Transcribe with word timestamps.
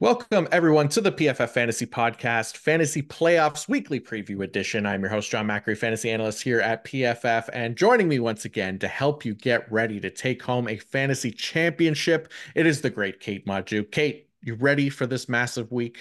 Welcome, 0.00 0.48
everyone, 0.50 0.88
to 0.88 1.02
the 1.02 1.12
PFF 1.12 1.50
Fantasy 1.50 1.84
Podcast, 1.84 2.56
Fantasy 2.56 3.02
Playoffs 3.02 3.68
Weekly 3.68 4.00
Preview 4.00 4.42
Edition. 4.42 4.86
I'm 4.86 5.02
your 5.02 5.10
host, 5.10 5.30
John 5.30 5.46
Macri, 5.46 5.76
fantasy 5.76 6.10
analyst 6.10 6.42
here 6.42 6.58
at 6.58 6.86
PFF. 6.86 7.50
And 7.52 7.76
joining 7.76 8.08
me 8.08 8.18
once 8.18 8.46
again 8.46 8.78
to 8.78 8.88
help 8.88 9.26
you 9.26 9.34
get 9.34 9.70
ready 9.70 10.00
to 10.00 10.08
take 10.08 10.42
home 10.42 10.68
a 10.68 10.78
fantasy 10.78 11.30
championship, 11.30 12.32
it 12.54 12.64
is 12.64 12.80
the 12.80 12.88
great 12.88 13.20
Kate 13.20 13.44
Magdziuk. 13.44 13.90
Kate, 13.90 14.26
you 14.40 14.54
ready 14.54 14.88
for 14.88 15.04
this 15.04 15.28
massive 15.28 15.70
week? 15.70 15.98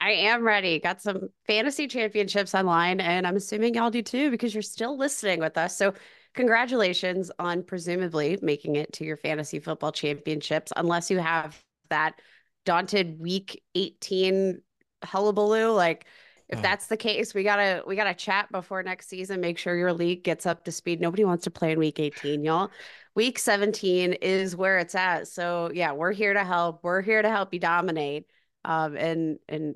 I 0.00 0.12
am 0.12 0.44
ready. 0.44 0.78
Got 0.78 1.02
some 1.02 1.30
fantasy 1.48 1.88
championships 1.88 2.54
online, 2.54 3.00
and 3.00 3.26
I'm 3.26 3.34
assuming 3.34 3.74
y'all 3.74 3.90
do 3.90 4.00
too 4.00 4.30
because 4.30 4.54
you're 4.54 4.62
still 4.62 4.96
listening 4.96 5.40
with 5.40 5.58
us. 5.58 5.76
So, 5.76 5.92
congratulations 6.34 7.32
on 7.40 7.64
presumably 7.64 8.38
making 8.42 8.76
it 8.76 8.92
to 8.92 9.04
your 9.04 9.16
fantasy 9.16 9.58
football 9.58 9.90
championships, 9.90 10.72
unless 10.76 11.10
you 11.10 11.18
have 11.18 11.64
that 11.90 12.20
daunted 12.64 13.18
week 13.18 13.62
18 13.74 14.60
hullabaloo. 15.04 15.72
Like, 15.72 16.06
if 16.48 16.58
Oh. 16.58 16.62
that's 16.62 16.86
the 16.86 16.96
case, 16.96 17.34
we 17.34 17.42
gotta 17.42 17.82
we 17.86 17.94
gotta 17.96 18.14
chat 18.14 18.50
before 18.50 18.82
next 18.82 19.08
season. 19.08 19.40
Make 19.40 19.58
sure 19.58 19.76
your 19.76 19.92
league 19.92 20.24
gets 20.24 20.46
up 20.46 20.64
to 20.64 20.72
speed. 20.72 21.00
Nobody 21.00 21.24
wants 21.24 21.44
to 21.44 21.50
play 21.50 21.72
in 21.72 21.78
week 21.78 22.00
18, 22.00 22.42
y'all. 22.42 22.70
Week 23.14 23.38
17 23.38 24.14
is 24.14 24.56
where 24.56 24.78
it's 24.78 24.94
at. 24.94 25.28
So 25.28 25.70
yeah, 25.74 25.92
we're 25.92 26.12
here 26.12 26.32
to 26.32 26.44
help. 26.44 26.82
We're 26.82 27.02
here 27.02 27.20
to 27.20 27.28
help 27.28 27.52
you 27.52 27.60
dominate. 27.60 28.26
Um, 28.64 28.96
and 28.96 29.38
and 29.48 29.74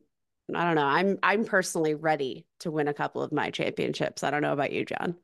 I 0.54 0.64
don't 0.64 0.74
know. 0.76 0.86
I'm 0.86 1.18
I'm 1.22 1.44
personally 1.44 1.94
ready 1.94 2.46
to 2.60 2.70
win 2.70 2.88
a 2.88 2.94
couple 2.94 3.22
of 3.22 3.32
my 3.32 3.50
championships. 3.50 4.22
I 4.22 4.30
don't 4.30 4.42
know 4.42 4.52
about 4.52 4.72
you, 4.72 4.84
John. 4.84 5.16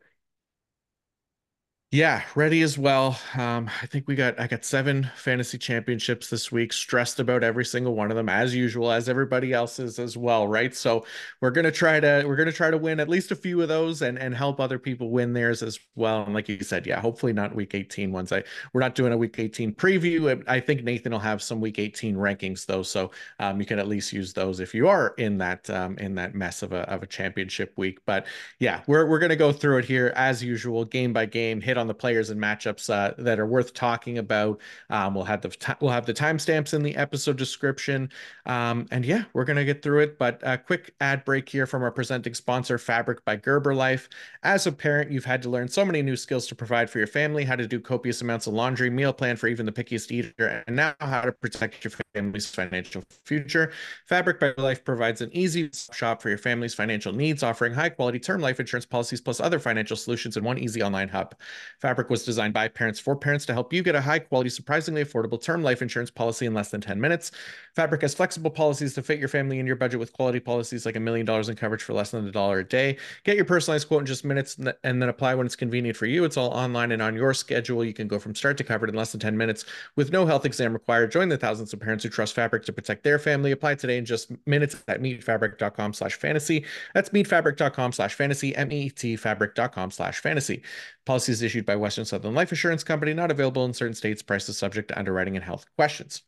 Yeah, 1.91 2.23
ready 2.35 2.61
as 2.61 2.77
well. 2.77 3.19
Um, 3.35 3.71
I 3.81 3.87
think 3.87 4.09
we 4.09 4.15
got 4.15 4.39
I 4.39 4.47
got 4.47 4.63
seven 4.63 5.11
fantasy 5.17 5.57
championships 5.57 6.29
this 6.29 6.53
week. 6.53 6.71
Stressed 6.71 7.19
about 7.19 7.43
every 7.43 7.65
single 7.65 7.95
one 7.95 8.11
of 8.11 8.17
them, 8.19 8.29
as 8.29 8.55
usual, 8.55 8.93
as 8.93 9.09
everybody 9.09 9.55
else 9.55 9.79
is 9.79 9.99
as 9.99 10.15
well, 10.15 10.47
right? 10.47 10.77
So 10.77 11.07
we're 11.41 11.51
gonna 11.51 11.73
try 11.73 11.99
to 11.99 12.25
we're 12.27 12.37
gonna 12.37 12.53
try 12.53 12.71
to 12.71 12.77
win 12.77 13.01
at 13.01 13.09
least 13.09 13.31
a 13.31 13.35
few 13.35 13.63
of 13.63 13.69
those 13.69 14.03
and 14.03 14.19
and 14.19 14.35
help 14.35 14.61
other 14.61 14.79
people 14.79 15.09
win 15.11 15.33
theirs 15.33 15.63
as 15.63 15.81
well. 15.95 16.25
And 16.25 16.35
like 16.35 16.47
you 16.51 16.63
said, 16.63 16.87
yeah, 16.87 17.01
hopefully 17.01 17.33
not 17.33 17.55
week 17.55 17.75
18 17.75 18.13
ones. 18.13 18.33
I 18.33 18.45
we're 18.75 18.83
not 18.83 18.95
doing 18.95 19.15
a 19.15 19.17
week 19.17 19.39
18 19.39 19.73
preview. 19.75 20.45
I 20.47 20.61
think 20.61 20.85
Nathan 20.85 21.13
will 21.13 21.21
have 21.21 21.43
some 21.43 21.59
week 21.59 21.79
18 21.79 22.17
rankings 22.17 22.67
though, 22.67 22.83
so 22.83 23.13
um, 23.41 23.61
you 23.61 23.67
can 23.67 23.79
at 23.79 23.89
least 23.89 24.13
use 24.13 24.35
those 24.35 24.61
if 24.61 24.75
you 24.75 24.89
are 24.89 25.15
in 25.17 25.39
that 25.39 25.71
um, 25.71 25.97
in 25.97 26.15
that 26.17 26.35
mess 26.35 26.63
of 26.63 26.75
a 26.75 26.81
of 26.91 27.03
a 27.03 27.07
championship 27.07 27.73
week. 27.79 28.01
But 28.05 28.27
yeah, 28.59 28.83
we're 28.87 29.07
we're 29.07 29.21
gonna 29.21 29.37
go 29.37 29.53
through 29.53 29.79
it 29.79 29.87
here 29.87 30.13
as 30.17 30.45
usual, 30.45 30.85
game 30.85 31.15
by 31.15 31.25
game, 31.25 31.63
hit 31.63 31.78
on 31.79 31.87
the 31.87 31.95
players 31.95 32.31
and 32.31 32.41
matchups 32.41 32.91
uh, 32.91 33.15
that 33.19 33.39
are 33.39 33.47
worth 33.47 33.75
talking 33.75 34.19
about. 34.19 34.61
Um, 34.91 35.15
we'll 35.15 35.25
have 35.25 35.41
the 35.41 35.49
ti- 35.49 35.75
we'll 35.81 35.91
have 35.91 36.07
the 36.07 36.15
timestamps 36.15 36.75
in 36.75 36.83
the 36.83 36.97
episode 36.97 37.37
description, 37.37 38.11
um, 38.47 38.87
and 38.91 39.05
yeah, 39.05 39.25
we're 39.33 39.45
gonna 39.45 39.65
get 39.65 39.83
through 39.83 40.01
it. 40.01 40.19
But 40.19 40.41
a 40.43 40.59
quick 40.59 40.95
ad 41.01 41.25
break 41.25 41.49
here 41.49 41.67
from 41.67 41.83
our 41.83 41.91
presenting 41.91 42.35
sponsor, 42.35 42.79
Fabric 42.79 43.25
by 43.25 43.37
Gerber 43.37 43.75
Life. 43.75 44.09
As 44.43 44.67
a 44.67 44.73
parent, 44.73 45.11
you've 45.11 45.25
had 45.25 45.43
to 45.43 45.51
learn 45.51 45.69
so 45.69 45.85
many 45.85 46.03
new 46.03 46.17
skills 46.17 46.47
to 46.49 46.55
provide 46.55 46.91
for 46.91 46.99
your 46.99 47.07
family: 47.07 47.45
how 47.45 47.57
to 47.57 47.67
do 47.67 47.81
copious 47.81 48.21
amounts 48.21 48.47
of 48.47 48.55
laundry, 48.55 48.91
meal 48.91 49.13
plan 49.13 49.37
for 49.37 49.47
even 49.49 49.67
the 49.67 49.73
pickiest 49.73 50.11
eater, 50.11 50.65
and 50.67 50.77
now 50.77 50.95
how 51.01 51.23
to 51.23 51.33
protect 51.33 51.85
your 51.85 51.93
family's 52.15 52.49
financial 52.51 53.03
future. 53.25 53.73
Fabric 54.07 54.41
by 54.41 54.53
Life 54.59 54.85
provides 54.85 55.21
an 55.21 55.31
easy 55.33 55.71
shop 55.93 56.21
for 56.23 56.29
your 56.29 56.39
family's 56.39 56.75
financial 56.75 57.13
needs, 57.13 57.43
offering 57.43 57.73
high 57.75 57.89
quality 57.89 58.19
term 58.19 58.41
life 58.41 58.61
insurance 58.61 58.87
policies 58.87 59.21
plus 59.21 59.41
other 59.41 59.59
financial 59.59 59.97
solutions 59.97 60.37
in 60.37 60.45
one 60.45 60.59
easy 60.59 60.83
online 60.83 61.09
hub. 61.09 61.35
Fabric 61.81 62.11
was 62.11 62.25
designed 62.25 62.55
by 62.55 62.69
parents 62.69 63.01
for 63.01 63.17
parents 63.17 63.47
to 63.47 63.53
help 63.53 63.73
you 63.73 63.83
get 63.83 63.95
a 63.95 64.01
high 64.01 64.19
quality, 64.19 64.51
surprisingly 64.51 65.05
affordable 65.05 65.41
term 65.41 65.63
life 65.63 65.83
insurance 65.83 66.11
policy 66.11 66.47
in 66.47 66.55
less 66.55 66.71
than 66.71 66.81
10 66.81 67.01
minutes. 67.01 67.31
Fabric 67.75 68.03
has 68.03 68.15
flexible 68.15 68.51
policies 68.51 68.95
to 68.95 69.03
fit 69.03 69.19
your 69.19 69.29
family 69.29 69.59
and 69.59 69.67
your 69.67 69.77
budget 69.77 70.01
with 70.01 70.13
quality 70.13 70.41
policies 70.41 70.85
like 70.85 70.97
a 70.97 71.01
million 71.01 71.25
dollars 71.25 71.49
in 71.49 71.57
coverage 71.57 71.83
for 71.83 71.93
less 71.93 72.11
than 72.11 72.27
a 72.27 72.33
dollar 72.33 72.61
a 72.61 72.65
day. 72.65 72.97
Get 73.25 73.37
your 73.37 73.45
personalized 73.45 73.89
quote 73.89 74.01
in 74.01 74.07
just 74.07 74.25
minutes 74.25 74.59
and 74.83 75.03
then 75.03 75.09
apply 75.09 75.35
when 75.35 75.47
it's 75.47 75.57
convenient 75.57 75.97
for 75.97 76.07
you. 76.07 76.25
It's 76.25 76.37
all 76.37 76.51
online 76.51 76.93
and 76.93 77.03
on 77.03 77.15
your 77.15 77.35
schedule. 77.35 77.85
You 77.85 77.95
can 77.95 78.09
go 78.09 78.19
from 78.19 78.35
start 78.35 78.57
to 78.59 78.65
covered 78.65 78.89
in 78.89 78.95
less 78.95 79.13
than 79.13 79.21
10 79.21 79.37
minutes 79.37 79.65
with 79.97 80.13
no 80.13 80.27
health 80.27 80.45
exam 80.45 80.73
required. 80.73 81.13
Join 81.13 81.29
the 81.29 81.39
thousands 81.39 81.73
of 81.73 81.81
parents 81.81 82.05
who 82.05 82.11
trust 82.11 82.35
Fabric 82.35 82.65
to 82.65 82.73
protect 82.73 83.05
their 83.05 83.19
family. 83.19 83.53
Apply 83.53 83.75
today 83.75 83.99
in 83.99 84.05
just 84.05 84.31
minutes 84.47 84.77
at 84.89 85.01
meetfabric.com 85.01 85.93
slash 85.93 86.15
fantasy. 86.15 86.65
That's 86.95 87.11
meetfabric.com 87.11 87.93
slash 87.93 88.15
fantasy, 88.15 88.57
M-E-T 88.57 89.17
fabric.com 89.17 89.91
slash 89.91 90.21
fantasy. 90.21 90.63
Policies 91.09 91.41
issued 91.41 91.65
by 91.65 91.75
Western 91.75 92.05
Southern 92.05 92.35
Life 92.35 92.53
Assurance 92.53 92.85
Company, 92.85 93.15
not 93.15 93.31
available 93.31 93.65
in 93.65 93.73
certain 93.73 93.95
states. 93.95 94.21
Prices 94.21 94.59
subject 94.59 94.89
to 94.89 94.99
underwriting 94.99 95.37
and 95.37 95.45
health 95.45 95.65
questions. 95.75 96.21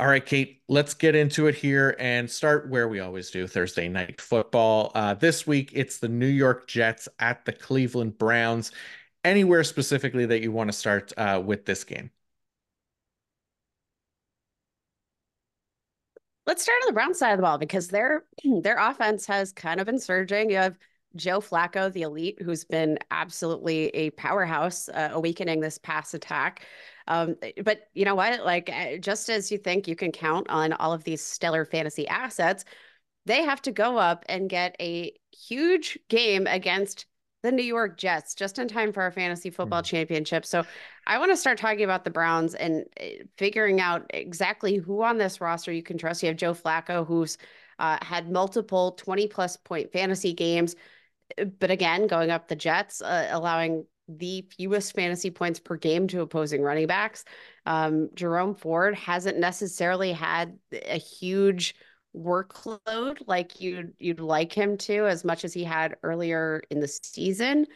All 0.00 0.08
right, 0.08 0.26
Kate, 0.26 0.62
let's 0.68 0.92
get 0.92 1.14
into 1.14 1.46
it 1.46 1.54
here 1.54 1.94
and 2.00 2.28
start 2.28 2.68
where 2.68 2.88
we 2.88 2.98
always 2.98 3.30
do 3.30 3.46
Thursday 3.46 3.88
night 3.88 4.20
football. 4.20 4.90
Uh, 4.96 5.14
this 5.14 5.46
week, 5.46 5.70
it's 5.72 6.00
the 6.00 6.08
New 6.08 6.26
York 6.26 6.66
Jets 6.66 7.08
at 7.20 7.44
the 7.44 7.52
Cleveland 7.52 8.18
Browns. 8.18 8.72
Anywhere 9.22 9.62
specifically 9.62 10.26
that 10.26 10.42
you 10.42 10.50
want 10.50 10.66
to 10.66 10.76
start 10.76 11.12
uh, 11.16 11.40
with 11.46 11.64
this 11.64 11.84
game? 11.84 12.10
Let's 16.44 16.62
start 16.62 16.78
on 16.82 16.88
the 16.88 16.92
Brown 16.92 17.14
side 17.14 17.30
of 17.30 17.38
the 17.38 17.42
ball 17.42 17.58
because 17.58 17.86
their 17.86 18.24
their 18.62 18.78
offense 18.78 19.26
has 19.26 19.52
kind 19.52 19.78
of 19.78 19.86
been 19.86 20.00
surging. 20.00 20.50
You 20.50 20.56
have 20.56 20.76
Joe 21.16 21.40
Flacco, 21.40 21.92
the 21.92 22.02
elite, 22.02 22.40
who's 22.42 22.64
been 22.64 22.98
absolutely 23.10 23.88
a 23.88 24.10
powerhouse, 24.10 24.88
uh, 24.88 25.10
awakening 25.12 25.60
this 25.60 25.78
pass 25.78 26.14
attack. 26.14 26.64
Um, 27.08 27.36
but 27.64 27.88
you 27.94 28.04
know 28.04 28.14
what? 28.14 28.44
Like, 28.44 28.70
uh, 28.70 28.98
just 28.98 29.28
as 29.30 29.50
you 29.50 29.58
think 29.58 29.88
you 29.88 29.96
can 29.96 30.12
count 30.12 30.48
on 30.50 30.72
all 30.74 30.92
of 30.92 31.04
these 31.04 31.22
stellar 31.22 31.64
fantasy 31.64 32.06
assets, 32.08 32.64
they 33.26 33.42
have 33.42 33.62
to 33.62 33.72
go 33.72 33.98
up 33.98 34.24
and 34.28 34.48
get 34.48 34.76
a 34.80 35.12
huge 35.32 35.98
game 36.08 36.46
against 36.46 37.06
the 37.42 37.52
New 37.52 37.62
York 37.62 37.96
Jets 37.96 38.34
just 38.34 38.58
in 38.58 38.66
time 38.66 38.92
for 38.92 39.02
our 39.02 39.12
fantasy 39.12 39.50
football 39.50 39.82
championship. 39.82 40.44
So 40.44 40.64
I 41.06 41.18
want 41.18 41.30
to 41.30 41.36
start 41.36 41.58
talking 41.58 41.84
about 41.84 42.04
the 42.04 42.10
Browns 42.10 42.54
and 42.54 42.84
uh, 43.00 43.04
figuring 43.36 43.80
out 43.80 44.04
exactly 44.10 44.76
who 44.76 45.02
on 45.02 45.18
this 45.18 45.40
roster 45.40 45.72
you 45.72 45.82
can 45.82 45.98
trust. 45.98 46.22
You 46.22 46.28
have 46.28 46.36
Joe 46.36 46.54
Flacco, 46.54 47.06
who's 47.06 47.38
uh, 47.78 47.98
had 48.02 48.30
multiple 48.30 48.92
20 48.92 49.28
plus 49.28 49.56
point 49.56 49.92
fantasy 49.92 50.32
games, 50.32 50.74
but 51.58 51.70
again, 51.70 52.06
going 52.06 52.30
up 52.30 52.48
the 52.48 52.56
Jets, 52.56 53.02
uh, 53.02 53.28
allowing 53.30 53.86
the 54.08 54.46
fewest 54.56 54.94
fantasy 54.94 55.30
points 55.30 55.58
per 55.58 55.76
game 55.76 56.06
to 56.08 56.20
opposing 56.20 56.62
running 56.62 56.86
backs. 56.86 57.24
Um, 57.64 58.10
Jerome 58.14 58.54
Ford 58.54 58.94
hasn't 58.94 59.38
necessarily 59.38 60.12
had 60.12 60.58
a 60.72 60.98
huge 60.98 61.74
workload 62.16 63.18
like 63.26 63.60
you'd 63.60 63.92
you'd 63.98 64.20
like 64.20 64.52
him 64.52 64.78
to 64.78 65.06
as 65.06 65.24
much 65.24 65.44
as 65.44 65.52
he 65.52 65.64
had 65.64 65.96
earlier 66.02 66.62
in 66.70 66.80
the 66.80 66.88
season. 66.88 67.66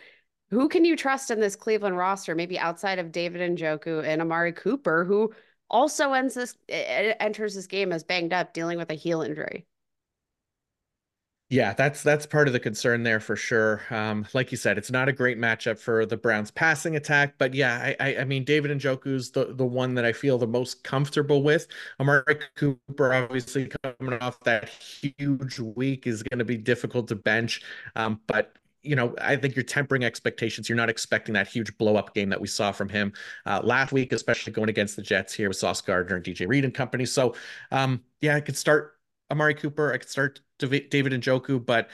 Who 0.50 0.68
can 0.68 0.84
you 0.84 0.96
trust 0.96 1.30
in 1.30 1.40
this 1.40 1.56
Cleveland 1.56 1.96
roster? 1.96 2.34
Maybe 2.34 2.58
outside 2.58 2.98
of 2.98 3.12
David 3.12 3.56
Njoku 3.56 4.04
and 4.04 4.20
Amari 4.20 4.52
Cooper, 4.52 5.04
who 5.04 5.32
also 5.68 6.12
ends 6.12 6.34
this 6.34 6.56
enters 6.68 7.54
this 7.54 7.66
game 7.66 7.92
as 7.92 8.02
banged 8.02 8.32
up, 8.32 8.52
dealing 8.52 8.78
with 8.78 8.90
a 8.90 8.94
heel 8.94 9.22
injury. 9.22 9.66
Yeah, 11.52 11.72
that's 11.72 12.04
that's 12.04 12.26
part 12.26 12.46
of 12.46 12.52
the 12.52 12.60
concern 12.60 13.02
there 13.02 13.18
for 13.18 13.34
sure. 13.34 13.82
Um, 13.90 14.24
like 14.34 14.52
you 14.52 14.56
said, 14.56 14.78
it's 14.78 14.90
not 14.92 15.08
a 15.08 15.12
great 15.12 15.36
matchup 15.36 15.80
for 15.80 16.06
the 16.06 16.16
Browns 16.16 16.52
passing 16.52 16.94
attack, 16.94 17.34
but 17.38 17.54
yeah, 17.54 17.76
I, 17.82 17.96
I, 17.98 18.16
I 18.20 18.24
mean 18.24 18.44
David 18.44 18.70
Njoku's 18.70 19.32
the 19.32 19.46
the 19.54 19.66
one 19.66 19.94
that 19.96 20.04
I 20.04 20.12
feel 20.12 20.38
the 20.38 20.46
most 20.46 20.84
comfortable 20.84 21.42
with. 21.42 21.66
Amari 21.98 22.38
Cooper, 22.54 23.12
obviously 23.12 23.68
coming 23.82 24.12
off 24.20 24.38
that 24.44 24.68
huge 24.68 25.58
week, 25.58 26.06
is 26.06 26.22
going 26.22 26.38
to 26.38 26.44
be 26.44 26.56
difficult 26.56 27.08
to 27.08 27.16
bench. 27.16 27.62
Um, 27.96 28.20
but 28.28 28.54
you 28.82 28.94
know, 28.94 29.14
I 29.20 29.34
think 29.36 29.56
you're 29.56 29.64
tempering 29.64 30.04
expectations. 30.04 30.68
You're 30.68 30.76
not 30.76 30.88
expecting 30.88 31.32
that 31.34 31.48
huge 31.48 31.76
blow 31.78 31.96
up 31.96 32.14
game 32.14 32.28
that 32.30 32.40
we 32.40 32.46
saw 32.46 32.70
from 32.70 32.88
him 32.88 33.12
uh, 33.44 33.60
last 33.64 33.92
week, 33.92 34.12
especially 34.12 34.52
going 34.52 34.68
against 34.70 34.94
the 34.94 35.02
Jets 35.02 35.34
here 35.34 35.48
with 35.48 35.56
Sauce 35.58 35.80
Gardner 35.80 36.16
and 36.16 36.24
DJ 36.24 36.48
Reed 36.48 36.64
and 36.64 36.72
company. 36.72 37.04
So, 37.06 37.34
um, 37.72 38.02
yeah, 38.20 38.36
I 38.36 38.40
could 38.40 38.56
start 38.56 38.94
Amari 39.30 39.54
Cooper. 39.54 39.92
I 39.92 39.98
could 39.98 40.08
start 40.08 40.40
David 40.58 41.12
Njoku, 41.12 41.64
but 41.64 41.90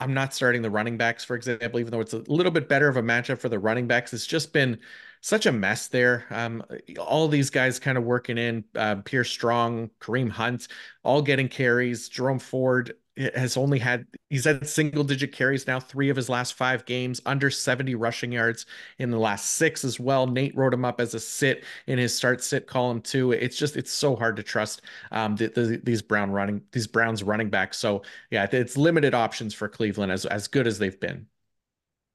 I'm 0.00 0.14
not 0.14 0.34
starting 0.34 0.62
the 0.62 0.70
running 0.70 0.96
backs, 0.96 1.24
for 1.24 1.36
example, 1.36 1.78
even 1.78 1.92
though 1.92 2.00
it's 2.00 2.12
a 2.12 2.24
little 2.26 2.50
bit 2.50 2.68
better 2.68 2.88
of 2.88 2.96
a 2.96 3.02
matchup 3.02 3.38
for 3.38 3.48
the 3.48 3.58
running 3.58 3.86
backs. 3.86 4.12
It's 4.12 4.26
just 4.26 4.52
been 4.52 4.80
such 5.20 5.46
a 5.46 5.52
mess 5.52 5.86
there. 5.86 6.26
Um, 6.30 6.64
all 6.98 7.28
these 7.28 7.50
guys 7.50 7.78
kind 7.78 7.96
of 7.96 8.02
working 8.02 8.36
in 8.36 8.64
uh, 8.74 8.96
Pierre 9.04 9.22
Strong, 9.22 9.90
Kareem 10.00 10.28
Hunt, 10.28 10.66
all 11.04 11.22
getting 11.22 11.48
carries. 11.48 12.08
Jerome 12.08 12.40
Ford 12.40 12.94
has 13.34 13.56
only 13.56 13.78
had 13.78 14.06
he's 14.30 14.44
had 14.44 14.66
single 14.66 15.04
digit 15.04 15.32
carries 15.32 15.66
now 15.66 15.78
three 15.78 16.08
of 16.08 16.16
his 16.16 16.28
last 16.28 16.54
five 16.54 16.84
games 16.86 17.20
under 17.26 17.50
70 17.50 17.94
rushing 17.94 18.32
yards 18.32 18.64
in 18.98 19.10
the 19.10 19.18
last 19.18 19.52
six 19.52 19.84
as 19.84 20.00
well. 20.00 20.26
Nate 20.26 20.56
wrote 20.56 20.72
him 20.72 20.84
up 20.84 21.00
as 21.00 21.14
a 21.14 21.20
sit 21.20 21.64
in 21.86 21.98
his 21.98 22.16
start 22.16 22.42
sit 22.42 22.66
column 22.66 23.00
too. 23.02 23.32
It's 23.32 23.56
just 23.56 23.76
it's 23.76 23.92
so 23.92 24.16
hard 24.16 24.36
to 24.36 24.42
trust 24.42 24.82
um 25.10 25.36
the, 25.36 25.48
the, 25.48 25.80
these 25.82 26.02
brown 26.02 26.30
running 26.30 26.62
these 26.72 26.86
browns 26.86 27.22
running 27.22 27.50
backs. 27.50 27.78
So 27.78 28.02
yeah 28.30 28.46
it's 28.50 28.76
limited 28.76 29.14
options 29.14 29.54
for 29.54 29.68
cleveland 29.68 30.12
as 30.12 30.24
as 30.26 30.48
good 30.48 30.66
as 30.66 30.78
they've 30.78 30.98
been 30.98 31.26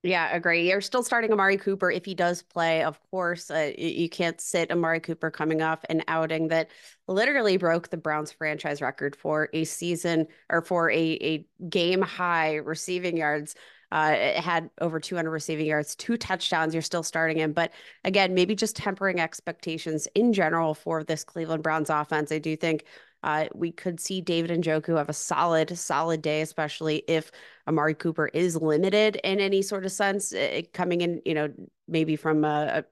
yeah, 0.03 0.35
agree. 0.35 0.69
You're 0.69 0.81
still 0.81 1.03
starting 1.03 1.31
Amari 1.31 1.57
Cooper 1.57 1.89
if 1.89 2.05
he 2.05 2.13
does 2.13 2.44
play. 2.44 2.83
Of 2.83 2.99
course, 3.09 3.49
uh, 3.49 3.71
you 3.77 4.07
can't 4.09 4.39
sit 4.39 4.71
Amari 4.71 4.99
Cooper 4.99 5.31
coming 5.31 5.61
off 5.61 5.83
an 5.89 6.03
outing 6.07 6.49
that 6.49 6.69
literally 7.07 7.57
broke 7.57 7.89
the 7.89 7.97
Browns 7.97 8.31
franchise 8.31 8.81
record 8.81 9.15
for 9.15 9.49
a 9.53 9.63
season 9.63 10.27
or 10.49 10.61
for 10.61 10.91
a, 10.91 10.95
a 10.95 11.47
game 11.69 12.01
high 12.01 12.55
receiving 12.55 13.17
yards. 13.17 13.55
Uh, 13.91 14.15
it 14.17 14.38
had 14.38 14.69
over 14.81 14.99
200 14.99 15.31
receiving 15.31 15.65
yards, 15.65 15.95
two 15.95 16.17
touchdowns. 16.17 16.73
You're 16.73 16.81
still 16.81 17.03
starting 17.03 17.38
him, 17.38 17.53
but 17.53 17.71
again, 18.03 18.33
maybe 18.33 18.53
just 18.53 18.75
tempering 18.75 19.19
expectations 19.19 20.07
in 20.13 20.33
general 20.33 20.73
for 20.73 21.03
this 21.03 21.23
Cleveland 21.23 21.63
Browns 21.63 21.89
offense. 21.89 22.31
I 22.31 22.39
do 22.39 22.55
think 22.57 22.83
uh, 23.23 23.45
we 23.53 23.71
could 23.71 23.99
see 23.99 24.21
David 24.21 24.51
Njoku 24.61 24.97
have 24.97 25.09
a 25.09 25.13
solid, 25.13 25.77
solid 25.77 26.21
day, 26.21 26.41
especially 26.41 27.03
if 27.07 27.31
Amari 27.67 27.93
Cooper 27.95 28.27
is 28.27 28.55
limited 28.55 29.17
in 29.23 29.39
any 29.39 29.61
sort 29.61 29.85
of 29.85 29.91
sense, 29.91 30.31
it, 30.31 30.73
coming 30.73 31.01
in, 31.01 31.21
you 31.25 31.33
know, 31.33 31.49
maybe 31.87 32.15
from 32.15 32.43
a, 32.43 32.83
a 32.83 32.85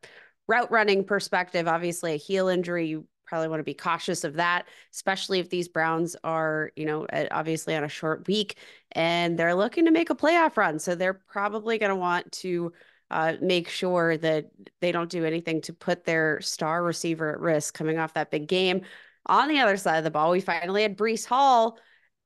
route 0.48 0.72
running 0.72 1.04
perspective. 1.04 1.68
Obviously, 1.68 2.13
a 2.13 2.18
heel 2.18 2.48
injury, 2.48 2.88
you 2.88 3.06
probably 3.25 3.48
want 3.48 3.60
to 3.60 3.63
be 3.63 3.74
cautious 3.74 4.24
of 4.24 4.36
that, 4.36 4.68
especially 4.94 5.39
if 5.39 5.50
these 5.50 5.68
Browns 5.68 6.16
are, 6.24 6.72
you 6.75 6.86
know, 6.86 7.07
obviously 7.31 7.75
on 7.75 7.83
a 7.83 7.89
short 7.89 8.27
week 8.27 8.57
and 8.92 9.38
they're 9.38 9.56
looking 9.56 9.86
to 9.86 9.92
make 9.92 10.10
a 10.10 10.16
playoff 10.16 10.57
run. 10.57 10.80
So 10.80 10.95
they're 10.95 11.22
probably 11.27 11.77
going 11.77 11.89
to 11.89 11.95
want 11.95 12.31
to 12.33 12.72
uh, 13.12 13.33
make 13.42 13.69
sure 13.69 14.18
that 14.18 14.50
they 14.81 14.92
don't 14.92 15.10
do 15.10 15.25
anything 15.25 15.62
to 15.62 15.74
put 15.74 16.06
their 16.06 16.42
star 16.42 16.83
receiver 16.83 17.31
at 17.31 17.39
risk 17.39 17.74
coming 17.74 17.98
off 17.98 18.13
that 18.13 18.31
big 18.31 18.48
game. 18.48 18.81
On 19.25 19.48
the 19.48 19.60
other 19.60 19.77
side 19.77 19.98
of 19.98 20.04
the 20.04 20.12
ball, 20.12 20.31
we 20.31 20.39
finally 20.39 20.83
had 20.83 20.98
Breece 20.98 21.25
Hall 21.25 21.77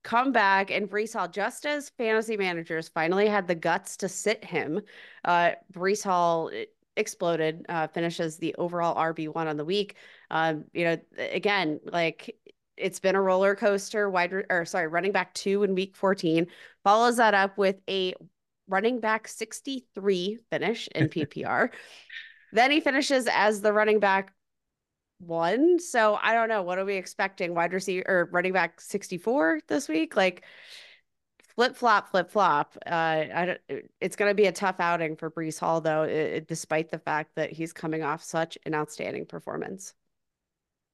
come 0.03 0.31
back, 0.31 0.71
and 0.71 0.89
Breece 0.89 1.13
Hall, 1.13 1.27
just 1.27 1.65
as 1.65 1.89
fantasy 1.89 2.37
managers 2.37 2.89
finally 2.89 3.27
had 3.27 3.47
the 3.47 3.55
guts 3.55 3.97
to 3.97 4.09
sit 4.09 4.43
him, 4.43 4.81
uh, 5.25 5.51
Breece 5.73 6.03
Hall 6.03 6.51
exploded, 6.95 7.65
uh, 7.69 7.87
finishes 7.87 8.37
the 8.37 8.55
overall 8.55 8.95
RB 8.95 9.33
one 9.33 9.47
on 9.47 9.57
the 9.57 9.65
week. 9.65 9.95
Um, 10.31 10.65
you 10.73 10.85
know, 10.85 10.97
again, 11.17 11.79
like 11.85 12.35
it's 12.77 12.99
been 12.99 13.15
a 13.15 13.21
roller 13.21 13.55
coaster. 13.55 14.09
Wide 14.09 14.33
or 14.49 14.65
sorry, 14.65 14.87
running 14.87 15.11
back 15.11 15.33
two 15.33 15.63
in 15.63 15.75
week 15.75 15.95
14 15.95 16.47
follows 16.83 17.17
that 17.17 17.33
up 17.33 17.57
with 17.57 17.77
a 17.89 18.13
running 18.67 18.99
back 18.99 19.27
63 19.27 20.39
finish 20.49 20.87
in 20.95 21.09
PPR. 21.09 21.69
then 22.53 22.71
he 22.71 22.79
finishes 22.79 23.27
as 23.31 23.61
the 23.61 23.73
running 23.73 23.99
back 23.99 24.33
one. 25.19 25.79
So 25.79 26.17
I 26.21 26.33
don't 26.33 26.49
know. 26.49 26.61
What 26.61 26.79
are 26.79 26.85
we 26.85 26.95
expecting? 26.95 27.53
Wide 27.53 27.73
receiver 27.73 28.05
or 28.07 28.29
running 28.31 28.53
back 28.53 28.81
64 28.81 29.61
this 29.67 29.87
week? 29.87 30.15
Like 30.15 30.43
flip 31.55 31.75
flop, 31.75 32.09
flip 32.09 32.31
flop. 32.31 32.77
Uh, 32.85 32.89
I 33.33 33.45
don't, 33.45 33.83
it's 33.99 34.15
going 34.15 34.31
to 34.31 34.35
be 34.35 34.45
a 34.45 34.51
tough 34.51 34.79
outing 34.79 35.17
for 35.17 35.29
Breece 35.29 35.59
Hall, 35.59 35.81
though, 35.81 36.03
it, 36.03 36.47
despite 36.47 36.89
the 36.89 36.99
fact 36.99 37.35
that 37.35 37.51
he's 37.51 37.73
coming 37.73 38.01
off 38.01 38.23
such 38.23 38.57
an 38.65 38.73
outstanding 38.73 39.25
performance. 39.25 39.93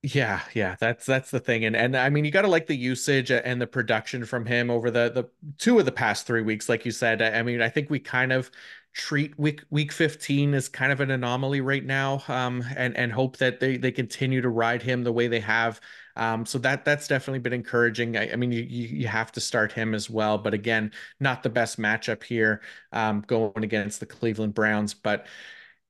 Yeah, 0.02 0.42
yeah, 0.54 0.76
that's 0.80 1.04
that's 1.06 1.32
the 1.32 1.40
thing, 1.40 1.66
and 1.66 1.76
and 1.76 1.98
I 1.98 2.10
mean, 2.10 2.26
you 2.26 2.32
got 2.32 2.44
to 2.44 2.48
like 2.48 2.68
the 2.68 2.76
usage 2.76 3.32
and 3.32 3.60
the 3.60 3.66
production 3.66 4.24
from 4.24 4.46
him 4.46 4.70
over 4.70 4.92
the 4.92 5.10
the 5.10 5.30
two 5.58 5.80
of 5.80 5.86
the 5.86 5.92
past 5.92 6.28
three 6.28 6.44
weeks, 6.44 6.70
like 6.70 6.86
you 6.86 6.92
said. 6.92 7.24
I 7.24 7.42
mean, 7.42 7.60
I 7.60 7.70
think 7.70 7.90
we 7.90 8.00
kind 8.00 8.32
of 8.32 8.52
treat 8.96 9.38
week 9.38 9.62
week 9.70 9.92
15 9.92 10.54
as 10.54 10.70
kind 10.70 10.92
of 10.92 11.02
an 11.02 11.12
anomaly 11.12 11.60
right 11.60 11.84
now 11.84 12.24
um, 12.30 12.64
and 12.78 12.96
and 12.96 13.12
hope 13.12 13.38
that 13.38 13.60
they 13.60 13.76
they 13.78 13.92
continue 13.92 14.42
to 14.42 14.50
ride 14.50 14.82
him 14.82 15.04
the 15.04 15.12
way 15.12 15.28
they 15.28 15.42
have. 15.42 15.82
Um, 16.16 16.46
so 16.46 16.58
that 16.60 16.86
that's 16.86 17.08
definitely 17.08 17.40
been 17.40 17.54
encouraging. 17.54 18.16
I, 18.16 18.32
I, 18.32 18.36
mean 18.38 18.54
you 18.54 18.64
you 18.64 19.08
have 19.08 19.34
to 19.34 19.42
start 19.42 19.74
him 19.74 19.94
as 19.94 20.10
well 20.10 20.38
but 20.38 20.54
again 20.54 20.94
not 21.20 21.44
the 21.44 21.50
best 21.50 21.78
matchup 21.78 22.24
here 22.24 22.62
um, 22.94 23.22
going 23.28 23.64
against 23.66 24.00
the 24.00 24.06
Cleveland 24.06 24.54
Browns. 24.54 24.94
But 24.94 25.28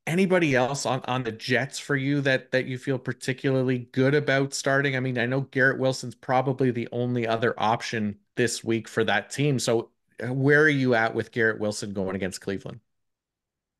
anybody 0.07 0.55
else 0.55 0.85
on 0.87 1.01
on 1.05 1.23
the 1.23 1.31
Jets 1.31 1.77
for 1.77 1.95
you 1.95 2.21
that 2.21 2.51
that 2.51 2.65
you 2.65 2.79
feel 2.79 2.97
particularly 2.97 3.87
good 3.91 4.15
about 4.15 4.53
starting? 4.55 4.95
I 4.95 4.99
mean 4.99 5.19
I 5.19 5.27
know 5.27 5.41
Garrett 5.41 5.79
Wilson's 5.79 6.15
probably 6.15 6.71
the 6.71 6.87
only 6.91 7.27
other 7.27 7.53
option 7.57 8.17
this 8.35 8.63
week 8.63 8.87
for 8.87 9.03
that 9.03 9.29
team. 9.29 9.59
So 9.59 9.91
uh, 10.23 10.33
where 10.33 10.63
are 10.63 10.69
you 10.69 10.95
at 10.95 11.13
with 11.13 11.31
Garrett 11.31 11.59
Wilson 11.59 11.93
going 11.93 12.15
against 12.15 12.41
Cleveland 12.41 12.79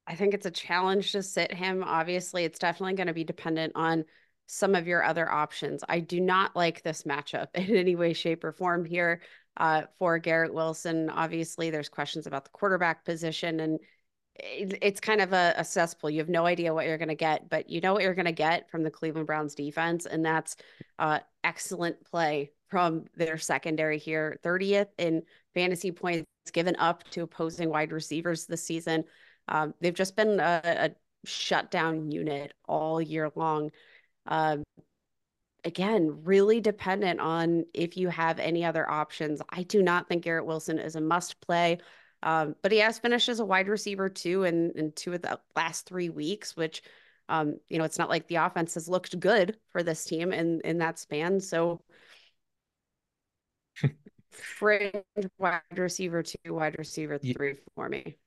I 0.07 0.16
think 0.16 0.34
it's 0.34 0.46
a 0.46 0.52
challenge 0.52 1.12
to 1.13 1.24
sit 1.24 1.54
him. 1.54 1.84
Obviously, 1.84 2.44
it's 2.44 2.60
definitely 2.60 2.96
going 2.96 3.07
to 3.07 3.13
be 3.13 3.24
dependent 3.24 3.74
on 3.75 4.06
some 4.48 4.75
of 4.75 4.88
your 4.88 5.04
other 5.04 5.30
options. 5.31 5.84
I 5.90 6.00
do 6.00 6.19
not 6.19 6.56
like 6.56 6.84
this 6.84 7.04
matchup 7.04 7.48
in 7.56 7.75
any 7.75 7.96
way, 7.96 8.13
shape, 8.13 8.44
or 8.44 8.52
form 8.52 8.86
here 8.86 9.22
uh, 9.57 9.84
for 9.98 10.19
Garrett 10.19 10.54
Wilson. 10.54 11.10
Obviously, 11.10 11.69
there's 11.69 11.90
questions 11.90 12.28
about 12.28 12.44
the 12.44 12.52
quarterback 12.52 13.06
position, 13.06 13.60
and 13.60 13.80
it's 14.38 15.00
kind 15.00 15.22
of 15.22 15.31
a, 15.31 15.54
a 15.57 15.63
cesspool. 15.63 16.10
You 16.10 16.19
have 16.19 16.30
no 16.30 16.46
idea 16.46 16.74
what 16.74 16.86
you're 16.86 16.98
going 16.98 17.07
to 17.07 17.16
get, 17.16 17.50
but 17.50 17.69
you 17.69 17.80
know 17.80 17.94
what 17.94 18.04
you're 18.04 18.13
going 18.13 18.25
to 18.25 18.34
get 18.34 18.69
from 18.69 18.84
the 18.84 18.92
Cleveland 18.92 19.28
Browns 19.28 19.56
defense, 19.56 20.06
and 20.06 20.25
that's 20.25 20.57
uh, 21.00 21.19
excellent 21.44 22.04
play 22.04 22.52
from 22.68 23.06
their 23.16 23.38
secondary 23.38 23.98
here. 23.98 24.38
30th 24.44 24.88
in 24.98 25.24
fantasy 25.54 25.92
points 25.92 26.26
given 26.52 26.76
up 26.78 27.04
to 27.12 27.24
opposing 27.24 27.69
wide 27.69 27.92
receivers 27.92 28.45
this 28.45 28.64
season. 28.64 29.06
Um, 29.47 29.73
they've 29.80 29.94
just 29.94 30.16
been 30.16 30.40
a, 30.40 30.61
a 30.66 30.90
shutdown 31.25 32.11
unit 32.11 32.54
all 32.68 33.02
year 33.02 33.31
long. 33.35 33.71
Um, 34.28 34.64
again, 35.64 36.23
really 36.23 36.61
dependent 36.61 37.19
on 37.19 37.66
if 37.73 37.97
you 37.97 38.07
have 38.09 38.40
any 38.40 38.64
other 38.64 38.90
options. 38.90 39.42
I 39.49 39.64
do 39.64 39.81
not 39.81 40.07
think 40.07 40.23
Garrett 40.23 40.45
Wilson 40.45 40.78
is 40.80 40.95
a 40.95 41.02
must 41.02 41.42
play, 41.42 41.80
um, 42.23 42.56
but 42.61 42.71
he 42.71 42.78
has 42.80 42.99
finished 42.99 43.30
as 43.30 43.40
a 43.40 43.45
wide 43.45 43.68
receiver 43.68 44.07
too 44.09 44.44
in, 44.44 44.71
in 44.75 44.92
two 44.92 45.14
of 45.14 45.21
the 45.21 45.40
last 45.56 45.87
three 45.87 46.09
weeks, 46.09 46.56
which, 46.56 46.83
um, 47.30 47.57
you 47.68 47.80
know, 47.80 47.83
it's 47.83 47.97
not 47.97 48.09
like 48.09 48.28
the 48.28 48.35
offense 48.35 48.75
has 48.75 48.87
looked 48.87 49.19
good 49.19 49.57
for 49.71 49.81
this 49.83 50.06
team 50.06 50.31
in, 50.31 50.61
in 50.61 50.78
that 50.78 50.99
span. 50.99 51.40
So, 51.40 51.81
fringe 54.31 54.94
wide 55.37 55.61
receiver 55.75 56.23
two, 56.23 56.37
wide 56.54 56.75
receiver 56.78 57.18
three 57.18 57.56
for 57.75 57.90
me. 57.90 58.18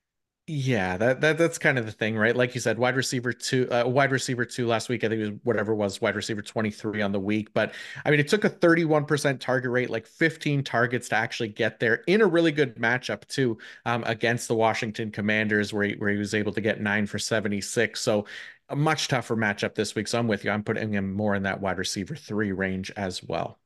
Yeah, 0.50 0.96
that, 0.96 1.20
that 1.20 1.36
that's 1.36 1.58
kind 1.58 1.76
of 1.78 1.84
the 1.84 1.92
thing, 1.92 2.16
right? 2.16 2.34
Like 2.34 2.54
you 2.54 2.60
said, 2.62 2.78
wide 2.78 2.96
receiver 2.96 3.34
two, 3.34 3.68
uh, 3.70 3.84
wide 3.86 4.10
receiver 4.12 4.46
two 4.46 4.66
last 4.66 4.88
week. 4.88 5.04
I 5.04 5.08
think 5.10 5.20
it 5.20 5.30
was 5.32 5.40
whatever 5.42 5.74
was 5.74 6.00
wide 6.00 6.16
receiver 6.16 6.40
23 6.40 7.02
on 7.02 7.12
the 7.12 7.20
week. 7.20 7.52
But 7.52 7.74
I 8.02 8.10
mean, 8.10 8.18
it 8.18 8.28
took 8.28 8.44
a 8.44 8.50
31% 8.50 9.40
target 9.40 9.70
rate, 9.70 9.90
like 9.90 10.06
15 10.06 10.64
targets 10.64 11.10
to 11.10 11.16
actually 11.16 11.48
get 11.48 11.80
there 11.80 11.96
in 12.06 12.22
a 12.22 12.26
really 12.26 12.50
good 12.50 12.76
matchup 12.76 13.26
too, 13.28 13.58
um, 13.84 14.02
against 14.06 14.48
the 14.48 14.54
Washington 14.54 15.10
Commanders, 15.10 15.74
where 15.74 15.84
he, 15.84 15.94
where 15.96 16.10
he 16.10 16.16
was 16.18 16.32
able 16.32 16.52
to 16.54 16.62
get 16.62 16.80
nine 16.80 17.06
for 17.06 17.18
76. 17.18 18.00
So 18.00 18.24
a 18.70 18.76
much 18.76 19.08
tougher 19.08 19.36
matchup 19.36 19.74
this 19.74 19.94
week. 19.94 20.08
So 20.08 20.18
I'm 20.18 20.28
with 20.28 20.44
you. 20.44 20.50
I'm 20.50 20.64
putting 20.64 20.94
him 20.94 21.12
more 21.12 21.34
in 21.34 21.42
that 21.42 21.60
wide 21.60 21.76
receiver 21.78 22.16
three 22.16 22.52
range 22.52 22.90
as 22.96 23.22
well. 23.22 23.58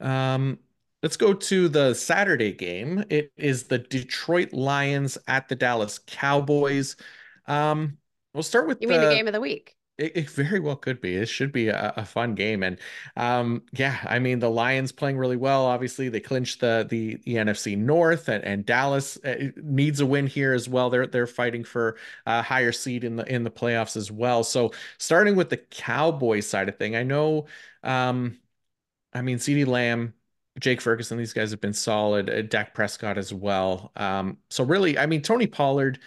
Um, 0.00 0.58
Let's 1.06 1.16
go 1.16 1.34
to 1.34 1.68
the 1.68 1.94
Saturday 1.94 2.50
game. 2.50 3.04
It 3.10 3.30
is 3.36 3.62
the 3.62 3.78
Detroit 3.78 4.52
Lions 4.52 5.16
at 5.28 5.48
the 5.48 5.54
Dallas 5.54 6.00
Cowboys. 6.04 6.96
Um, 7.46 7.98
we'll 8.34 8.42
start 8.42 8.66
with 8.66 8.82
you 8.82 8.88
the, 8.88 8.94
mean 8.94 9.08
the 9.08 9.14
game 9.14 9.28
of 9.28 9.32
the 9.32 9.40
week. 9.40 9.76
It, 9.98 10.16
it, 10.16 10.30
very 10.30 10.58
well 10.58 10.74
could 10.74 11.00
be. 11.00 11.14
It 11.14 11.26
should 11.28 11.52
be 11.52 11.68
a, 11.68 11.94
a, 11.96 12.04
fun 12.04 12.34
game, 12.34 12.64
and 12.64 12.76
um, 13.16 13.62
yeah, 13.70 13.98
I 14.02 14.18
mean 14.18 14.40
the 14.40 14.50
Lions 14.50 14.90
playing 14.90 15.16
really 15.16 15.36
well. 15.36 15.66
Obviously, 15.66 16.08
they 16.08 16.18
clinched 16.18 16.58
the 16.58 16.84
the, 16.90 17.20
the 17.24 17.36
NFC 17.36 17.78
North, 17.78 18.28
and, 18.28 18.42
and 18.42 18.66
Dallas 18.66 19.16
uh, 19.24 19.50
needs 19.62 20.00
a 20.00 20.06
win 20.06 20.26
here 20.26 20.54
as 20.54 20.68
well. 20.68 20.90
They're 20.90 21.06
they're 21.06 21.28
fighting 21.28 21.62
for 21.62 21.98
a 22.26 22.42
higher 22.42 22.72
seed 22.72 23.04
in 23.04 23.14
the 23.14 23.32
in 23.32 23.44
the 23.44 23.50
playoffs 23.52 23.96
as 23.96 24.10
well. 24.10 24.42
So 24.42 24.72
starting 24.98 25.36
with 25.36 25.50
the 25.50 25.58
Cowboys 25.58 26.48
side 26.48 26.68
of 26.68 26.76
thing, 26.78 26.96
I 26.96 27.04
know, 27.04 27.46
um, 27.84 28.38
I 29.14 29.22
mean, 29.22 29.38
CeeDee 29.38 29.68
Lamb. 29.68 30.14
Jake 30.60 30.80
Ferguson, 30.80 31.18
these 31.18 31.32
guys 31.32 31.50
have 31.50 31.60
been 31.60 31.72
solid. 31.72 32.30
Uh, 32.30 32.42
Dak 32.42 32.74
Prescott 32.74 33.18
as 33.18 33.32
well. 33.32 33.92
Um, 33.96 34.38
so 34.50 34.64
really, 34.64 34.98
I 34.98 35.06
mean, 35.06 35.22
Tony 35.22 35.46
Pollard, 35.46 35.98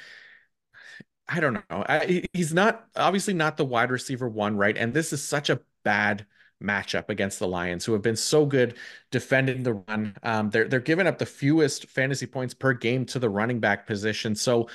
I 1.27 1.39
don't 1.39 1.53
know. 1.53 1.62
I, 1.70 2.24
he's 2.34 2.53
not 2.53 2.88
obviously 2.96 3.34
not 3.34 3.58
the 3.58 3.65
wide 3.65 3.91
receiver 3.91 4.27
one, 4.27 4.58
right? 4.58 4.75
And 4.75 4.94
this 4.94 5.13
is 5.13 5.24
such 5.24 5.50
a 5.50 5.62
bad 5.84 6.25
matchup 6.62 7.10
against 7.10 7.39
the 7.39 7.48
Lions, 7.48 7.86
who 7.86 7.94
have 7.94 8.01
been 8.01 8.15
so 8.15 8.46
good 8.46 8.75
defending 9.12 9.63
the 9.63 9.75
run. 9.75 10.15
Um, 10.24 10.50
they're 10.50 10.68
they're 10.68 10.79
giving 10.79 11.08
up 11.08 11.20
the 11.20 11.25
fewest 11.25 11.88
fantasy 11.88 12.25
points 12.25 12.53
per 12.53 12.74
game 12.74 13.06
to 13.08 13.20
the 13.20 13.29
running 13.29 13.60
back 13.60 13.86
position. 13.86 14.36
So 14.36 14.70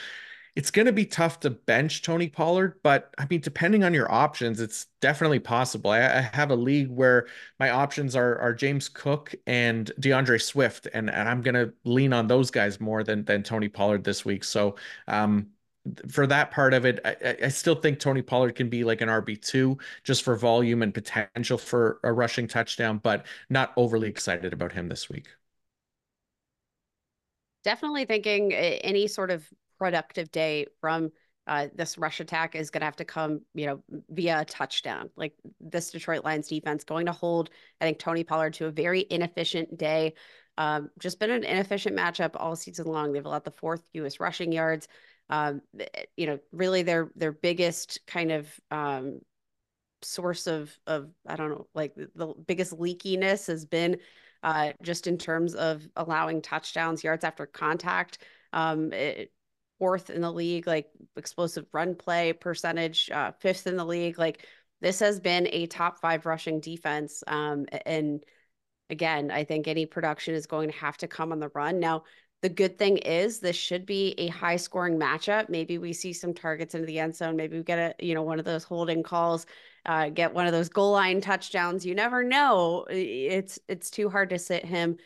it's 0.57 0.71
going 0.71 0.87
to 0.87 0.93
be 0.93 1.05
tough 1.05 1.41
to 1.41 1.51
bench 1.51 2.03
Tony 2.03 2.29
Pollard, 2.29 2.79
but 2.85 3.13
I 3.19 3.27
mean, 3.29 3.41
depending 3.41 3.83
on 3.83 3.93
your 3.93 4.11
options, 4.11 4.61
it's 4.61 4.87
definitely 5.01 5.41
possible. 5.41 5.91
I, 5.91 5.99
I 5.99 6.31
have 6.33 6.51
a 6.51 6.57
league 6.57 6.91
where 6.91 7.27
my 7.59 7.71
options 7.71 8.15
are 8.15 8.39
are 8.39 8.55
James 8.55 8.89
Cook 8.89 9.35
and 9.47 9.91
DeAndre 10.01 10.41
Swift, 10.41 10.87
and, 10.95 11.11
and 11.11 11.29
I'm 11.29 11.43
going 11.43 11.55
to 11.55 11.73
lean 11.85 12.13
on 12.13 12.29
those 12.29 12.51
guys 12.51 12.81
more 12.81 13.03
than 13.03 13.25
than 13.25 13.43
Tony 13.43 13.69
Pollard 13.69 14.05
this 14.05 14.25
week. 14.25 14.45
So 14.45 14.77
um, 15.09 15.49
for 16.09 16.27
that 16.29 16.53
part 16.53 16.73
of 16.73 16.87
it, 16.87 17.01
I, 17.05 17.37
I, 17.45 17.49
still 17.49 17.75
think 17.75 17.99
Tony 17.99 18.23
Pollard 18.23 18.55
can 18.55 18.71
be 18.71 18.85
like 18.85 19.01
an 19.03 19.09
RB2 19.09 19.79
just 20.03 20.23
for 20.23 20.35
volume 20.35 20.83
and 20.83 20.95
potential 20.95 21.59
for 21.59 22.01
a 22.05 22.13
rushing 22.13 22.49
touchdown, 22.49 22.99
but 23.03 23.27
not 23.51 23.73
overly 23.77 24.09
excited 24.09 24.53
about 24.53 24.73
him 24.73 24.89
this 24.89 25.11
week. 25.11 25.27
Definitely 27.65 28.07
thinking 28.07 28.53
any 28.53 29.07
sort 29.09 29.31
of 29.31 29.47
productive 29.79 30.31
day 30.31 30.67
from 30.81 31.11
uh, 31.47 31.67
this 31.75 31.99
rush 31.99 32.21
attack 32.21 32.55
is 32.55 32.71
going 32.71 32.81
to 32.81 32.87
have 32.87 32.97
to 32.97 33.05
come, 33.05 33.41
you 33.55 33.67
know, 33.67 33.83
via 34.09 34.41
a 34.41 34.45
touchdown. 34.45 35.11
Like 35.17 35.35
this 35.61 35.91
Detroit 35.91 36.25
Lions 36.25 36.49
defense 36.49 36.85
going 36.85 37.07
to 37.07 37.13
hold, 37.13 37.51
I 37.81 37.85
think, 37.85 37.99
Tony 37.99 38.25
Pollard 38.25 38.55
to 38.55 38.67
a 38.67 38.71
very 38.71 39.07
inefficient 39.11 39.77
day. 39.77 40.15
Um, 40.57 40.91
just 40.99 41.19
been 41.19 41.31
an 41.31 41.45
inefficient 41.45 41.97
matchup 41.97 42.31
all 42.35 42.57
season 42.57 42.87
long. 42.87 43.13
They've 43.13 43.25
allowed 43.25 43.45
the 43.45 43.51
fourth 43.51 43.83
fewest 43.93 44.21
rushing 44.21 44.53
yards 44.53 44.89
um, 45.31 45.63
eh, 45.79 46.05
you 46.17 46.27
know, 46.27 46.39
really 46.53 46.83
their 46.83 47.11
their 47.17 47.33
biggest 47.33 48.01
kind 48.07 48.33
of 48.33 48.49
um, 48.71 49.21
source 50.03 50.47
of 50.47 50.77
of 50.87 51.11
I 51.27 51.37
don't 51.37 51.51
know, 51.51 51.67
like 51.75 51.95
the 51.95 52.35
biggest 52.47 52.73
leakiness 52.73 53.47
has 53.47 53.65
been 53.65 53.99
uh, 54.43 54.73
just 54.83 55.07
in 55.07 55.19
terms 55.19 55.55
of 55.55 55.87
allowing 55.97 56.43
touchdowns, 56.43 57.03
yards 57.03 57.25
after 57.25 57.47
contact. 57.47 58.19
Um, 58.53 58.93
it, 58.93 59.19
eh, 59.19 59.25
fourth 59.85 60.09
in 60.09 60.23
the 60.23 60.33
league, 60.33 60.67
like 60.67 60.89
explosive 61.15 61.67
run 61.75 61.95
play 61.95 62.33
percentage, 62.33 63.11
uh, 63.11 63.33
fifth 63.33 63.67
in 63.67 63.77
the 63.77 63.85
league. 63.85 64.19
Like 64.19 64.47
this 64.81 65.01
has 65.01 65.21
been 65.21 65.47
a 65.53 65.67
top 65.67 66.01
five 66.01 66.25
rushing 66.25 66.59
defense. 66.59 67.23
Um, 67.27 67.67
and 67.85 68.25
again, 68.89 69.31
I 69.31 69.45
think 69.45 69.69
any 69.69 69.85
production 69.85 70.35
is 70.35 70.47
going 70.47 70.71
to 70.71 70.77
have 70.79 70.97
to 70.99 71.07
come 71.07 71.33
on 71.33 71.39
the 71.39 71.51
run. 71.55 71.81
Now, 71.81 72.05
the 72.41 72.49
good 72.49 72.79
thing 72.79 72.97
is 72.97 73.41
this 73.41 73.57
should 73.57 73.85
be 73.85 74.15
a 74.17 74.29
high 74.29 74.57
scoring 74.57 74.99
matchup. 74.99 75.51
Maybe 75.51 75.77
we 75.77 75.93
see 75.93 76.15
some 76.15 76.33
targets 76.33 76.75
into 76.75 76.87
the 76.87 76.99
end 76.99 77.15
zone. 77.15 77.37
Maybe 77.37 77.59
we 77.59 77.63
get 77.63 77.79
a, 77.79 78.07
you 78.07 78.15
know, 78.15 78.23
one 78.23 78.39
of 78.39 78.47
those 78.47 78.65
holding 78.65 79.03
calls, 79.03 79.45
uh, 79.85 80.09
get 80.09 80.33
one 80.33 80.47
of 80.47 80.53
those 80.53 80.71
goal 80.71 80.93
line 80.93 81.21
touchdowns. 81.21 81.85
You 81.85 81.95
never 81.95 82.25
know. 82.25 82.87
It's 82.89 83.59
it's 83.69 83.91
too 83.91 84.09
hard 84.09 84.31
to 84.31 84.39
sit 84.39 84.65
him 84.65 84.97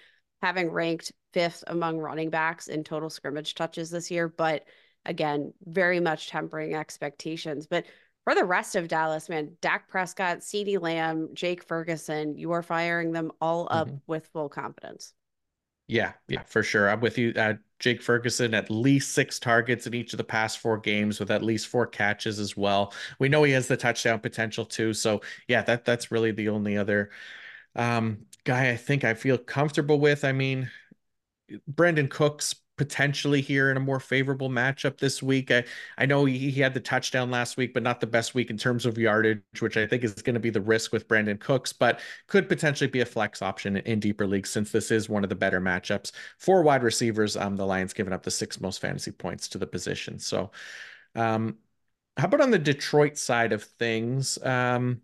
having 0.40 0.70
ranked 0.70 1.10
fifth 1.38 1.62
among 1.68 1.98
running 1.98 2.30
backs 2.30 2.66
in 2.66 2.82
total 2.82 3.08
scrimmage 3.08 3.54
touches 3.54 3.90
this 3.90 4.10
year. 4.10 4.28
But 4.28 4.64
again, 5.04 5.52
very 5.64 6.00
much 6.00 6.30
tempering 6.30 6.74
expectations. 6.74 7.68
But 7.68 7.86
for 8.24 8.34
the 8.34 8.44
rest 8.44 8.74
of 8.74 8.88
Dallas, 8.88 9.28
man, 9.28 9.52
Dak 9.60 9.88
Prescott, 9.88 10.38
CeeDee 10.38 10.82
Lamb, 10.82 11.28
Jake 11.34 11.62
Ferguson, 11.62 12.36
you 12.36 12.50
are 12.50 12.62
firing 12.62 13.12
them 13.12 13.30
all 13.40 13.68
up 13.70 13.86
mm-hmm. 13.86 13.98
with 14.08 14.26
full 14.26 14.48
confidence. 14.48 15.14
Yeah, 15.86 16.12
yeah, 16.26 16.42
for 16.42 16.64
sure. 16.64 16.90
I'm 16.90 17.00
with 17.00 17.16
you. 17.16 17.32
Uh, 17.36 17.54
Jake 17.78 18.02
Ferguson, 18.02 18.52
at 18.52 18.68
least 18.68 19.14
six 19.14 19.38
targets 19.38 19.86
in 19.86 19.94
each 19.94 20.12
of 20.12 20.18
the 20.18 20.24
past 20.24 20.58
four 20.58 20.76
games 20.76 21.20
with 21.20 21.30
at 21.30 21.44
least 21.44 21.68
four 21.68 21.86
catches 21.86 22.40
as 22.40 22.56
well. 22.56 22.92
We 23.20 23.28
know 23.28 23.44
he 23.44 23.52
has 23.52 23.68
the 23.68 23.76
touchdown 23.76 24.18
potential 24.18 24.66
too. 24.66 24.92
So 24.92 25.22
yeah, 25.46 25.62
that 25.62 25.84
that's 25.84 26.10
really 26.10 26.32
the 26.32 26.48
only 26.48 26.76
other 26.76 27.10
um, 27.76 28.26
guy 28.44 28.70
I 28.70 28.76
think 28.76 29.04
I 29.04 29.14
feel 29.14 29.38
comfortable 29.38 30.00
with. 30.00 30.24
I 30.24 30.32
mean, 30.32 30.70
Brandin 31.72 32.08
Cooks 32.08 32.54
potentially 32.78 33.40
here 33.40 33.70
in 33.70 33.76
a 33.76 33.80
more 33.80 34.00
favorable 34.00 34.48
matchup 34.48 34.98
this 34.98 35.22
week. 35.22 35.50
I, 35.50 35.64
I 35.98 36.06
know 36.06 36.24
he, 36.24 36.38
he 36.38 36.60
had 36.60 36.72
the 36.72 36.80
touchdown 36.80 37.30
last 37.30 37.56
week, 37.56 37.74
but 37.74 37.82
not 37.82 38.00
the 38.00 38.06
best 38.06 38.34
week 38.34 38.48
in 38.50 38.56
terms 38.56 38.86
of 38.86 38.96
yardage, 38.96 39.42
which 39.58 39.76
I 39.76 39.86
think 39.86 40.04
is 40.04 40.14
going 40.14 40.34
to 40.34 40.40
be 40.40 40.48
the 40.48 40.60
risk 40.60 40.92
with 40.92 41.08
Brandin 41.08 41.40
Cooks, 41.40 41.72
but 41.72 42.00
could 42.28 42.48
potentially 42.48 42.88
be 42.88 43.00
a 43.00 43.06
flex 43.06 43.42
option 43.42 43.76
in, 43.76 43.84
in 43.84 44.00
deeper 44.00 44.26
leagues 44.26 44.48
since 44.48 44.70
this 44.70 44.90
is 44.90 45.08
one 45.08 45.24
of 45.24 45.28
the 45.28 45.34
better 45.34 45.60
matchups 45.60 46.12
for 46.38 46.62
wide 46.62 46.84
receivers. 46.84 47.36
Um, 47.36 47.56
the 47.56 47.66
Lions 47.66 47.92
giving 47.92 48.12
up 48.12 48.22
the 48.22 48.30
six 48.30 48.60
most 48.60 48.80
fantasy 48.80 49.10
points 49.10 49.48
to 49.48 49.58
the 49.58 49.66
position. 49.66 50.18
So, 50.18 50.52
um, 51.14 51.56
how 52.16 52.26
about 52.26 52.40
on 52.40 52.50
the 52.50 52.58
Detroit 52.58 53.16
side 53.16 53.52
of 53.52 53.62
things? 53.62 54.38
Um, 54.42 55.02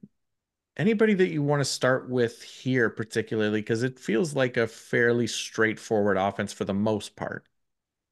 anybody 0.77 1.15
that 1.15 1.29
you 1.29 1.43
want 1.43 1.61
to 1.61 1.65
start 1.65 2.09
with 2.09 2.43
here 2.43 2.91
particularly 2.91 3.61
because 3.61 3.83
it 3.83 3.99
feels 3.99 4.35
like 4.35 4.57
a 4.57 4.67
fairly 4.67 5.27
straightforward 5.27 6.17
offense 6.17 6.53
for 6.53 6.65
the 6.65 6.75
most 6.75 7.17
part 7.17 7.47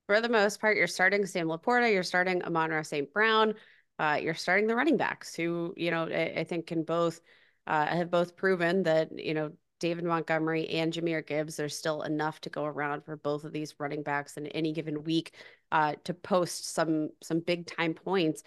for 0.07 0.21
the 0.21 0.29
most 0.29 0.61
part, 0.61 0.77
you're 0.77 0.87
starting 0.87 1.25
Sam 1.25 1.47
LaPorta, 1.47 1.91
you're 1.91 2.03
starting 2.03 2.45
Amon-Ra 2.45 2.83
St. 2.83 3.11
Brown, 3.13 3.55
uh, 3.99 4.19
you're 4.21 4.35
starting 4.35 4.67
the 4.67 4.77
running 4.77 4.97
backs 4.97 5.35
who, 5.35 5.73
you 5.77 5.91
know, 5.91 6.07
I, 6.07 6.41
I 6.41 6.45
think 6.45 6.67
can 6.67 6.83
both 6.83 7.21
uh, 7.67 7.87
have 7.87 8.11
both 8.11 8.37
proven 8.37 8.83
that, 8.83 9.17
you 9.17 9.33
know, 9.33 9.53
David 9.81 10.05
Montgomery 10.05 10.69
and 10.69 10.93
Jahmyr 10.93 11.27
Gibbs, 11.27 11.57
there's 11.57 11.77
still 11.77 12.03
enough 12.03 12.41
to 12.43 12.51
go 12.51 12.65
around 12.65 13.05
for 13.05 13.17
both 13.17 13.45
of 13.45 13.53
these 13.53 13.75
running 13.79 14.03
backs 14.03 14.37
in 14.37 14.47
any 14.49 14.73
given 14.73 15.03
week 15.03 15.35
uh, 15.73 15.95
to 16.05 16.15
post 16.15 16.73
some 16.73 17.09
some 17.23 17.41
big 17.41 17.67
time 17.67 17.95
points. 17.95 18.43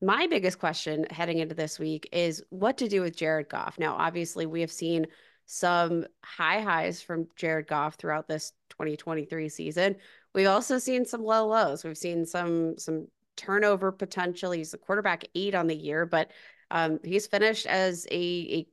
My 0.00 0.28
biggest 0.28 0.60
question 0.60 1.06
heading 1.10 1.38
into 1.38 1.54
this 1.54 1.78
week 1.78 2.08
is 2.12 2.42
what 2.50 2.78
to 2.78 2.88
do 2.88 3.02
with 3.02 3.16
Jared 3.16 3.48
Goff. 3.48 3.78
Now, 3.78 3.96
obviously, 3.96 4.46
we 4.46 4.60
have 4.60 4.70
seen 4.70 5.06
some 5.46 6.06
high 6.22 6.60
highs 6.60 7.02
from 7.02 7.26
Jared 7.36 7.66
Goff 7.66 7.96
throughout 7.96 8.28
this 8.28 8.52
2023 8.70 9.48
season. 9.48 9.96
We've 10.34 10.46
also 10.46 10.78
seen 10.78 11.04
some 11.04 11.24
low 11.24 11.48
lows. 11.48 11.82
We've 11.82 11.98
seen 11.98 12.26
some 12.26 12.78
some 12.78 13.08
turnover 13.36 13.90
potential. 13.90 14.52
He's 14.52 14.74
a 14.74 14.78
quarterback 14.78 15.24
eight 15.34 15.54
on 15.54 15.66
the 15.66 15.76
year, 15.76 16.06
but 16.06 16.30
um, 16.70 17.00
he's 17.02 17.26
finished 17.26 17.66
as 17.66 18.06
a, 18.10 18.14
a 18.14 18.68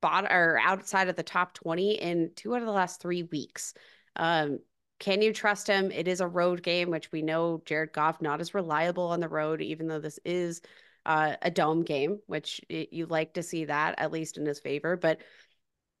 bot 0.00 0.24
or 0.30 0.60
outside 0.62 1.08
of 1.08 1.16
the 1.16 1.22
top 1.22 1.54
20 1.54 1.94
in 1.94 2.30
two 2.36 2.54
out 2.54 2.62
of 2.62 2.66
the 2.66 2.72
last 2.72 3.02
three 3.02 3.24
weeks. 3.24 3.74
Um, 4.16 4.60
can 4.98 5.22
you 5.22 5.32
trust 5.32 5.66
him? 5.66 5.90
It 5.90 6.08
is 6.08 6.20
a 6.20 6.28
road 6.28 6.62
game, 6.62 6.90
which 6.90 7.12
we 7.12 7.22
know 7.22 7.62
Jared 7.64 7.92
Goff 7.92 8.22
not 8.22 8.40
as 8.40 8.54
reliable 8.54 9.04
on 9.04 9.20
the 9.20 9.28
road, 9.28 9.60
even 9.60 9.88
though 9.88 10.00
this 10.00 10.18
is 10.24 10.62
uh, 11.06 11.36
a 11.42 11.50
dome 11.50 11.82
game, 11.82 12.20
which 12.26 12.60
it, 12.68 12.92
you 12.92 13.06
like 13.06 13.34
to 13.34 13.42
see 13.42 13.66
that 13.66 13.96
at 13.98 14.12
least 14.12 14.38
in 14.38 14.46
his 14.46 14.60
favor. 14.60 14.96
But 14.96 15.20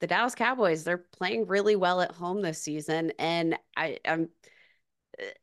the 0.00 0.06
Dallas 0.06 0.34
Cowboys, 0.34 0.84
they're 0.84 0.98
playing 0.98 1.46
really 1.46 1.76
well 1.76 2.00
at 2.00 2.12
home 2.12 2.42
this 2.42 2.62
season, 2.62 3.12
and 3.18 3.58
I, 3.76 3.98
I'm 4.04 4.28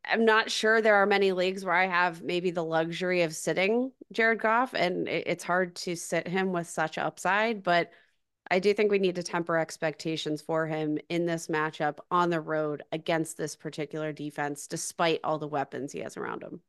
I'm 0.05 0.25
not 0.25 0.51
sure 0.51 0.81
there 0.81 0.95
are 0.95 1.05
many 1.05 1.31
leagues 1.31 1.63
where 1.63 1.73
I 1.73 1.87
have 1.87 2.21
maybe 2.21 2.51
the 2.51 2.63
luxury 2.63 3.21
of 3.21 3.35
sitting 3.35 3.91
Jared 4.11 4.41
Goff, 4.41 4.73
and 4.73 5.07
it's 5.07 5.43
hard 5.43 5.75
to 5.77 5.95
sit 5.95 6.27
him 6.27 6.51
with 6.51 6.67
such 6.67 6.97
upside. 6.97 7.63
But 7.63 7.91
I 8.51 8.59
do 8.59 8.73
think 8.73 8.91
we 8.91 8.99
need 8.99 9.15
to 9.15 9.23
temper 9.23 9.57
expectations 9.57 10.41
for 10.41 10.67
him 10.67 10.99
in 11.07 11.25
this 11.25 11.47
matchup 11.47 11.99
on 12.11 12.29
the 12.29 12.41
road 12.41 12.83
against 12.91 13.37
this 13.37 13.55
particular 13.55 14.11
defense, 14.11 14.67
despite 14.67 15.21
all 15.23 15.39
the 15.39 15.47
weapons 15.47 15.93
he 15.93 15.99
has 15.99 16.17
around 16.17 16.43
him. 16.43 16.59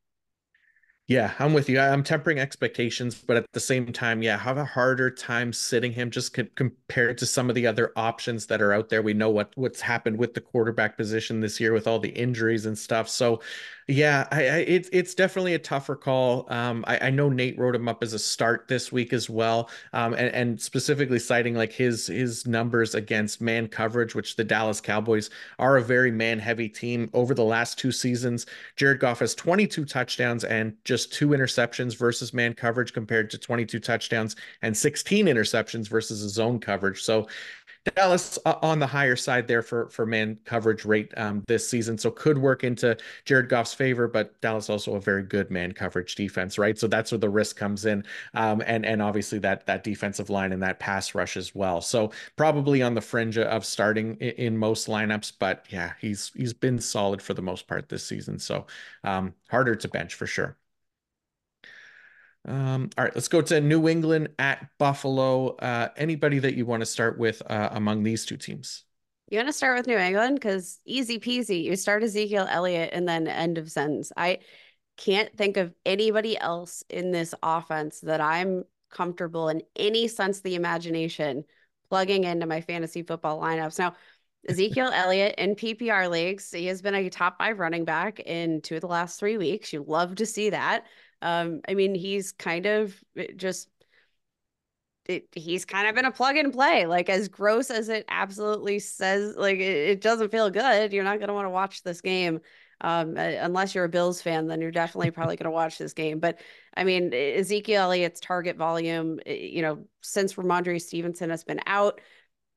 Yeah, 1.09 1.35
I'm 1.41 1.53
with 1.53 1.69
you. 1.69 1.81
I'm 1.81 2.05
tempering 2.05 2.39
expectations, 2.39 3.17
but 3.17 3.37
at 3.37 3.47
the 3.53 3.59
same 3.59 3.93
time, 3.93 4.23
yeah, 4.23 4.39
have 4.39 4.57
a 4.57 4.65
harder 4.65 5.11
time 5.11 5.53
sitting 5.53 5.93
him 5.93 6.13
just 6.13 6.33
co- 6.33 6.47
compared 6.55 7.19
to 7.19 7.27
some 7.27 7.49
of 7.49 7.57
the 7.57 7.67
other 7.67 7.93
options 7.97 8.47
that 8.47 8.63
are 8.63 8.73
out 8.73 8.89
there. 8.89 9.03
We 9.03 9.13
know 9.13 9.29
what 9.29 9.51
what's 9.57 9.81
happened 9.81 10.17
with 10.17 10.35
the 10.35 10.41
quarterback 10.41 10.97
position 10.97 11.41
this 11.41 11.59
year 11.59 11.73
with 11.73 11.89
all 11.89 11.99
the 11.99 12.11
injuries 12.11 12.67
and 12.67 12.79
stuff. 12.79 13.09
So, 13.09 13.43
Yeah, 13.89 14.29
I, 14.31 14.43
I, 14.43 14.57
it's 14.59 14.89
it's 14.93 15.15
definitely 15.15 15.55
a 15.55 15.59
tougher 15.59 15.97
call. 15.97 16.47
Um, 16.53 16.85
I, 16.87 17.09
I 17.09 17.11
know 17.11 17.29
Nate 17.29 17.59
wrote 17.59 17.75
him 17.75 17.89
up 17.89 18.03
as 18.03 18.13
a 18.13 18.19
start 18.19 18.69
this 18.69 18.93
week 18.93 19.13
as 19.13 19.29
well, 19.29 19.71
um, 19.93 20.15
and, 20.15 20.33
and 20.35 20.61
specifically 20.61 21.19
citing 21.19 21.55
like 21.57 21.73
his 21.73 22.07
his 22.07 22.47
numbers 22.47 22.95
against 22.95 23.41
man 23.41 23.67
coverage, 23.67 24.15
which 24.15 24.37
the 24.37 24.45
Dallas 24.45 24.81
Cowboys 24.81 25.31
are 25.59 25.77
a 25.79 25.83
very 25.83 26.13
man 26.13 26.39
heavy 26.39 26.69
team. 26.69 27.11
Over 27.13 27.35
the 27.35 27.45
last 27.45 27.77
two 27.77 27.91
seasons, 27.91 28.47
Jared 28.77 29.01
Goff 29.01 29.19
has 29.19 29.35
22 29.35 29.85
touchdowns 29.85 30.45
and 30.45 30.77
just 30.85 31.13
two 31.13 31.31
interceptions 31.31 31.97
versus 31.97 32.33
man 32.33 32.55
coverage, 32.55 32.93
compared 32.93 33.31
to 33.31 33.39
22 33.39 33.81
touchdowns 33.81 34.37
and 34.63 34.77
16 34.77 35.27
interceptions 35.27 35.89
versus 35.89 36.23
a 36.23 36.29
zone 36.29 36.61
coverage. 36.61 37.03
So 37.03 37.27
Dallas 37.85 38.39
uh, 38.47 38.55
on 38.63 38.79
the 38.79 38.87
higher 38.87 39.17
side 39.17 39.49
there 39.49 39.63
for 39.63 39.89
for 39.89 40.07
man 40.07 40.39
coverage 40.45 40.85
rate 40.85 41.13
um, 41.17 41.43
this 41.49 41.69
season, 41.69 41.99
so 41.99 42.11
could 42.11 42.39
work 42.39 42.63
into 42.63 42.97
Jared 43.25 43.49
Goff's 43.49 43.75
favor. 43.75 44.07
But 44.07 44.41
Dallas 44.41 44.71
also 44.71 44.95
a 44.95 45.01
very 45.01 45.23
good 45.25 45.51
man 45.51 45.73
coverage 45.73 46.15
defense, 46.15 46.59
right? 46.59 46.79
So 46.79 46.87
that's 46.87 47.11
where 47.11 47.19
the 47.19 47.29
risk 47.31 47.57
comes 47.57 47.85
in, 47.85 48.05
um, 48.35 48.63
and 48.67 48.87
and 48.87 49.03
obviously 49.03 49.39
that 49.41 49.67
that 49.67 49.83
defensive 49.85 50.31
line 50.31 50.53
and 50.53 50.63
that 50.63 50.79
pass 50.79 51.15
rush 51.15 51.37
as 51.37 51.55
well. 51.55 51.81
So 51.81 52.13
probably 52.37 52.83
on 52.83 52.95
the 52.95 53.01
fringe 53.01 53.37
of 53.39 53.67
starting 53.67 54.17
in, 54.17 54.31
in 54.31 54.59
most 54.59 54.87
lineups, 54.89 55.33
but 55.39 55.67
yeah, 55.71 55.93
he's 56.01 56.31
he's 56.37 56.53
been 56.55 56.79
solid 56.79 57.21
for 57.21 57.35
the 57.35 57.43
most 57.43 57.67
part 57.67 57.89
this 57.89 58.05
season. 58.07 58.39
So 58.39 58.67
um, 59.05 59.35
harder 59.51 59.75
to 59.75 59.89
bench 59.89 60.15
for 60.15 60.27
sure. 60.27 60.57
Um, 62.45 62.91
all 62.99 63.05
right, 63.05 63.15
let's 63.15 63.29
go 63.29 63.41
to 63.41 63.61
New 63.61 63.89
England 63.89 64.31
at 64.39 64.69
Buffalo. 64.79 65.57
Uh, 65.57 65.89
anybody 65.97 66.39
that 66.41 66.55
you 66.55 66.67
want 66.67 66.81
to 66.81 66.87
start 66.87 67.19
with 67.19 67.43
uh, 67.49 67.69
among 67.73 68.03
these 68.03 68.27
two 68.27 68.37
teams? 68.37 68.85
You 69.31 69.39
want 69.39 69.49
to 69.49 69.53
start 69.53 69.79
with 69.79 69.87
New 69.87 69.97
England 69.97 70.35
because 70.37 70.81
easy 70.85 71.19
peasy. 71.19 71.63
You 71.63 71.77
start 71.77 72.03
Ezekiel 72.03 72.47
Elliott 72.51 72.91
and 72.93 73.09
then 73.09 73.27
end 73.27 73.59
of 73.59 73.71
sentence. 73.71 74.13
I 74.17 74.41
can't 74.97 75.35
think 75.37 75.57
of 75.57 75.73
anybody 75.87 76.37
else 76.37 76.85
in 76.91 77.13
this 77.13 77.35
offense 77.43 78.01
that 78.01 78.21
I'm 78.21 78.65
comfortable 78.91 79.49
in 79.49 79.63
any 79.77 80.07
sense 80.09 80.39
of 80.39 80.43
the 80.43 80.55
imagination 80.55 81.45
plugging 81.89 82.25
into 82.25 82.47
my 82.47 82.61
fantasy 82.61 83.03
football 83.03 83.41
lineups. 83.41 83.79
Now, 83.79 83.95
Ezekiel 84.49 84.91
Elliott 84.95 85.37
in 85.39 85.55
PPR 85.55 86.11
leagues, 86.11 86.51
he 86.51 86.67
has 86.67 86.83
been 86.83 86.95
a 86.95 87.09
top 87.09 87.39
five 87.39 87.59
running 87.59 87.85
back 87.85 88.21
in 88.21 88.61
two 88.61 88.75
of 88.77 88.81
the 88.81 88.87
last 88.87 89.19
three 89.19 89.39
weeks. 89.39 89.73
You 89.73 89.85
love 89.87 90.17
to 90.17 90.27
see 90.27 90.51
that. 90.51 90.85
Um, 91.23 91.61
I 91.69 91.75
mean, 91.75 91.95
he's 91.95 92.33
kind 92.33 92.67
of 92.67 92.95
eh, 93.17 93.29
just 93.37 93.69
it, 95.07 95.27
he's 95.33 95.65
kind 95.65 95.89
of 95.89 95.95
been 95.95 96.05
a 96.05 96.13
plug 96.13 96.37
and 96.37 96.53
play. 96.53 96.87
Like 96.87 97.09
as 97.09 97.29
gross 97.29 97.71
as 97.71 97.89
it 97.89 98.05
absolutely 98.09 98.79
says, 98.79 99.37
like 99.37 99.57
it, 99.57 99.91
it 99.91 100.01
doesn't 100.01 100.31
feel 100.31 100.51
good. 100.51 100.93
You're 100.93 101.05
not 101.05 101.19
going 101.19 101.29
to 101.29 101.35
want 101.35 101.47
to 101.47 101.51
watch 101.51 101.83
this 101.83 102.01
game. 102.01 102.41
Um, 102.81 103.17
unless 103.17 103.75
you're 103.75 103.85
a 103.85 103.89
Bills 103.89 104.21
fan, 104.21 104.49
then 104.49 104.61
you're 104.61 104.73
definitely 104.73 105.13
probably 105.13 105.37
going 105.37 105.45
to 105.45 105.51
watch 105.53 105.79
this 105.79 105.93
game. 105.93 106.19
But 106.19 106.41
I 106.77 106.83
mean, 106.83 107.15
Ezekiel 107.15 107.83
Elliott's 107.83 108.21
target 108.21 108.57
volume, 108.57 109.21
eh, 109.25 109.35
you 109.35 109.63
know, 109.63 109.85
since 110.01 110.35
Rhamondre 110.35 110.81
Stevenson 110.81 111.31
has 111.31 111.45
been 111.45 111.61
out, 111.67 112.01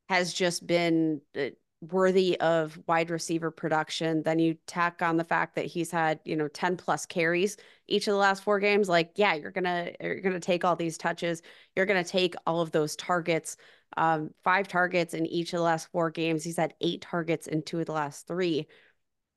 has 0.09 0.33
just 0.33 0.65
been 0.65 1.21
eh, 1.35 1.51
worthy 1.91 2.39
of 2.39 2.79
wide 2.87 3.09
receiver 3.09 3.51
production. 3.51 4.23
Then 4.23 4.39
you 4.39 4.57
tack 4.67 5.01
on 5.01 5.17
the 5.17 5.23
fact 5.23 5.55
that 5.55 5.65
he's 5.65 5.91
had, 5.91 6.19
you 6.25 6.35
know, 6.35 6.47
10 6.47 6.77
plus 6.77 7.05
carries 7.05 7.57
each 7.87 8.07
of 8.07 8.13
the 8.13 8.17
last 8.17 8.43
four 8.43 8.59
games. 8.59 8.89
Like, 8.89 9.11
yeah, 9.15 9.33
you're 9.33 9.51
gonna 9.51 9.91
you're 10.01 10.21
gonna 10.21 10.39
take 10.39 10.65
all 10.65 10.75
these 10.75 10.97
touches, 10.97 11.41
you're 11.75 11.85
gonna 11.85 12.03
take 12.03 12.35
all 12.45 12.61
of 12.61 12.71
those 12.71 12.95
targets. 12.95 13.57
Um, 13.97 14.31
five 14.43 14.67
targets 14.67 15.13
in 15.13 15.25
each 15.25 15.53
of 15.53 15.57
the 15.59 15.63
last 15.63 15.89
four 15.91 16.09
games. 16.11 16.43
He's 16.43 16.57
had 16.57 16.73
eight 16.81 17.01
targets 17.01 17.47
in 17.47 17.61
two 17.61 17.79
of 17.79 17.85
the 17.85 17.93
last 17.93 18.27
three. 18.27 18.67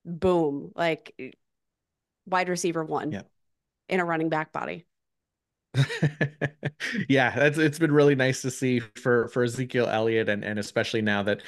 Boom. 0.05 0.73
Like 0.75 1.14
wide 2.26 2.49
receiver 2.49 2.85
one 2.85 3.12
yeah. 3.12 3.23
in 3.88 4.00
a 4.00 4.05
running 4.05 4.28
back 4.28 4.52
body. 4.52 4.87
yeah, 7.08 7.35
that's 7.35 7.58
it's 7.58 7.78
been 7.78 7.92
really 7.92 8.14
nice 8.14 8.42
to 8.42 8.50
see 8.50 8.80
for 8.80 9.28
for 9.28 9.44
Ezekiel 9.44 9.87
Elliott 9.87 10.28
and 10.28 10.44
and 10.44 10.58
especially 10.58 11.02
now 11.02 11.23
that 11.23 11.42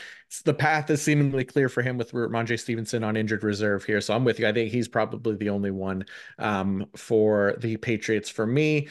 the 0.44 0.54
path 0.54 0.90
is 0.90 1.02
seemingly 1.02 1.44
clear 1.44 1.68
for 1.68 1.82
him 1.82 1.98
with 1.98 2.12
Rhamondre 2.12 2.58
Stevenson 2.58 3.04
on 3.04 3.16
injured 3.16 3.42
reserve 3.42 3.84
here. 3.84 4.00
So 4.00 4.14
I'm 4.14 4.24
with 4.24 4.38
you. 4.38 4.48
I 4.48 4.52
think 4.52 4.70
he's 4.70 4.88
probably 4.88 5.36
the 5.36 5.50
only 5.50 5.70
one 5.70 6.04
um, 6.38 6.86
for 6.96 7.56
the 7.58 7.76
Patriots 7.76 8.28
for 8.28 8.46
me. 8.46 8.88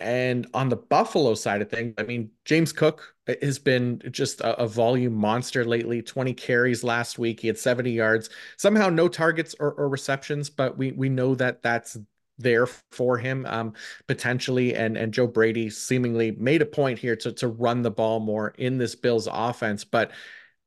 And 0.00 0.46
on 0.54 0.68
the 0.68 0.76
Buffalo 0.76 1.34
side 1.34 1.60
of 1.60 1.70
things, 1.70 1.94
I 1.98 2.04
mean, 2.04 2.30
James 2.44 2.72
Cook 2.72 3.14
has 3.42 3.58
been 3.58 4.00
just 4.10 4.40
a, 4.40 4.56
a, 4.60 4.66
volume 4.66 5.12
monster 5.12 5.64
lately. 5.64 6.02
20 6.02 6.34
carries 6.34 6.84
last 6.84 7.18
week. 7.18 7.40
He 7.40 7.48
had 7.48 7.58
70 7.58 7.90
yards. 7.90 8.30
Somehow 8.56 8.90
no 8.90 9.08
targets 9.08 9.56
or, 9.58 9.72
or 9.72 9.88
receptions, 9.88 10.50
but 10.50 10.78
we 10.78 10.92
we 10.92 11.08
know 11.08 11.34
that 11.34 11.62
that's 11.62 11.98
there 12.38 12.66
for 12.66 13.18
him 13.18 13.44
um, 13.46 13.72
potentially. 14.06 14.74
And 14.74 14.96
and 14.96 15.12
Joe 15.12 15.26
Brady 15.26 15.70
seemingly 15.70 16.32
made 16.32 16.62
a 16.62 16.66
point 16.66 16.98
here 16.98 17.16
to 17.16 17.32
to 17.32 17.48
run 17.48 17.82
the 17.82 17.90
ball 17.90 18.20
more 18.20 18.54
in 18.58 18.78
this 18.78 18.94
Bills 18.94 19.28
offense, 19.30 19.84
but 19.84 20.12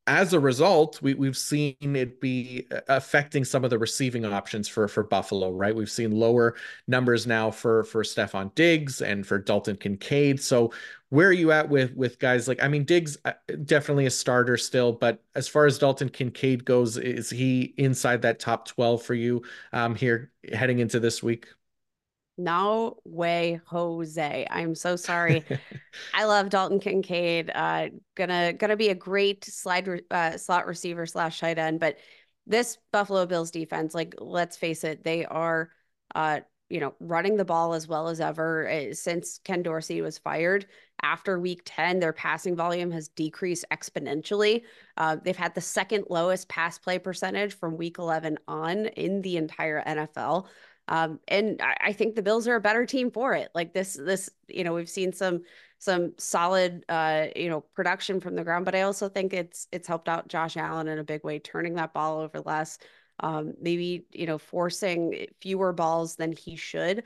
as 0.07 0.33
a 0.33 0.39
result, 0.39 0.99
we, 1.01 1.13
we've 1.13 1.37
seen 1.37 1.75
it 1.79 2.19
be 2.19 2.65
uh, 2.71 2.81
affecting 2.89 3.45
some 3.45 3.63
of 3.63 3.69
the 3.69 3.77
receiving 3.77 4.25
options 4.25 4.67
for 4.67 4.87
for 4.87 5.03
Buffalo, 5.03 5.51
right? 5.51 5.75
We've 5.75 5.91
seen 5.91 6.11
lower 6.11 6.55
numbers 6.87 7.27
now 7.27 7.51
for 7.51 7.83
for 7.83 8.03
Stefon 8.03 8.53
Diggs 8.55 9.01
and 9.01 9.25
for 9.25 9.37
Dalton 9.37 9.77
Kincaid. 9.77 10.41
So 10.41 10.73
where 11.09 11.27
are 11.27 11.33
you 11.33 11.51
at 11.51 11.69
with 11.69 11.93
with 11.95 12.17
guys 12.19 12.47
like 12.47 12.63
I 12.63 12.67
mean 12.67 12.83
Diggs 12.83 13.17
uh, 13.25 13.33
definitely 13.63 14.07
a 14.07 14.11
starter 14.11 14.57
still, 14.57 14.91
but 14.91 15.23
as 15.35 15.47
far 15.47 15.65
as 15.67 15.77
Dalton 15.77 16.09
Kincaid 16.09 16.65
goes, 16.65 16.97
is 16.97 17.29
he 17.29 17.73
inside 17.77 18.23
that 18.23 18.39
top 18.39 18.67
12 18.67 19.03
for 19.03 19.13
you 19.13 19.43
um 19.71 19.93
here 19.95 20.31
heading 20.51 20.79
into 20.79 20.99
this 20.99 21.21
week? 21.21 21.47
No 22.41 22.97
way, 23.05 23.61
Jose. 23.65 24.47
I'm 24.49 24.73
so 24.73 24.95
sorry. 24.95 25.45
I 26.13 26.23
love 26.23 26.49
Dalton 26.49 26.79
Kincaid. 26.79 27.51
Uh, 27.53 27.89
gonna 28.15 28.53
gonna 28.53 28.75
be 28.75 28.89
a 28.89 28.95
great 28.95 29.45
slide 29.45 29.87
re- 29.87 30.01
uh, 30.09 30.37
slot 30.37 30.65
receiver 30.65 31.05
slash 31.05 31.39
tight 31.39 31.59
end. 31.59 31.79
But 31.79 31.97
this 32.47 32.79
Buffalo 32.91 33.27
Bills 33.27 33.51
defense, 33.51 33.93
like 33.93 34.15
let's 34.17 34.57
face 34.57 34.83
it, 34.83 35.03
they 35.03 35.23
are, 35.25 35.69
uh, 36.15 36.39
you 36.69 36.79
know, 36.79 36.95
running 36.99 37.37
the 37.37 37.45
ball 37.45 37.75
as 37.75 37.87
well 37.87 38.07
as 38.07 38.19
ever 38.19 38.67
uh, 38.67 38.93
since 38.93 39.39
Ken 39.43 39.61
Dorsey 39.61 40.01
was 40.01 40.17
fired. 40.17 40.65
After 41.03 41.39
Week 41.39 41.61
Ten, 41.63 41.99
their 41.99 42.13
passing 42.13 42.55
volume 42.55 42.89
has 42.89 43.09
decreased 43.09 43.65
exponentially. 43.71 44.63
Uh, 44.97 45.17
they've 45.23 45.37
had 45.37 45.53
the 45.53 45.61
second 45.61 46.05
lowest 46.09 46.49
pass 46.49 46.79
play 46.79 46.97
percentage 46.97 47.53
from 47.53 47.77
Week 47.77 47.97
11 47.99 48.39
on 48.47 48.87
in 48.87 49.21
the 49.21 49.37
entire 49.37 49.83
NFL. 49.83 50.47
Um, 50.87 51.19
and 51.27 51.61
I, 51.61 51.77
I, 51.85 51.93
think 51.93 52.15
the 52.15 52.21
Bills 52.21 52.47
are 52.47 52.55
a 52.55 52.61
better 52.61 52.85
team 52.85 53.11
for 53.11 53.33
it. 53.33 53.49
Like 53.53 53.73
this, 53.73 53.93
this, 53.93 54.29
you 54.47 54.63
know, 54.63 54.73
we've 54.73 54.89
seen 54.89 55.13
some 55.13 55.43
some 55.77 56.13
solid, 56.17 56.85
uh, 56.89 57.27
you 57.35 57.49
know, 57.49 57.61
production 57.61 58.19
from 58.19 58.35
the 58.35 58.43
ground, 58.43 58.65
but 58.65 58.75
I 58.75 58.81
also 58.81 59.09
think 59.09 59.33
it's 59.33 59.67
it's 59.71 59.87
helped 59.87 60.09
out 60.09 60.27
Josh 60.27 60.57
Allen 60.57 60.87
in 60.87 60.99
a 60.99 61.03
big 61.03 61.23
way, 61.23 61.39
turning 61.39 61.75
that 61.75 61.93
ball 61.93 62.19
over 62.19 62.39
less, 62.41 62.77
um, 63.19 63.53
maybe 63.61 64.05
you 64.11 64.25
know, 64.25 64.37
forcing 64.37 65.27
fewer 65.39 65.73
balls 65.73 66.15
than 66.15 66.33
he 66.33 66.55
should. 66.55 67.03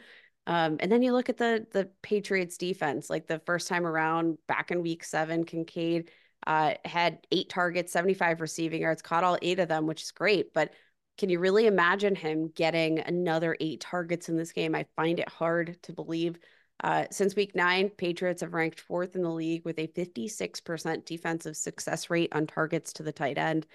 Um, 0.47 0.77
and 0.79 0.91
then 0.91 1.01
you 1.01 1.13
look 1.13 1.29
at 1.29 1.37
the 1.37 1.65
the 1.71 1.89
Patriots 2.01 2.57
defense, 2.57 3.09
like 3.09 3.27
the 3.27 3.39
first 3.45 3.67
time 3.67 3.85
around 3.85 4.37
back 4.47 4.71
in 4.71 4.81
week 4.81 5.03
seven, 5.03 5.43
Kincaid 5.43 6.09
uh, 6.47 6.73
had 6.85 7.19
eight 7.31 7.49
targets, 7.49 7.91
75 7.91 8.41
receiving 8.41 8.81
yards, 8.81 9.01
caught 9.01 9.23
all 9.23 9.37
eight 9.41 9.59
of 9.59 9.67
them, 9.67 9.87
which 9.87 10.03
is 10.03 10.11
great. 10.11 10.53
But 10.53 10.73
can 11.17 11.29
you 11.29 11.39
really 11.39 11.67
imagine 11.67 12.15
him 12.15 12.49
getting 12.49 12.99
another 12.99 13.55
eight 13.59 13.79
targets 13.79 14.29
in 14.29 14.37
this 14.37 14.51
game? 14.51 14.75
I 14.75 14.85
find 14.95 15.19
it 15.19 15.29
hard 15.29 15.77
to 15.83 15.93
believe. 15.93 16.37
Uh, 16.83 17.05
since 17.09 17.35
week 17.35 17.55
nine, 17.55 17.89
Patriots 17.89 18.41
have 18.41 18.53
ranked 18.53 18.81
fourth 18.81 19.15
in 19.15 19.21
the 19.23 19.29
league 19.29 19.63
with 19.63 19.79
a 19.79 19.87
56% 19.87 21.05
defensive 21.05 21.55
success 21.55 22.09
rate 22.09 22.33
on 22.33 22.47
targets 22.47 22.93
to 22.93 23.03
the 23.03 23.13
tight 23.13 23.37
end. 23.37 23.65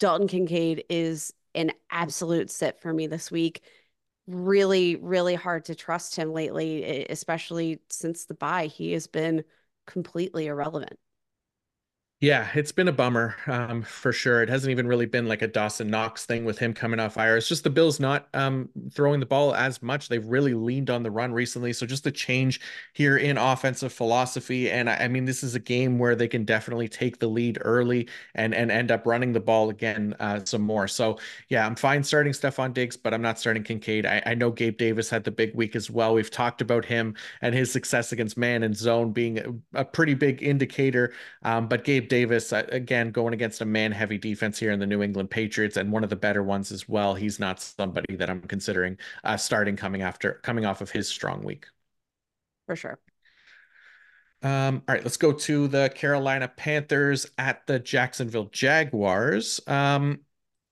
Dalton 0.00 0.26
Kincaid 0.28 0.84
is 0.90 1.32
an 1.54 1.72
absolute 1.90 2.50
sit 2.50 2.80
for 2.80 2.92
me 2.92 3.06
this 3.06 3.30
week. 3.30 3.62
Really, 4.26 4.96
really 4.96 5.36
hard 5.36 5.66
to 5.66 5.76
trust 5.76 6.16
him 6.16 6.32
lately, 6.32 7.06
especially 7.08 7.80
since 7.90 8.24
the 8.24 8.34
bye. 8.34 8.66
He 8.66 8.92
has 8.92 9.06
been 9.06 9.44
completely 9.86 10.46
irrelevant. 10.46 10.98
Yeah, 12.18 12.48
it's 12.54 12.72
been 12.72 12.88
a 12.88 12.92
bummer 12.92 13.36
um, 13.46 13.82
for 13.82 14.10
sure. 14.10 14.42
It 14.42 14.48
hasn't 14.48 14.70
even 14.70 14.86
really 14.86 15.04
been 15.04 15.26
like 15.28 15.42
a 15.42 15.46
Dawson 15.46 15.88
Knox 15.88 16.24
thing 16.24 16.46
with 16.46 16.58
him 16.58 16.72
coming 16.72 16.98
off 16.98 17.12
fire. 17.12 17.36
It's 17.36 17.46
just 17.46 17.62
the 17.62 17.68
Bills 17.68 18.00
not 18.00 18.26
um, 18.32 18.70
throwing 18.90 19.20
the 19.20 19.26
ball 19.26 19.54
as 19.54 19.82
much. 19.82 20.08
They've 20.08 20.24
really 20.24 20.54
leaned 20.54 20.88
on 20.88 21.02
the 21.02 21.10
run 21.10 21.30
recently. 21.30 21.74
So 21.74 21.84
just 21.84 22.06
a 22.06 22.10
change 22.10 22.62
here 22.94 23.18
in 23.18 23.36
offensive 23.36 23.92
philosophy. 23.92 24.70
And 24.70 24.88
I, 24.88 24.94
I 24.94 25.08
mean, 25.08 25.26
this 25.26 25.42
is 25.42 25.56
a 25.56 25.60
game 25.60 25.98
where 25.98 26.16
they 26.16 26.26
can 26.26 26.46
definitely 26.46 26.88
take 26.88 27.18
the 27.18 27.26
lead 27.26 27.58
early 27.60 28.08
and 28.34 28.54
and 28.54 28.70
end 28.70 28.90
up 28.90 29.06
running 29.06 29.34
the 29.34 29.40
ball 29.40 29.68
again 29.68 30.14
uh, 30.18 30.40
some 30.42 30.62
more. 30.62 30.88
So 30.88 31.18
yeah, 31.50 31.66
I'm 31.66 31.76
fine 31.76 32.02
starting 32.02 32.32
Stefon 32.32 32.72
Diggs, 32.72 32.96
but 32.96 33.12
I'm 33.12 33.20
not 33.22 33.38
starting 33.38 33.62
Kincaid. 33.62 34.06
I, 34.06 34.22
I 34.24 34.32
know 34.32 34.50
Gabe 34.50 34.78
Davis 34.78 35.10
had 35.10 35.24
the 35.24 35.30
big 35.30 35.54
week 35.54 35.76
as 35.76 35.90
well. 35.90 36.14
We've 36.14 36.30
talked 36.30 36.62
about 36.62 36.86
him 36.86 37.14
and 37.42 37.54
his 37.54 37.70
success 37.70 38.10
against 38.12 38.38
man 38.38 38.62
and 38.62 38.74
zone 38.74 39.12
being 39.12 39.38
a, 39.38 39.80
a 39.80 39.84
pretty 39.84 40.14
big 40.14 40.42
indicator. 40.42 41.12
Um, 41.42 41.68
but 41.68 41.84
Gabe 41.84 42.05
Gabe 42.06 42.28
Davis, 42.28 42.52
uh, 42.52 42.64
again, 42.68 43.10
going 43.10 43.34
against 43.34 43.60
a 43.60 43.64
man 43.64 43.92
heavy 43.92 44.18
defense 44.18 44.58
here 44.58 44.70
in 44.70 44.78
the 44.78 44.86
New 44.86 45.02
England 45.02 45.30
Patriots 45.30 45.76
and 45.76 45.90
one 45.90 46.04
of 46.04 46.10
the 46.10 46.16
better 46.16 46.42
ones 46.42 46.70
as 46.72 46.88
well. 46.88 47.14
He's 47.14 47.38
not 47.38 47.60
somebody 47.60 48.16
that 48.16 48.30
I'm 48.30 48.40
considering 48.42 48.98
uh, 49.24 49.36
starting 49.36 49.76
coming 49.76 50.02
after 50.02 50.34
coming 50.42 50.64
off 50.64 50.80
of 50.80 50.90
his 50.90 51.08
strong 51.08 51.42
week. 51.42 51.66
For 52.66 52.76
sure. 52.76 52.98
Um, 54.42 54.82
all 54.86 54.94
right, 54.94 55.02
let's 55.02 55.16
go 55.16 55.32
to 55.32 55.68
the 55.68 55.90
Carolina 55.94 56.48
Panthers 56.48 57.26
at 57.38 57.66
the 57.66 57.78
Jacksonville 57.78 58.48
Jaguars. 58.52 59.60
Um, 59.66 60.20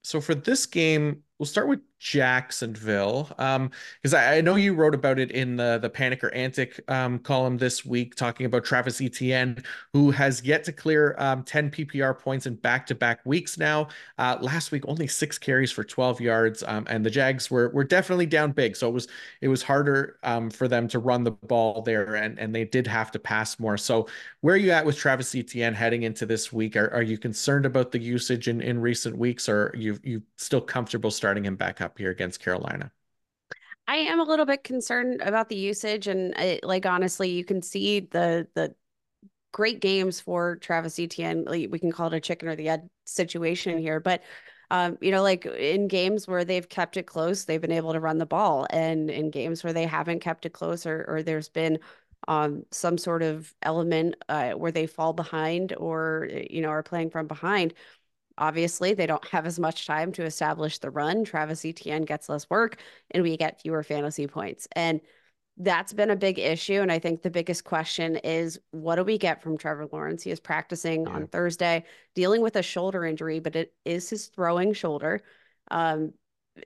so 0.03 0.21
for 0.21 0.35
this 0.35 0.67
game, 0.67 1.23
we'll 1.39 1.47
start 1.47 1.69
with 1.69 1.81
Jacksonville. 2.05 3.33
Um, 3.39 3.71
because 4.03 4.13
I, 4.13 4.37
I, 4.37 4.41
know 4.43 4.57
you 4.57 4.75
wrote 4.75 4.95
about 4.95 5.19
it 5.19 5.31
in 5.31 5.57
the 5.57 5.79
the 5.81 5.89
Panic 5.89 6.23
or 6.23 6.33
Antic 6.35 6.79
um 6.89 7.19
column 7.19 7.57
this 7.57 7.83
week, 7.83 8.15
talking 8.15 8.45
about 8.45 8.63
Travis 8.63 9.01
Etienne, 9.01 9.65
who 9.95 10.11
has 10.11 10.45
yet 10.45 10.65
to 10.65 10.73
clear 10.73 11.17
um 11.19 11.43
10 11.45 11.71
PPR 11.71 12.19
points 12.19 12.45
in 12.45 12.57
back-to-back 12.57 13.25
weeks 13.25 13.57
now. 13.57 13.89
Uh, 14.19 14.37
last 14.43 14.71
week 14.71 14.85
only 14.87 15.07
six 15.07 15.39
carries 15.39 15.73
for 15.73 15.83
12 15.83 16.21
yards. 16.21 16.63
Um, 16.65 16.87
and 16.91 17.07
the 17.07 17.11
Jags 17.11 17.51
were 17.51 17.71
were 17.71 17.85
definitely 17.85 18.27
down 18.27 18.53
big. 18.53 18.77
So 18.77 18.87
it 18.87 18.93
was 18.93 19.09
it 19.41 19.49
was 19.49 19.63
harder 19.63 20.19
um 20.25 20.51
for 20.51 20.69
them 20.69 20.87
to 20.89 20.99
run 20.99 21.25
the 21.25 21.31
ball 21.31 21.81
there, 21.81 22.17
and 22.17 22.39
and 22.39 22.55
they 22.55 22.67
did 22.67 22.87
have 22.87 23.13
to 23.13 23.19
pass 23.19 23.59
more. 23.59 23.79
So 23.79 24.09
where 24.43 24.57
are 24.57 24.59
you 24.59 24.73
at 24.73 24.85
with 24.85 24.99
Travis 24.99 25.35
Etienne 25.35 25.73
heading 25.73 26.03
into 26.03 26.27
this 26.27 26.53
week? 26.53 26.77
Are 26.77 26.93
are 26.93 27.03
you 27.03 27.17
concerned 27.17 27.65
about 27.65 27.93
the 27.93 27.99
usage 27.99 28.47
in 28.47 28.61
in 28.61 28.79
recent 28.79 29.17
weeks, 29.17 29.49
or 29.49 29.73
you 29.75 29.99
you 30.03 30.23
still 30.37 30.61
comfortable 30.61 31.11
starting 31.11 31.47
him 31.47 31.57
back 31.57 31.81
up? 31.81 31.94
Up 31.95 31.99
here 31.99 32.11
against 32.11 32.41
Carolina. 32.41 32.91
I 33.87 33.97
am 33.97 34.19
a 34.19 34.25
little 34.25 34.47
bit 34.47 34.65
concerned 34.65 35.21
about 35.21 35.49
the 35.49 35.57
usage, 35.57 36.09
and 36.09 36.35
I, 36.37 36.59
like 36.63 36.87
honestly, 36.87 37.31
you 37.31 37.45
can 37.45 37.63
see 37.63 38.01
the 38.01 38.49
the 38.55 38.75
great 39.53 39.81
games 39.81 40.21
for 40.21 40.57
Travis 40.57 40.99
Etienne. 40.99 41.45
We 41.49 41.79
can 41.79 41.93
call 41.93 42.09
it 42.09 42.17
a 42.17 42.21
chicken 42.21 42.49
or 42.49 42.57
the 42.57 42.71
egg 42.71 42.81
situation 43.05 43.79
here, 43.79 44.01
but 44.01 44.23
um, 44.71 44.99
you 45.01 45.11
know, 45.11 45.23
like 45.23 45.45
in 45.47 45.87
games 45.87 46.27
where 46.27 46.45
they've 46.45 46.69
kept 46.69 46.97
it 46.97 47.07
close, 47.07 47.45
they've 47.45 47.61
been 47.61 47.71
able 47.71 47.93
to 47.93 48.01
run 48.01 48.19
the 48.19 48.27
ball, 48.27 48.67
and 48.71 49.11
in 49.11 49.31
games 49.31 49.63
where 49.63 49.75
they 49.75 49.87
haven't 49.87 50.21
kept 50.21 50.47
it 50.47 50.53
close, 50.55 50.87
or 50.87 51.05
or 51.07 51.23
there's 51.23 51.51
been 51.51 51.79
um, 52.27 52.65
some 52.71 52.97
sort 52.97 53.23
of 53.23 53.55
element 53.63 54.17
uh, 54.31 54.53
where 54.53 54.73
they 54.73 54.87
fall 54.87 55.13
behind, 55.13 55.75
or 55.77 56.29
you 56.51 56.63
know, 56.63 56.71
are 56.71 56.83
playing 56.83 57.11
from 57.11 57.27
behind 57.29 57.75
Obviously, 58.37 58.95
they 58.95 59.07
don't 59.07 59.27
have 59.29 59.47
as 59.47 59.61
much 59.61 59.87
time 59.87 60.13
to 60.13 60.25
establish 60.25 60.79
the 60.79 60.91
run. 60.91 61.25
Travis 61.25 61.65
Etienne 61.65 62.03
gets 62.03 62.29
less 62.29 62.49
work, 62.51 62.79
and 63.11 63.23
we 63.23 63.37
get 63.37 63.61
fewer 63.61 63.83
fantasy 63.83 64.27
points. 64.27 64.67
And 64.73 65.01
that's 65.57 65.93
been 65.93 66.11
a 66.11 66.17
big 66.17 66.39
issue. 66.39 66.81
And 66.81 66.91
I 66.91 66.99
think 66.99 67.23
the 67.23 67.31
biggest 67.31 67.65
question 67.65 68.17
is 68.17 68.59
what 68.73 68.97
do 68.97 69.05
we 69.05 69.19
get 69.19 69.43
from 69.43 69.57
Trevor 69.57 69.87
Lawrence? 69.93 70.23
He 70.23 70.31
is 70.31 70.41
practicing 70.41 71.07
yeah. 71.07 71.13
on 71.13 71.27
Thursday, 71.29 71.85
dealing 72.15 72.43
with 72.43 72.57
a 72.57 72.63
shoulder 72.63 73.05
injury, 73.05 73.39
but 73.39 73.55
it 73.55 73.73
is 73.85 74.11
his 74.11 74.27
throwing 74.27 74.73
shoulder. 74.73 75.23
Um, 75.71 76.13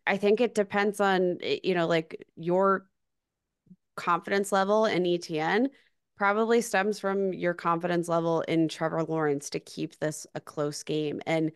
I 0.07 0.17
think 0.17 0.41
it 0.41 0.55
depends 0.55 1.01
on, 1.01 1.39
you 1.63 1.75
know, 1.75 1.87
like 1.87 2.27
your 2.37 2.87
confidence 3.97 4.53
level 4.53 4.87
in 4.87 5.05
Etienne 5.07 5.69
probably 6.19 6.61
stems 6.61 6.99
from 6.99 7.33
your 7.33 7.55
confidence 7.55 8.09
level 8.09 8.43
in 8.43 8.69
Trevor 8.69 9.05
Lawrence 9.05 9.51
to 9.51 9.61
keep 9.61 9.99
this 9.99 10.27
a 10.35 10.41
close 10.41 10.83
game. 10.83 11.23
And 11.27 11.53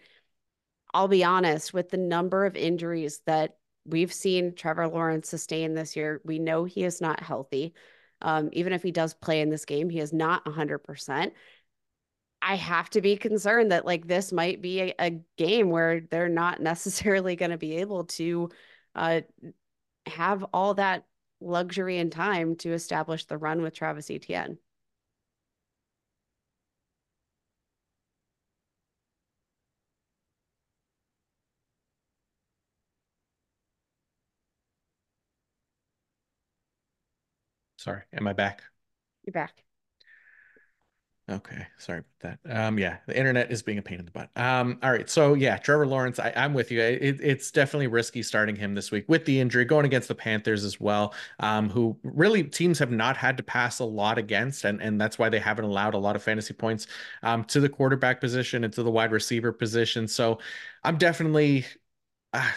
I'll 0.95 1.09
be 1.09 1.25
honest, 1.25 1.75
with 1.75 1.91
the 1.91 1.97
number 1.97 2.47
of 2.47 2.57
injuries 2.57 3.21
that 3.27 3.57
we've 3.85 4.13
seen 4.13 4.55
Trevor 4.55 4.87
Lawrence 4.87 5.29
sustain 5.29 5.75
this 5.75 5.97
year, 5.97 6.21
we 6.25 6.39
know 6.39 6.65
he 6.65 6.85
is 6.85 7.01
not 7.01 7.21
healthy. 7.21 7.75
Um, 8.21 8.51
even 8.53 8.73
if 8.73 8.83
he 8.85 8.93
does 8.93 9.15
play 9.15 9.41
in 9.41 9.51
this 9.51 9.65
game, 9.65 9.91
he 9.91 9.99
is 9.99 10.13
not 10.13 10.45
100%. 10.45 11.33
I 12.41 12.57
have 12.57 12.91
to 12.91 13.01
be 13.01 13.17
concerned 13.17 13.73
that 13.73 13.85
like 13.85 14.07
this 14.07 14.33
might 14.33 14.63
be 14.63 14.81
a, 14.81 14.95
a 14.99 15.21
game 15.37 15.71
where 15.71 16.01
they're 16.01 16.29
not 16.29 16.61
necessarily 16.63 17.35
going 17.35 17.51
to 17.51 17.59
be 17.59 17.77
able 17.79 18.05
to 18.05 18.51
uh, 18.95 19.23
have 20.07 20.45
all 20.53 20.75
that 20.75 21.05
luxury 21.43 21.99
and 21.99 22.11
time 22.13 22.57
to 22.57 22.73
establish 22.73 23.25
the 23.27 23.39
run 23.39 23.63
with 23.63 23.75
Travis 23.75 24.11
Etienne. 24.11 24.59
Sorry, 37.77 38.03
am 38.13 38.27
I 38.29 38.33
back? 38.33 38.63
You're 39.25 39.33
back. 39.33 39.65
Okay, 41.33 41.67
sorry 41.79 42.01
about 42.01 42.39
that. 42.45 42.67
Um, 42.67 42.79
yeah, 42.79 42.99
the 43.07 43.17
internet 43.17 43.51
is 43.51 43.63
being 43.63 43.79
a 43.79 43.83
pain 43.83 43.99
in 43.99 44.05
the 44.05 44.11
butt. 44.11 44.29
Um, 44.37 44.79
all 44.83 44.93
right, 44.93 45.09
so 45.09 45.33
yeah, 45.33 45.57
Trevor 45.57 45.87
Lawrence, 45.87 46.19
I, 46.19 46.31
am 46.35 46.53
with 46.53 46.71
you. 46.71 46.81
It, 46.83 47.21
it's 47.23 47.51
definitely 47.51 47.87
risky 47.87 48.23
starting 48.23 48.55
him 48.55 48.75
this 48.75 48.91
week 48.91 49.07
with 49.09 49.25
the 49.25 49.41
injury, 49.41 49.65
going 49.65 49.87
against 49.87 50.09
the 50.09 50.15
Panthers 50.15 50.63
as 50.63 50.79
well, 50.79 51.15
um, 51.41 51.71
who 51.71 51.97
really 52.03 52.45
teams 52.45 52.79
have 52.79 52.91
not 52.91 53.17
had 53.17 53.39
to 53.39 53.43
pass 53.43 53.79
a 53.79 53.85
lot 53.85 54.19
against, 54.19 54.65
and 54.65 54.83
and 54.83 55.01
that's 55.01 55.19
why 55.19 55.31
they 55.31 55.39
haven't 55.39 55.65
allowed 55.65 55.95
a 55.95 55.99
lot 55.99 56.17
of 56.17 56.23
fantasy 56.23 56.53
points 56.53 56.87
um, 57.23 57.45
to 57.45 57.61
the 57.61 57.69
quarterback 57.69 58.21
position 58.21 58.65
and 58.65 58.73
to 58.75 58.83
the 58.83 58.91
wide 58.91 59.11
receiver 59.11 59.53
position. 59.53 60.07
So 60.07 60.39
I'm 60.85 60.99
definitely. 60.99 61.65
Uh, 62.35 62.51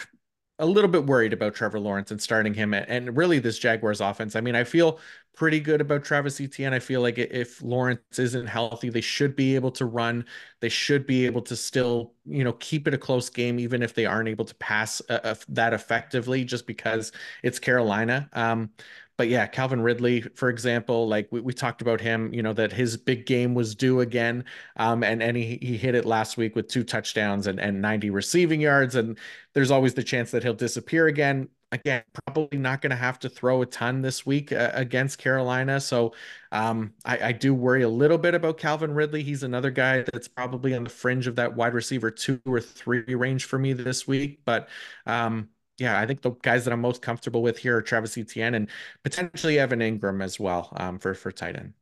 a 0.58 0.65
little 0.65 0.89
bit 0.89 1.06
worried 1.06 1.34
about 1.34 1.54
Trevor 1.54 1.80
Lawrence 1.80 2.12
and 2.12 2.22
starting 2.22 2.54
him 2.54 2.74
and 2.74 3.15
really 3.18 3.39
this 3.39 3.60
Jaguars 3.60 4.00
offense. 4.00 4.36
I 4.36 4.41
mean, 4.41 4.56
I 4.56 4.63
feel 4.63 5.00
pretty 5.36 5.60
good 5.60 5.82
about 5.82 6.06
Travis 6.06 6.39
Etienne. 6.39 6.74
I 6.74 6.80
feel 6.80 7.02
like 7.02 7.18
if 7.18 7.62
Lawrence 7.62 8.00
isn't 8.18 8.48
healthy, 8.48 8.89
they 8.89 9.02
should 9.02 9.36
be 9.36 9.56
able 9.56 9.72
to 9.72 9.86
run. 9.86 10.26
They 10.62 10.70
should 10.70 11.06
be 11.06 11.26
able 11.26 11.41
to 11.44 11.58
still, 11.58 12.13
you 12.26 12.46
know, 12.46 12.54
keep 12.54 12.88
it 12.88 12.94
a 12.94 12.98
close 12.98 13.30
game, 13.30 13.60
even 13.60 13.84
if 13.84 13.94
they 13.94 14.06
aren't 14.06 14.30
able 14.30 14.46
to 14.46 14.56
pass 14.56 15.02
uh, 15.10 15.20
uh, 15.26 15.36
that 15.50 15.74
effectively, 15.74 16.46
just 16.46 16.65
because 16.68 17.12
it's 17.44 17.60
Carolina. 17.60 18.30
Um, 18.32 18.70
but 19.17 19.30
yeah, 19.30 19.47
Calvin 19.47 19.82
Ridley, 19.82 20.21
for 20.21 20.49
example, 20.49 21.08
like 21.08 21.28
we, 21.32 21.39
we 21.39 21.54
talked 21.54 21.82
about 21.82 22.01
him, 22.01 22.34
you 22.34 22.43
know, 22.43 22.54
that 22.54 22.73
his 22.73 22.97
big 22.97 23.25
game 23.25 23.54
was 23.54 23.73
due 23.73 24.01
again. 24.01 24.43
Um, 24.75 25.04
and, 25.04 25.23
and 25.23 25.38
he, 25.38 25.58
he 25.62 25.78
hit 25.78 25.95
it 25.95 26.06
last 26.06 26.38
week 26.38 26.56
with 26.56 26.67
two 26.67 26.84
touchdowns 26.84 27.47
and, 27.47 27.60
and 27.60 27.82
90 27.82 28.10
receiving 28.10 28.60
yards. 28.60 28.95
And 28.95 29.17
there's 29.54 29.71
always 29.71 29.93
the 29.93 30.04
chance 30.04 30.32
that 30.32 30.43
he'll 30.43 30.54
disappear 30.54 31.08
again. 31.08 31.47
Again, 31.71 32.04
probably 32.25 32.58
not 32.58 32.82
going 32.82 32.91
to 32.91 32.95
have 32.95 33.19
to 33.19 33.30
throw 33.30 33.62
a 33.62 33.65
ton 33.65 34.01
this 34.01 34.25
week 34.25 34.51
uh, 34.51 34.71
against 34.73 35.17
Carolina. 35.17 35.80
So 35.80 36.13
um, 36.51 36.93
I, 37.04 37.30
I 37.30 37.32
do 37.32 37.54
worry 37.54 37.84
a 37.84 37.89
little 37.89 38.17
bit 38.17 38.34
about 38.36 38.58
Calvin 38.58 38.93
Ridley. 38.93 39.23
He's 39.23 39.43
another 39.43 39.71
guy 39.71 40.04
that's 40.13 40.28
probably 40.28 40.75
on 40.75 40.84
the 40.84 40.89
fringe 40.89 41.28
of 41.28 41.36
that 41.38 41.56
wide 41.56 41.73
receiver 41.73 42.12
two 42.12 42.39
or 42.45 42.62
three 42.62 43.15
range 43.15 43.45
for 43.45 43.58
me 43.58 43.73
this 43.73 44.08
week. 44.08 44.41
But 44.45 44.69
um, 45.06 45.49
yeah, 45.78 46.00
I 46.00 46.06
think 46.06 46.22
the 46.22 46.32
guys 46.32 46.66
that 46.66 46.74
I'm 46.74 46.82
most 46.82 47.02
comfortable 47.02 47.42
with 47.42 47.58
here 47.58 47.78
are 47.78 47.82
Travis 47.82 48.18
Etienne 48.18 48.56
and 48.56 48.70
potentially 49.04 49.60
Evan 49.60 49.80
Engram 49.80 50.24
as 50.24 50.40
well 50.40 50.70
um, 50.78 51.00
for 51.00 51.14
for 51.14 51.32
tight 51.32 51.56
end. 51.58 51.74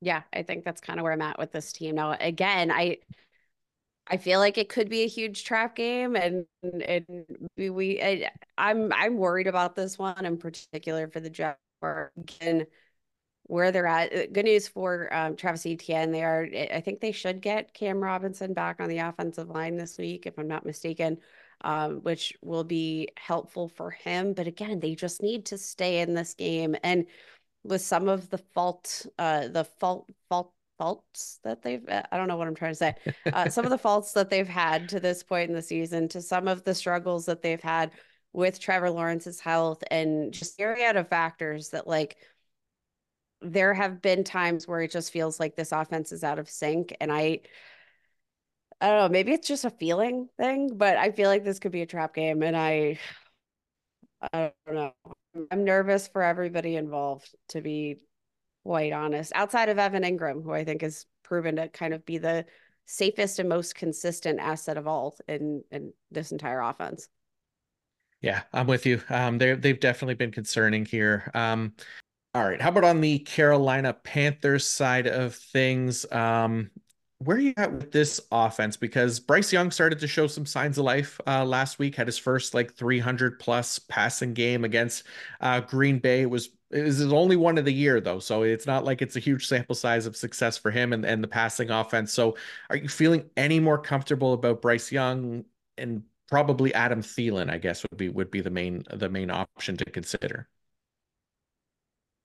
Yeah, 0.00 0.22
I 0.32 0.42
think 0.42 0.64
that's 0.64 0.80
kind 0.80 0.98
of 0.98 1.04
where 1.04 1.12
I'm 1.12 1.22
at 1.22 1.38
with 1.38 1.52
this 1.52 1.72
team 1.72 1.94
now. 1.94 2.12
Again, 2.20 2.70
I 2.70 2.98
I 4.06 4.16
feel 4.18 4.38
like 4.40 4.58
it 4.58 4.68
could 4.68 4.90
be 4.90 5.02
a 5.02 5.08
huge 5.08 5.44
trap 5.44 5.76
game, 5.76 6.16
and 6.16 6.44
and 6.62 7.24
we 7.56 8.02
I, 8.02 8.30
I'm 8.58 8.92
I'm 8.92 9.16
worried 9.16 9.46
about 9.46 9.74
this 9.74 9.98
one 9.98 10.26
in 10.26 10.36
particular 10.36 11.08
for 11.08 11.20
the 11.20 11.30
Jaguars. 11.30 12.10
Again, 12.18 12.66
where 13.44 13.72
they're 13.72 13.86
at. 13.86 14.12
Uh, 14.14 14.26
good 14.32 14.44
news 14.44 14.68
for 14.68 15.12
um, 15.14 15.36
Travis 15.36 15.64
Etienne. 15.66 16.12
They 16.12 16.22
are. 16.24 16.46
I 16.72 16.80
think 16.80 17.00
they 17.00 17.12
should 17.12 17.40
get 17.40 17.72
Cam 17.74 18.00
Robinson 18.02 18.52
back 18.54 18.80
on 18.80 18.88
the 18.88 18.98
offensive 18.98 19.48
line 19.48 19.76
this 19.76 19.98
week, 19.98 20.26
if 20.26 20.38
I'm 20.38 20.48
not 20.48 20.66
mistaken 20.66 21.18
um, 21.62 22.00
which 22.02 22.34
will 22.42 22.64
be 22.64 23.08
helpful 23.16 23.68
for 23.68 23.90
him. 23.90 24.32
But 24.32 24.46
again, 24.46 24.80
they 24.80 24.94
just 24.94 25.22
need 25.22 25.46
to 25.46 25.58
stay 25.58 26.00
in 26.00 26.14
this 26.14 26.34
game. 26.34 26.76
And 26.82 27.06
with 27.64 27.80
some 27.80 28.08
of 28.08 28.28
the 28.30 28.38
fault, 28.38 29.06
uh, 29.18 29.48
the 29.48 29.64
fault, 29.64 30.10
fault, 30.28 30.52
faults 30.78 31.38
that 31.44 31.62
they've, 31.62 31.88
uh, 31.88 32.02
I 32.10 32.16
don't 32.16 32.28
know 32.28 32.36
what 32.36 32.48
I'm 32.48 32.54
trying 32.54 32.72
to 32.72 32.76
say, 32.76 32.94
uh, 33.32 33.48
some 33.48 33.64
of 33.64 33.70
the 33.70 33.78
faults 33.78 34.12
that 34.12 34.30
they've 34.30 34.48
had 34.48 34.88
to 34.88 35.00
this 35.00 35.22
point 35.22 35.48
in 35.48 35.54
the 35.54 35.62
season, 35.62 36.08
to 36.08 36.20
some 36.20 36.48
of 36.48 36.64
the 36.64 36.74
struggles 36.74 37.26
that 37.26 37.42
they've 37.42 37.62
had 37.62 37.92
with 38.32 38.58
Trevor 38.58 38.90
Lawrence's 38.90 39.40
health 39.40 39.84
and 39.90 40.32
just 40.32 40.58
a 40.58 40.62
myriad 40.62 40.96
of 40.96 41.08
factors 41.08 41.68
that 41.68 41.86
like, 41.86 42.16
there 43.44 43.74
have 43.74 44.00
been 44.00 44.22
times 44.22 44.68
where 44.68 44.80
it 44.80 44.92
just 44.92 45.12
feels 45.12 45.40
like 45.40 45.56
this 45.56 45.72
offense 45.72 46.12
is 46.12 46.22
out 46.22 46.38
of 46.38 46.48
sync. 46.48 46.96
And 47.00 47.12
I, 47.12 47.40
I 48.82 48.88
don't 48.88 48.98
know, 48.98 49.08
maybe 49.08 49.32
it's 49.32 49.46
just 49.46 49.64
a 49.64 49.70
feeling 49.70 50.28
thing, 50.36 50.76
but 50.76 50.96
I 50.96 51.12
feel 51.12 51.28
like 51.28 51.44
this 51.44 51.60
could 51.60 51.70
be 51.70 51.82
a 51.82 51.86
trap 51.86 52.14
game 52.14 52.42
and 52.42 52.56
I 52.56 52.98
I 54.32 54.52
don't 54.66 54.74
know. 54.74 54.92
I'm 55.52 55.64
nervous 55.64 56.08
for 56.08 56.22
everybody 56.22 56.74
involved 56.74 57.32
to 57.50 57.60
be 57.60 57.98
quite 58.64 58.92
honest. 58.92 59.30
Outside 59.36 59.68
of 59.68 59.78
Evan 59.78 60.02
Engram, 60.02 60.42
who 60.42 60.52
I 60.52 60.64
think 60.64 60.82
has 60.82 61.06
proven 61.22 61.56
to 61.56 61.68
kind 61.68 61.94
of 61.94 62.04
be 62.04 62.18
the 62.18 62.44
safest 62.86 63.38
and 63.38 63.48
most 63.48 63.76
consistent 63.76 64.40
asset 64.40 64.76
of 64.76 64.88
all 64.88 65.16
in 65.28 65.62
in 65.70 65.92
this 66.10 66.32
entire 66.32 66.60
offense. 66.60 67.08
Yeah, 68.20 68.42
I'm 68.52 68.66
with 68.66 68.84
you. 68.84 69.00
Um, 69.08 69.38
they 69.38 69.54
they've 69.54 69.78
definitely 69.78 70.14
been 70.14 70.32
concerning 70.32 70.86
here. 70.86 71.30
Um, 71.34 71.74
all 72.34 72.44
right, 72.44 72.60
how 72.60 72.70
about 72.70 72.84
on 72.84 73.00
the 73.00 73.20
Carolina 73.20 73.92
Panthers 73.92 74.66
side 74.66 75.06
of 75.06 75.36
things? 75.36 76.10
Um, 76.10 76.70
where 77.24 77.36
are 77.36 77.40
you 77.40 77.54
at 77.56 77.72
with 77.72 77.92
this 77.92 78.20
offense? 78.30 78.76
Because 78.76 79.20
Bryce 79.20 79.52
Young 79.52 79.70
started 79.70 79.98
to 80.00 80.08
show 80.08 80.26
some 80.26 80.46
signs 80.46 80.78
of 80.78 80.84
life 80.84 81.20
uh, 81.26 81.44
last 81.44 81.78
week. 81.78 81.94
Had 81.96 82.06
his 82.06 82.18
first 82.18 82.54
like 82.54 82.74
300 82.74 83.38
plus 83.38 83.78
passing 83.78 84.34
game 84.34 84.64
against 84.64 85.04
uh, 85.40 85.60
Green 85.60 85.98
Bay. 85.98 86.22
It 86.22 86.30
was 86.30 86.50
was 86.70 86.98
his 86.98 87.12
only 87.12 87.36
one 87.36 87.58
of 87.58 87.64
the 87.64 87.72
year 87.72 88.00
though, 88.00 88.18
so 88.18 88.42
it's 88.42 88.66
not 88.66 88.84
like 88.84 89.02
it's 89.02 89.16
a 89.16 89.20
huge 89.20 89.46
sample 89.46 89.74
size 89.74 90.06
of 90.06 90.16
success 90.16 90.56
for 90.56 90.70
him 90.70 90.92
and, 90.92 91.04
and 91.04 91.22
the 91.22 91.28
passing 91.28 91.70
offense. 91.70 92.12
So, 92.12 92.36
are 92.70 92.76
you 92.76 92.88
feeling 92.88 93.28
any 93.36 93.60
more 93.60 93.78
comfortable 93.78 94.32
about 94.32 94.62
Bryce 94.62 94.90
Young 94.90 95.44
and 95.76 96.02
probably 96.28 96.72
Adam 96.74 97.02
Thielen? 97.02 97.50
I 97.50 97.58
guess 97.58 97.84
would 97.90 97.98
be 97.98 98.08
would 98.08 98.30
be 98.30 98.40
the 98.40 98.50
main 98.50 98.84
the 98.90 99.08
main 99.08 99.30
option 99.30 99.76
to 99.76 99.84
consider. 99.84 100.48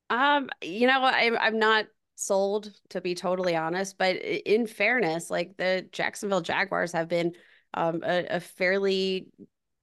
Um, 0.10 0.49
you 0.62 0.88
know, 0.88 1.03
I'm 1.03 1.38
I'm 1.38 1.60
not 1.60 1.88
sold 2.17 2.71
to 2.89 2.99
be 2.99 3.13
totally 3.13 3.56
honest, 3.56 3.97
but 3.97 4.15
in 4.15 4.65
fairness, 4.65 5.30
like 5.30 5.56
the 5.58 5.88
Jacksonville 5.91 6.41
Jaguars 6.41 6.91
have 6.91 7.08
been 7.08 7.34
um, 7.73 8.01
a, 8.03 8.25
a 8.30 8.39
fairly 8.39 9.27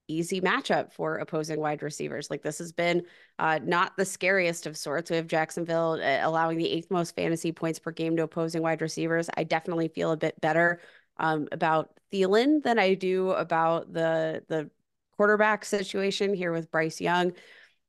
easy 0.07 0.41
matchup 0.41 0.91
for 0.91 1.15
opposing 1.15 1.59
wide 1.59 1.81
receivers. 1.81 2.29
Like 2.29 2.43
this 2.43 2.59
has 2.59 2.71
been 2.71 3.03
uh, 3.39 3.59
not 3.63 3.95
the 3.97 4.05
scariest 4.05 4.67
of 4.67 4.77
sorts. 4.77 5.09
We 5.09 5.15
have 5.15 5.27
Jacksonville 5.27 5.93
uh, 5.93 6.19
allowing 6.21 6.57
the 6.57 6.69
eighth 6.69 6.91
most 6.91 7.15
fantasy 7.15 7.51
points 7.51 7.79
per 7.79 7.91
game 7.91 8.17
to 8.17 8.23
opposing 8.23 8.61
wide 8.61 8.81
receivers. 8.81 9.29
I 9.37 9.45
definitely 9.45 9.87
feel 9.87 10.11
a 10.11 10.17
bit 10.17 10.39
better 10.41 10.81
um, 11.17 11.47
about 11.53 11.97
Thielen 12.11 12.61
than 12.63 12.77
I 12.77 12.95
do 12.95 13.31
about 13.31 13.93
the 13.93 14.43
the 14.49 14.69
quarterback 15.15 15.63
situation 15.63 16.33
here 16.33 16.51
with 16.51 16.69
Bryce 16.69 16.99
Young. 16.99 17.31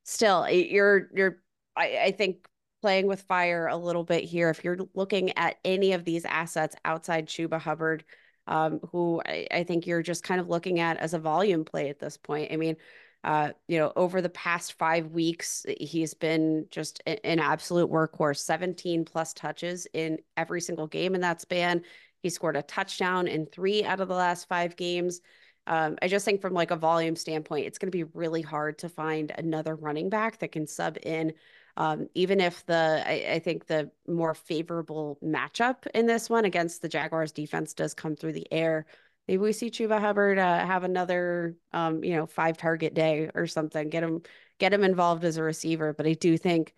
Still, 0.04 0.48
you're 0.48 1.09
you're 1.12 1.42
I, 1.76 1.98
I 2.04 2.11
think 2.12 2.46
playing 2.87 3.09
with 3.09 3.22
fire 3.22 3.66
a 3.66 3.77
little 3.77 4.05
bit 4.05 4.22
here. 4.22 4.49
If 4.49 4.62
you're 4.62 4.79
looking 4.94 5.37
at 5.37 5.57
any 5.64 5.92
of 5.92 6.05
these 6.05 6.25
assets 6.25 6.77
outside 6.85 7.27
Chuba 7.27 7.61
Hubbard, 7.61 8.05
um, 8.46 8.79
who 8.92 9.20
I, 9.27 9.49
I, 9.51 9.64
think 9.64 9.88
you're 9.88 10.05
just 10.05 10.22
kind 10.22 10.40
of 10.40 10.49
looking 10.49 10.79
at 10.79 10.96
as 10.99 11.12
a 11.12 11.18
volume 11.18 11.64
play 11.64 11.88
at 11.88 11.99
this 11.99 12.16
point. 12.16 12.53
I 12.53 12.57
mean, 12.57 12.77
uh, 13.25 13.51
you 13.66 13.81
know, 13.81 13.92
over 13.96 14.22
the 14.22 14.29
past 14.29 14.75
five 14.75 15.09
weeks, 15.09 15.66
he's 15.81 16.14
been 16.14 16.66
just 16.70 17.03
an 17.09 17.40
absolute 17.40 17.90
workhorse, 17.90 18.38
17 18.38 19.05
plus 19.05 19.35
touches 19.35 19.88
in 19.92 20.18
every 20.37 20.61
single 20.61 20.87
game 20.87 21.16
in 21.16 21.22
that 21.22 21.40
span. 21.40 21.83
He 22.22 22.31
scored 22.31 22.57
a 22.57 22.62
touchdown 22.62 23.27
in 23.27 23.46
three 23.46 23.83
out 23.83 23.99
of 23.99 24.07
the 24.07 24.14
last 24.14 24.46
five 24.46 24.77
games. 24.77 25.22
Um, 25.66 25.99
I 26.01 26.07
just 26.07 26.25
think 26.25 26.40
from 26.40 26.55
like 26.55 26.70
a 26.70 26.77
volume 26.77 27.16
standpoint, 27.16 27.66
it's 27.66 27.79
going 27.79 27.90
to 27.90 27.99
be 27.99 28.09
really 28.14 28.42
hard 28.42 28.79
to 28.79 28.88
find 28.88 29.33
another 29.37 29.75
running 29.75 30.09
back 30.09 30.38
that 30.38 30.53
can 30.53 30.68
sub 30.68 30.99
in 31.03 31.33
um, 31.76 32.08
even 32.14 32.40
if 32.40 32.64
the 32.66 33.02
I, 33.06 33.34
I, 33.34 33.38
think 33.38 33.66
the 33.66 33.90
more 34.08 34.34
favorable 34.34 35.18
matchup 35.22 35.86
in 35.94 36.06
this 36.06 36.30
one 36.30 36.46
against 36.46 36.80
the 36.80 36.88
Jaguars 36.88 37.32
defense 37.32 37.74
does 37.74 37.92
come 37.92 38.16
through 38.16 38.32
the 38.32 38.50
air, 38.50 38.86
maybe 39.28 39.38
we 39.38 39.52
see 39.52 39.70
Chuba 39.70 40.00
Hubbard 40.00 40.38
uh, 40.38 40.64
have 40.64 40.84
another 40.84 41.54
um, 41.72 42.02
you 42.02 42.16
know 42.16 42.26
five 42.26 42.56
target 42.56 42.94
day 42.94 43.30
or 43.34 43.46
something. 43.46 43.90
Get 43.90 44.02
him 44.02 44.22
get 44.58 44.72
him 44.72 44.84
involved 44.84 45.24
as 45.24 45.36
a 45.36 45.42
receiver. 45.42 45.92
But 45.92 46.06
I 46.06 46.14
do 46.14 46.38
think 46.38 46.74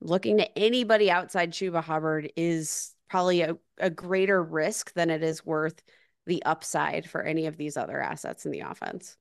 looking 0.00 0.38
to 0.38 0.58
anybody 0.58 1.10
outside 1.10 1.52
Chuba 1.52 1.82
Hubbard 1.82 2.32
is 2.36 2.94
probably 3.08 3.42
a, 3.42 3.56
a 3.78 3.90
greater 3.90 4.42
risk 4.42 4.92
than 4.94 5.10
it 5.10 5.22
is 5.22 5.44
worth 5.44 5.82
the 6.26 6.42
upside 6.44 7.08
for 7.08 7.22
any 7.22 7.46
of 7.46 7.56
these 7.56 7.76
other 7.76 8.00
assets 8.00 8.46
in 8.46 8.52
the 8.52 8.60
offense. 8.60 9.16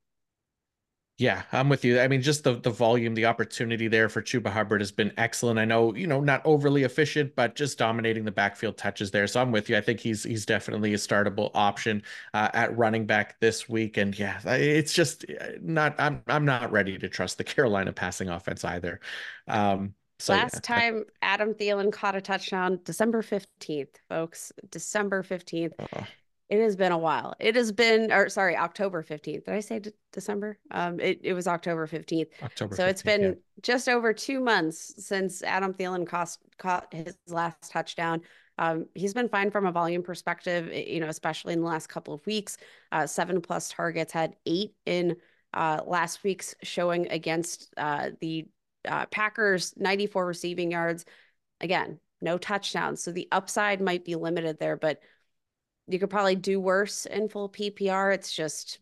Yeah, 1.20 1.44
I'm 1.52 1.68
with 1.68 1.84
you. 1.84 2.00
I 2.00 2.08
mean, 2.08 2.22
just 2.22 2.46
the 2.46 2.54
the 2.54 2.70
volume, 2.70 3.14
the 3.14 3.26
opportunity 3.26 3.90
there 3.90 4.08
for 4.08 4.22
Chuba 4.22 4.48
Hubbard 4.48 4.80
has 4.80 4.94
been 4.94 5.12
excellent. 5.18 5.60
I 5.60 5.66
know, 5.66 5.94
you 5.94 6.08
know, 6.08 6.22
not 6.22 6.42
overly 6.46 6.84
efficient, 6.84 7.36
but 7.36 7.56
just 7.56 7.78
dominating 7.78 8.24
the 8.24 8.32
backfield 8.32 8.78
touches 8.78 9.12
there. 9.12 9.28
So 9.28 9.42
I'm 9.42 9.52
with 9.52 9.70
you. 9.70 9.76
I 9.76 9.82
think 9.82 10.00
he's 10.00 10.24
he's 10.24 10.46
definitely 10.46 10.94
a 10.94 10.98
startable 10.98 11.52
option 11.54 12.04
uh, 12.34 12.52
at 12.54 12.76
running 12.78 13.06
back 13.06 13.38
this 13.42 13.68
week. 13.68 13.98
And 13.98 14.18
yeah, 14.18 14.40
it's 14.46 14.94
just 14.94 15.26
uh, 15.30 15.48
not. 15.62 15.94
I'm 16.00 16.24
I'm 16.28 16.46
not 16.46 16.72
ready 16.72 16.98
to 16.98 17.10
trust 17.10 17.38
the 17.38 17.44
Carolina 17.44 17.92
passing 17.92 18.30
offense 18.30 18.64
either. 18.64 19.02
Um, 19.50 19.96
so 20.20 20.34
last 20.34 20.56
yeah. 20.56 20.60
time 20.62 21.04
Adam 21.22 21.54
Thielen 21.54 21.92
caught 21.92 22.16
a 22.16 22.22
touchdown, 22.22 22.80
December 22.86 23.22
15th, 23.22 23.96
folks. 24.08 24.54
December 24.70 25.24
15th. 25.24 25.74
Oh. 25.80 26.08
It 26.50 26.60
has 26.62 26.76
been 26.76 26.92
a 26.92 26.98
while. 26.98 27.36
It 27.40 27.56
has 27.56 27.72
been, 27.72 28.12
or 28.12 28.28
sorry, 28.28 28.58
October 28.58 29.04
15th. 29.04 29.46
Did 29.46 29.54
I 29.54 29.60
say 29.60 29.80
de- 29.80 29.94
December? 30.12 30.58
Um, 30.72 31.00
it, 31.00 31.20
it 31.24 31.34
was 31.34 31.48
October 31.48 31.86
15th. 31.86 32.28
October. 32.42 32.76
So 32.76 32.84
15th, 32.84 32.90
it's 32.90 33.04
been 33.04 33.22
yeah. 33.22 33.34
just 33.62 33.88
over 33.88 34.14
two 34.14 34.40
months 34.40 35.06
since 35.06 35.44
Adam 35.44 35.74
Thielen 35.74 36.08
cost, 36.08 36.40
caught 36.58 36.92
his 36.92 37.16
last 37.28 37.72
touchdown. 37.72 38.22
Um, 38.58 38.88
he's 38.96 39.14
been 39.14 39.30
fine 39.30 39.52
from 39.52 39.68
a 39.68 39.72
volume 39.72 40.02
perspective, 40.02 40.74
you 40.74 41.00
know, 41.00 41.08
especially 41.08 41.54
in 41.54 41.62
the 41.62 41.68
last 41.68 41.88
couple 41.88 42.16
of 42.16 42.26
weeks. 42.26 42.58
Uh, 42.92 43.06
seven 43.06 43.42
plus 43.42 43.70
targets, 43.70 44.12
had 44.12 44.36
eight 44.48 44.74
in 44.88 45.16
uh, 45.54 45.82
last 45.86 46.24
week's 46.24 46.56
showing 46.64 47.10
against 47.12 47.72
uh, 47.78 48.10
the 48.22 48.48
uh, 48.88 49.06
Packers, 49.08 49.74
94 49.78 50.26
receiving 50.26 50.72
yards. 50.72 51.06
Again, 51.62 52.00
no 52.22 52.38
touchdowns. 52.38 53.04
So 53.04 53.12
the 53.12 53.28
upside 53.32 53.82
might 53.82 54.04
be 54.04 54.16
limited 54.16 54.60
there, 54.60 54.76
but 54.76 55.00
you 55.90 56.00
could 56.00 56.10
probably 56.10 56.36
do 56.36 56.60
worse 56.60 57.06
in 57.06 57.30
full 57.30 57.50
PPR. 57.50 58.14
It's 58.14 58.34
just, 58.34 58.80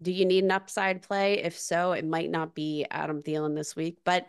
do 0.00 0.12
you 0.12 0.24
need 0.24 0.44
an 0.44 0.50
upside 0.50 1.02
play? 1.02 1.42
If 1.42 1.58
so, 1.58 1.92
it 1.92 2.06
might 2.06 2.30
not 2.30 2.54
be 2.54 2.86
Adam 2.90 3.22
Thielen 3.22 3.54
this 3.54 3.74
week. 3.74 3.98
But 4.04 4.26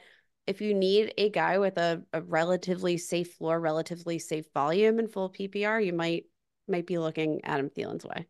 if 0.47 0.59
you 0.61 0.73
need 0.73 1.13
a 1.17 1.29
guy 1.29 1.57
with 1.57 1.77
a, 1.77 2.03
a 2.11 2.21
relatively 2.21 2.97
safe 2.97 3.33
floor, 3.33 3.59
relatively 3.59 4.19
safe 4.19 4.45
volume 4.53 4.99
in 4.99 5.07
full 5.07 5.29
PPR, 5.29 5.85
you 5.85 5.93
might 5.93 6.25
might 6.67 6.87
be 6.87 6.97
looking 6.97 7.41
Adam 7.43 7.69
Thielen's 7.69 8.05
way. 8.05 8.25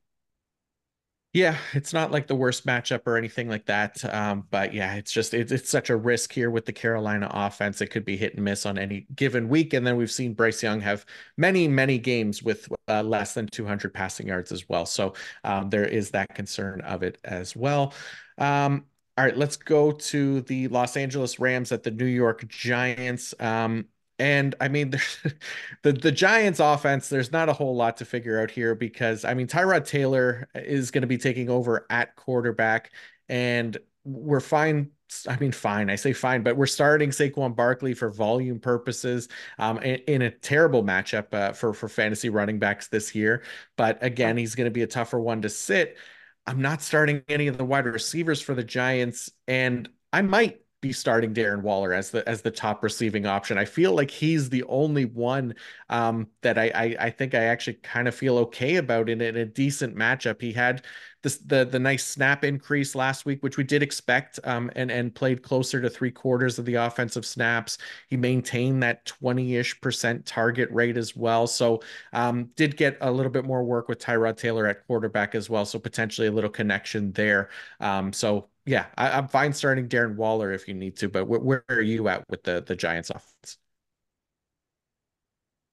Yeah, 1.34 1.58
it's 1.74 1.94
not 1.94 2.12
like 2.12 2.28
the 2.28 2.36
worst 2.36 2.64
matchup 2.68 3.08
or 3.08 3.18
anything 3.18 3.50
like 3.50 3.66
that. 3.66 4.06
Um, 4.14 4.46
but 4.52 4.72
yeah, 4.72 4.94
it's 4.94 5.12
just 5.12 5.34
it's, 5.34 5.52
it's 5.52 5.68
such 5.70 5.90
a 5.90 5.96
risk 5.96 6.32
here 6.32 6.52
with 6.52 6.68
the 6.68 6.74
Carolina 6.74 7.28
offense. 7.34 7.82
It 7.82 7.88
could 7.88 8.06
be 8.06 8.16
hit 8.16 8.36
and 8.36 8.44
miss 8.44 8.68
on 8.68 8.78
any 8.78 9.08
given 9.16 9.50
week. 9.50 9.74
And 9.74 9.86
then 9.86 9.98
we've 9.98 10.12
seen 10.12 10.36
Bryce 10.36 10.62
Young 10.62 10.80
have 10.82 11.08
many, 11.36 11.68
many 11.68 11.98
games 11.98 12.44
with 12.44 12.68
uh, 12.88 13.02
less 13.02 13.34
than 13.34 13.48
200 13.48 13.96
passing 13.96 14.28
yards 14.28 14.52
as 14.52 14.70
well. 14.70 14.86
So 14.86 15.16
um, 15.44 15.72
there 15.72 15.86
is 15.86 16.12
that 16.12 16.36
concern 16.36 16.82
of 16.82 17.02
it 17.02 17.18
as 17.24 17.56
well. 17.56 17.96
Um, 18.38 18.86
all 19.18 19.26
right, 19.26 19.38
let's 19.38 19.58
go 19.58 19.92
to 19.92 20.42
the 20.42 20.68
Los 20.68 20.96
Angeles 20.98 21.40
Rams 21.40 21.72
at 21.72 21.82
the 21.82 21.92
New 21.92 22.06
York 22.06 22.48
Giants. 22.48 23.34
Um, 23.40 23.86
and 24.20 24.56
I 24.62 24.68
mean, 24.68 24.92
the 25.84 25.94
the 25.94 26.12
Giants 26.12 26.60
offense, 26.60 27.10
there's 27.10 27.32
not 27.32 27.50
a 27.50 27.54
whole 27.54 27.76
lot 27.76 27.98
to 27.98 28.06
figure 28.06 28.40
out 28.40 28.52
here 28.52 28.76
because 28.76 29.26
I 29.26 29.34
mean, 29.34 29.48
Tyrod 29.48 29.86
Taylor 29.86 30.48
is 30.56 30.92
going 30.92 31.02
to 31.02 31.08
be 31.08 31.18
taking 31.18 31.50
over 31.50 31.86
at 31.90 32.16
quarterback, 32.16 32.92
and 33.30 33.78
we're 34.04 34.40
fine. 34.40 34.92
I 35.28 35.38
mean, 35.38 35.52
fine. 35.52 35.92
I 35.92 35.96
say 35.96 36.12
fine, 36.12 36.42
but 36.42 36.58
we're 36.58 36.66
starting 36.66 37.12
Saquon 37.12 37.56
Barkley 37.56 37.94
for 37.94 38.10
volume 38.10 38.60
purposes 38.60 39.30
um, 39.60 39.78
in, 39.80 39.96
in 40.08 40.22
a 40.24 40.32
terrible 40.32 40.84
matchup 40.84 41.34
uh, 41.34 41.54
for 41.54 41.74
for 41.74 41.88
fantasy 41.88 42.30
running 42.30 42.60
backs 42.60 42.88
this 42.88 43.14
year. 43.14 43.44
But 43.78 44.04
again, 44.04 44.38
he's 44.38 44.56
going 44.56 44.66
to 44.66 44.72
be 44.72 44.82
a 44.84 44.88
tougher 44.88 45.20
one 45.20 45.42
to 45.44 45.50
sit. 45.50 45.98
I'm 46.46 46.62
not 46.62 46.82
starting 46.82 47.24
any 47.30 47.48
of 47.48 47.58
the 47.58 47.66
wide 47.66 47.86
receivers 47.86 48.42
for 48.42 48.54
the 48.54 48.64
Giants, 48.64 49.32
and 49.48 49.88
I 50.12 50.22
might 50.22 50.63
be 50.84 50.94
starting 50.94 51.34
Darren 51.34 51.62
Waller 51.62 51.94
as 51.94 52.12
the 52.12 52.28
as 52.30 52.42
the 52.42 52.52
top 52.52 52.84
receiving 52.84 53.26
option. 53.26 53.58
I 53.58 53.66
feel 53.66 53.94
like 53.94 54.12
he's 54.12 54.50
the 54.50 54.64
only 54.66 55.06
one 55.06 55.56
um, 55.90 56.28
that 56.42 56.58
I, 56.60 56.72
I, 56.76 56.96
I 57.00 57.10
think 57.10 57.34
I 57.34 57.46
actually 57.46 57.76
kind 57.76 58.08
of 58.08 58.14
feel 58.14 58.38
okay 58.40 58.76
about 58.76 59.10
in, 59.10 59.22
in 59.22 59.38
a 59.38 59.46
decent 59.46 59.96
matchup. 59.96 60.42
He 60.42 60.52
had 60.52 60.84
this 61.24 61.38
the 61.38 61.64
the 61.64 61.80
nice 61.80 62.06
snap 62.06 62.44
increase 62.44 62.96
last 62.96 63.26
week, 63.26 63.42
which 63.42 63.56
we 63.56 63.64
did 63.64 63.82
expect, 63.82 64.40
um, 64.44 64.70
and 64.76 64.92
and 64.92 65.16
played 65.16 65.42
closer 65.42 65.82
to 65.82 65.90
three 65.90 66.12
quarters 66.12 66.60
of 66.60 66.66
the 66.66 66.76
offensive 66.76 67.26
snaps. 67.26 67.78
He 68.10 68.18
maintained 68.18 68.84
that 68.84 69.06
twenty 69.06 69.56
ish 69.56 69.80
percent 69.80 70.26
target 70.26 70.70
rate 70.72 70.98
as 70.98 71.16
well. 71.16 71.48
So 71.48 71.82
um, 72.12 72.50
did 72.58 72.76
get 72.76 72.98
a 73.00 73.10
little 73.10 73.32
bit 73.32 73.46
more 73.46 73.64
work 73.64 73.88
with 73.88 74.00
Tyrod 74.00 74.36
Taylor 74.36 74.68
at 74.68 74.86
quarterback 74.86 75.34
as 75.34 75.50
well. 75.50 75.66
So 75.66 75.80
potentially 75.80 76.28
a 76.28 76.32
little 76.32 76.50
connection 76.50 77.14
there. 77.14 77.50
Um, 77.80 78.12
so 78.12 78.50
yeah, 78.66 78.86
I, 78.98 79.18
am 79.18 79.28
fine 79.28 79.54
starting 79.54 79.90
Darren 79.90 80.16
Waller 80.16 80.52
if 80.52 80.68
you 80.68 80.74
need 80.74 80.96
to, 80.98 81.10
but 81.10 81.26
wh- 81.26 81.44
where 81.44 81.66
are 81.70 81.82
you 81.82 82.08
at 82.08 82.24
with 82.30 82.44
the 82.44 82.64
the 82.66 82.76
Giants 82.76 83.10
offense? 83.10 83.58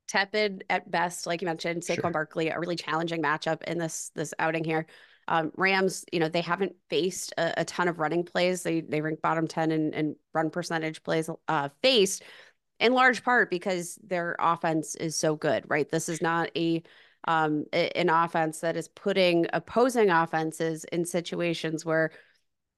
Tepid 0.09 0.64
at 0.68 0.90
best, 0.90 1.26
like 1.26 1.40
you 1.40 1.46
mentioned, 1.46 1.83
Saquon 1.83 2.00
sure. 2.00 2.11
Barkley, 2.11 2.48
a 2.48 2.59
really 2.59 2.74
challenging 2.74 3.22
matchup 3.22 3.62
in 3.62 3.79
this 3.79 4.11
this 4.16 4.35
outing 4.38 4.64
here. 4.64 4.87
Um, 5.29 5.53
Rams, 5.57 6.05
you 6.12 6.18
know, 6.18 6.29
they 6.29 6.40
haven't 6.40 6.74
faced 6.88 7.33
a, 7.38 7.61
a, 7.61 7.64
ton 7.64 7.87
of 7.87 8.00
running 8.00 8.24
plays. 8.24 8.64
They 8.64 8.81
they 8.81 9.00
rank 9.00 9.22
bottom 9.22 9.46
ten 9.46 9.70
in, 9.70 9.92
in 9.92 10.16
run 10.35 10.50
percentage 10.50 11.05
plays 11.05 11.31
uh, 11.46 11.68
faced, 11.83 12.24
in 12.81 12.92
large 12.92 13.22
part 13.22 13.50
because 13.50 14.00
their 14.03 14.35
offense 14.40 14.96
is 14.96 15.14
so 15.14 15.37
good. 15.37 15.64
Right, 15.68 15.88
this 15.88 16.09
is 16.09 16.20
not 16.20 16.50
a 16.57 16.83
um, 17.29 17.66
an 17.72 18.09
offense 18.09 18.61
that 18.61 18.76
is 18.76 18.88
putting 18.88 19.46
opposing 19.53 20.11
offenses 20.11 20.85
in 20.85 21.05
situations 21.05 21.85
where 21.85 22.11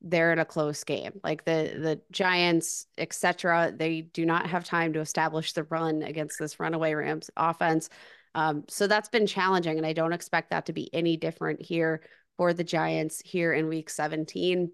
they're 0.03 0.33
in 0.33 0.39
a 0.39 0.45
close 0.45 0.83
game. 0.85 1.21
Like 1.23 1.45
the 1.45 1.75
the 1.79 2.01
Giants, 2.11 2.87
etc. 2.99 3.73
They 3.75 4.03
do 4.03 4.27
not 4.27 4.47
have 4.47 4.65
time 4.65 4.93
to 4.95 5.01
establish 5.01 5.53
the 5.53 5.65
run 5.65 6.03
against 6.03 6.39
this 6.39 6.59
runaway 6.59 6.95
Rams 6.95 7.31
offense. 7.37 7.89
Um, 8.35 8.65
so 8.69 8.87
that's 8.87 9.09
been 9.09 9.27
challenging, 9.27 9.77
and 9.77 9.87
I 9.87 9.93
don't 9.93 10.13
expect 10.13 10.51
that 10.51 10.67
to 10.67 10.73
be 10.73 10.93
any 10.93 11.17
different 11.17 11.63
here 11.63 12.03
for 12.37 12.53
the 12.53 12.65
Giants 12.65 13.21
here 13.25 13.53
in 13.53 13.69
week 13.69 13.91
17. 13.91 14.73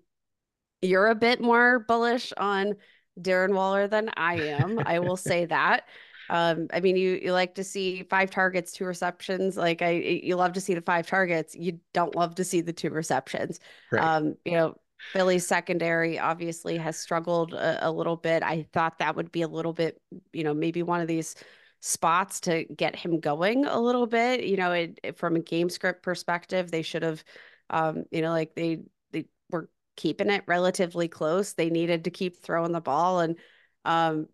You're 0.81 1.09
a 1.09 1.15
bit 1.15 1.41
more 1.41 1.81
bullish 1.81 2.33
on 2.37 2.75
Darren 3.21 3.55
Waller 3.55 3.89
than 3.89 4.11
I 4.17 4.35
am. 4.37 4.79
I 4.79 5.01
will 5.01 5.17
say 5.17 5.45
that. 5.47 5.85
Um, 6.31 6.69
I 6.73 6.81
mean, 6.81 6.97
you 6.97 7.19
you 7.23 7.33
like 7.33 7.55
to 7.57 7.65
see 7.65 8.05
five 8.05 8.31
targets, 8.31 8.73
two 8.73 8.85
receptions. 8.85 9.57
Like 9.57 9.83
I, 9.83 9.91
you 9.91 10.37
love 10.37 10.53
to 10.55 10.61
see 10.61 10.75
the 10.75 10.83
five 10.83 11.07
targets. 11.07 11.55
You 11.55 11.81
don't 11.93 12.15
love 12.15 12.37
to 12.37 12.45
see 12.45 12.61
the 12.61 12.73
two 12.73 12.91
receptions. 12.91 13.61
Right. 13.91 14.03
Um, 14.03 14.37
you 14.45 14.53
know, 14.53 14.77
Philly's 15.13 15.47
secondary 15.47 16.19
obviously 16.19 16.77
has 16.77 16.99
struggled 16.99 17.55
a, 17.55 17.89
a, 17.89 17.91
little 17.91 18.17
bit. 18.17 18.43
I 18.43 18.67
thought 18.73 18.99
that 18.99 19.17
would 19.17 19.33
be 19.33 19.43
a 19.43 19.49
little 19.49 19.73
bit, 19.73 20.01
you 20.33 20.45
know, 20.45 20.55
maybe 20.55 20.83
one 20.83 21.01
of 21.01 21.09
these 21.09 21.35
spots 21.81 22.41
to 22.41 22.65
get 22.65 22.97
him 22.97 23.21
going 23.21 23.65
a 23.65 23.81
little 23.81 24.07
bit. 24.07 24.45
You 24.45 24.57
know, 24.57 24.73
it, 24.73 25.01
it, 25.03 25.19
from 25.19 25.37
a 25.37 25.41
game 25.41 25.71
script 25.71 26.03
perspective, 26.03 26.71
they 26.71 26.83
should 26.83 27.03
have, 27.03 27.25
um, 27.71 28.05
you 28.11 28.23
know, 28.23 28.31
like 28.31 28.55
they 28.55 28.81
they 29.13 29.27
were 29.51 29.71
keeping 29.97 30.31
it 30.31 30.45
relatively 30.47 31.09
close. 31.09 31.53
They 31.53 31.71
needed 31.71 32.05
to 32.05 32.11
keep 32.11 32.43
throwing 32.43 32.73
the 32.73 32.81
ball, 32.81 33.21
and 33.21 33.37
um, 33.85 34.27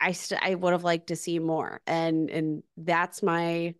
I 0.00 0.12
st- 0.12 0.42
I 0.42 0.54
would 0.54 0.72
have 0.72 0.84
liked 0.84 1.08
to 1.08 1.16
see 1.16 1.38
more, 1.38 1.80
and 1.86 2.30
and 2.30 2.62
that's 2.76 3.22
my 3.22 3.74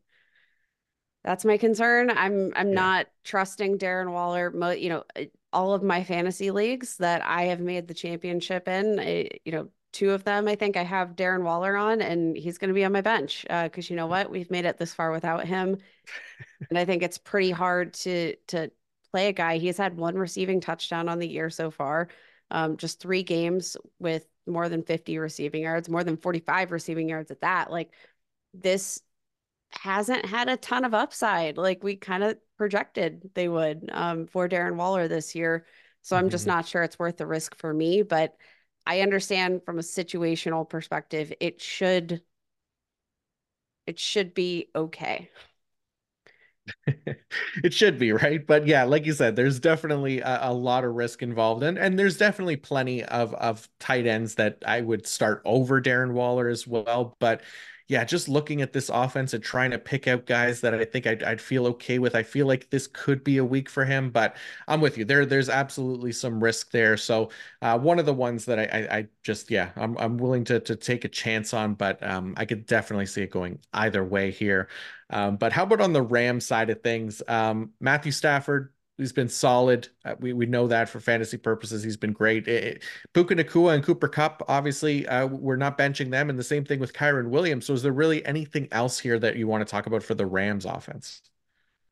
that's 1.25 1.45
my 1.45 1.57
concern. 1.57 2.11
I'm 2.11 2.53
I'm 2.57 2.69
yeah. 2.69 2.75
not 2.75 3.07
trusting 3.25 3.79
Darren 3.79 4.11
Waller. 4.13 4.51
Mo- 4.51 4.71
you 4.71 4.89
know, 4.89 5.05
all 5.53 5.75
of 5.75 5.83
my 5.83 6.05
fantasy 6.05 6.51
leagues 6.51 6.97
that 6.99 7.25
I 7.25 7.45
have 7.45 7.61
made 7.61 7.89
the 7.89 7.95
championship 7.95 8.69
in, 8.69 8.99
I, 8.99 9.29
you 9.45 9.53
know, 9.53 9.69
two 9.93 10.11
of 10.11 10.25
them 10.25 10.49
I 10.49 10.55
think 10.55 10.77
I 10.77 10.83
have 10.83 11.17
Darren 11.17 11.43
Waller 11.43 11.77
on, 11.77 12.01
and 12.01 12.37
he's 12.37 12.59
going 12.59 12.69
to 12.69 12.75
be 12.75 12.85
on 12.85 12.93
my 12.93 13.03
bench 13.03 13.43
because 13.43 13.87
uh, 13.87 13.91
you 13.91 13.97
know 13.97 14.07
what, 14.07 14.31
we've 14.31 14.51
made 14.51 14.65
it 14.65 14.79
this 14.79 14.95
far 14.95 15.13
without 15.13 15.47
him, 15.47 15.79
and 16.71 16.79
I 16.79 16.85
think 16.85 17.03
it's 17.03 17.19
pretty 17.19 17.51
hard 17.51 17.95
to 17.95 18.37
to 18.49 18.71
play 19.11 19.29
a 19.29 19.33
guy. 19.33 19.59
He's 19.59 19.77
had 19.77 19.97
one 19.97 20.17
receiving 20.17 20.61
touchdown 20.61 21.09
on 21.09 21.19
the 21.19 21.29
year 21.29 21.51
so 21.51 21.71
far, 21.71 22.09
um, 22.51 22.77
just 22.79 23.01
three 23.01 23.23
games 23.23 23.77
with 23.99 24.27
more 24.47 24.69
than 24.69 24.83
50 24.83 25.19
receiving 25.19 25.63
yards, 25.63 25.89
more 25.89 26.03
than 26.03 26.17
45 26.17 26.73
receiving 26.73 27.09
yards 27.09 27.31
at 27.31 27.43
that. 27.43 27.71
Like 27.71 27.93
this 28.55 29.01
hasn't 29.75 30.25
had 30.27 30.49
a 30.49 30.57
ton 30.57 30.85
of 30.85 30.95
upside 30.95 31.57
like 31.57 31.83
we 31.83 31.97
kind 31.97 32.23
of 32.23 32.37
projected 32.57 33.31
they 33.35 33.49
would 33.49 33.91
um, 33.93 34.27
for 34.27 34.49
Darren 34.49 34.77
Waller 34.77 35.09
this 35.09 35.35
year. 35.35 35.67
So 36.03 36.15
mm-hmm. 36.15 36.25
I'm 36.25 36.31
just 36.31 36.47
mm-hmm. 36.47 36.57
not 36.57 36.67
sure 36.67 36.83
it's 36.83 36.99
worth 36.99 37.17
the 37.17 37.27
risk 37.27 37.57
for 37.57 37.73
me, 37.73 38.03
but 38.03 38.37
I 38.87 39.01
understand 39.01 39.65
from 39.65 39.79
a 39.79 39.83
situational 39.83 40.69
perspective 40.69 41.33
it 41.41 41.61
should 41.61 42.23
it 43.87 43.99
should 43.99 44.35
be 44.35 44.69
okay. 44.75 45.31
it 47.65 47.75
should 47.75 47.99
be 47.99 48.13
right 48.13 48.47
but 48.47 48.69
yeah 48.69 48.85
like 48.85 49.05
you 49.05 49.13
said 49.13 49.35
there's 49.35 49.59
definitely 49.59 50.21
a, 50.21 50.39
a, 50.43 50.53
lot 50.53 50.85
of 50.85 50.95
risk 50.95 51.21
involved 51.21 51.65
and 51.65 51.77
and 51.77 51.99
there's 51.99 52.17
definitely 52.17 52.57
plenty 52.57 53.03
of 53.03 53.35
of 53.35 53.69
tight 53.81 54.07
ends 54.07 54.37
that 54.37 54.59
i 54.65 54.81
would 54.81 55.05
start 55.05 55.43
over 55.45 55.83
darren 55.83 56.13
waller 56.13 56.47
as 56.47 56.65
well 56.65 57.17
but 57.19 57.43
yeah, 57.93 58.05
just 58.05 58.27
looking 58.27 58.63
at 58.63 58.73
this 58.73 58.89
offense 58.89 59.35
and 59.35 59.45
trying 59.45 59.71
to 59.71 59.79
pick 59.79 60.09
out 60.09 60.25
guys 60.25 60.63
that 60.63 60.73
I 60.73 60.83
think 60.83 61.07
I'd, 61.07 61.23
I'd, 61.23 61.43
feel 61.43 61.67
okay 61.67 61.99
with. 61.99 62.15
I 62.15 62.23
feel 62.23 62.47
like 62.47 62.71
this 62.71 62.87
could 62.87 63.23
be 63.23 63.37
a 63.37 63.45
week 63.45 63.69
for 63.69 63.85
him, 63.85 64.09
but 64.09 64.35
I'm 64.67 64.81
with 64.81 64.97
you. 64.97 65.05
There, 65.05 65.27
there's 65.27 65.51
absolutely 65.51 66.13
some 66.13 66.43
risk 66.43 66.71
there. 66.71 66.97
So 66.97 67.29
uh, 67.61 67.79
one 67.79 67.99
of 67.99 68.07
the 68.07 68.15
ones 68.15 68.47
that 68.47 68.59
I, 68.59 68.63
I, 68.63 68.97
I, 68.97 69.09
just, 69.23 69.51
yeah, 69.51 69.73
I'm, 69.77 69.99
I'm 69.99 70.17
willing 70.17 70.43
to 70.45 70.59
to 70.61 70.75
take 70.75 71.05
a 71.05 71.09
chance 71.09 71.53
on, 71.53 71.75
but 71.75 72.03
um, 72.03 72.33
I 72.39 72.47
could 72.47 72.65
definitely 72.65 73.05
see 73.05 73.21
it 73.25 73.31
going 73.31 73.59
either 73.75 74.03
way 74.03 74.31
here. 74.31 74.69
Um, 75.11 75.37
but 75.37 75.53
how 75.53 75.65
about 75.65 75.83
on 75.83 75.93
the 75.93 76.01
Ram 76.01 76.41
side 76.41 76.71
of 76.71 76.81
things? 76.81 77.21
Um, 77.29 77.73
Matthew 77.79 78.13
Stafford 78.13 78.73
He's 78.99 79.13
been 79.13 79.29
solid. 79.29 79.89
Uh, 80.05 80.15
we 80.21 80.33
we 80.33 80.47
know 80.47 80.67
that 80.69 80.89
for 80.89 81.01
fantasy 81.01 81.37
purposes, 81.37 81.83
he's 81.83 81.97
been 81.97 82.13
great. 82.13 82.47
It, 82.47 82.65
it, 82.65 82.83
Puka 83.15 83.35
Nacua 83.35 83.75
and 83.75 83.83
Cooper 83.83 84.09
Kupp, 84.09 84.43
obviously, 84.49 85.07
uh, 85.09 85.27
we're 85.27 85.57
not 85.57 85.79
benching 85.79 86.11
them, 86.11 86.29
and 86.29 86.39
the 86.39 86.45
same 86.45 86.65
thing 86.65 86.79
with 86.79 86.93
Kyren 86.93 87.31
Williams. 87.31 87.67
So, 87.67 87.73
is 87.73 87.83
there 87.83 87.93
really 87.93 88.25
anything 88.27 88.69
else 88.71 88.99
here 88.99 89.19
that 89.19 89.37
you 89.37 89.49
want 89.49 89.67
to 89.67 89.71
talk 89.71 89.87
about 89.87 90.03
for 90.03 90.15
the 90.15 90.27
Rams 90.27 90.67
offense? 90.67 91.23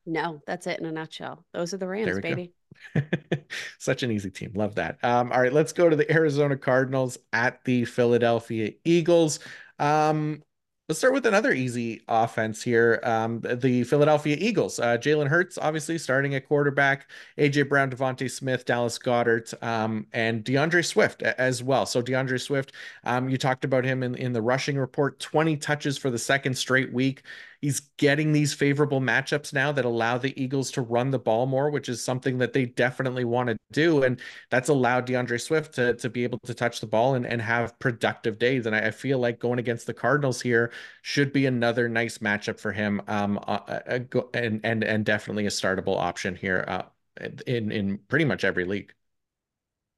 No, 0.05 0.41
that's 0.47 0.67
it 0.67 0.79
in 0.79 0.85
a 0.85 0.91
nutshell. 0.91 1.45
Those 1.53 1.73
are 1.73 1.77
the 1.77 1.87
Rams, 1.87 2.19
baby. 2.19 2.53
Such 3.79 4.03
an 4.03 4.11
easy 4.11 4.31
team. 4.31 4.51
Love 4.55 4.75
that. 4.75 4.97
Um, 5.03 5.31
all 5.31 5.41
right, 5.41 5.53
let's 5.53 5.73
go 5.73 5.89
to 5.89 5.95
the 5.95 6.11
Arizona 6.11 6.57
Cardinals 6.57 7.17
at 7.33 7.63
the 7.65 7.85
Philadelphia 7.85 8.73
Eagles. 8.83 9.39
Um, 9.79 10.43
Let's 10.91 10.99
start 10.99 11.13
with 11.13 11.25
another 11.25 11.53
easy 11.53 12.01
offense 12.09 12.61
here. 12.61 12.99
Um, 13.03 13.39
the 13.39 13.85
Philadelphia 13.85 14.35
Eagles. 14.37 14.77
Uh, 14.77 14.97
Jalen 14.97 15.29
Hurts, 15.29 15.57
obviously, 15.57 15.97
starting 15.97 16.35
at 16.35 16.49
quarterback. 16.49 17.09
AJ 17.37 17.69
Brown, 17.69 17.89
DeVonta 17.89 18.29
Smith, 18.29 18.65
Dallas 18.65 18.99
Goedert, 18.99 19.53
um, 19.63 20.05
and 20.11 20.43
D'Andre 20.43 20.81
Swift 20.81 21.23
as 21.23 21.63
well. 21.63 21.85
So 21.85 22.01
D'Andre 22.01 22.37
Swift, 22.37 22.73
um, 23.05 23.29
you 23.29 23.37
talked 23.37 23.63
about 23.63 23.85
him 23.85 24.03
in, 24.03 24.15
in 24.15 24.33
the 24.33 24.41
rushing 24.41 24.77
report. 24.77 25.17
20 25.21 25.55
touches 25.55 25.97
for 25.97 26.09
the 26.09 26.19
second 26.19 26.57
straight 26.57 26.91
week. 26.91 27.23
He's 27.61 27.79
getting 27.97 28.31
these 28.31 28.55
favorable 28.55 28.99
matchups 28.99 29.53
now 29.53 29.71
that 29.71 29.85
allow 29.85 30.17
the 30.17 30.39
Eagles 30.41 30.71
to 30.71 30.81
run 30.81 31.11
the 31.11 31.19
ball 31.19 31.45
more, 31.45 31.69
which 31.69 31.89
is 31.89 32.03
something 32.03 32.39
that 32.39 32.53
they 32.53 32.65
definitely 32.65 33.23
want 33.23 33.49
to 33.49 33.57
do. 33.71 34.01
And 34.01 34.19
that's 34.49 34.69
allowed 34.69 35.05
D'Andre 35.05 35.37
Swift 35.37 35.75
to, 35.75 35.93
to 35.93 36.09
be 36.09 36.23
able 36.23 36.39
to 36.39 36.55
touch 36.55 36.79
the 36.79 36.87
ball 36.87 37.13
and, 37.13 37.23
and 37.23 37.39
have 37.39 37.77
productive 37.77 38.39
days. 38.39 38.65
And 38.65 38.75
I, 38.75 38.87
I 38.87 38.91
feel 38.91 39.19
like 39.19 39.39
going 39.39 39.59
against 39.59 39.85
the 39.85 39.93
Cardinals 39.93 40.41
here 40.41 40.71
should 41.03 41.31
be 41.31 41.45
another 41.45 41.87
nice 41.87 42.17
matchup 42.17 42.59
for 42.59 42.71
him. 42.71 42.99
Um, 43.07 43.37
uh, 43.45 43.59
uh, 43.67 43.99
uh 44.15 44.21
and, 44.33 44.59
and, 44.63 44.83
and 44.83 45.05
definitely 45.05 45.45
a 45.45 45.49
startable 45.49 45.97
option 45.97 46.35
here 46.35 46.65
uh, 46.67 46.83
in, 47.45 47.71
in 47.71 47.99
pretty 48.07 48.25
much 48.25 48.43
every 48.43 48.65
league. 48.65 48.91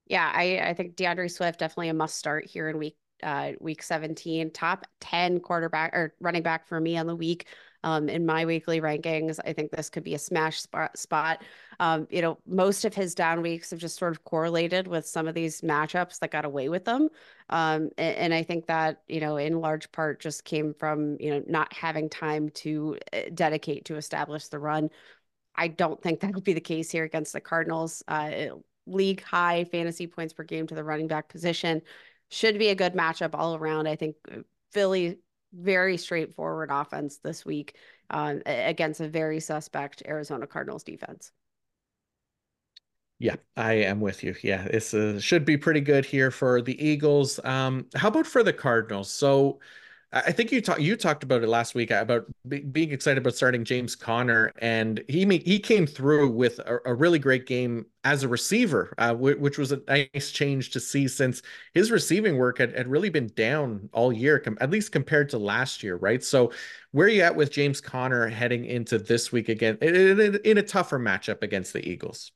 Yeah, 0.06 0.30
I, 0.34 0.58
I 0.58 0.74
think 0.74 0.96
D'Andre 0.96 1.28
Swift 1.28 1.60
definitely 1.60 1.88
a 1.88 1.94
must 1.94 2.18
start 2.18 2.44
here 2.44 2.68
in 2.68 2.76
week 2.76 2.98
uh, 3.24 3.52
week 3.60 3.82
17, 3.82 4.50
top 4.50 4.86
10 5.00 5.40
quarterback 5.40 5.94
or 5.94 6.14
running 6.20 6.42
back 6.42 6.68
for 6.68 6.80
me 6.80 6.96
on 6.96 7.06
the 7.06 7.16
week. 7.16 7.46
Um, 7.82 8.08
in 8.08 8.24
my 8.24 8.46
weekly 8.46 8.80
rankings, 8.80 9.38
I 9.44 9.52
think 9.52 9.70
this 9.70 9.90
could 9.90 10.04
be 10.04 10.14
a 10.14 10.18
smash 10.18 10.62
spot. 10.62 10.96
spot. 10.96 11.42
Um, 11.80 12.06
you 12.10 12.22
know, 12.22 12.38
most 12.46 12.86
of 12.86 12.94
his 12.94 13.14
down 13.14 13.42
weeks 13.42 13.70
have 13.70 13.78
just 13.78 13.98
sort 13.98 14.12
of 14.12 14.24
correlated 14.24 14.86
with 14.86 15.06
some 15.06 15.28
of 15.28 15.34
these 15.34 15.60
matchups 15.60 16.18
that 16.20 16.30
got 16.30 16.46
away 16.46 16.70
with 16.70 16.86
them. 16.86 17.10
Um, 17.50 17.90
and, 17.98 18.16
and, 18.16 18.34
I 18.34 18.42
think 18.42 18.66
that, 18.66 19.02
you 19.06 19.20
know, 19.20 19.36
in 19.36 19.60
large 19.60 19.92
part 19.92 20.18
just 20.18 20.44
came 20.44 20.72
from, 20.72 21.18
you 21.20 21.30
know, 21.30 21.42
not 21.46 21.74
having 21.74 22.08
time 22.08 22.48
to 22.50 22.96
uh, 23.12 23.18
dedicate 23.34 23.84
to 23.86 23.96
establish 23.96 24.48
the 24.48 24.58
run. 24.58 24.88
I 25.54 25.68
don't 25.68 26.00
think 26.02 26.20
that'll 26.20 26.40
be 26.40 26.54
the 26.54 26.60
case 26.60 26.90
here 26.90 27.04
against 27.04 27.34
the 27.34 27.40
Cardinals. 27.40 28.02
Uh, 28.08 28.46
league 28.86 29.22
high 29.22 29.64
fantasy 29.64 30.06
points 30.06 30.32
per 30.32 30.42
game 30.42 30.66
to 30.66 30.74
the 30.74 30.84
running 30.84 31.06
back 31.06 31.28
position 31.28 31.82
should 32.30 32.58
be 32.58 32.68
a 32.68 32.74
good 32.74 32.94
matchup 32.94 33.30
all 33.34 33.54
around. 33.54 33.86
I 33.86 33.96
think 33.96 34.16
uh, 34.30 34.38
Philly 34.72 35.18
very 35.52 35.96
straightforward 35.96 36.70
offense 36.72 37.18
this 37.18 37.44
week 37.44 37.76
uh, 38.10 38.36
against 38.46 39.00
a 39.00 39.08
very 39.08 39.40
suspect 39.40 40.02
Arizona 40.06 40.46
Cardinals 40.46 40.82
defense. 40.82 41.32
Yeah, 43.20 43.36
I 43.56 43.74
am 43.74 44.00
with 44.00 44.24
you. 44.24 44.34
Yeah, 44.42 44.66
this 44.68 44.92
uh, 44.92 45.20
should 45.20 45.44
be 45.44 45.56
pretty 45.56 45.80
good 45.80 46.04
here 46.04 46.30
for 46.30 46.60
the 46.60 46.84
Eagles. 46.84 47.38
Um, 47.44 47.86
how 47.94 48.08
about 48.08 48.26
for 48.26 48.42
the 48.42 48.52
Cardinals? 48.52 49.10
So 49.10 49.60
I 50.16 50.30
think 50.30 50.52
you 50.52 50.60
talked 50.60 50.80
you 50.80 50.96
talked 50.96 51.24
about 51.24 51.42
it 51.42 51.48
last 51.48 51.74
week 51.74 51.90
about 51.90 52.26
be- 52.46 52.60
being 52.60 52.92
excited 52.92 53.18
about 53.18 53.34
starting 53.34 53.64
James 53.64 53.96
Conner, 53.96 54.52
and 54.58 55.02
he 55.08 55.24
he 55.38 55.58
came 55.58 55.88
through 55.88 56.30
with 56.30 56.60
a, 56.60 56.78
a 56.86 56.94
really 56.94 57.18
great 57.18 57.46
game 57.46 57.86
as 58.04 58.22
a 58.22 58.28
receiver, 58.28 58.94
uh, 58.98 59.08
w- 59.08 59.36
which 59.40 59.58
was 59.58 59.72
a 59.72 59.80
nice 59.88 60.30
change 60.30 60.70
to 60.70 60.78
see 60.78 61.08
since 61.08 61.42
his 61.72 61.90
receiving 61.90 62.36
work 62.36 62.58
had, 62.58 62.76
had 62.76 62.86
really 62.86 63.10
been 63.10 63.26
down 63.34 63.88
all 63.92 64.12
year, 64.12 64.38
com- 64.38 64.56
at 64.60 64.70
least 64.70 64.92
compared 64.92 65.30
to 65.30 65.38
last 65.38 65.82
year, 65.82 65.96
right? 65.96 66.22
So, 66.22 66.52
where 66.92 67.08
are 67.08 67.10
you 67.10 67.22
at 67.22 67.34
with 67.34 67.50
James 67.50 67.80
Conner 67.80 68.28
heading 68.28 68.66
into 68.66 68.98
this 68.98 69.32
week 69.32 69.48
again 69.48 69.78
in, 69.82 70.20
in, 70.20 70.36
in 70.44 70.58
a 70.58 70.62
tougher 70.62 71.00
matchup 71.00 71.42
against 71.42 71.72
the 71.72 71.84
Eagles? 71.88 72.30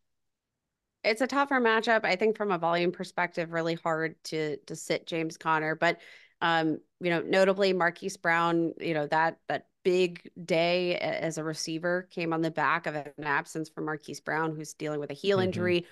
It's 1.05 1.21
a 1.21 1.29
tougher 1.29 1.61
matchup, 1.61 2.05
I 2.05 2.17
think, 2.17 2.37
from 2.37 2.51
a 2.51 2.59
volume 2.59 2.91
perspective. 2.91 3.53
Really 3.53 3.75
hard 3.77 4.17
to 4.25 4.57
to 4.67 4.75
sit 4.75 5.07
James 5.07 5.37
Conner, 5.37 5.77
but 5.77 6.01
um, 6.41 6.79
you 7.00 7.11
know, 7.11 7.20
notably 7.20 7.72
Marquise 7.72 8.16
Brown, 8.16 8.72
you 8.80 8.94
know, 8.94 9.06
that 9.06 9.38
that 9.48 9.66
big 9.84 10.30
day 10.44 10.96
as 10.96 11.38
a 11.38 11.44
receiver 11.44 12.08
came 12.11 12.32
on 12.32 12.42
the 12.42 12.50
back 12.50 12.87
of 12.87 12.94
an 12.94 13.12
absence 13.22 13.68
from 13.68 13.84
Marquise 13.87 14.20
Brown, 14.20 14.54
who's 14.54 14.74
dealing 14.74 15.00
with 15.00 15.11
a 15.11 15.14
heel 15.14 15.38
mm-hmm. 15.38 15.46
injury. 15.46 15.87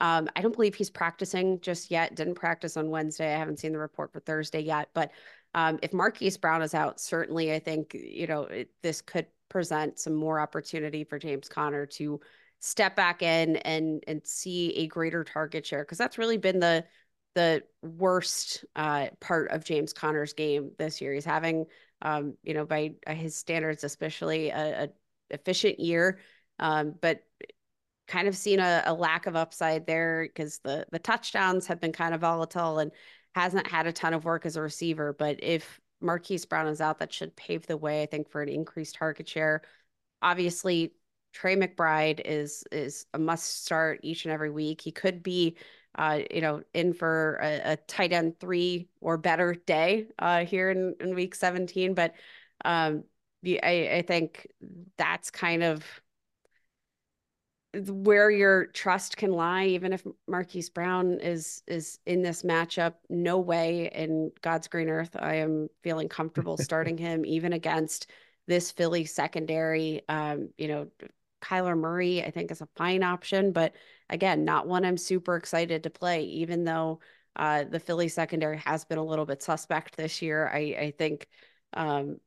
Um, 0.00 0.28
I 0.36 0.42
don't 0.42 0.54
believe 0.54 0.74
he's 0.74 0.90
practicing 0.90 1.60
just 1.60 1.90
yet. 1.90 2.14
Didn't 2.14 2.34
practice 2.34 2.76
on 2.76 2.90
Wednesday. 2.90 3.34
I 3.34 3.38
haven't 3.38 3.58
seen 3.58 3.72
the 3.72 3.78
report 3.78 4.12
for 4.12 4.20
Thursday 4.20 4.60
yet. 4.60 4.88
But 4.94 5.10
um, 5.54 5.78
if 5.82 5.92
Marquise 5.92 6.36
Brown 6.36 6.62
is 6.62 6.74
out, 6.74 7.00
certainly 7.00 7.52
I 7.52 7.58
think 7.58 7.94
you 7.94 8.26
know 8.26 8.42
it, 8.42 8.70
this 8.82 9.00
could 9.00 9.26
present 9.48 9.98
some 9.98 10.14
more 10.14 10.40
opportunity 10.40 11.04
for 11.04 11.18
James 11.18 11.48
Conner 11.48 11.86
to 11.86 12.20
step 12.60 12.96
back 12.96 13.22
in 13.22 13.56
and 13.58 14.02
and 14.06 14.20
see 14.26 14.74
a 14.74 14.86
greater 14.88 15.24
target 15.24 15.64
share 15.64 15.84
because 15.84 15.98
that's 15.98 16.18
really 16.18 16.36
been 16.36 16.58
the 16.58 16.84
the 17.34 17.62
worst 17.82 18.64
uh, 18.74 19.08
part 19.20 19.50
of 19.50 19.64
James 19.64 19.92
Conner's 19.92 20.32
game 20.32 20.72
this 20.78 21.00
year. 21.00 21.12
He's 21.12 21.24
having 21.24 21.66
um, 22.02 22.34
you 22.42 22.54
know, 22.54 22.64
by 22.64 22.94
his 23.08 23.36
standards, 23.36 23.84
especially 23.84 24.50
a, 24.50 24.84
a 24.84 24.88
efficient 25.30 25.80
year. 25.80 26.18
Um, 26.58 26.94
but 27.00 27.22
kind 28.06 28.26
of 28.26 28.36
seen 28.36 28.58
a, 28.58 28.82
a 28.86 28.94
lack 28.94 29.26
of 29.26 29.36
upside 29.36 29.86
there 29.86 30.24
because 30.26 30.58
the 30.60 30.86
the 30.90 30.98
touchdowns 30.98 31.66
have 31.66 31.80
been 31.80 31.92
kind 31.92 32.14
of 32.14 32.20
volatile 32.20 32.78
and 32.78 32.90
hasn't 33.34 33.66
had 33.66 33.86
a 33.86 33.92
ton 33.92 34.14
of 34.14 34.24
work 34.24 34.46
as 34.46 34.56
a 34.56 34.62
receiver. 34.62 35.12
But 35.12 35.42
if 35.42 35.80
Marquise 36.00 36.46
Brown 36.46 36.68
is 36.68 36.80
out, 36.80 36.98
that 36.98 37.12
should 37.12 37.36
pave 37.36 37.66
the 37.66 37.76
way, 37.76 38.02
I 38.02 38.06
think, 38.06 38.30
for 38.30 38.42
an 38.42 38.48
increased 38.48 38.96
target 38.96 39.28
share. 39.28 39.62
Obviously, 40.22 40.94
Trey 41.32 41.56
McBride 41.56 42.20
is 42.24 42.64
is 42.72 43.06
a 43.14 43.18
must 43.18 43.64
start 43.64 44.00
each 44.02 44.24
and 44.24 44.32
every 44.32 44.50
week. 44.50 44.80
He 44.80 44.90
could 44.90 45.22
be, 45.22 45.56
uh, 45.94 46.20
you 46.30 46.40
know, 46.40 46.62
in 46.74 46.92
for 46.92 47.38
a, 47.42 47.72
a 47.72 47.76
tight 47.76 48.12
end 48.12 48.38
three 48.38 48.88
or 49.00 49.16
better 49.16 49.54
day 49.54 50.06
uh, 50.18 50.44
here 50.44 50.70
in, 50.70 50.94
in 51.00 51.14
week 51.14 51.34
17. 51.34 51.94
But 51.94 52.14
um, 52.64 53.04
I, 53.44 53.90
I 53.92 54.04
think 54.06 54.46
that's 54.96 55.30
kind 55.30 55.62
of 55.62 55.84
where 57.74 58.30
your 58.30 58.66
trust 58.66 59.16
can 59.16 59.30
lie, 59.30 59.66
even 59.66 59.92
if 59.92 60.06
Marquise 60.26 60.70
Brown 60.70 61.18
is 61.20 61.62
is 61.66 61.98
in 62.06 62.22
this 62.22 62.42
matchup. 62.42 62.94
No 63.08 63.38
way 63.38 63.90
in 63.94 64.32
God's 64.40 64.68
green 64.68 64.88
earth 64.88 65.14
I 65.18 65.36
am 65.36 65.68
feeling 65.82 66.08
comfortable 66.08 66.56
starting 66.56 66.96
him, 66.98 67.26
even 67.26 67.52
against 67.52 68.10
this 68.46 68.70
Philly 68.70 69.04
secondary. 69.04 70.02
Um, 70.08 70.48
you 70.56 70.68
know, 70.68 70.88
Kyler 71.42 71.76
Murray, 71.76 72.24
I 72.24 72.30
think, 72.30 72.50
is 72.50 72.62
a 72.62 72.68
fine 72.76 73.02
option, 73.02 73.52
but 73.52 73.74
again, 74.10 74.44
not 74.44 74.66
one 74.66 74.84
I'm 74.84 74.96
super 74.96 75.36
excited 75.36 75.82
to 75.82 75.90
play, 75.90 76.24
even 76.24 76.64
though 76.64 77.00
uh, 77.36 77.64
the 77.64 77.80
Philly 77.80 78.08
secondary 78.08 78.58
has 78.58 78.84
been 78.84 78.98
a 78.98 79.04
little 79.04 79.26
bit 79.26 79.42
suspect 79.42 79.96
this 79.96 80.22
year. 80.22 80.48
I, 80.52 80.58
I 80.58 80.94
think 80.96 81.28
um, 81.72 82.18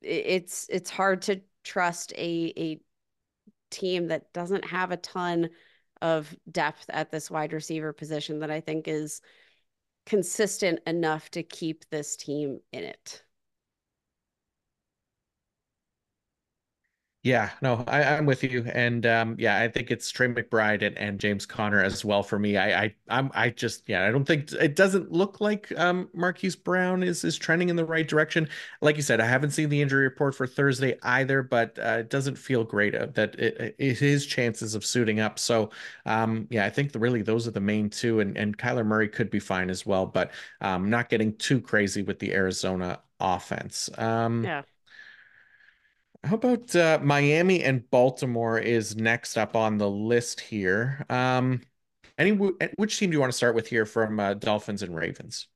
it's 0.00 0.66
it's 0.68 0.90
hard 0.90 1.22
to 1.22 1.40
trust 1.64 2.12
a 2.16 2.52
a 2.56 2.80
team 3.70 4.08
that 4.08 4.32
doesn't 4.32 4.66
have 4.66 4.90
a 4.90 4.96
ton 4.96 5.48
of 6.02 6.34
depth 6.50 6.84
at 6.90 7.10
this 7.10 7.30
wide 7.30 7.52
receiver 7.52 7.92
position 7.92 8.40
that 8.40 8.50
I 8.50 8.60
think 8.60 8.88
is 8.88 9.22
consistent 10.04 10.80
enough 10.86 11.30
to 11.30 11.42
keep 11.42 11.88
this 11.90 12.16
team 12.16 12.58
in 12.72 12.84
it. 12.84 13.22
Yeah, 17.24 17.50
no, 17.60 17.84
I, 17.86 18.02
am 18.02 18.26
with 18.26 18.42
you, 18.42 18.64
and 18.74 19.06
um, 19.06 19.36
yeah, 19.38 19.60
I 19.60 19.68
think 19.68 19.92
it's 19.92 20.10
Trey 20.10 20.26
McBride 20.26 20.84
and, 20.84 20.98
and 20.98 21.20
James 21.20 21.46
Conner 21.46 21.80
as 21.80 22.04
well 22.04 22.24
for 22.24 22.36
me. 22.36 22.56
I, 22.56 22.82
I, 22.82 22.94
I'm, 23.08 23.30
I 23.32 23.50
just, 23.50 23.88
yeah, 23.88 24.08
I 24.08 24.10
don't 24.10 24.24
think 24.24 24.50
it 24.50 24.74
doesn't 24.74 25.12
look 25.12 25.40
like 25.40 25.72
um, 25.78 26.08
Marquise 26.14 26.56
Brown 26.56 27.04
is 27.04 27.22
is 27.22 27.38
trending 27.38 27.68
in 27.68 27.76
the 27.76 27.84
right 27.84 28.08
direction. 28.08 28.48
Like 28.80 28.96
you 28.96 29.02
said, 29.02 29.20
I 29.20 29.26
haven't 29.26 29.52
seen 29.52 29.68
the 29.68 29.80
injury 29.80 30.02
report 30.02 30.34
for 30.34 30.48
Thursday 30.48 30.98
either, 31.04 31.44
but 31.44 31.78
uh, 31.78 31.98
it 32.00 32.10
doesn't 32.10 32.34
feel 32.38 32.64
great 32.64 32.92
uh, 32.96 33.06
that 33.14 33.36
it, 33.36 33.76
it, 33.78 33.98
his 33.98 34.26
chances 34.26 34.74
of 34.74 34.84
suiting 34.84 35.20
up. 35.20 35.38
So, 35.38 35.70
um, 36.06 36.48
yeah, 36.50 36.66
I 36.66 36.70
think 36.70 36.90
the, 36.90 36.98
really 36.98 37.22
those 37.22 37.46
are 37.46 37.52
the 37.52 37.60
main 37.60 37.88
two, 37.88 38.18
and 38.18 38.36
and 38.36 38.58
Kyler 38.58 38.84
Murray 38.84 39.08
could 39.08 39.30
be 39.30 39.38
fine 39.38 39.70
as 39.70 39.86
well, 39.86 40.06
but 40.06 40.32
um, 40.60 40.90
not 40.90 41.08
getting 41.08 41.36
too 41.36 41.60
crazy 41.60 42.02
with 42.02 42.18
the 42.18 42.32
Arizona 42.34 42.98
offense. 43.20 43.88
Um, 43.96 44.42
yeah. 44.42 44.62
How 46.24 46.36
about 46.36 46.74
uh, 46.76 47.00
Miami 47.02 47.64
and 47.64 47.88
Baltimore 47.90 48.58
is 48.58 48.96
next 48.96 49.36
up 49.36 49.56
on 49.56 49.78
the 49.78 49.90
list 49.90 50.40
here. 50.40 51.04
Um, 51.10 51.62
any 52.16 52.30
which 52.30 52.98
team 52.98 53.10
do 53.10 53.16
you 53.16 53.20
want 53.20 53.32
to 53.32 53.36
start 53.36 53.54
with 53.54 53.66
here 53.66 53.84
from 53.84 54.20
uh, 54.20 54.34
Dolphins 54.34 54.82
and 54.82 54.94
Ravens? 54.94 55.48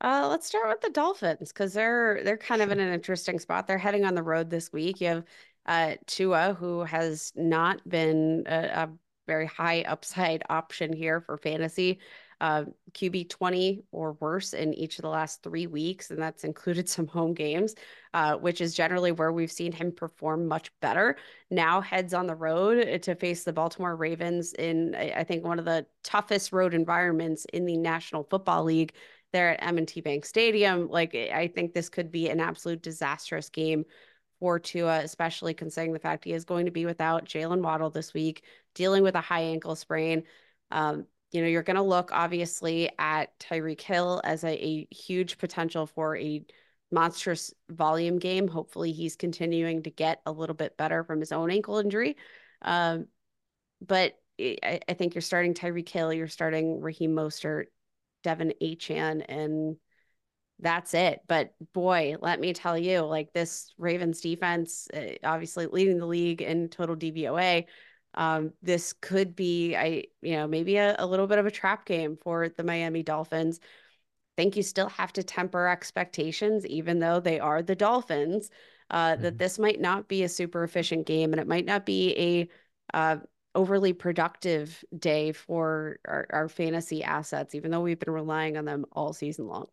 Uh, 0.00 0.28
let's 0.28 0.46
start 0.46 0.68
with 0.68 0.80
the 0.80 0.90
Dolphins 0.90 1.52
because 1.52 1.72
they're 1.72 2.22
they're 2.22 2.36
kind 2.36 2.62
of 2.62 2.70
in 2.70 2.78
an 2.78 2.92
interesting 2.92 3.38
spot. 3.38 3.66
They're 3.66 3.78
heading 3.78 4.04
on 4.04 4.14
the 4.14 4.22
road 4.22 4.48
this 4.48 4.72
week. 4.72 5.00
You 5.00 5.08
have 5.08 5.24
uh, 5.66 5.94
Tua, 6.06 6.54
who 6.54 6.84
has 6.84 7.32
not 7.34 7.86
been 7.88 8.44
a, 8.46 8.58
a 8.58 8.90
very 9.26 9.46
high 9.46 9.82
upside 9.82 10.44
option 10.50 10.92
here 10.92 11.20
for 11.20 11.36
fantasy 11.38 11.98
uh, 12.44 12.64
QB 12.92 13.30
20 13.30 13.84
or 13.90 14.12
worse 14.20 14.52
in 14.52 14.74
each 14.74 14.98
of 14.98 15.02
the 15.02 15.08
last 15.08 15.42
three 15.42 15.66
weeks, 15.66 16.10
and 16.10 16.20
that's 16.20 16.44
included 16.44 16.86
some 16.90 17.06
home 17.06 17.32
games, 17.32 17.74
uh, 18.12 18.36
which 18.36 18.60
is 18.60 18.74
generally 18.74 19.12
where 19.12 19.32
we've 19.32 19.50
seen 19.50 19.72
him 19.72 19.90
perform 19.90 20.46
much 20.46 20.70
better. 20.82 21.16
Now 21.50 21.80
heads 21.80 22.12
on 22.12 22.26
the 22.26 22.34
road 22.34 23.00
to 23.02 23.14
face 23.14 23.44
the 23.44 23.54
Baltimore 23.54 23.96
Ravens 23.96 24.52
in, 24.52 24.94
I 24.94 25.24
think, 25.24 25.42
one 25.42 25.58
of 25.58 25.64
the 25.64 25.86
toughest 26.02 26.52
road 26.52 26.74
environments 26.74 27.46
in 27.46 27.64
the 27.64 27.78
National 27.78 28.24
Football 28.24 28.64
League. 28.64 28.92
There 29.32 29.58
at 29.58 29.66
M&T 29.66 30.02
Bank 30.02 30.26
Stadium, 30.26 30.86
like 30.88 31.14
I 31.14 31.48
think 31.48 31.72
this 31.72 31.88
could 31.88 32.12
be 32.12 32.28
an 32.28 32.38
absolute 32.38 32.82
disastrous 32.82 33.48
game 33.48 33.84
for 34.38 34.60
Tua, 34.60 34.98
especially 34.98 35.54
considering 35.54 35.92
the 35.92 35.98
fact 35.98 36.24
he 36.24 36.34
is 36.34 36.44
going 36.44 36.66
to 36.66 36.70
be 36.70 36.86
without 36.86 37.24
Jaylen 37.24 37.62
Waddle 37.62 37.90
this 37.90 38.14
week, 38.14 38.44
dealing 38.74 39.02
with 39.02 39.16
a 39.16 39.20
high 39.20 39.40
ankle 39.40 39.74
sprain. 39.74 40.22
Um, 40.70 41.06
you 41.34 41.42
know, 41.42 41.48
you're 41.48 41.64
going 41.64 41.74
to 41.74 41.82
look 41.82 42.10
obviously 42.12 42.88
at 42.96 43.36
Tyreek 43.40 43.80
Hill 43.80 44.20
as 44.22 44.44
a, 44.44 44.52
a, 44.52 44.86
huge 44.94 45.36
potential 45.36 45.84
for 45.84 46.16
a 46.16 46.44
monstrous 46.92 47.52
volume 47.68 48.20
game. 48.20 48.46
Hopefully, 48.46 48.92
he's 48.92 49.16
continuing 49.16 49.82
to 49.82 49.90
get 49.90 50.22
a 50.26 50.32
little 50.32 50.54
bit 50.54 50.76
better 50.76 51.02
from 51.02 51.18
his 51.18 51.32
own 51.32 51.50
ankle 51.50 51.78
injury. 51.78 52.16
Um, 52.62 53.08
but 53.84 54.14
I, 54.40 54.78
I, 54.88 54.94
think 54.94 55.16
you're 55.16 55.22
starting 55.22 55.54
Tyreek 55.54 55.88
Hill, 55.88 56.12
you're 56.12 56.28
starting 56.28 56.80
Raheem 56.80 57.16
Mostert, 57.16 57.64
De'Von 58.22 58.52
Achane, 58.62 59.24
and 59.28 59.76
that's 60.60 60.94
it. 60.94 61.18
But 61.26 61.52
boy, 61.72 62.14
let 62.20 62.38
me 62.38 62.52
tell 62.52 62.78
you, 62.78 63.00
like 63.00 63.32
this 63.32 63.74
Ravens 63.76 64.20
defense, 64.20 64.86
uh, 64.94 65.14
obviously 65.24 65.66
leading 65.66 65.98
the 65.98 66.06
league 66.06 66.42
in 66.42 66.68
total 66.68 66.94
DVOA 66.94 67.64
um, 68.14 68.52
this 68.62 68.92
could 68.92 69.34
be 69.36 69.76
I 69.76 70.04
you 70.22 70.36
know 70.36 70.46
maybe 70.46 70.76
a, 70.76 70.96
a 70.98 71.06
little 71.06 71.26
bit 71.26 71.38
of 71.38 71.46
a 71.46 71.50
trap 71.50 71.84
game 71.86 72.16
for 72.22 72.48
the 72.48 72.64
Miami 72.64 73.02
Dolphins. 73.02 73.60
I 73.62 74.42
think 74.42 74.56
you 74.56 74.62
still 74.62 74.88
have 74.88 75.12
to 75.14 75.22
temper 75.22 75.68
expectations, 75.68 76.66
even 76.66 76.98
though 76.98 77.20
they 77.20 77.38
are 77.40 77.62
the 77.62 77.76
Dolphins. 77.76 78.50
Uh, 78.90 79.12
mm-hmm. 79.12 79.22
That 79.22 79.38
this 79.38 79.58
might 79.58 79.80
not 79.80 80.08
be 80.08 80.24
a 80.24 80.28
super 80.28 80.62
efficient 80.62 81.06
game, 81.06 81.32
and 81.32 81.40
it 81.40 81.48
might 81.48 81.64
not 81.64 81.86
be 81.86 82.14
a 82.92 82.96
uh, 82.96 83.16
overly 83.54 83.92
productive 83.92 84.84
day 84.98 85.32
for 85.32 85.98
our, 86.06 86.26
our 86.30 86.48
fantasy 86.48 87.02
assets, 87.02 87.54
even 87.54 87.70
though 87.70 87.80
we've 87.80 87.98
been 87.98 88.12
relying 88.12 88.56
on 88.56 88.64
them 88.64 88.84
all 88.92 89.12
season 89.12 89.46
long. 89.46 89.66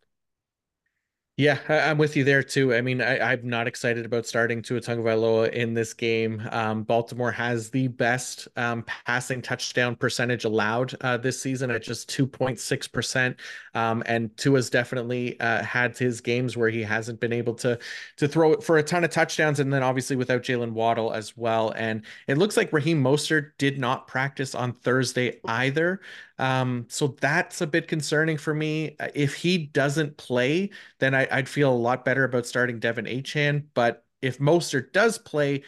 Yeah, 1.38 1.60
I'm 1.70 1.98
with 1.98 2.18
you 2.18 2.26
there 2.26 2.44
too. 2.44 2.76
I 2.76 2.82
mean, 2.82 3.02
I, 3.02 3.34
am 3.34 3.48
not 3.48 3.66
excited 3.66 4.06
about 4.06 4.26
starting 4.28 4.62
Tua 4.62 4.82
Tagovailoa 4.82 5.52
in 5.54 5.74
this 5.74 5.94
game. 5.94 6.46
Um, 6.52 6.84
Baltimore 6.84 7.32
has 7.32 7.70
the 7.70 7.88
best 7.88 8.50
um, 8.58 8.84
passing 8.84 9.42
touchdown 9.42 9.96
percentage 9.96 10.44
allowed 10.44 10.94
uh, 11.02 11.16
this 11.16 11.42
season 11.42 11.72
at 11.72 11.84
just 11.84 12.10
2.6 12.10 12.92
percent, 12.92 13.38
um, 13.74 14.04
and 14.06 14.36
Tua's 14.36 14.70
definitely 14.70 15.40
uh, 15.40 15.64
had 15.64 15.98
his 15.98 16.20
games 16.20 16.58
where 16.58 16.70
he 16.70 16.84
hasn't 16.84 17.22
been 17.22 17.34
able 17.34 17.56
to 17.56 17.80
to 18.18 18.28
throw 18.28 18.52
it 18.52 18.62
for 18.62 18.78
a 18.78 18.84
ton 18.84 19.06
of 19.06 19.10
touchdowns, 19.10 19.62
and 19.62 19.72
then 19.72 19.84
obviously 19.84 20.18
without 20.18 20.44
Jaylen 20.44 20.74
Waddle 20.74 21.14
as 21.14 21.38
well. 21.38 21.72
And 21.78 22.04
it 22.28 22.38
looks 22.38 22.58
like 22.58 22.74
Raheem 22.74 23.02
Mostert 23.02 23.52
did 23.58 23.80
not 23.80 24.06
practice 24.06 24.54
on 24.54 24.74
Thursday 24.74 25.40
either. 25.46 26.02
Um, 26.42 26.88
so 26.90 27.16
that's 27.22 27.62
a 27.62 27.68
bit 27.68 27.88
concerning 27.88 28.38
for 28.38 28.54
me. 28.54 28.96
Uh, 29.00 29.10
if 29.14 29.36
he 29.36 29.68
doesn't 29.68 30.18
play, 30.18 30.72
then 31.00 31.14
I, 31.16 31.28
would 31.34 31.48
feel 31.48 31.72
a 31.72 31.76
lot 31.76 32.04
better 32.04 32.24
about 32.24 32.48
starting 32.48 32.80
De'Von 32.80 33.08
Achane. 33.08 33.66
But 33.76 34.04
if 34.22 34.40
Mostert 34.40 34.92
does 34.92 35.20
play, 35.20 35.64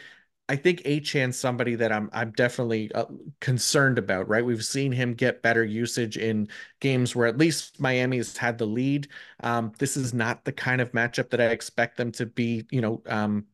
I 0.48 0.56
think 0.56 0.82
Achane's 0.82 1.38
somebody 1.38 1.74
that 1.76 1.90
I'm 1.92 2.10
I'm 2.12 2.32
definitely 2.32 2.92
uh, 2.92 3.06
concerned 3.40 3.98
about. 3.98 4.28
Right, 4.28 4.44
we've 4.44 4.64
seen 4.64 4.92
him 4.92 5.14
get 5.14 5.42
better 5.42 5.64
usage 5.64 6.18
in 6.18 6.48
games 6.80 7.16
where 7.16 7.26
at 7.28 7.38
least 7.38 7.80
Miami 7.80 8.18
has 8.18 8.36
had 8.36 8.58
the 8.58 8.66
lead. 8.66 9.08
Um, 9.40 9.72
this 9.78 9.96
is 9.96 10.12
not 10.12 10.44
the 10.44 10.52
kind 10.52 10.80
of 10.82 10.92
matchup 10.92 11.30
that 11.30 11.40
I 11.40 11.46
expect 11.46 11.96
them 11.96 12.12
to 12.12 12.26
be. 12.26 12.66
You 12.70 12.80
know, 12.82 13.02
um, 13.06 13.46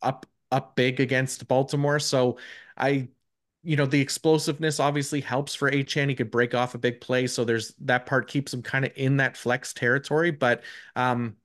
up 0.00 0.26
up 0.50 0.76
big 0.76 1.00
against 1.00 1.46
Baltimore. 1.48 1.98
So 1.98 2.38
I 2.76 3.08
you 3.62 3.76
know, 3.76 3.86
the 3.86 4.00
explosiveness 4.00 4.80
obviously 4.80 5.20
helps 5.20 5.54
for 5.54 5.70
Achane. 5.70 6.08
He 6.08 6.14
could 6.14 6.30
break 6.30 6.54
off 6.54 6.74
a 6.74 6.78
big 6.78 7.00
play. 7.00 7.26
So 7.26 7.44
there's 7.44 7.74
that 7.80 8.06
part 8.06 8.28
keeps 8.28 8.54
him 8.54 8.62
kind 8.62 8.84
of 8.84 8.92
in 8.96 9.16
that 9.18 9.36
flex 9.36 9.72
territory. 9.72 10.30
But 10.30 10.62
um, 10.96 11.36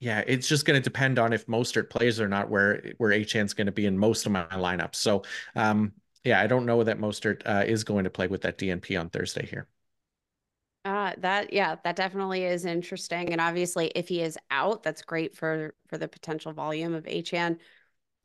yeah, 0.00 0.22
it's 0.26 0.48
just 0.48 0.66
going 0.66 0.80
to 0.80 0.84
depend 0.84 1.18
on 1.18 1.32
if 1.32 1.46
Mostert 1.46 1.90
plays 1.90 2.20
or 2.20 2.28
not, 2.28 2.50
where 2.50 2.92
where 2.98 3.12
Achane's 3.12 3.54
going 3.54 3.66
to 3.66 3.72
be 3.72 3.86
in 3.86 3.98
most 3.98 4.26
of 4.26 4.32
my 4.32 4.44
lineups. 4.46 4.96
So 4.96 5.22
um, 5.54 5.92
yeah, 6.24 6.40
I 6.40 6.46
don't 6.46 6.66
know 6.66 6.84
that 6.84 6.98
Mostert 6.98 7.42
uh, 7.46 7.64
is 7.66 7.84
going 7.84 8.04
to 8.04 8.10
play 8.10 8.26
with 8.26 8.42
that 8.42 8.58
DNP 8.58 8.98
on 8.98 9.08
Thursday 9.10 9.46
here. 9.46 9.68
Uh, 10.84 11.12
that 11.18 11.52
yeah, 11.52 11.76
that 11.82 11.96
definitely 11.96 12.44
is 12.44 12.64
interesting. 12.64 13.32
And 13.32 13.40
obviously, 13.40 13.88
if 13.96 14.06
he 14.08 14.22
is 14.22 14.38
out, 14.50 14.82
that's 14.82 15.02
great 15.02 15.34
for 15.34 15.74
for 15.88 15.98
the 15.98 16.06
potential 16.06 16.52
volume 16.52 16.94
of 16.94 17.04
Achane. 17.04 17.58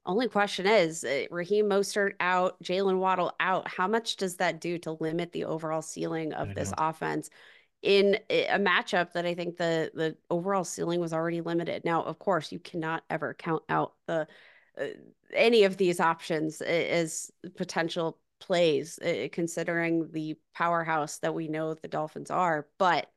Only 0.05 0.27
question 0.27 0.65
is 0.65 1.03
uh, 1.03 1.25
Raheem 1.29 1.65
Mostert 1.65 2.13
out, 2.19 2.61
Jalen 2.63 2.97
Waddle 2.97 3.33
out. 3.39 3.67
How 3.67 3.87
much 3.87 4.15
does 4.15 4.37
that 4.37 4.59
do 4.59 4.77
to 4.79 4.93
limit 4.93 5.31
the 5.31 5.45
overall 5.45 5.81
ceiling 5.81 6.33
of 6.33 6.55
this 6.55 6.73
offense? 6.77 7.29
in 7.81 8.19
a 8.29 8.59
matchup 8.59 9.13
that 9.13 9.25
I 9.25 9.33
think 9.33 9.57
the 9.57 9.91
the 9.93 10.15
overall 10.29 10.63
ceiling 10.63 10.99
was 10.99 11.13
already 11.13 11.41
limited. 11.41 11.83
Now, 11.83 12.03
of 12.03 12.19
course, 12.19 12.51
you 12.51 12.59
cannot 12.59 13.03
ever 13.09 13.33
count 13.33 13.63
out 13.69 13.93
the 14.07 14.27
uh, 14.79 14.85
any 15.33 15.63
of 15.63 15.77
these 15.77 15.99
options 15.99 16.61
as 16.61 17.31
potential 17.55 18.19
plays, 18.39 18.99
uh, 18.99 19.27
considering 19.31 20.11
the 20.11 20.37
powerhouse 20.53 21.19
that 21.19 21.33
we 21.33 21.47
know 21.47 21.73
the 21.73 21.87
Dolphins 21.87 22.29
are. 22.29 22.67
But 22.77 23.07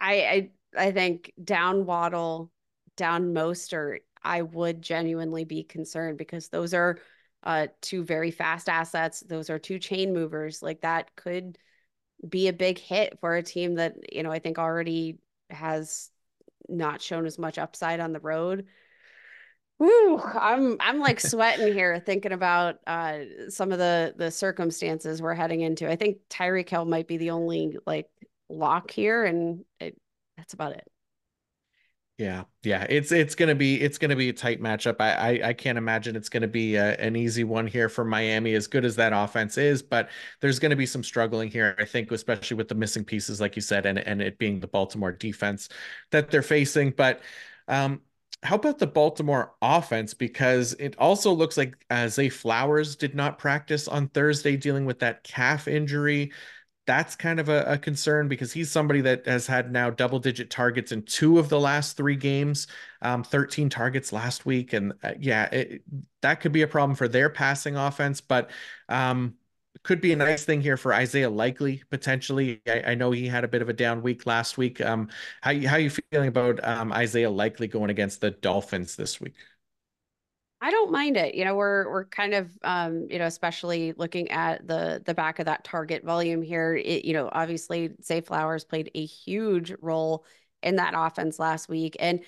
I 0.00 0.50
I, 0.76 0.86
I 0.88 0.92
think 0.92 1.32
down 1.42 1.86
Waddle, 1.86 2.52
down 2.96 3.32
Mostert, 3.32 4.00
I 4.22 4.42
would 4.42 4.82
genuinely 4.82 5.44
be 5.44 5.62
concerned 5.64 6.18
because 6.18 6.48
those 6.48 6.74
are 6.74 6.98
uh, 7.42 7.68
two 7.80 8.04
very 8.04 8.30
fast 8.30 8.68
assets. 8.68 9.20
Those 9.20 9.50
are 9.50 9.58
two 9.58 9.78
chain 9.78 10.12
movers. 10.12 10.62
Like 10.62 10.82
that 10.82 11.14
could 11.16 11.58
be 12.28 12.48
a 12.48 12.52
big 12.52 12.78
hit 12.78 13.18
for 13.20 13.36
a 13.36 13.42
team 13.42 13.76
that, 13.76 14.12
you 14.12 14.22
know, 14.22 14.32
I 14.32 14.38
think 14.38 14.58
already 14.58 15.18
has 15.50 16.10
not 16.68 17.00
shown 17.00 17.26
as 17.26 17.38
much 17.38 17.58
upside 17.58 18.00
on 18.00 18.12
the 18.12 18.20
road. 18.20 18.66
Woo, 19.78 20.18
I'm 20.18 20.76
I'm 20.80 20.98
like 20.98 21.20
sweating 21.20 21.72
here 21.72 22.00
thinking 22.00 22.32
about 22.32 22.76
uh, 22.86 23.18
some 23.48 23.70
of 23.70 23.78
the 23.78 24.14
the 24.16 24.30
circumstances 24.30 25.22
we're 25.22 25.34
heading 25.34 25.60
into. 25.60 25.88
I 25.88 25.96
think 25.96 26.18
Tyreek 26.28 26.68
Hill 26.68 26.84
might 26.84 27.06
be 27.06 27.16
the 27.16 27.30
only 27.30 27.78
like 27.86 28.08
lock 28.48 28.90
here, 28.90 29.24
and 29.24 29.64
it, 29.78 29.96
that's 30.36 30.54
about 30.54 30.72
it. 30.72 30.86
Yeah, 32.18 32.44
yeah, 32.64 32.84
it's 32.90 33.12
it's 33.12 33.36
gonna 33.36 33.54
be 33.54 33.80
it's 33.80 33.96
gonna 33.96 34.16
be 34.16 34.28
a 34.28 34.32
tight 34.32 34.60
matchup. 34.60 34.96
I 34.98 35.12
I, 35.38 35.48
I 35.50 35.52
can't 35.52 35.78
imagine 35.78 36.16
it's 36.16 36.28
gonna 36.28 36.48
be 36.48 36.74
a, 36.74 36.96
an 36.96 37.14
easy 37.14 37.44
one 37.44 37.64
here 37.68 37.88
for 37.88 38.04
Miami, 38.04 38.54
as 38.54 38.66
good 38.66 38.84
as 38.84 38.96
that 38.96 39.12
offense 39.12 39.56
is. 39.56 39.84
But 39.84 40.10
there's 40.40 40.58
gonna 40.58 40.74
be 40.74 40.84
some 40.86 41.04
struggling 41.04 41.48
here, 41.48 41.76
I 41.78 41.84
think, 41.84 42.10
especially 42.10 42.56
with 42.56 42.66
the 42.66 42.74
missing 42.74 43.04
pieces, 43.04 43.40
like 43.40 43.54
you 43.54 43.62
said, 43.62 43.86
and 43.86 44.00
and 44.00 44.20
it 44.20 44.36
being 44.36 44.58
the 44.58 44.66
Baltimore 44.66 45.12
defense 45.12 45.68
that 46.10 46.28
they're 46.28 46.42
facing. 46.42 46.90
But 46.90 47.22
um, 47.68 48.00
how 48.42 48.56
about 48.56 48.78
the 48.80 48.86
Baltimore 48.88 49.54
offense? 49.62 50.12
Because 50.12 50.72
it 50.74 50.96
also 50.98 51.32
looks 51.32 51.56
like 51.56 51.76
uh, 51.90 52.08
Zay 52.08 52.30
Flowers 52.30 52.96
did 52.96 53.14
not 53.14 53.38
practice 53.38 53.86
on 53.86 54.08
Thursday, 54.08 54.56
dealing 54.56 54.86
with 54.86 54.98
that 55.00 55.22
calf 55.22 55.68
injury 55.68 56.32
that's 56.88 57.14
kind 57.14 57.38
of 57.38 57.50
a, 57.50 57.64
a, 57.64 57.76
concern 57.76 58.28
because 58.28 58.50
he's 58.50 58.70
somebody 58.70 59.02
that 59.02 59.26
has 59.26 59.46
had 59.46 59.70
now 59.70 59.90
double 59.90 60.18
digit 60.18 60.48
targets 60.48 60.90
in 60.90 61.02
two 61.02 61.38
of 61.38 61.50
the 61.50 61.60
last 61.60 61.98
three 61.98 62.16
games, 62.16 62.66
um, 63.02 63.22
13 63.22 63.68
targets 63.68 64.10
last 64.10 64.46
week. 64.46 64.72
And 64.72 64.94
uh, 65.02 65.12
yeah, 65.20 65.44
it, 65.52 65.82
that 66.22 66.40
could 66.40 66.50
be 66.50 66.62
a 66.62 66.66
problem 66.66 66.96
for 66.96 67.06
their 67.06 67.28
passing 67.28 67.76
offense, 67.76 68.22
but 68.22 68.48
um, 68.88 69.34
could 69.82 70.00
be 70.00 70.14
a 70.14 70.16
nice 70.16 70.46
thing 70.46 70.62
here 70.62 70.78
for 70.78 70.94
Isaiah 70.94 71.28
Likely 71.28 71.82
potentially. 71.90 72.62
I, 72.66 72.92
I, 72.92 72.94
know 72.94 73.10
he 73.10 73.28
had 73.28 73.44
a 73.44 73.48
bit 73.48 73.60
of 73.60 73.68
a 73.68 73.74
down 73.74 74.00
week 74.02 74.24
last 74.24 74.56
week. 74.56 74.80
Um, 74.80 75.10
how, 75.42 75.54
how 75.66 75.76
you 75.76 75.90
feeling 75.90 76.28
about 76.28 76.64
um, 76.66 76.90
Isaiah 76.90 77.30
Likely 77.30 77.68
going 77.68 77.90
against 77.90 78.22
the 78.22 78.30
Dolphins 78.30 78.96
this 78.96 79.20
week? 79.20 79.34
I 80.60 80.70
don't 80.72 80.90
mind 80.90 81.16
it. 81.16 81.34
You 81.36 81.44
know, 81.44 81.54
we're 81.54 81.88
we're 81.88 82.04
kind 82.06 82.34
of 82.34 82.50
um, 82.62 83.06
you 83.10 83.18
know, 83.18 83.26
especially 83.26 83.92
looking 83.96 84.30
at 84.30 84.66
the 84.66 85.00
the 85.04 85.14
back 85.14 85.38
of 85.38 85.46
that 85.46 85.62
target 85.64 86.04
volume 86.04 86.42
here. 86.42 86.74
It, 86.74 87.04
you 87.04 87.12
know, 87.12 87.28
obviously 87.30 87.90
Zay 88.02 88.20
Flowers 88.20 88.64
played 88.64 88.90
a 88.94 89.04
huge 89.04 89.72
role 89.80 90.24
in 90.62 90.76
that 90.76 90.94
offense 90.96 91.38
last 91.38 91.68
week. 91.68 91.96
And, 92.00 92.20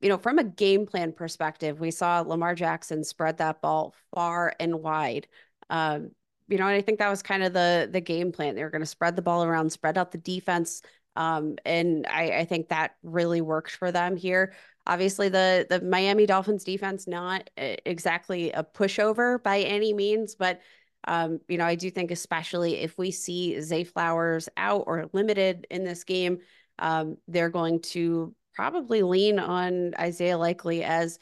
you 0.00 0.08
know, 0.08 0.16
from 0.18 0.38
a 0.38 0.44
game 0.44 0.86
plan 0.86 1.12
perspective, 1.12 1.78
we 1.78 1.90
saw 1.90 2.20
Lamar 2.20 2.54
Jackson 2.54 3.04
spread 3.04 3.38
that 3.38 3.60
ball 3.60 3.94
far 4.14 4.54
and 4.58 4.82
wide. 4.82 5.28
Um, 5.68 6.12
you 6.48 6.56
know, 6.58 6.66
and 6.66 6.76
I 6.76 6.80
think 6.80 6.98
that 7.00 7.10
was 7.10 7.22
kind 7.22 7.42
of 7.42 7.52
the 7.52 7.88
the 7.92 8.00
game 8.00 8.32
plan. 8.32 8.54
They 8.54 8.64
were 8.64 8.70
going 8.70 8.80
to 8.80 8.86
spread 8.86 9.16
the 9.16 9.22
ball 9.22 9.44
around, 9.44 9.70
spread 9.70 9.98
out 9.98 10.12
the 10.12 10.18
defense. 10.18 10.80
Um, 11.16 11.56
and 11.64 12.06
I, 12.06 12.30
I 12.40 12.44
think 12.44 12.68
that 12.68 12.96
really 13.02 13.40
worked 13.40 13.72
for 13.72 13.90
them 13.90 14.16
here. 14.16 14.54
Obviously, 14.86 15.28
the 15.28 15.66
the 15.68 15.80
Miami 15.80 16.26
Dolphins 16.26 16.64
defense 16.64 17.06
not 17.06 17.50
exactly 17.56 18.52
a 18.52 18.62
pushover 18.62 19.42
by 19.42 19.60
any 19.60 19.92
means, 19.92 20.34
but 20.34 20.60
um, 21.08 21.40
you 21.48 21.58
know, 21.58 21.64
I 21.64 21.76
do 21.76 21.90
think 21.90 22.10
especially 22.10 22.76
if 22.76 22.98
we 22.98 23.10
see 23.10 23.60
Zay 23.60 23.84
Flowers 23.84 24.48
out 24.56 24.84
or 24.86 25.08
limited 25.12 25.66
in 25.70 25.84
this 25.84 26.04
game, 26.04 26.38
um, 26.78 27.16
they're 27.28 27.50
going 27.50 27.80
to 27.80 28.34
probably 28.54 29.02
lean 29.02 29.38
on 29.38 29.94
Isaiah 29.98 30.38
Likely 30.38 30.82
as 30.82 31.18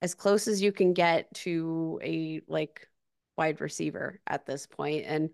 as 0.00 0.14
close 0.14 0.48
as 0.48 0.60
you 0.60 0.72
can 0.72 0.94
get 0.94 1.32
to 1.34 2.00
a 2.02 2.40
like 2.48 2.88
wide 3.36 3.60
receiver 3.60 4.20
at 4.26 4.46
this 4.46 4.66
point. 4.66 5.04
And 5.06 5.30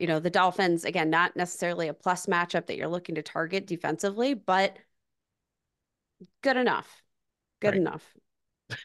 you 0.00 0.06
know, 0.06 0.20
the 0.20 0.30
Dolphins 0.30 0.84
again, 0.84 1.10
not 1.10 1.36
necessarily 1.36 1.88
a 1.88 1.94
plus 1.94 2.26
matchup 2.26 2.66
that 2.66 2.76
you're 2.76 2.88
looking 2.88 3.16
to 3.16 3.22
target 3.22 3.66
defensively, 3.66 4.34
but 4.34 4.76
good 6.42 6.56
enough. 6.56 7.02
Good 7.60 7.68
right. 7.68 7.76
enough. 7.76 8.04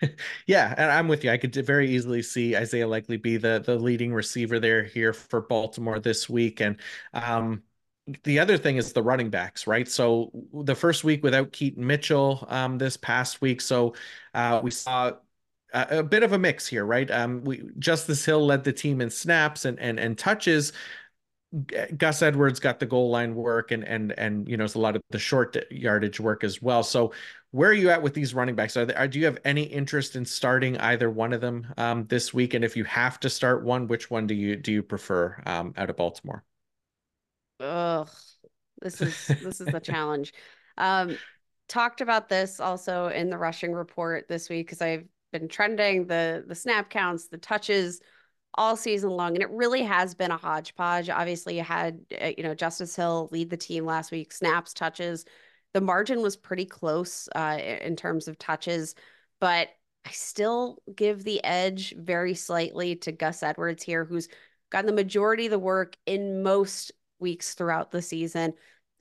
yeah, 0.48 0.74
and 0.78 0.92
I'm 0.92 1.08
with 1.08 1.24
you. 1.24 1.32
I 1.32 1.38
could 1.38 1.54
very 1.56 1.90
easily 1.90 2.22
see 2.22 2.56
Isaiah 2.56 2.88
Likely 2.88 3.18
be 3.18 3.38
the 3.38 3.62
the 3.66 3.76
leading 3.76 4.14
receiver 4.14 4.60
there 4.60 4.84
here 4.84 5.14
for 5.14 5.42
Baltimore 5.42 6.00
this 6.00 6.30
week. 6.30 6.62
And 6.62 6.80
um, 7.14 7.64
the 8.24 8.40
other 8.40 8.58
thing 8.58 8.78
is 8.78 8.94
the 8.94 9.04
running 9.04 9.30
backs, 9.30 9.68
right? 9.68 9.88
So 9.88 10.32
the 10.54 10.76
first 10.76 11.04
week 11.04 11.24
without 11.24 11.52
Keaton 11.52 11.86
Mitchell 11.86 12.46
um, 12.50 12.78
this 12.78 12.98
past 12.98 13.42
week, 13.42 13.62
so 13.62 13.94
uh, 14.34 14.62
we 14.64 14.72
saw 14.72 15.14
a, 15.74 16.00
a, 16.00 16.04
bit 16.04 16.24
of 16.24 16.34
a 16.34 16.40
mix 16.40 16.68
here, 16.68 16.86
right? 16.86 17.10
Um, 17.10 17.44
we 17.44 17.64
Justice 17.80 18.24
Hill 18.24 18.46
led 18.46 18.64
the 18.64 18.74
team 18.74 19.02
in 19.02 19.10
snaps 19.10 19.66
and 19.66 19.80
and 19.80 20.00
and 20.00 20.18
touches, 20.18 20.72
Gus 21.97 22.22
Edwards 22.24 22.60
got 22.60 22.80
the 22.80 22.86
goal 22.86 23.12
line 23.12 23.36
work 23.36 23.72
and 23.72 23.84
and 23.84 24.12
and 24.18 24.49
you 24.49 24.58
know 24.58 24.64
it's 24.64 24.74
a 24.74 24.80
lot 24.80 24.95
of 24.95 25.04
the 25.12 25.20
short 25.20 25.56
yardage 25.72 26.20
work 26.20 26.43
as 26.43 26.62
well. 26.62 26.82
So 26.82 27.14
where 27.51 27.70
are 27.70 27.74
you 27.74 27.91
at 27.91 28.01
with 28.01 28.16
these 28.16 28.34
running 28.34 28.56
backs? 28.56 28.76
Are, 28.76 28.86
there, 28.86 28.97
are 28.97 29.08
do 29.08 29.20
you 29.20 29.26
have 29.26 29.38
any 29.45 29.64
interest 29.64 30.16
in 30.16 30.26
starting 30.26 30.78
either 30.80 31.12
one 31.12 31.32
of 31.32 31.41
them 31.41 31.72
um, 31.78 32.08
this 32.08 32.34
week? 32.34 32.56
And 32.56 32.66
if 32.66 32.76
you 32.76 32.84
have 32.86 33.20
to 33.20 33.30
start 33.30 33.64
one, 33.64 33.88
which 33.88 34.10
one 34.10 34.26
do 34.26 34.34
you 34.34 34.56
do 34.56 34.72
you 34.72 34.82
prefer 34.82 35.39
um, 35.45 35.74
out 35.78 35.91
of 35.91 35.97
Baltimore? 35.97 36.43
Ugh, 37.60 38.10
this 38.82 39.01
is 39.01 39.28
this 39.28 39.62
is 39.62 39.68
the 39.68 39.80
challenge. 39.84 40.34
Um, 40.80 41.18
talked 41.68 42.01
about 42.01 42.30
this 42.30 42.60
also 42.60 43.08
in 43.08 43.30
the 43.30 43.38
rushing 43.38 43.74
report 43.74 44.28
this 44.28 44.49
week 44.49 44.66
because 44.66 44.82
I've 44.82 45.06
been 45.32 45.47
trending 45.47 46.08
the 46.08 46.43
the 46.47 46.56
snap 46.56 46.89
counts, 46.89 47.28
the 47.28 47.38
touches 47.38 48.01
all 48.56 48.76
season 48.76 49.10
long. 49.12 49.34
And 49.36 49.41
it 49.41 49.49
really 49.49 49.82
has 49.84 50.14
been 50.14 50.32
a 50.32 50.38
hodgepodge. 50.38 51.10
Obviously, 51.10 51.58
you 51.58 51.64
had, 51.64 51.99
uh, 52.22 52.32
you 52.38 52.43
know, 52.43 52.54
Justice 52.54 52.95
Hill 52.95 53.30
lead 53.32 53.49
the 53.49 53.58
team 53.58 53.86
last 53.86 54.12
week, 54.12 54.32
snaps, 54.32 54.74
touches. 54.74 55.26
The 55.74 55.82
margin 55.82 56.22
was 56.22 56.36
pretty 56.36 56.66
close 56.66 57.28
uh, 57.36 57.58
in 57.82 57.95
terms 57.95 58.28
of 58.28 58.38
touches, 58.38 58.95
but 59.39 59.70
I 60.06 60.12
still 60.12 60.78
give 60.95 61.24
the 61.24 61.43
edge 61.43 61.95
very 61.97 62.36
slightly 62.36 62.95
to 62.97 63.12
Gus 63.12 63.41
Edwards 63.41 63.84
here, 63.84 64.06
who's 64.06 64.28
gotten 64.70 64.88
the 64.88 64.93
majority 64.93 65.45
of 65.45 65.51
the 65.51 65.60
work 65.60 65.95
in 66.06 66.43
most 66.43 66.91
weeks 67.20 67.54
throughout 67.54 67.91
the 67.91 68.01
season. 68.01 68.54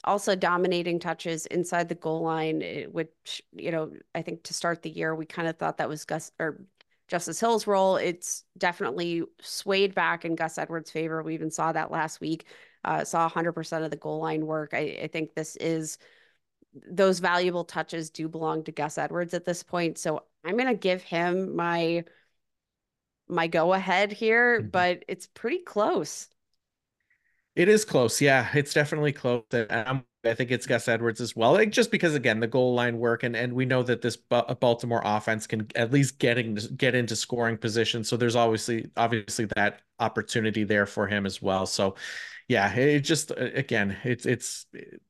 Also 0.05 0.35
dominating 0.35 0.99
touches 0.99 1.47
inside 1.47 1.89
the 1.89 1.95
goal 1.95 2.23
line, 2.23 2.63
eh, 2.63 2.85
which, 2.87 3.43
you 3.53 3.71
know, 3.71 3.93
I 4.15 4.23
think 4.23 4.43
to 4.45 4.55
start 4.55 4.83
the 4.83 4.91
year, 4.91 5.15
we 5.15 5.27
kind 5.27 5.47
of 5.47 5.59
thought 5.59 5.79
that 5.79 5.89
was 5.89 6.05
Gus 6.05 6.33
or 6.39 6.65
Justice 7.13 7.41
Hill's 7.41 7.67
role, 7.67 7.97
it's 7.97 8.43
definitely 8.57 9.23
swayed 9.43 9.95
back 9.95 10.25
in 10.25 10.35
Gus 10.35 10.57
Edwards' 10.57 10.91
favor. 10.91 11.23
We 11.23 11.35
even 11.35 11.51
saw 11.51 11.71
that 11.71 11.91
last 11.91 12.23
week. 12.23 12.47
Uh, 12.85 13.05
saw 13.05 13.29
100% 13.29 13.85
of 13.85 13.91
the 13.91 13.99
goal 13.99 14.21
line 14.21 14.47
work. 14.47 14.71
I, 14.73 14.99
I 15.03 15.11
think 15.13 15.35
this 15.35 15.57
is 15.57 15.99
those 16.91 17.19
valuable 17.19 17.65
touches 17.65 18.09
do 18.09 18.29
belong 18.29 18.65
to 18.65 18.73
Gus 18.73 18.97
Edwards 18.97 19.35
at 19.35 19.45
this 19.45 19.63
point. 19.63 19.99
So 19.99 20.23
I'm 20.43 20.57
going 20.57 20.71
to 20.71 20.75
give 20.75 21.03
him 21.03 21.55
my 21.55 22.05
my 23.29 23.47
go 23.47 23.75
ahead 23.75 24.11
here, 24.11 24.61
mm-hmm. 24.61 24.71
but 24.71 25.05
it's 25.07 25.27
pretty 25.27 25.59
close. 25.59 26.31
It 27.55 27.69
is 27.69 27.85
close. 27.85 28.23
Yeah, 28.23 28.49
it's 28.55 28.73
definitely 28.73 29.13
close. 29.13 29.45
And 29.53 29.71
I'm 29.71 30.05
I 30.25 30.35
think 30.35 30.51
it's 30.53 30.67
Gus 30.67 30.87
Edwards 30.87 31.21
as 31.21 31.35
well. 31.35 31.53
Like 31.53 31.71
just 31.71 31.91
because 31.91 32.15
again 32.15 32.41
the 32.41 32.47
goal 32.47 32.75
line 32.75 32.99
work 32.99 33.23
and 33.25 33.35
and 33.35 33.53
we 33.53 33.65
know 33.65 33.83
that 33.83 34.03
this 34.03 34.19
uh, 34.31 34.55
Baltimore 34.55 35.03
offense 35.05 35.47
can 35.47 35.67
at 35.75 35.93
least 35.93 36.19
getting 36.19 36.55
get 36.77 36.95
into 36.95 37.17
scoring 37.17 37.57
position. 37.57 38.05
So 38.05 38.17
there's 38.17 38.37
obviously 38.37 38.91
obviously 38.97 39.47
that 39.57 39.83
opportunity 39.99 40.65
there 40.65 40.87
for 40.87 41.07
him 41.09 41.27
as 41.27 41.43
well. 41.43 41.67
So 41.67 41.97
yeah, 42.53 42.71
it 42.75 43.01
just 43.01 43.33
again, 43.35 43.97
it's 44.05 44.27
it's 44.27 44.67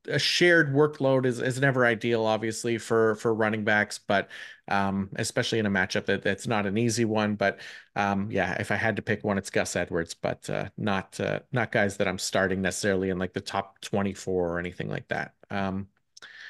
a 0.06 0.16
shared 0.16 0.72
workload 0.72 1.26
is 1.26 1.40
is 1.40 1.60
never 1.60 1.84
ideal, 1.84 2.24
obviously 2.24 2.78
for 2.78 3.16
for 3.16 3.34
running 3.34 3.64
backs, 3.64 3.98
but 3.98 4.30
um, 4.68 5.10
especially 5.16 5.58
in 5.58 5.66
a 5.66 5.70
matchup 5.70 6.06
that 6.06 6.22
that's 6.22 6.46
not 6.46 6.66
an 6.66 6.78
easy 6.78 7.04
one. 7.04 7.34
But 7.34 7.58
um, 7.96 8.30
yeah, 8.30 8.52
if 8.60 8.70
I 8.70 8.76
had 8.76 8.94
to 8.94 9.02
pick 9.02 9.24
one, 9.24 9.38
it's 9.38 9.50
Gus 9.50 9.74
Edwards, 9.74 10.14
but 10.14 10.48
uh, 10.48 10.68
not 10.78 11.18
uh, 11.18 11.40
not 11.50 11.72
guys 11.72 11.96
that 11.96 12.06
I'm 12.06 12.18
starting 12.18 12.62
necessarily 12.62 13.10
in 13.10 13.18
like 13.18 13.32
the 13.32 13.40
top 13.40 13.80
24 13.80 14.50
or 14.50 14.58
anything 14.60 14.88
like 14.88 15.08
that. 15.08 15.34
Um, 15.50 15.88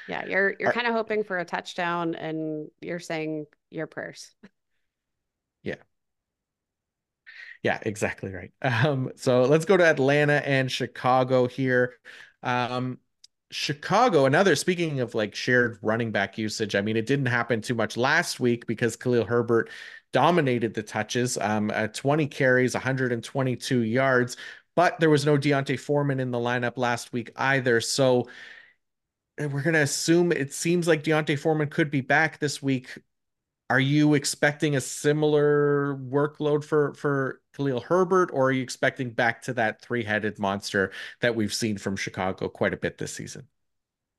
yeah, 0.07 0.25
you're 0.27 0.55
you're 0.59 0.73
kind 0.73 0.85
of 0.85 0.93
hoping 0.93 1.23
for 1.23 1.39
a 1.39 1.45
touchdown, 1.45 2.13
and 2.13 2.69
you're 2.81 2.99
saying 2.99 3.47
your 3.71 3.87
prayers. 3.87 4.35
Yeah. 5.63 5.77
Yeah, 7.63 7.79
exactly 7.83 8.31
right. 8.31 8.51
Um, 8.61 9.11
so 9.15 9.43
let's 9.43 9.65
go 9.65 9.77
to 9.77 9.85
Atlanta 9.85 10.45
and 10.47 10.71
Chicago 10.71 11.47
here. 11.47 11.95
Um, 12.41 12.99
Chicago, 13.51 14.25
another 14.25 14.55
speaking 14.55 14.99
of 14.99 15.15
like 15.15 15.35
shared 15.35 15.77
running 15.81 16.11
back 16.11 16.37
usage, 16.37 16.75
I 16.75 16.81
mean, 16.81 16.97
it 16.97 17.05
didn't 17.05 17.27
happen 17.27 17.61
too 17.61 17.75
much 17.75 17.95
last 17.97 18.39
week 18.39 18.65
because 18.67 18.95
Khalil 18.95 19.25
Herbert 19.25 19.69
dominated 20.11 20.73
the 20.73 20.83
touches, 20.83 21.37
um, 21.37 21.71
at 21.71 21.93
20 21.93 22.27
carries, 22.27 22.73
122 22.73 23.81
yards, 23.83 24.37
but 24.75 24.99
there 24.99 25.09
was 25.09 25.25
no 25.25 25.37
D'Onta 25.37 25.79
Foreman 25.79 26.19
in 26.19 26.31
the 26.31 26.37
lineup 26.39 26.77
last 26.77 27.13
week 27.13 27.31
either. 27.35 27.79
So 27.79 28.27
we're 29.39 29.61
going 29.63 29.73
to 29.73 29.81
assume 29.81 30.31
it 30.31 30.53
seems 30.53 30.87
like 30.87 31.03
D'Onta 31.03 31.37
Foreman 31.37 31.69
could 31.69 31.89
be 31.89 32.01
back 32.01 32.39
this 32.39 32.61
week. 32.61 32.97
Are 33.73 33.79
you 33.79 34.13
expecting 34.13 34.75
a 34.75 34.81
similar 34.81 35.95
workload 35.95 36.63
for 36.63 36.93
for 36.93 37.41
Khalil 37.55 37.79
Herbert, 37.79 38.29
or 38.31 38.49
are 38.49 38.51
you 38.51 38.61
expecting 38.61 39.09
back 39.09 39.41
to 39.41 39.53
that 39.53 39.81
three-headed 39.81 40.37
monster 40.37 40.91
that 41.21 41.35
we've 41.35 41.51
seen 41.51 41.79
from 41.79 41.95
Chicago 41.95 42.49
quite 42.49 42.75
a 42.75 42.77
bit 42.77 42.99
this 42.99 43.15
season? 43.15 43.47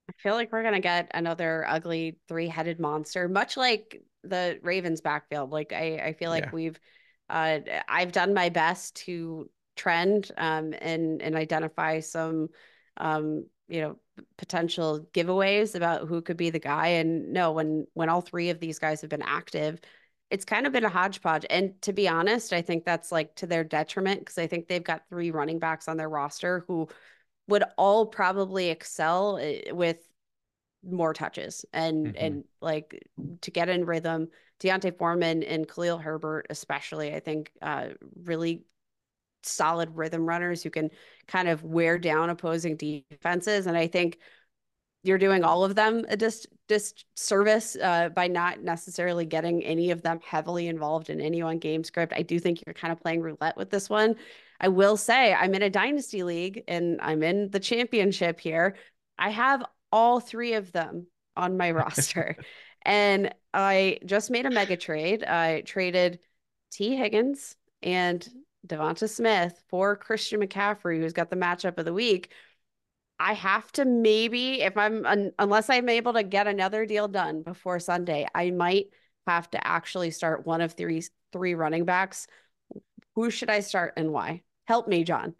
I 0.09 0.13
feel 0.17 0.33
like 0.33 0.51
we're 0.51 0.63
gonna 0.63 0.81
get 0.81 1.09
another 1.13 1.65
ugly 1.69 2.19
three-headed 2.27 2.81
monster, 2.81 3.29
much 3.29 3.55
like 3.55 4.01
the 4.25 4.59
Ravens 4.61 4.99
backfield. 4.99 5.51
Like 5.51 5.71
I, 5.71 6.01
I 6.03 6.13
feel 6.19 6.31
like 6.31 6.47
yeah. 6.47 6.51
we've 6.51 6.79
uh 7.29 7.59
I've 7.87 8.11
done 8.11 8.33
my 8.33 8.49
best 8.49 8.97
to 9.05 9.49
trend 9.77 10.31
um 10.37 10.73
and 10.81 11.21
and 11.21 11.33
identify 11.33 12.01
some 12.01 12.49
um 12.97 13.45
you 13.67 13.81
know 13.81 13.97
potential 14.37 15.07
giveaways 15.13 15.75
about 15.75 16.07
who 16.07 16.21
could 16.21 16.37
be 16.37 16.49
the 16.49 16.59
guy. 16.59 16.87
And 16.87 17.33
no 17.33 17.51
when 17.51 17.87
when 17.93 18.09
all 18.09 18.21
three 18.21 18.49
of 18.49 18.59
these 18.59 18.79
guys 18.79 19.01
have 19.01 19.09
been 19.09 19.21
active 19.21 19.79
it's 20.31 20.43
kind 20.43 20.65
of 20.65 20.73
been 20.73 20.83
a 20.83 20.89
hodgepodge. 20.89 21.45
And 21.49 21.79
to 21.83 21.93
be 21.93 22.07
honest 22.07 22.53
i 22.53 22.61
think 22.61 22.83
that's 22.83 23.11
like 23.11 23.35
to 23.35 23.47
their 23.47 23.63
detriment 23.63 24.19
because 24.19 24.37
i 24.37 24.47
think 24.47 24.67
they've 24.67 24.83
got 24.83 25.07
three 25.09 25.31
running 25.31 25.59
backs 25.59 25.87
on 25.87 25.97
their 25.97 26.09
roster 26.09 26.63
who 26.67 26.87
would 27.47 27.63
all 27.77 28.07
probably 28.07 28.69
excel 28.69 29.37
eh, 29.37 29.71
with 29.71 29.99
more 30.83 31.13
touches 31.13 31.65
and 31.73 32.07
mm-hmm. 32.07 32.25
and 32.25 32.43
like 32.61 33.07
to 33.41 33.51
get 33.51 33.69
in 33.69 33.85
rhythm. 33.85 34.29
D'Onta 34.59 34.97
Foreman 34.97 35.43
and 35.43 35.67
Khalil 35.67 35.97
Herbert 35.97 36.47
especially 36.49 37.13
I 37.13 37.19
think 37.19 37.51
uh, 37.61 37.89
really 38.23 38.63
solid 39.47 39.95
rhythm 39.95 40.27
runners 40.27 40.63
who 40.63 40.69
can 40.69 40.89
kind 41.27 41.47
of 41.47 41.63
wear 41.63 41.97
down 41.97 42.29
opposing 42.29 42.77
defenses. 42.77 43.67
And 43.67 43.77
I 43.77 43.87
think 43.87 44.17
you're 45.03 45.17
doing 45.19 45.43
all 45.43 45.63
of 45.63 45.75
them 45.75 46.03
a 46.09 46.17
dis- 46.17 46.47
disservice 46.67 47.75
uh, 47.75 48.09
by 48.09 48.27
not 48.27 48.61
necessarily 48.61 49.25
getting 49.25 49.63
any 49.63 49.91
of 49.91 50.01
them 50.01 50.19
heavily 50.25 50.67
involved 50.67 51.09
in 51.09 51.21
any 51.21 51.43
one 51.43 51.59
game 51.59 51.83
script. 51.83 52.11
I 52.15 52.23
do 52.23 52.39
think 52.39 52.63
you're 52.65 52.73
kind 52.73 52.91
of 52.91 52.99
playing 52.99 53.21
roulette 53.21 53.55
with 53.55 53.69
this 53.69 53.89
one. 53.89 54.15
I 54.59 54.69
will 54.69 54.97
say 54.97 55.33
I'm 55.33 55.53
in 55.53 55.61
a 55.61 55.69
dynasty 55.69 56.23
league 56.23 56.63
and 56.67 56.99
I'm 57.01 57.21
in 57.21 57.51
the 57.51 57.59
championship 57.59 58.39
here. 58.39 58.77
I 59.17 59.29
have 59.29 59.63
all 59.91 60.19
three 60.19 60.53
of 60.53 60.71
them 60.71 61.07
on 61.37 61.55
my 61.55 61.71
roster. 61.71 62.35
And 62.81 63.33
I 63.53 63.99
just 64.05 64.31
made 64.31 64.45
a 64.45 64.51
mega 64.51 64.77
trade. 64.77 65.23
I 65.23 65.61
traded 65.61 66.19
Tee 66.71 66.95
Higgins 66.95 67.55
and 67.81 68.27
DeVonta 68.65 69.09
Smith 69.09 69.61
for 69.69 69.95
Christian 69.95 70.41
McCaffrey, 70.41 70.99
who's 70.99 71.13
got 71.13 71.29
the 71.29 71.35
matchup 71.35 71.77
of 71.77 71.85
the 71.85 71.93
week. 71.93 72.31
I 73.19 73.33
have 73.33 73.71
to 73.73 73.85
maybe, 73.85 74.61
if 74.61 74.77
I'm, 74.77 75.05
un, 75.05 75.31
unless 75.39 75.69
I'm 75.69 75.87
able 75.89 76.13
to 76.13 76.23
get 76.23 76.47
another 76.47 76.85
deal 76.85 77.07
done 77.07 77.43
before 77.43 77.79
Sunday, 77.79 78.27
I 78.35 78.51
might 78.51 78.87
have 79.27 79.49
to 79.51 79.67
actually 79.67 80.11
start 80.11 80.45
one 80.45 80.61
of 80.61 80.73
three 80.73 81.03
three 81.31 81.55
running 81.55 81.85
backs. 81.85 82.27
Who 83.15 83.29
should 83.29 83.49
I 83.49 83.61
start 83.61 83.93
and 83.97 84.11
why? 84.11 84.43
Help 84.67 84.87
me, 84.87 85.03
John. 85.03 85.35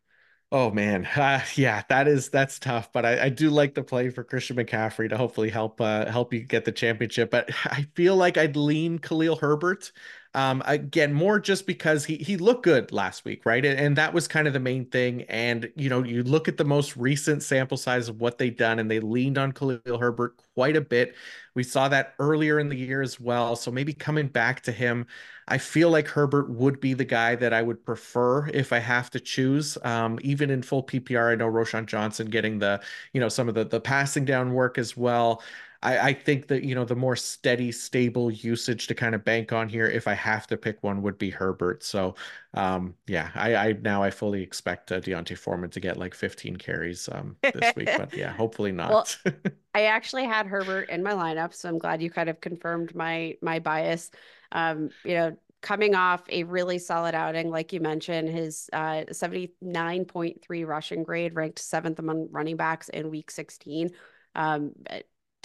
Oh 0.52 0.72
man, 0.72 1.06
uh, 1.16 1.42
yeah, 1.56 1.84
that 1.90 2.08
is 2.08 2.30
that's 2.30 2.60
tough. 2.60 2.92
But 2.94 3.06
I, 3.06 3.26
I 3.26 3.30
do 3.30 3.50
like 3.50 3.74
the 3.74 3.84
play 3.84 4.10
for 4.10 4.24
Christian 4.24 4.58
McCaffrey 4.58 5.10
to 5.10 5.18
hopefully 5.18 5.50
help 5.50 5.82
uh, 5.82 6.06
help 6.10 6.34
you 6.34 6.42
get 6.42 6.66
the 6.66 6.72
championship. 6.72 7.32
But 7.32 7.50
I 7.66 7.88
feel 7.96 8.16
like 8.16 8.38
I'd 8.38 8.56
lean 8.56 9.00
Khalil 9.00 9.36
Herbert. 9.36 9.92
Um, 10.36 10.62
again, 10.66 11.14
more 11.14 11.40
just 11.40 11.66
because 11.66 12.04
he 12.04 12.18
he 12.18 12.36
looked 12.36 12.64
good 12.64 12.92
last 12.92 13.24
week, 13.24 13.46
right? 13.46 13.66
And, 13.66 13.80
and, 13.80 13.96
that 13.96 14.14
was 14.14 14.28
kind 14.28 14.48
of 14.48 14.54
the 14.54 14.60
main 14.60 14.84
thing. 14.86 15.22
And 15.24 15.72
you 15.78 15.88
know, 15.88 16.04
you 16.04 16.24
look 16.24 16.50
at 16.50 16.58
the 16.58 16.66
most 16.66 16.98
recent 16.98 17.42
sample 17.42 17.78
size 17.78 18.10
of 18.10 18.20
what 18.20 18.38
they've 18.38 18.56
done, 18.56 18.80
and 18.80 18.92
they 18.92 19.00
leaned 19.00 19.38
on 19.38 19.54
Khalil 19.54 19.98
Herbert 19.98 20.36
quite 20.54 20.76
a 20.76 20.82
bit. 20.82 21.16
We 21.54 21.64
saw 21.64 21.88
that 21.88 22.16
earlier 22.20 22.60
in 22.60 22.68
the 22.68 22.76
year 22.76 23.02
as 23.02 23.18
well. 23.18 23.56
So 23.56 23.72
maybe 23.72 23.94
coming 23.94 24.28
back 24.28 24.62
to 24.64 24.74
him, 24.74 25.08
I 25.48 25.58
feel 25.58 25.90
like 25.90 26.08
Herbert 26.10 26.50
would 26.50 26.82
be 26.82 26.94
the 26.94 27.06
guy 27.06 27.36
that 27.36 27.54
I 27.54 27.62
would 27.62 27.86
prefer 27.86 28.48
if 28.48 28.74
I 28.74 28.80
have 28.80 29.10
to 29.12 29.22
choose. 29.22 29.78
Um, 29.84 30.20
even 30.22 30.50
in 30.50 30.64
full 30.64 30.84
PPR, 30.84 31.32
I 31.32 31.36
know 31.36 31.50
Roschon 31.50 31.86
Johnson 31.86 32.28
getting 32.28 32.60
the 32.60 32.82
you 33.14 33.22
know 33.22 33.30
some 33.30 33.48
of 33.48 33.56
the 33.56 33.64
the 33.64 33.80
passing 33.80 34.26
down 34.26 34.54
work 34.54 34.78
as 34.78 34.98
well. 34.98 35.42
I, 35.86 36.08
I 36.08 36.14
think 36.14 36.48
that 36.48 36.64
you 36.64 36.74
know 36.74 36.84
the 36.84 36.96
more 36.96 37.16
steady, 37.16 37.72
stable 37.72 38.32
usage 38.32 38.88
to 38.88 38.96
kind 38.96 39.14
of 39.14 39.24
bank 39.24 39.54
on 39.54 39.70
here, 39.70 39.86
if 39.86 40.08
I 40.08 40.16
have 40.16 40.48
to 40.48 40.58
pick 40.58 40.82
one, 40.82 41.04
would 41.04 41.20
be 41.20 41.30
Herbert. 41.30 41.84
So, 41.84 42.16
um, 42.56 42.96
yeah, 43.06 43.30
I, 43.36 43.56
I 43.56 43.74
now 43.74 44.02
I 44.02 44.10
fully 44.10 44.42
expect 44.42 44.92
uh, 44.92 45.00
D'Onta 45.00 45.38
Foreman 45.38 45.70
to 45.70 45.80
get 45.80 45.98
like 45.98 46.16
15 46.16 46.56
carries 46.56 47.08
um, 47.12 47.36
this 47.42 47.76
week, 47.76 47.90
but 47.98 48.14
yeah, 48.18 48.32
hopefully 48.38 48.72
not. 48.72 49.16
Well, 49.26 49.36
I 49.76 49.84
actually 49.84 50.26
had 50.26 50.48
Herbert 50.48 50.90
in 50.90 51.04
my 51.04 51.12
lineup, 51.12 51.54
so 51.54 51.70
I'm 51.70 51.78
glad 51.78 52.02
you 52.02 52.10
kind 52.10 52.30
of 52.30 52.42
confirmed 52.42 52.96
my 52.96 53.36
my 53.44 53.60
bias. 53.60 54.10
Um, 54.52 54.90
you 55.04 55.14
know, 55.14 55.38
coming 55.62 55.94
off 55.94 56.24
a 56.30 56.46
really 56.46 56.80
solid 56.80 57.14
outing, 57.14 57.52
like 57.52 57.74
you 57.74 57.80
mentioned, 57.80 58.30
his 58.30 58.72
uh, 58.74 59.04
79.3 59.12 60.66
rushing 60.66 61.04
grade 61.04 61.36
ranked 61.36 61.60
seventh 61.60 62.00
among 62.00 62.30
running 62.32 62.58
backs 62.58 62.90
in 62.90 63.12
week 63.12 63.30
16. 63.30 63.92
Um, 64.34 64.74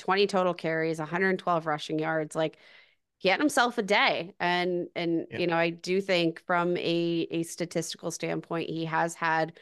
20 0.01 0.27
total 0.27 0.55
carries, 0.55 0.99
112 0.99 1.67
rushing 1.67 1.99
yards. 1.99 2.35
Like 2.35 2.59
he 3.19 3.29
had 3.29 3.39
himself 3.39 3.79
a 3.79 3.83
day. 3.83 4.35
And 4.41 4.89
and 4.97 5.27
yeah. 5.31 5.39
you 5.39 5.47
know, 5.47 5.57
I 5.57 5.71
do 5.71 6.01
think 6.01 6.43
from 6.47 6.77
a 6.77 7.29
a 7.31 7.43
statistical 7.45 8.11
standpoint, 8.11 8.71
he 8.71 8.87
has 8.87 9.15
had 9.15 9.59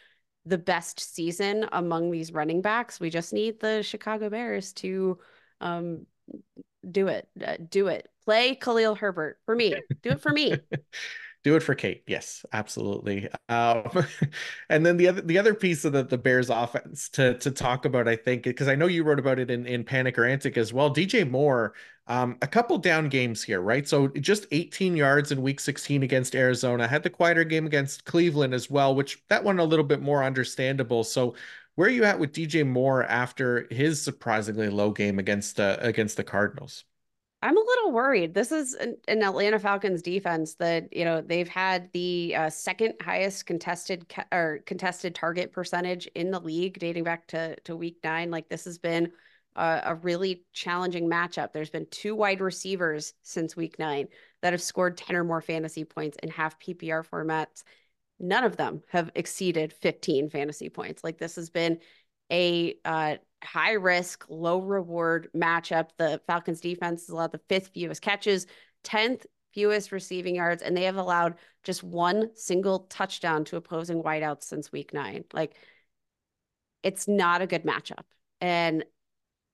the 0.47 0.59
best 0.59 1.01
season 1.01 1.69
among 1.73 2.11
these 2.11 2.33
running 2.33 2.63
backs. 2.63 3.01
We 3.01 3.11
just 3.11 3.33
need 3.33 3.61
the 3.61 3.83
Chicago 3.83 4.31
Bears 4.31 4.73
to 4.75 5.19
um 5.61 6.07
do 6.89 7.09
it. 7.09 7.29
Uh, 7.45 7.57
do 7.69 7.89
it. 7.89 8.09
Play 8.25 8.55
Khalil 8.55 8.95
Herbert 8.95 9.39
for 9.45 9.57
me. 9.57 9.75
Do 10.03 10.11
it 10.11 10.21
for 10.21 10.31
me. 10.31 10.55
do 11.49 11.57
it 11.57 11.63
for 11.63 11.75
Kate. 11.75 12.03
Yes, 12.07 12.45
absolutely. 12.53 13.29
Um, 13.49 14.07
and 14.69 14.85
then 14.85 14.99
the 14.99 15.09
other 15.09 15.23
the 15.23 15.39
other 15.39 15.55
piece 15.55 15.85
of 15.87 15.93
the, 15.93 16.05
the 16.05 16.19
Bears 16.19 16.51
offense 16.51 17.09
to 17.11 17.39
to 17.39 17.51
talk 17.51 17.87
about, 17.87 18.07
I 18.07 18.17
think, 18.17 18.43
because 18.43 18.69
I 18.69 18.75
know 18.75 18.87
you 18.87 19.03
wrote 19.03 19.19
about 19.19 19.39
it 19.39 19.51
in, 19.51 19.67
in 19.67 19.83
Panic 19.83 20.19
or 20.19 20.25
Antic 20.25 20.59
as 20.59 20.73
well. 20.73 20.95
DJ 20.95 21.29
Moore, 21.29 21.73
um, 22.07 22.37
a 22.43 22.47
couple 22.47 22.77
down 22.77 23.09
games 23.09 23.43
here, 23.43 23.63
right? 23.63 23.89
So 23.89 24.09
just 24.09 24.47
18 24.53 24.95
yards 24.95 25.33
in 25.33 25.41
week 25.41 25.59
16 25.59 26.03
against 26.03 26.35
Arizona, 26.35 26.87
had 26.87 27.03
the 27.03 27.11
quieter 27.11 27.45
game 27.45 27.67
against 27.67 28.05
Cleveland 28.05 28.53
as 28.53 28.71
well, 28.71 28.95
which 28.95 29.23
that 29.29 29.43
one 29.43 29.59
a 29.59 29.65
little 29.65 29.85
bit 29.85 30.03
more 30.03 30.23
understandable. 30.23 31.03
So 31.03 31.35
where 31.77 31.89
are 31.89 31.93
you 31.93 32.05
at 32.05 32.19
with 32.19 32.33
DJ 32.33 32.67
Moore 32.67 33.05
after 33.05 33.67
his 33.71 34.03
surprisingly 34.03 34.69
low 34.69 34.91
game 34.91 35.19
against 35.19 35.59
uh, 35.59 35.79
against 35.81 36.19
the 36.19 36.25
Cardinals? 36.25 36.85
I'm 37.41 37.57
a 37.57 37.61
little 37.61 37.93
worried. 37.93 38.35
This 38.35 38.51
is 38.51 38.75
an, 38.75 38.97
an, 39.07 39.23
Atlanta 39.23 39.61
Falcons 39.61 40.03
defense 40.03 40.55
that 40.57 40.93
you 40.93 41.05
know 41.05 41.21
they've 41.21 41.49
had 41.49 41.91
the 41.93 42.35
uh, 42.35 42.51
second 42.51 42.95
highest 43.01 43.47
contested 43.47 44.09
ca- 44.09 44.27
or 44.33 44.61
contested 44.67 45.15
target 45.15 45.53
percentage 45.53 46.07
in 46.17 46.33
the 46.33 46.41
league 46.41 46.79
dating 46.81 47.05
back 47.05 47.29
to 47.29 47.55
to 47.61 47.77
week 47.77 47.99
nine. 48.03 48.33
Like 48.33 48.49
this 48.49 48.65
has 48.65 48.79
been 48.79 49.13
a, 49.55 49.83
a 49.85 49.95
really 49.95 50.45
challenging 50.53 51.09
matchup. 51.09 51.53
There's 51.53 51.71
been 51.71 51.87
two 51.93 52.17
wide 52.17 52.41
receivers 52.41 53.15
since 53.23 53.57
week 53.57 53.79
nine 53.79 54.09
that 54.43 54.53
have 54.53 54.63
scored 54.63 54.97
ten 54.97 55.15
or 55.15 55.23
more 55.23 55.41
fantasy 55.41 55.85
points 55.85 56.17
in 56.21 56.31
half 56.31 56.59
PPR 56.59 57.07
formats. 57.07 57.63
None 58.19 58.43
of 58.43 58.57
them 58.57 58.83
have 58.89 59.13
exceeded 59.15 59.73
15 59.73 60.29
fantasy 60.29 60.71
points. 60.71 61.05
Like 61.05 61.19
this 61.19 61.37
has 61.37 61.51
been 61.51 61.79
a 62.33 62.77
uh, 62.85 63.17
high 63.43 63.73
risk, 63.73 64.25
low 64.29 64.61
reward 64.61 65.29
matchup. 65.35 65.91
The 65.97 66.21
Falcons 66.27 66.61
defense 66.61 67.03
has 67.03 67.11
allowed 67.11 67.33
the 67.33 67.41
fifth 67.49 67.69
fewest 67.69 68.03
catches, 68.03 68.47
10th 68.85 69.27
fewest 69.53 69.93
receiving 69.93 70.37
yards, 70.37 70.63
and 70.63 70.77
they 70.77 70.85
have 70.85 70.97
allowed 70.97 71.35
just 71.65 71.83
one 71.83 72.31
single 72.35 72.81
touchdown 72.91 73.45
to 73.47 73.57
opposing 73.57 74.03
wideouts 74.03 74.45
since 74.45 74.73
week 74.73 74.93
nine. 74.93 75.25
Like, 75.33 75.57
it's 76.83 77.09
not 77.09 77.43
a 77.43 77.47
good 77.47 77.65
matchup. 77.65 78.05
And 78.41 78.85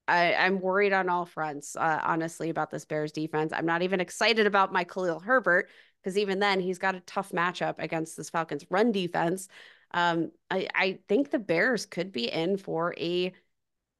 I, 0.06 0.32
am 0.32 0.60
worried 0.60 0.92
on 0.92 1.08
all 1.08 1.24
fronts, 1.24 1.76
uh, 1.76 2.00
honestly, 2.02 2.50
about 2.50 2.70
this 2.70 2.84
Bears 2.84 3.12
defense. 3.12 3.52
I'm 3.54 3.66
not 3.66 3.82
even 3.82 4.00
excited 4.00 4.46
about 4.46 4.72
my 4.72 4.84
Khalil 4.84 5.20
Herbert 5.20 5.70
because 6.02 6.18
even 6.18 6.38
then 6.38 6.60
he's 6.60 6.78
got 6.78 6.94
a 6.94 7.00
tough 7.00 7.32
matchup 7.32 7.76
against 7.78 8.16
this 8.16 8.30
Falcons 8.30 8.66
run 8.68 8.92
defense. 8.92 9.48
Um, 9.92 10.32
I, 10.50 10.68
I 10.74 10.98
think 11.08 11.30
the 11.30 11.38
Bears 11.38 11.86
could 11.86 12.12
be 12.12 12.30
in 12.30 12.58
for 12.58 12.94
a 12.98 13.32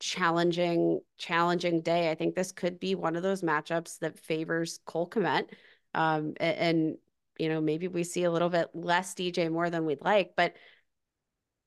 challenging, 0.05 1.01
challenging 1.17 1.81
day. 1.81 2.11
I 2.11 2.15
think 2.15 2.35
this 2.35 2.53
could 2.53 2.79
be 2.79 2.95
one 2.95 3.17
of 3.17 3.23
those 3.23 3.41
matchups 3.41 4.01
that 4.01 4.19
favors 4.19 4.79
Cole 4.85 5.09
Kmet. 5.09 5.47
Um, 5.95 6.35
and, 6.37 6.57
and, 6.59 6.99
you 7.39 7.49
know, 7.49 7.63
maybe 7.63 7.89
we 7.89 8.05
see 8.05 8.25
a 8.25 8.31
little 8.31 8.51
bit 8.51 8.69
less 8.75 9.15
DJ 9.15 9.51
Moore 9.51 9.71
than 9.71 9.87
we'd 9.87 10.03
like, 10.03 10.35
but 10.37 10.57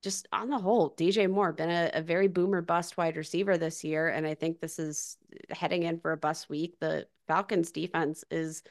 just 0.04 0.28
on 0.30 0.50
the 0.50 0.58
whole, 0.58 0.94
DJ 0.94 1.28
Moore 1.28 1.52
been 1.52 1.68
a, 1.68 1.90
a 1.94 2.00
very 2.00 2.28
boomer 2.28 2.62
bust 2.62 2.96
wide 2.96 3.16
receiver 3.16 3.58
this 3.58 3.82
year, 3.82 4.06
and 4.06 4.24
I 4.24 4.34
think 4.34 4.60
this 4.60 4.78
is 4.78 5.16
heading 5.50 5.82
in 5.82 5.98
for 5.98 6.12
a 6.12 6.16
bust 6.16 6.48
week. 6.48 6.76
The 6.78 7.08
Falcons 7.26 7.72
defense 7.72 8.22
is 8.30 8.62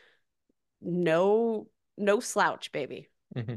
no 0.79 1.67
no 1.97 2.21
slouch, 2.21 2.71
baby. 2.71 3.09
Mm-hmm. 3.35 3.55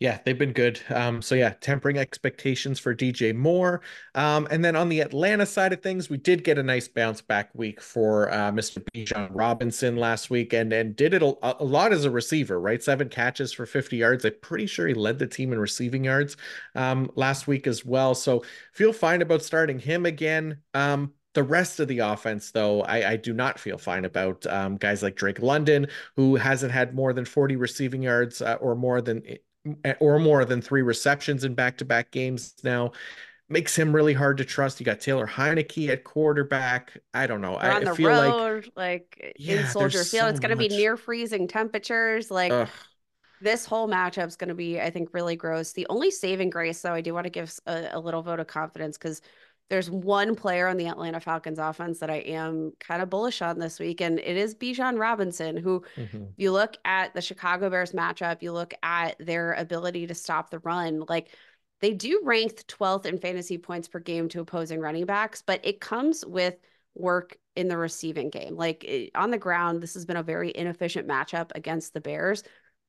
Yeah, 0.00 0.20
they've 0.24 0.38
been 0.38 0.52
good. 0.52 0.80
Um, 0.90 1.20
so 1.20 1.34
yeah, 1.34 1.54
tempering 1.60 1.98
expectations 1.98 2.78
for 2.78 2.94
DJ 2.94 3.34
Moore. 3.34 3.80
Um, 4.14 4.46
and 4.48 4.64
then 4.64 4.76
on 4.76 4.88
the 4.88 5.00
Atlanta 5.00 5.44
side 5.44 5.72
of 5.72 5.82
things, 5.82 6.08
we 6.08 6.18
did 6.18 6.44
get 6.44 6.56
a 6.56 6.62
nice 6.62 6.86
bounce 6.86 7.20
back 7.20 7.50
week 7.52 7.80
for 7.80 8.32
uh, 8.32 8.52
Mr. 8.52 8.80
Bijan 8.94 9.28
Robinson 9.32 9.96
last 9.96 10.30
week, 10.30 10.52
and 10.52 10.72
and 10.72 10.94
did 10.94 11.14
it 11.14 11.22
a, 11.22 11.34
a, 11.42 11.64
lot 11.64 11.92
as 11.92 12.04
a 12.04 12.12
receiver, 12.12 12.60
right? 12.60 12.80
Seven 12.80 13.08
catches 13.08 13.52
for 13.52 13.66
50 13.66 13.96
yards. 13.96 14.24
I'm 14.24 14.34
pretty 14.40 14.66
sure 14.66 14.86
he 14.86 14.94
led 14.94 15.18
the 15.18 15.26
team 15.26 15.52
in 15.52 15.58
receiving 15.58 16.04
yards 16.04 16.36
um, 16.76 17.10
last 17.16 17.48
week 17.48 17.66
as 17.66 17.84
well. 17.84 18.14
So 18.14 18.44
feel 18.72 18.92
fine 18.92 19.20
about 19.20 19.42
starting 19.42 19.80
him 19.80 20.06
again. 20.06 20.58
Um, 20.74 21.12
the 21.34 21.42
rest 21.42 21.80
of 21.80 21.88
the 21.88 21.98
offense, 22.00 22.52
though, 22.52 22.82
I, 22.82 23.10
I 23.10 23.16
do 23.16 23.32
not 23.32 23.58
feel 23.58 23.78
fine 23.78 24.04
about 24.04 24.46
um, 24.46 24.76
guys 24.76 25.02
like 25.02 25.16
Drake 25.16 25.40
London, 25.40 25.88
who 26.16 26.36
hasn't 26.36 26.72
had 26.72 26.94
more 26.94 27.12
than 27.12 27.24
40 27.24 27.56
receiving 27.56 28.02
yards 28.02 28.40
uh, 28.40 28.54
or 28.60 28.74
more 28.74 29.00
than 29.00 29.22
or 30.00 30.18
more 30.18 30.44
than 30.44 30.60
three 30.62 30.82
receptions 30.82 31.44
in 31.44 31.54
back-to-back 31.54 32.10
games 32.10 32.54
now 32.62 32.92
makes 33.48 33.74
him 33.74 33.94
really 33.94 34.12
hard 34.12 34.36
to 34.36 34.44
trust. 34.44 34.78
You 34.78 34.84
got 34.84 35.00
Taylor 35.00 35.26
Heinicke 35.26 35.88
at 35.88 36.04
quarterback. 36.04 36.98
I 37.14 37.26
don't 37.26 37.40
know. 37.40 37.58
They're 37.60 37.72
I, 37.72 37.76
on 37.76 37.84
the 37.84 37.94
feel 37.94 38.10
road, 38.10 38.70
like, 38.76 39.18
like 39.18 39.34
yeah, 39.38 39.60
in 39.60 39.66
Soldier 39.66 40.04
Field. 40.04 40.22
So 40.22 40.26
it's 40.28 40.40
going 40.40 40.50
to 40.50 40.56
be 40.56 40.68
near 40.68 40.96
freezing 40.96 41.48
temperatures. 41.48 42.30
Like 42.30 42.52
Ugh. 42.52 42.68
this 43.40 43.64
whole 43.64 43.88
matchup 43.88 44.26
is 44.26 44.36
going 44.36 44.48
to 44.48 44.54
be, 44.54 44.80
I 44.80 44.90
think, 44.90 45.14
really 45.14 45.34
gross. 45.34 45.72
The 45.72 45.86
only 45.88 46.10
saving 46.10 46.50
grace, 46.50 46.82
though, 46.82 46.92
I 46.92 47.00
do 47.00 47.14
want 47.14 47.24
to 47.24 47.30
give 47.30 47.58
a, 47.66 47.88
a 47.92 48.00
little 48.00 48.20
vote 48.20 48.40
of 48.40 48.48
confidence 48.48 48.98
because 48.98 49.22
there's 49.70 49.90
one 49.90 50.34
player 50.34 50.66
on 50.66 50.76
the 50.76 50.86
Atlanta 50.86 51.20
Falcons 51.20 51.58
offense 51.58 51.98
that 51.98 52.10
I 52.10 52.18
am 52.18 52.72
kind 52.80 53.02
of 53.02 53.10
bullish 53.10 53.42
on 53.42 53.58
this 53.58 53.78
week, 53.78 54.00
and 54.00 54.18
it 54.18 54.36
is 54.36 54.54
Bijan 54.54 54.98
Robinson, 54.98 55.56
who 55.56 55.84
mm-hmm. 55.96 56.24
you 56.36 56.52
look 56.52 56.76
at 56.84 57.14
the 57.14 57.20
Chicago 57.20 57.68
Bears 57.68 57.92
matchup, 57.92 58.42
you 58.42 58.52
look 58.52 58.74
at 58.82 59.16
their 59.18 59.52
ability 59.54 60.06
to 60.06 60.14
stop 60.14 60.50
the 60.50 60.60
run, 60.60 61.04
like 61.08 61.28
they 61.80 61.92
do 61.92 62.20
rank 62.24 62.64
12th 62.66 63.06
in 63.06 63.18
fantasy 63.18 63.58
points 63.58 63.88
per 63.88 64.00
game 64.00 64.28
to 64.30 64.40
opposing 64.40 64.80
running 64.80 65.06
backs, 65.06 65.42
but 65.42 65.60
it 65.64 65.80
comes 65.80 66.24
with 66.26 66.56
work 66.94 67.36
in 67.54 67.68
the 67.68 67.76
receiving 67.76 68.30
game. 68.30 68.56
Like 68.56 68.84
it, 68.84 69.10
on 69.14 69.30
the 69.30 69.38
ground, 69.38 69.82
this 69.82 69.94
has 69.94 70.04
been 70.04 70.16
a 70.16 70.22
very 70.22 70.52
inefficient 70.54 71.06
matchup 71.06 71.52
against 71.54 71.94
the 71.94 72.00
Bears. 72.00 72.42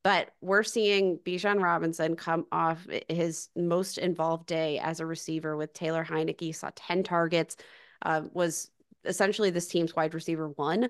But 0.04 0.32
we're 0.42 0.64
seeing 0.64 1.20
Bijan 1.20 1.62
Robinson 1.62 2.16
come 2.16 2.46
off 2.52 2.88
his 3.10 3.50
most 3.56 3.98
involved 3.98 4.46
day 4.46 4.80
as 4.80 5.00
a 5.00 5.06
receiver 5.06 5.58
with 5.58 5.74
Taylor 5.74 6.06
Heinicke. 6.06 6.56
Saw 6.56 6.70
10 6.76 7.04
targets, 7.04 7.58
uh, 8.04 8.22
was 8.32 8.72
essentially 9.06 9.50
this 9.50 9.68
team's 9.68 9.96
wide 9.96 10.14
receiver 10.14 10.50
one. 10.50 10.90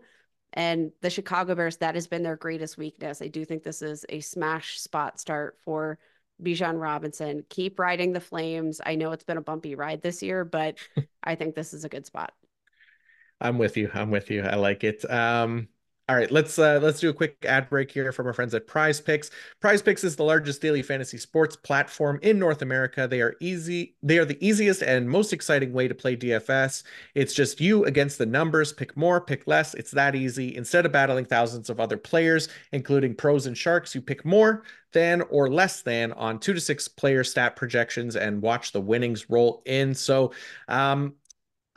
And 0.53 0.91
the 1.01 1.09
Chicago 1.09 1.55
Bears, 1.55 1.77
that 1.77 1.95
has 1.95 2.07
been 2.07 2.23
their 2.23 2.35
greatest 2.35 2.77
weakness. 2.77 3.21
I 3.21 3.27
do 3.27 3.45
think 3.45 3.63
this 3.63 3.81
is 3.81 4.05
a 4.09 4.19
smash 4.19 4.79
spot 4.79 5.19
start 5.19 5.57
for 5.63 5.99
Bijan 6.41 6.79
Robinson. 6.79 7.43
Keep 7.49 7.79
riding 7.79 8.13
the 8.13 8.19
flames. 8.19 8.81
I 8.83 8.95
know 8.95 9.11
it's 9.11 9.23
been 9.23 9.37
a 9.37 9.41
bumpy 9.41 9.75
ride 9.75 10.01
this 10.01 10.23
year, 10.23 10.45
but 10.45 10.77
I 11.23 11.35
think 11.35 11.55
this 11.55 11.73
is 11.73 11.83
a 11.83 11.89
good 11.89 12.05
spot. 12.05 12.33
I'm 13.41 13.57
with 13.57 13.77
you. 13.77 13.89
I'm 13.93 14.11
with 14.11 14.29
you. 14.29 14.43
I 14.43 14.55
like 14.55 14.83
it. 14.83 15.09
Um, 15.09 15.67
all 16.09 16.15
right, 16.15 16.31
let's 16.31 16.57
uh, 16.57 16.79
let's 16.81 16.99
do 16.99 17.09
a 17.09 17.13
quick 17.13 17.45
ad 17.47 17.69
break 17.69 17.91
here 17.91 18.11
from 18.11 18.25
our 18.25 18.33
friends 18.33 18.55
at 18.55 18.65
Prize 18.65 18.99
Picks. 18.99 19.29
Prize 19.59 19.79
Picks 19.83 20.03
is 20.03 20.15
the 20.15 20.23
largest 20.23 20.59
daily 20.59 20.81
fantasy 20.81 21.19
sports 21.19 21.55
platform 21.55 22.17
in 22.23 22.39
North 22.39 22.63
America. 22.63 23.07
They 23.07 23.21
are 23.21 23.35
easy. 23.39 23.95
They 24.01 24.17
are 24.17 24.25
the 24.25 24.43
easiest 24.43 24.81
and 24.81 25.07
most 25.07 25.33
exciting 25.33 25.71
way 25.71 25.87
to 25.87 25.93
play 25.93 26.17
DFS. 26.17 26.81
It's 27.13 27.35
just 27.35 27.61
you 27.61 27.85
against 27.85 28.17
the 28.17 28.25
numbers. 28.25 28.73
Pick 28.73 28.97
more, 28.97 29.21
pick 29.21 29.45
less. 29.45 29.75
It's 29.75 29.91
that 29.91 30.15
easy. 30.15 30.55
Instead 30.55 30.87
of 30.87 30.91
battling 30.91 31.25
thousands 31.25 31.69
of 31.69 31.79
other 31.79 31.97
players, 31.97 32.49
including 32.71 33.13
pros 33.13 33.45
and 33.45 33.55
sharks, 33.55 33.93
you 33.93 34.01
pick 34.01 34.25
more 34.25 34.63
than 34.93 35.21
or 35.29 35.47
less 35.47 35.83
than 35.83 36.11
on 36.13 36.39
two 36.39 36.53
to 36.53 36.59
six 36.59 36.87
player 36.87 37.23
stat 37.23 37.55
projections 37.55 38.15
and 38.15 38.41
watch 38.41 38.71
the 38.71 38.81
winnings 38.81 39.29
roll 39.29 39.61
in. 39.67 39.93
So, 39.93 40.31
um, 40.69 41.13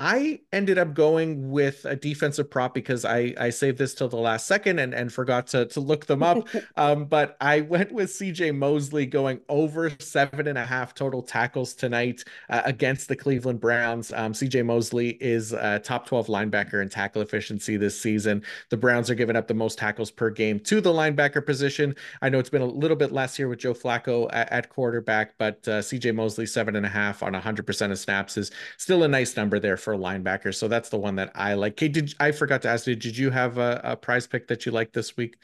I 0.04 0.40
ended 0.52 0.78
up 0.78 0.94
going 0.94 1.52
with 1.52 1.84
a 1.84 1.94
defensive 1.94 2.50
prop 2.50 2.74
because 2.74 3.04
I 3.04 3.34
I 3.38 3.50
saved 3.50 3.78
this 3.78 3.94
till 3.94 4.08
the 4.08 4.16
last 4.16 4.48
second 4.48 4.80
and 4.80 4.92
and 4.92 5.12
forgot 5.12 5.46
to 5.48 5.66
to 5.66 5.78
look 5.80 6.06
them 6.06 6.24
up. 6.24 6.48
um, 6.76 7.04
but 7.04 7.36
I 7.40 7.60
went 7.60 7.92
with 7.92 8.10
CJ 8.10 8.58
Mosley 8.58 9.06
going 9.06 9.38
over 9.48 9.92
seven 10.00 10.48
and 10.48 10.58
a 10.58 10.66
half 10.66 10.92
total 10.92 11.22
tackles 11.22 11.72
tonight 11.72 12.24
uh, 12.50 12.62
against 12.64 13.06
the 13.06 13.14
Cleveland 13.14 13.60
Browns. 13.60 14.12
Um, 14.12 14.32
CJ 14.32 14.66
Mosley 14.66 15.10
is 15.20 15.52
a 15.52 15.78
top 15.78 16.06
12 16.06 16.26
linebacker 16.26 16.82
in 16.82 16.88
tackle 16.88 17.22
efficiency 17.22 17.76
this 17.76 17.98
season. 17.98 18.42
The 18.70 18.76
Browns 18.76 19.08
are 19.08 19.14
giving 19.14 19.36
up 19.36 19.46
the 19.46 19.54
most 19.54 19.78
tackles 19.78 20.10
per 20.10 20.30
game 20.30 20.58
to 20.60 20.80
the 20.80 20.92
linebacker 20.92 21.46
position. 21.46 21.94
I 22.20 22.28
know 22.28 22.40
it's 22.40 22.50
been 22.50 22.60
a 22.60 22.66
little 22.66 22.96
bit 22.96 23.12
less 23.12 23.36
here 23.36 23.48
with 23.48 23.60
Joe 23.60 23.72
Flacco 23.72 24.28
at, 24.32 24.50
at 24.50 24.68
quarterback, 24.68 25.38
but 25.38 25.58
uh, 25.68 25.78
CJ 25.78 26.12
Mosley 26.16 26.46
seven 26.46 26.74
and 26.74 26.86
a 26.86 26.88
half 26.88 27.22
on 27.22 27.34
100% 27.34 27.92
of 27.92 27.98
snaps 28.00 28.36
is 28.36 28.50
still 28.78 29.04
a 29.04 29.08
nice 29.08 29.36
number 29.36 29.60
there 29.60 29.76
for 29.76 29.91
linebackers. 29.96 30.56
So 30.56 30.68
that's 30.68 30.88
the 30.88 30.98
one 30.98 31.16
that 31.16 31.32
I 31.34 31.54
like. 31.54 31.76
Kate, 31.76 31.92
did 31.92 32.14
I 32.20 32.32
forgot 32.32 32.62
to 32.62 32.68
ask 32.68 32.86
you, 32.86 32.96
did 32.96 33.16
you 33.16 33.30
have 33.30 33.58
a, 33.58 33.80
a 33.84 33.96
prize 33.96 34.26
pick 34.26 34.48
that 34.48 34.66
you 34.66 34.72
like 34.72 34.92
this 34.92 35.16
week? 35.16 35.36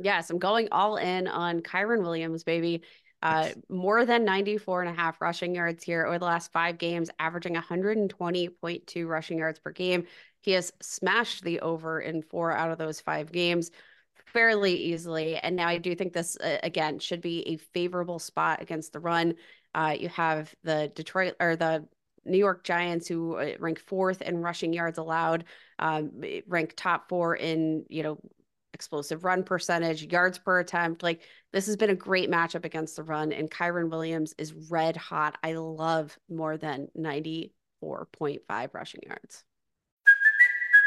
Yes, 0.00 0.30
I'm 0.30 0.38
going 0.38 0.68
all 0.72 0.96
in 0.96 1.28
on 1.28 1.60
Kyren 1.60 2.02
Williams, 2.02 2.44
baby. 2.44 2.82
Uh, 3.22 3.50
more 3.68 4.04
than 4.04 4.24
94 4.24 4.82
and 4.82 4.90
a 4.90 5.00
half 5.00 5.20
rushing 5.20 5.54
yards 5.54 5.84
here 5.84 6.04
over 6.06 6.18
the 6.18 6.24
last 6.24 6.50
five 6.50 6.76
games, 6.76 7.08
averaging 7.20 7.54
120.2 7.54 9.06
rushing 9.06 9.38
yards 9.38 9.60
per 9.60 9.70
game. 9.70 10.06
He 10.40 10.50
has 10.52 10.72
smashed 10.82 11.44
the 11.44 11.60
over 11.60 12.00
in 12.00 12.22
four 12.22 12.50
out 12.50 12.72
of 12.72 12.78
those 12.78 13.00
five 13.00 13.30
games 13.30 13.70
fairly 14.32 14.74
easily. 14.74 15.36
And 15.36 15.54
now 15.54 15.68
I 15.68 15.78
do 15.78 15.94
think 15.94 16.12
this, 16.12 16.36
uh, 16.36 16.58
again, 16.62 16.98
should 16.98 17.20
be 17.20 17.46
a 17.48 17.56
favorable 17.56 18.18
spot 18.18 18.60
against 18.60 18.92
the 18.92 19.00
run. 19.00 19.34
Uh, 19.74 19.94
you 19.98 20.08
have 20.08 20.52
the 20.64 20.90
Detroit 20.94 21.34
or 21.38 21.54
the 21.54 21.86
New 22.24 22.38
York 22.38 22.64
Giants, 22.64 23.08
who 23.08 23.36
uh, 23.36 23.52
rank 23.58 23.80
fourth 23.80 24.22
in 24.22 24.38
rushing 24.38 24.72
yards 24.72 24.98
allowed, 24.98 25.44
um, 25.78 26.22
rank 26.46 26.74
top 26.76 27.08
four 27.08 27.36
in 27.36 27.84
you 27.88 28.02
know 28.02 28.18
explosive 28.74 29.24
run 29.24 29.42
percentage, 29.42 30.10
yards 30.10 30.38
per 30.38 30.60
attempt. 30.60 31.02
Like 31.02 31.22
this 31.52 31.66
has 31.66 31.76
been 31.76 31.90
a 31.90 31.94
great 31.94 32.30
matchup 32.30 32.64
against 32.64 32.96
the 32.96 33.02
run, 33.02 33.32
and 33.32 33.50
Kyren 33.50 33.90
Williams 33.90 34.34
is 34.38 34.52
red 34.70 34.96
hot. 34.96 35.38
I 35.42 35.54
love 35.54 36.16
more 36.28 36.56
than 36.56 36.88
ninety 36.94 37.52
four 37.80 38.08
point 38.12 38.42
five 38.48 38.70
rushing 38.74 39.00
yards. 39.06 39.44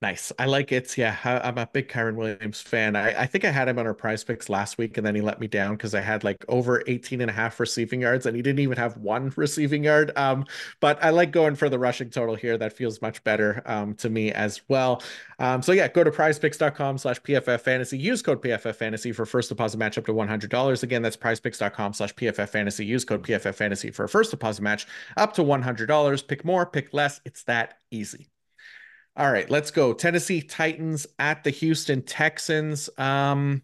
Nice. 0.00 0.30
I 0.38 0.46
like 0.46 0.70
it. 0.70 0.96
Yeah, 0.96 1.16
I'm 1.24 1.58
a 1.58 1.66
big 1.66 1.88
Kyren 1.88 2.14
Williams 2.14 2.60
fan. 2.60 2.94
I, 2.94 3.22
I 3.22 3.26
think 3.26 3.44
I 3.44 3.50
had 3.50 3.66
him 3.66 3.80
on 3.80 3.86
our 3.86 3.94
prize 3.94 4.22
picks 4.22 4.48
last 4.48 4.78
week 4.78 4.96
and 4.96 5.04
then 5.04 5.16
he 5.16 5.20
let 5.20 5.40
me 5.40 5.48
down 5.48 5.74
because 5.74 5.92
I 5.92 6.00
had 6.00 6.22
like 6.22 6.44
over 6.46 6.84
18 6.86 7.20
and 7.20 7.28
a 7.28 7.32
half 7.32 7.58
receiving 7.58 8.02
yards 8.02 8.24
and 8.24 8.36
he 8.36 8.40
didn't 8.40 8.60
even 8.60 8.78
have 8.78 8.96
one 8.98 9.32
receiving 9.36 9.82
yard. 9.82 10.12
Um, 10.14 10.46
but 10.78 11.02
I 11.02 11.10
like 11.10 11.32
going 11.32 11.56
for 11.56 11.68
the 11.68 11.80
rushing 11.80 12.10
total 12.10 12.36
here. 12.36 12.56
That 12.56 12.74
feels 12.74 13.02
much 13.02 13.24
better 13.24 13.60
um, 13.66 13.94
to 13.94 14.08
me 14.08 14.30
as 14.30 14.60
well. 14.68 15.02
Um, 15.40 15.62
so 15.62 15.72
yeah, 15.72 15.88
go 15.88 16.04
to 16.04 16.12
prizepicks.com 16.12 16.98
slash 16.98 17.20
PFF 17.22 17.60
fantasy. 17.60 17.98
Use 17.98 18.22
code 18.22 18.40
PFF 18.40 18.76
fantasy 18.76 19.10
for 19.10 19.26
first 19.26 19.48
deposit 19.48 19.78
match 19.78 19.98
up 19.98 20.06
to 20.06 20.12
$100. 20.12 20.82
Again, 20.84 21.02
that's 21.02 21.16
prizepicks.com 21.16 21.92
slash 21.92 22.14
PFF 22.14 22.48
fantasy. 22.48 22.86
Use 22.86 23.04
code 23.04 23.24
PFF 23.24 23.54
fantasy 23.56 23.90
for 23.90 24.04
a 24.04 24.08
first 24.08 24.30
deposit 24.30 24.62
match 24.62 24.86
up 25.16 25.34
to 25.34 25.42
$100. 25.42 26.28
Pick 26.28 26.44
more, 26.44 26.66
pick 26.66 26.94
less. 26.94 27.20
It's 27.24 27.42
that 27.44 27.78
easy. 27.90 28.28
All 29.18 29.32
right, 29.32 29.50
let's 29.50 29.72
go. 29.72 29.92
Tennessee 29.92 30.40
Titans 30.40 31.04
at 31.18 31.42
the 31.42 31.50
Houston 31.50 32.02
Texans. 32.02 32.88
Um, 32.98 33.62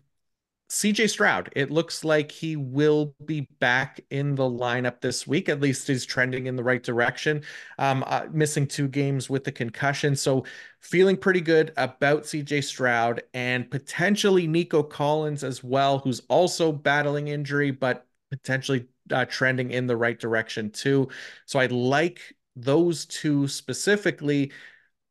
CJ 0.69 1.09
Stroud, 1.11 1.53
it 1.55 1.71
looks 1.71 2.05
like 2.05 2.33
he 2.33 2.57
will 2.57 3.15
be 3.25 3.43
back 3.61 4.01
in 4.11 4.35
the 4.35 4.43
lineup 4.43 5.01
this 5.01 5.29
week. 5.29 5.49
At 5.49 5.61
least 5.61 5.87
he's 5.87 6.05
trending 6.05 6.47
in 6.47 6.57
the 6.57 6.65
right 6.65 6.83
direction. 6.83 7.45
Um, 7.79 8.03
uh, 8.09 8.27
missing 8.33 8.67
two 8.67 8.89
games 8.89 9.31
with 9.31 9.45
the 9.45 9.53
concussion. 9.53 10.17
So 10.17 10.45
feeling 10.81 11.17
pretty 11.17 11.41
good 11.41 11.73
about 11.77 12.27
CJ 12.27 12.61
Stroud 12.63 13.23
and 13.33 13.71
potentially 13.71 14.49
Nico 14.49 14.83
Collins 14.83 15.45
as 15.45 15.63
well, 15.63 16.01
who's 16.01 16.21
also 16.29 16.73
battling 16.73 17.29
injury, 17.29 17.71
but 17.71 18.09
potentially 18.31 18.87
uh, 19.13 19.25
trending 19.27 19.71
in 19.71 19.87
the 19.87 19.97
right 19.97 20.19
direction 20.19 20.71
too. 20.71 21.09
So 21.47 21.61
I 21.61 21.67
like 21.67 22.35
those 22.57 23.07
two 23.07 23.47
specifically. 23.47 24.51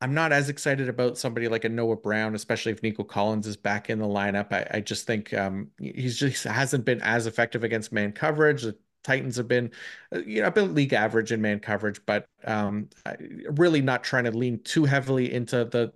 I'm 0.03 0.13
not 0.13 0.33
as 0.33 0.49
excited 0.49 0.89
about 0.89 1.17
somebody 1.17 1.47
like 1.47 1.63
a 1.63 1.69
Noah 1.69 1.95
Brown, 1.95 2.35
especially 2.35 2.73
if 2.73 2.83
Nico 2.83 3.05
Collins 3.05 3.47
is 3.47 3.55
back 3.55 3.89
in 3.89 3.99
the 3.99 4.05
lineup. 4.05 4.51
I, 4.51 4.67
I 4.69 4.79
just 4.81 5.07
think 5.07 5.33
um, 5.33 5.69
he's 5.79 6.19
just 6.19 6.43
hasn't 6.43 6.83
been 6.83 6.99
as 6.99 7.25
effective 7.25 7.63
against 7.63 7.93
man 7.93 8.11
coverage. 8.11 8.63
The 8.63 8.75
Titans 9.05 9.37
have 9.37 9.47
been, 9.47 9.71
uh, 10.13 10.19
you 10.19 10.41
know, 10.41 10.49
a 10.49 10.51
bit 10.51 10.63
league 10.63 10.91
average 10.91 11.31
in 11.31 11.41
man 11.41 11.61
coverage, 11.61 12.01
but 12.05 12.25
um, 12.43 12.89
really 13.51 13.81
not 13.81 14.03
trying 14.03 14.25
to 14.25 14.31
lean 14.31 14.61
too 14.63 14.83
heavily 14.83 15.31
into 15.31 15.63
the 15.63 15.93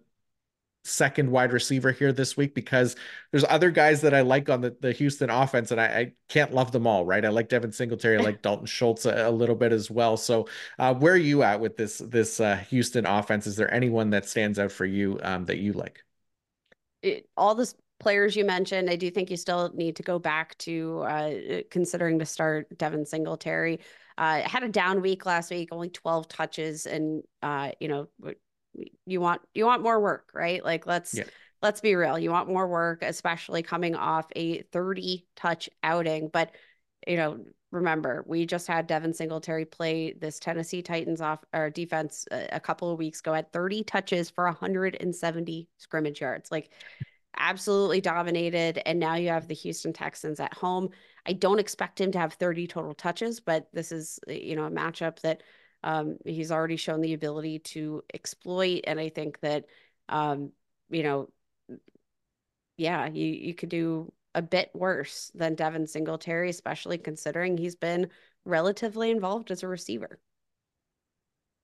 second 0.88 1.30
wide 1.32 1.54
receiver 1.54 1.92
here 1.92 2.12
this 2.12 2.38
week 2.38 2.56
because 2.56 2.96
there's 3.32 3.46
other 3.50 3.72
guys 3.72 4.02
that 4.02 4.14
I 4.14 4.22
like 4.22 4.50
on 4.50 4.62
the, 4.62 4.76
the 4.80 4.92
Houston 4.94 5.30
offense 5.30 5.72
and 5.72 5.80
I, 5.80 5.86
I 5.86 6.14
can't 6.30 6.54
love 6.54 6.72
them 6.72 6.88
all, 6.88 7.06
right? 7.06 7.24
I 7.24 7.30
like 7.30 7.50
Devin 7.50 7.72
Singletary, 7.72 8.18
I 8.18 8.22
like 8.22 8.42
Dalton 8.44 8.66
Schultz 8.66 9.06
a, 9.06 9.28
a 9.28 9.32
little 9.32 9.56
bit 9.56 9.72
as 9.72 9.92
well. 9.92 10.18
So 10.18 10.48
uh, 10.80 10.94
where 10.94 11.14
are 11.14 11.18
you 11.18 11.44
at 11.44 11.60
with 11.60 11.78
this 11.78 11.98
this 12.00 12.40
uh, 12.40 12.58
Houston 12.70 13.06
offense? 13.06 13.48
Is 13.48 13.56
there 13.56 13.74
anyone 13.74 14.12
that 14.12 14.28
stands 14.28 14.60
out 14.60 14.72
for 14.72 14.86
you 14.86 15.20
um, 15.24 15.46
that 15.46 15.58
you 15.58 15.74
like? 15.74 16.04
It, 17.02 17.30
all 17.38 17.56
the 17.56 17.72
players 18.00 18.36
you 18.36 18.46
mentioned, 18.46 18.90
I 18.90 18.96
do 18.96 19.10
think 19.10 19.30
you 19.30 19.38
still 19.38 19.72
need 19.74 19.96
to 19.98 20.04
go 20.04 20.20
back 20.20 20.58
to 20.60 21.00
uh, 21.02 21.34
considering 21.70 22.20
to 22.20 22.26
start 22.26 22.78
Devin 22.78 23.06
Singletary. 23.06 23.80
Uh, 24.18 24.42
had 24.42 24.64
a 24.64 24.70
down 24.70 25.02
week 25.02 25.26
last 25.26 25.52
week, 25.52 25.70
only 25.72 25.90
12 25.90 26.28
touches, 26.28 26.86
and 26.88 27.24
uh, 27.44 27.72
you 27.80 27.88
know 27.88 28.08
you 29.06 29.22
want 29.22 29.42
you 29.54 29.66
want 29.66 29.84
more 29.84 30.00
work, 30.00 30.32
right? 30.34 30.64
Like 30.64 30.86
let's 30.86 31.14
yeah. 31.14 31.24
let's 31.62 31.82
be 31.82 31.96
real. 31.96 32.18
You 32.20 32.32
want 32.32 32.50
more 32.50 32.68
work, 32.68 33.04
especially 33.04 33.64
coming 33.64 33.96
off 33.96 34.28
a 34.36 34.62
30 34.64 35.26
touch 35.36 35.70
outing. 35.84 36.30
But 36.32 36.52
you 37.06 37.18
know, 37.18 37.40
remember, 37.72 38.24
we 38.28 38.46
just 38.46 38.68
had 38.68 38.88
Devin 38.88 39.14
Singletary 39.14 39.66
play 39.66 40.14
this 40.14 40.40
Tennessee 40.40 40.82
Titans 40.82 41.22
off 41.22 41.44
our 41.54 41.70
defense 41.70 42.26
a, 42.32 42.48
a 42.54 42.60
couple 42.60 42.92
of 42.92 42.98
weeks 42.98 43.20
ago 43.20 43.34
at 43.34 43.54
30 43.54 43.84
touches 43.84 44.30
for 44.30 44.46
170 44.46 45.70
scrimmage 45.78 46.22
yards. 46.22 46.52
Like 46.52 46.72
absolutely 47.38 48.02
dominated. 48.02 48.82
And 48.86 49.00
now 49.00 49.16
you 49.16 49.30
have 49.30 49.48
the 49.48 49.54
Houston 49.54 49.94
Texans 49.94 50.40
at 50.40 50.54
home. 50.54 50.90
I 51.26 51.34
don't 51.34 51.60
expect 51.60 52.02
him 52.02 52.12
to 52.14 52.20
have 52.20 52.34
30 52.34 52.68
total 52.68 52.94
touches, 52.94 53.40
but 53.40 53.68
this 53.74 53.92
is, 53.92 54.20
you 54.28 54.56
know, 54.56 54.66
a 54.66 54.72
matchup 54.72 55.20
that 55.22 55.44
um, 55.88 56.18
he's 56.26 56.52
already 56.52 56.76
shown 56.76 57.00
the 57.00 57.14
ability 57.14 57.60
to 57.60 58.04
exploit, 58.14 58.82
and 58.86 59.00
I 59.00 59.08
think 59.08 59.40
that 59.40 59.64
um, 60.10 60.52
you 60.90 61.02
know, 61.02 61.30
yeah, 62.76 63.08
you 63.08 63.26
you 63.26 63.54
could 63.54 63.70
do 63.70 64.12
a 64.36 64.42
bit 64.42 64.70
worse 64.74 65.32
than 65.34 65.56
Devin 65.56 65.88
Singletary, 65.88 66.50
especially 66.50 66.98
considering 66.98 67.58
he's 67.58 67.76
been 67.78 68.10
relatively 68.44 69.12
involved 69.12 69.50
as 69.50 69.64
a 69.64 69.68
receiver. 69.70 70.20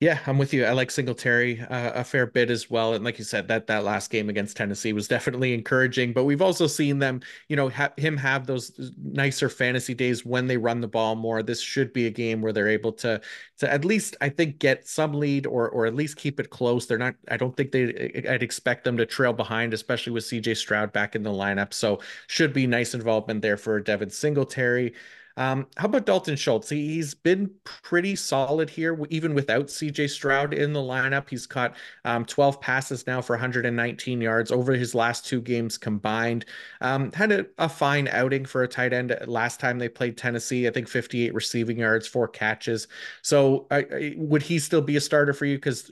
Yeah, 0.04 0.18
I'm 0.26 0.36
with 0.36 0.52
you. 0.52 0.66
I 0.66 0.72
like 0.72 0.90
Singletary 0.90 1.60
uh, 1.62 1.92
a 1.94 2.04
fair 2.04 2.26
bit 2.26 2.50
as 2.50 2.68
well, 2.68 2.92
and 2.92 3.02
like 3.02 3.16
you 3.18 3.24
said, 3.24 3.48
that 3.48 3.66
that 3.68 3.84
last 3.84 4.10
game 4.10 4.28
against 4.28 4.54
Tennessee 4.54 4.92
was 4.92 5.08
definitely 5.08 5.54
encouraging. 5.54 6.12
But 6.12 6.24
we've 6.24 6.42
also 6.42 6.66
seen 6.66 6.98
them, 6.98 7.22
you 7.48 7.56
know, 7.56 7.70
ha- 7.70 7.92
him 7.96 8.18
have 8.18 8.46
those 8.46 8.70
nicer 9.02 9.48
fantasy 9.48 9.94
days 9.94 10.22
when 10.26 10.46
they 10.46 10.58
run 10.58 10.82
the 10.82 10.88
ball 10.88 11.14
more. 11.14 11.42
This 11.42 11.62
should 11.62 11.94
be 11.94 12.06
a 12.06 12.10
game 12.10 12.42
where 12.42 12.52
they're 12.52 12.68
able 12.68 12.92
to 12.94 13.18
to 13.60 13.72
at 13.72 13.86
least, 13.86 14.14
I 14.20 14.28
think, 14.28 14.58
get 14.58 14.86
some 14.86 15.14
lead 15.14 15.46
or 15.46 15.70
or 15.70 15.86
at 15.86 15.94
least 15.94 16.16
keep 16.18 16.38
it 16.38 16.50
close. 16.50 16.86
They're 16.86 16.98
not. 16.98 17.14
I 17.30 17.38
don't 17.38 17.56
think 17.56 17.72
they. 17.72 18.24
I'd 18.28 18.42
expect 18.42 18.84
them 18.84 18.98
to 18.98 19.06
trail 19.06 19.32
behind, 19.32 19.72
especially 19.72 20.12
with 20.12 20.24
C.J. 20.24 20.54
Stroud 20.54 20.92
back 20.92 21.16
in 21.16 21.22
the 21.22 21.30
lineup. 21.30 21.72
So 21.72 22.00
should 22.26 22.52
be 22.52 22.66
nice 22.66 22.92
involvement 22.92 23.40
there 23.40 23.56
for 23.56 23.80
Devin 23.80 24.10
Singletary. 24.10 24.92
Um, 25.36 25.66
how 25.76 25.86
about 25.86 26.06
Dalton 26.06 26.36
Schultz? 26.36 26.68
He, 26.68 26.96
has 26.98 27.14
been 27.14 27.50
pretty 27.64 28.14
solid 28.14 28.70
here, 28.70 28.98
even 29.10 29.34
without 29.34 29.66
CJ 29.66 30.10
Stroud 30.10 30.54
in 30.54 30.72
the 30.72 30.80
lineup. 30.80 31.28
He's 31.28 31.46
caught 31.46 31.74
um, 32.04 32.24
12 32.24 32.60
passes 32.60 33.06
now 33.06 33.20
for 33.20 33.34
119 33.34 34.20
yards 34.20 34.52
over 34.52 34.72
his 34.72 34.94
last 34.94 35.26
two 35.26 35.40
games 35.40 35.76
combined. 35.76 36.44
Um, 36.80 37.10
had 37.12 37.32
a, 37.32 37.46
a, 37.58 37.68
fine 37.68 38.08
outing 38.08 38.44
for 38.44 38.62
a 38.62 38.68
tight 38.68 38.92
end 38.92 39.16
last 39.26 39.58
time 39.58 39.78
they 39.78 39.88
played 39.88 40.16
Tennessee. 40.16 40.68
I 40.68 40.70
think 40.70 40.88
58 40.88 41.34
receiving 41.34 41.78
yards, 41.78 42.06
four 42.06 42.28
catches. 42.28 42.86
So 43.22 43.66
uh, 43.70 43.82
would 44.16 44.42
he 44.42 44.58
still 44.60 44.82
be 44.82 44.96
a 44.96 45.00
starter 45.00 45.32
for 45.32 45.46
you? 45.46 45.56
Because 45.56 45.90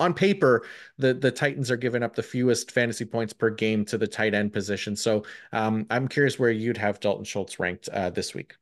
on 0.00 0.14
paper, 0.14 0.66
the 0.98 1.14
the 1.14 1.30
Titans 1.30 1.70
are 1.70 1.76
giving 1.76 2.02
up 2.02 2.16
the 2.16 2.22
fewest 2.22 2.70
fantasy 2.70 3.04
points 3.04 3.32
per 3.34 3.50
game 3.50 3.84
to 3.84 3.98
the 3.98 4.06
tight 4.06 4.34
end 4.34 4.52
position. 4.52 4.96
So 4.96 5.24
um, 5.52 5.86
I'm 5.90 6.08
curious 6.08 6.38
where 6.38 6.50
you'd 6.50 6.78
have 6.78 7.00
Dalton 7.00 7.24
Schultz 7.24 7.60
ranked 7.60 7.88
uh, 7.90 8.10
this 8.10 8.34
week 8.34 8.54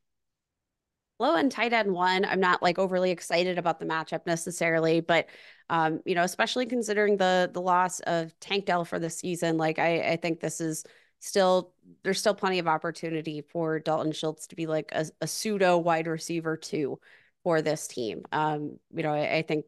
low 1.19 1.35
end 1.35 1.53
tight 1.53 1.73
end 1.73 1.93
one. 1.93 2.25
I'm 2.25 2.41
not 2.41 2.63
like 2.63 2.79
overly 2.79 3.11
excited 3.11 3.59
about 3.59 3.79
the 3.79 3.87
matchup 3.87 4.27
necessarily, 4.27 5.01
but 5.01 5.27
um, 5.71 6.01
you 6.05 6.15
know, 6.15 6.23
especially 6.23 6.67
considering 6.67 7.17
the 7.17 7.51
the 7.53 7.61
loss 7.61 8.01
of 8.01 8.39
Tank 8.41 8.67
Dell 8.67 8.85
for 8.85 8.99
the 8.99 9.11
season, 9.11 9.57
like 9.57 9.79
I, 9.79 10.13
I 10.13 10.17
think 10.17 10.41
this 10.41 10.61
is 10.61 10.85
still 11.21 11.73
there's 12.05 12.21
still 12.21 12.35
plenty 12.35 12.59
of 12.59 12.69
opportunity 12.69 13.43
for 13.43 13.79
Dalton 13.79 14.13
Schultz 14.13 14.47
to 14.49 14.57
be 14.57 14.67
like 14.67 14.91
a, 14.93 15.07
a 15.21 15.27
pseudo 15.27 15.79
wide 15.79 16.07
receiver 16.07 16.57
too 16.57 17.01
for 17.43 17.63
this 17.63 17.87
team. 17.87 18.23
Um, 18.33 18.79
you 18.95 19.03
know, 19.03 19.13
I, 19.13 19.37
I 19.37 19.43
think 19.43 19.65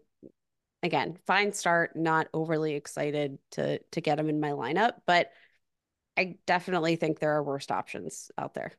again, 0.83 1.19
fine 1.27 1.53
start, 1.53 1.97
not 1.97 2.29
overly 2.33 2.75
excited 2.75 3.39
to 3.53 3.79
to 3.93 4.01
get 4.01 4.19
him 4.19 4.29
in 4.29 4.41
my 4.41 4.51
lineup, 4.51 4.93
but 5.07 5.31
I 6.17 6.37
definitely 6.47 6.97
think 6.97 7.19
there 7.19 7.37
are 7.37 7.43
worst 7.43 7.71
options 7.71 8.31
out 8.37 8.55
there. 8.55 8.73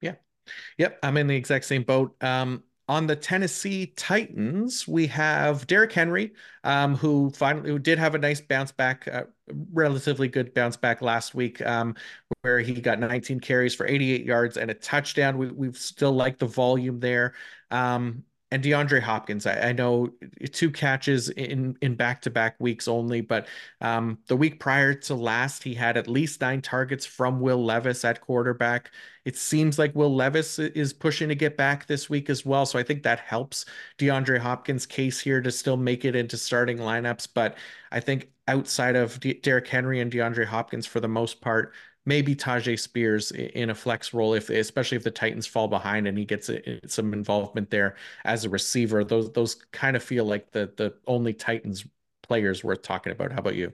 Yeah, 0.00 0.14
Yep, 0.78 0.98
I'm 1.02 1.16
in 1.16 1.26
the 1.26 1.36
exact 1.36 1.64
same 1.64 1.82
boat. 1.82 2.14
Um, 2.22 2.62
on 2.88 3.06
the 3.08 3.16
Tennessee 3.16 3.86
Titans, 3.96 4.86
we 4.86 5.08
have 5.08 5.66
Derrick 5.66 5.92
Henry, 5.92 6.32
um, 6.62 6.94
who 6.94 7.30
finally 7.30 7.70
who 7.70 7.78
did 7.80 7.98
have 7.98 8.14
a 8.14 8.18
nice 8.18 8.40
bounce 8.40 8.70
back, 8.70 9.08
uh, 9.08 9.24
relatively 9.72 10.28
good 10.28 10.54
bounce 10.54 10.76
back 10.76 11.02
last 11.02 11.34
week, 11.34 11.60
um, 11.66 11.96
where 12.42 12.60
he 12.60 12.80
got 12.80 13.00
19 13.00 13.40
carries 13.40 13.74
for 13.74 13.86
88 13.86 14.24
yards 14.24 14.56
and 14.56 14.70
a 14.70 14.74
touchdown. 14.74 15.36
We 15.36 15.48
we 15.50 15.72
still 15.72 16.12
like 16.12 16.38
the 16.38 16.46
volume 16.46 17.00
there. 17.00 17.34
Um, 17.72 18.22
and 18.52 18.62
DeAndre 18.62 19.00
Hopkins, 19.00 19.44
I, 19.44 19.70
I, 19.70 19.72
know 19.72 20.08
two 20.52 20.70
catches 20.70 21.30
in 21.30 21.76
in 21.82 21.96
back 21.96 22.22
to 22.22 22.30
back 22.30 22.54
weeks 22.60 22.86
only, 22.86 23.20
but 23.20 23.48
um, 23.80 24.18
the 24.28 24.36
week 24.36 24.60
prior 24.60 24.94
to 24.94 25.16
last, 25.16 25.64
he 25.64 25.74
had 25.74 25.96
at 25.96 26.06
least 26.06 26.40
nine 26.40 26.62
targets 26.62 27.04
from 27.04 27.40
Will 27.40 27.64
Levis 27.64 28.04
at 28.04 28.20
quarterback. 28.20 28.92
It 29.24 29.36
seems 29.36 29.80
like 29.80 29.96
Will 29.96 30.14
Levis 30.14 30.60
is 30.60 30.92
pushing 30.92 31.28
to 31.28 31.34
get 31.34 31.56
back 31.56 31.86
this 31.86 32.08
week 32.08 32.30
as 32.30 32.46
well, 32.46 32.66
so 32.66 32.78
I 32.78 32.84
think 32.84 33.02
that 33.02 33.18
helps 33.18 33.64
DeAndre 33.98 34.38
Hopkins' 34.38 34.86
case 34.86 35.18
here 35.18 35.40
to 35.40 35.50
still 35.50 35.76
make 35.76 36.04
it 36.04 36.14
into 36.14 36.36
starting 36.36 36.78
lineups. 36.78 37.26
But 37.34 37.56
I 37.90 37.98
think 37.98 38.30
outside 38.46 38.94
of 38.94 39.18
D- 39.18 39.40
Derrick 39.42 39.66
Henry 39.66 39.98
and 40.00 40.12
DeAndre 40.12 40.46
Hopkins, 40.46 40.86
for 40.86 41.00
the 41.00 41.08
most 41.08 41.40
part, 41.40 41.72
maybe 42.06 42.34
Tyjae 42.34 42.78
Spears 42.78 43.32
in 43.32 43.70
a 43.70 43.74
flex 43.74 44.14
role, 44.14 44.32
if 44.34 44.48
especially 44.48 44.96
if 44.96 45.04
the 45.04 45.10
Titans 45.10 45.46
fall 45.46 45.68
behind 45.68 46.06
and 46.06 46.16
he 46.16 46.24
gets 46.24 46.48
some 46.86 47.12
involvement 47.12 47.70
there 47.70 47.96
as 48.24 48.44
a 48.44 48.48
receiver. 48.48 49.04
Those 49.04 49.32
those 49.32 49.56
kind 49.72 49.96
of 49.96 50.02
feel 50.02 50.24
like 50.24 50.52
the 50.52 50.72
the 50.76 50.94
only 51.06 51.34
Titans 51.34 51.84
players 52.22 52.64
worth 52.64 52.82
talking 52.82 53.12
about. 53.12 53.32
How 53.32 53.38
about 53.38 53.56
you? 53.56 53.72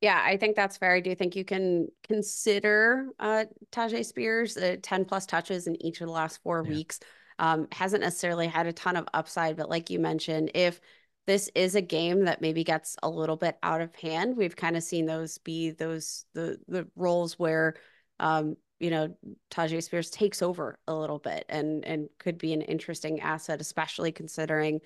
Yeah, 0.00 0.22
I 0.24 0.36
think 0.36 0.54
that's 0.54 0.76
fair. 0.76 0.94
I 0.94 1.00
do 1.00 1.14
think 1.14 1.34
you 1.34 1.44
can 1.44 1.88
consider 2.04 3.08
uh, 3.18 3.46
Tyjae 3.72 4.04
Spears 4.04 4.56
uh, 4.56 4.76
10 4.80 5.04
plus 5.04 5.26
touches 5.26 5.66
in 5.66 5.80
each 5.84 6.00
of 6.00 6.06
the 6.06 6.12
last 6.12 6.40
four 6.42 6.62
yeah. 6.64 6.70
weeks. 6.70 7.00
Um, 7.40 7.66
hasn't 7.72 8.02
necessarily 8.02 8.46
had 8.46 8.66
a 8.66 8.72
ton 8.72 8.96
of 8.96 9.06
upside, 9.12 9.56
but 9.56 9.68
like 9.68 9.90
you 9.90 9.98
mentioned, 9.98 10.52
if 10.54 10.80
this 11.28 11.50
is 11.54 11.74
a 11.74 11.82
game 11.82 12.24
that 12.24 12.40
maybe 12.40 12.64
gets 12.64 12.96
a 13.02 13.08
little 13.08 13.36
bit 13.36 13.58
out 13.62 13.82
of 13.82 13.94
hand. 13.94 14.34
We've 14.34 14.56
kind 14.56 14.78
of 14.78 14.82
seen 14.82 15.04
those 15.04 15.36
be 15.36 15.72
those 15.72 16.24
the 16.32 16.58
the 16.68 16.88
roles 16.96 17.38
where 17.38 17.74
um, 18.18 18.56
you 18.80 18.88
know, 18.90 19.14
Tyjae 19.50 19.82
Spears 19.82 20.08
takes 20.08 20.40
over 20.40 20.78
a 20.88 20.94
little 20.94 21.18
bit 21.18 21.44
and 21.50 21.84
and 21.84 22.08
could 22.18 22.38
be 22.38 22.54
an 22.54 22.62
interesting 22.62 23.20
asset, 23.20 23.60
especially 23.60 24.10
considering 24.10 24.80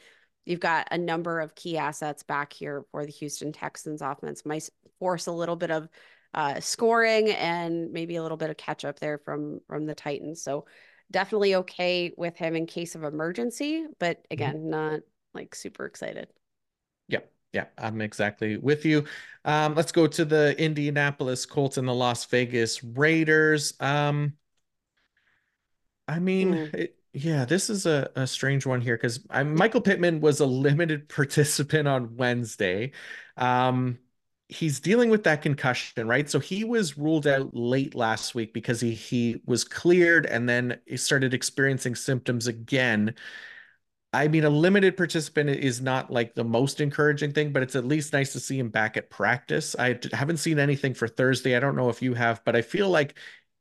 you've 0.44 0.58
got 0.58 0.88
a 0.90 0.98
number 0.98 1.38
of 1.38 1.54
key 1.54 1.78
assets 1.78 2.24
back 2.24 2.52
here 2.52 2.84
for 2.90 3.06
the 3.06 3.12
Houston 3.12 3.52
Texans 3.52 4.02
offense. 4.02 4.44
Might 4.44 4.68
force 4.98 5.26
a 5.26 5.32
little 5.32 5.54
bit 5.54 5.70
of 5.70 5.88
uh, 6.34 6.58
scoring 6.58 7.30
and 7.30 7.92
maybe 7.92 8.16
a 8.16 8.22
little 8.22 8.36
bit 8.36 8.50
of 8.50 8.56
catch 8.56 8.84
up 8.84 8.98
there 8.98 9.18
from 9.18 9.60
from 9.68 9.86
the 9.86 9.94
Titans. 9.94 10.42
So 10.42 10.66
definitely 11.12 11.54
okay 11.54 12.12
with 12.16 12.36
him 12.36 12.56
in 12.56 12.66
case 12.66 12.96
of 12.96 13.04
emergency, 13.04 13.86
but 14.00 14.16
mm-hmm. 14.16 14.32
again, 14.32 14.70
not 14.70 15.00
like 15.34 15.54
super 15.54 15.86
excited. 15.86 16.28
Yep. 17.08 17.30
Yeah, 17.52 17.66
I'm 17.76 18.00
exactly 18.00 18.56
with 18.56 18.84
you. 18.84 19.04
Um, 19.44 19.74
let's 19.74 19.92
go 19.92 20.06
to 20.06 20.24
the 20.24 20.58
Indianapolis 20.58 21.44
Colts 21.44 21.76
and 21.76 21.86
the 21.86 21.94
Las 21.94 22.24
Vegas 22.26 22.82
Raiders. 22.82 23.74
Um, 23.78 24.34
I 26.08 26.18
mean, 26.18 26.54
mm. 26.54 26.74
it, 26.74 26.96
yeah, 27.12 27.44
this 27.44 27.68
is 27.68 27.84
a, 27.84 28.10
a 28.16 28.26
strange 28.26 28.64
one 28.64 28.80
here 28.80 28.96
because 28.96 29.20
Michael 29.44 29.82
Pittman 29.82 30.20
was 30.20 30.40
a 30.40 30.46
limited 30.46 31.08
participant 31.10 31.86
on 31.86 32.16
Wednesday. 32.16 32.92
Um, 33.36 33.98
he's 34.48 34.80
dealing 34.80 35.10
with 35.10 35.24
that 35.24 35.42
concussion, 35.42 36.06
right? 36.06 36.28
So 36.28 36.38
he 36.38 36.64
was 36.64 36.96
ruled 36.98 37.26
out 37.26 37.54
late 37.54 37.94
last 37.94 38.34
week 38.34 38.52
because 38.54 38.80
he 38.80 38.94
he 38.94 39.42
was 39.46 39.64
cleared 39.64 40.26
and 40.26 40.48
then 40.48 40.78
he 40.86 40.96
started 40.96 41.34
experiencing 41.34 41.94
symptoms 41.94 42.46
again. 42.46 43.14
I 44.14 44.28
mean, 44.28 44.44
a 44.44 44.50
limited 44.50 44.96
participant 44.96 45.48
is 45.50 45.80
not 45.80 46.10
like 46.10 46.34
the 46.34 46.44
most 46.44 46.80
encouraging 46.80 47.32
thing, 47.32 47.52
but 47.52 47.62
it's 47.62 47.76
at 47.76 47.86
least 47.86 48.12
nice 48.12 48.32
to 48.34 48.40
see 48.40 48.58
him 48.58 48.68
back 48.68 48.96
at 48.98 49.08
practice. 49.08 49.74
I 49.78 49.98
haven't 50.12 50.36
seen 50.36 50.58
anything 50.58 50.92
for 50.92 51.08
Thursday. 51.08 51.56
I 51.56 51.60
don't 51.60 51.76
know 51.76 51.88
if 51.88 52.02
you 52.02 52.12
have, 52.14 52.44
but 52.44 52.54
I 52.54 52.60
feel 52.60 52.90
like 52.90 53.14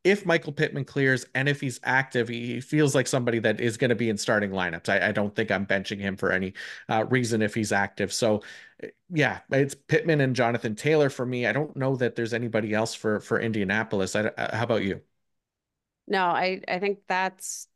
if 0.03 0.25
Michael 0.25 0.51
Pittman 0.51 0.83
clears 0.85 1.25
and 1.35 1.47
if 1.47 1.61
he's 1.61 1.79
active, 1.83 2.27
he 2.27 2.59
feels 2.59 2.95
like 2.95 3.07
somebody 3.07 3.39
that 3.39 3.61
is 3.61 3.77
going 3.77 3.89
to 3.89 3.95
be 3.95 4.09
in 4.09 4.17
starting 4.17 4.51
lineups. 4.51 4.89
I, 4.89 5.09
I, 5.09 5.11
don't 5.11 5.35
think 5.35 5.51
I'm 5.51 5.65
benching 5.65 5.99
him 5.99 6.17
for 6.17 6.31
any 6.31 6.53
uh, 6.89 7.05
reason 7.05 7.41
if 7.41 7.53
he's 7.53 7.71
active. 7.71 8.11
So, 8.11 8.41
eh, 8.81 8.89
yeah, 9.11 9.39
it's 9.51 9.75
Pittman 9.75 10.21
and 10.21 10.35
Jonathan 10.35 10.75
Taylor 10.75 11.09
for 11.09 11.25
me. 11.25 11.45
I 11.45 11.51
don't 11.51 11.75
know 11.77 11.95
that 11.97 12.15
there's 12.15 12.33
anybody 12.33 12.73
else 12.73 12.95
for 12.95 13.19
for 13.19 13.39
Indianapolis. 13.39 14.15
I, 14.15 14.21
uh, 14.21 14.55
how 14.55 14.63
about 14.63 14.83
you? 14.83 15.01
No, 16.07 16.25
I 16.25 16.61
I 16.67 16.79
think 16.79 16.99
that's 17.07 17.67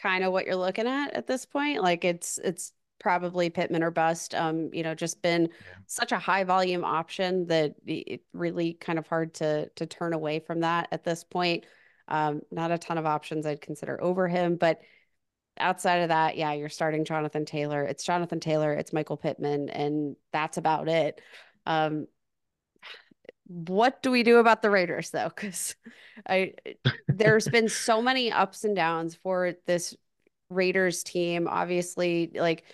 kind 0.00 0.24
of 0.24 0.32
what 0.32 0.46
you're 0.46 0.56
looking 0.56 0.86
at 0.86 1.14
at 1.14 1.26
this 1.26 1.44
point. 1.44 1.82
Like 1.82 2.04
it's 2.04 2.38
it's 2.38 2.72
probably 2.98 3.50
Pittman 3.50 3.82
or 3.82 3.90
bust. 3.90 4.34
Um, 4.34 4.70
you 4.72 4.82
know, 4.82 4.94
just 4.94 5.22
been 5.22 5.42
yeah. 5.42 5.76
such 5.86 6.12
a 6.12 6.18
high 6.18 6.44
volume 6.44 6.84
option 6.84 7.46
that 7.46 7.74
it 7.86 8.22
really 8.32 8.74
kind 8.74 8.98
of 8.98 9.06
hard 9.06 9.34
to 9.34 9.68
to 9.70 9.86
turn 9.86 10.12
away 10.12 10.38
from 10.40 10.60
that 10.60 10.88
at 10.92 11.04
this 11.04 11.24
point. 11.24 11.64
Um, 12.08 12.42
not 12.50 12.70
a 12.70 12.78
ton 12.78 12.98
of 12.98 13.06
options 13.06 13.46
I'd 13.46 13.60
consider 13.60 14.00
over 14.02 14.28
him, 14.28 14.56
but 14.56 14.80
outside 15.58 15.98
of 15.98 16.08
that, 16.08 16.36
yeah, 16.36 16.52
you're 16.52 16.68
starting 16.68 17.04
Jonathan 17.04 17.44
Taylor. 17.44 17.84
It's 17.84 18.04
Jonathan 18.04 18.40
Taylor, 18.40 18.72
it's 18.72 18.92
Michael 18.92 19.16
Pittman, 19.16 19.68
and 19.68 20.16
that's 20.32 20.56
about 20.56 20.88
it. 20.88 21.20
Um, 21.66 22.06
what 23.50 24.00
do 24.00 24.12
we 24.12 24.22
do 24.22 24.38
about 24.38 24.62
the 24.62 24.70
Raiders 24.70 25.10
though? 25.10 25.28
Because 25.28 25.74
I 26.28 26.54
there's 27.08 27.48
been 27.48 27.68
so 27.68 28.00
many 28.00 28.30
ups 28.30 28.62
and 28.62 28.76
downs 28.76 29.16
for 29.16 29.54
this 29.66 29.96
Raiders 30.50 31.02
team. 31.02 31.48
Obviously, 31.48 32.30
like 32.34 32.64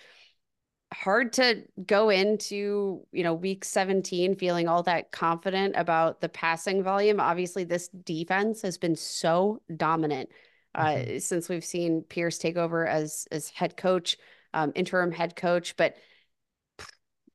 hard 0.93 1.33
to 1.33 1.63
go 1.85 2.09
into 2.09 3.01
you 3.11 3.23
know 3.23 3.33
week 3.33 3.65
17 3.65 4.35
feeling 4.35 4.69
all 4.69 4.83
that 4.83 5.11
confident 5.11 5.75
about 5.75 6.21
the 6.21 6.29
passing 6.29 6.81
volume 6.81 7.19
obviously 7.19 7.65
this 7.65 7.89
defense 7.89 8.61
has 8.61 8.77
been 8.77 8.95
so 8.95 9.61
dominant 9.75 10.29
uh, 10.75 10.85
mm-hmm. 10.85 11.17
since 11.17 11.49
we've 11.49 11.65
seen 11.65 12.03
pierce 12.03 12.37
take 12.37 12.55
over 12.55 12.87
as 12.87 13.27
as 13.33 13.49
head 13.49 13.75
coach 13.75 14.15
um, 14.53 14.71
interim 14.75 15.11
head 15.11 15.35
coach 15.35 15.75
but 15.75 15.97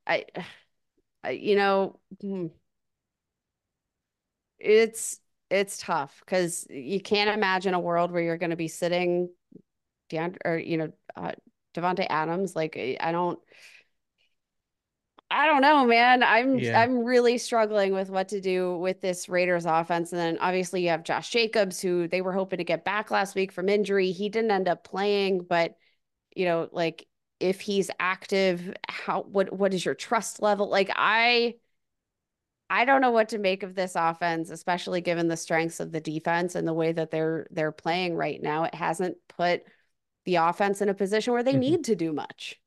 I, 0.07 0.24
I 1.22 1.32
you 1.32 1.57
know 1.57 2.01
hmm, 2.22 2.47
it's 4.63 5.19
it's 5.51 5.79
tough 5.79 6.23
because 6.25 6.67
you 6.71 7.01
can't 7.01 7.31
imagine 7.31 7.75
a 7.75 7.81
world 7.81 8.11
where 8.11 8.23
you're 8.23 8.39
going 8.39 8.51
to 8.51 8.57
be 8.57 8.69
sitting 8.69 9.29
DeAndre 10.11 10.39
or 10.45 10.57
you 10.57 10.79
know 10.79 10.93
uh, 11.17 11.33
Davante 11.75 12.07
Adams. 12.09 12.55
Like 12.57 12.77
I 12.77 13.13
don't, 13.13 13.39
I 15.31 15.47
don't 15.47 15.63
know, 15.63 15.85
man. 15.87 16.23
I'm 16.23 16.59
yeah. 16.59 16.81
I'm 16.81 17.05
really 17.05 17.39
struggling 17.39 17.93
with 17.93 18.11
what 18.11 18.29
to 18.29 18.41
do 18.41 18.77
with 18.79 19.01
this 19.01 19.29
Raiders 19.29 19.67
offense. 19.67 20.13
And 20.13 20.21
then 20.21 20.39
obviously 20.39 20.83
you 20.83 20.91
have 20.91 21.05
Josh 21.05 21.31
Jacobs, 21.31 21.81
who 21.81 22.09
they 22.09 22.21
were 22.21 22.33
hoping 22.33 22.59
to 22.59 22.65
get 22.65 22.85
back 22.85 23.11
last 23.11 23.35
week 23.35 23.53
from 23.53 23.69
injury. 23.69 24.13
He 24.13 24.29
didn't 24.29 24.51
end 24.51 24.69
up 24.69 24.85
playing, 24.85 25.45
but 25.49 25.77
you 26.35 26.45
know, 26.45 26.69
like 26.73 27.07
if 27.41 27.61
he's 27.61 27.91
active, 27.99 28.73
how 28.89 29.23
what 29.23 29.53
what 29.53 29.75
is 29.75 29.85
your 29.85 29.95
trust 29.95 30.41
level? 30.41 30.69
Like 30.69 30.91
I 30.95 31.55
I 32.73 32.87
don't 32.87 33.03
know 33.03 33.11
what 33.11 33.29
to 33.29 33.39
make 33.39 33.62
of 33.62 33.75
this 33.75 33.93
offense, 33.97 34.49
especially 34.49 35.03
given 35.03 35.29
the 35.29 35.37
strengths 35.37 35.79
of 35.79 35.93
the 35.93 36.01
defense 36.01 36.55
and 36.55 36.66
the 36.66 36.73
way 36.73 36.91
that 36.93 37.11
they're 37.11 37.47
they're 37.51 37.70
playing 37.70 38.16
right 38.16 38.43
now. 38.43 38.64
It 38.64 38.75
hasn't 38.75 39.18
put 39.29 39.64
the 40.25 40.37
offense 40.37 40.81
in 40.81 40.89
a 40.89 40.95
position 40.95 41.35
where 41.35 41.43
they 41.43 41.53
mm-hmm. 41.53 41.61
need 41.61 41.85
to 41.85 41.95
do 41.95 42.14
much. 42.14 42.59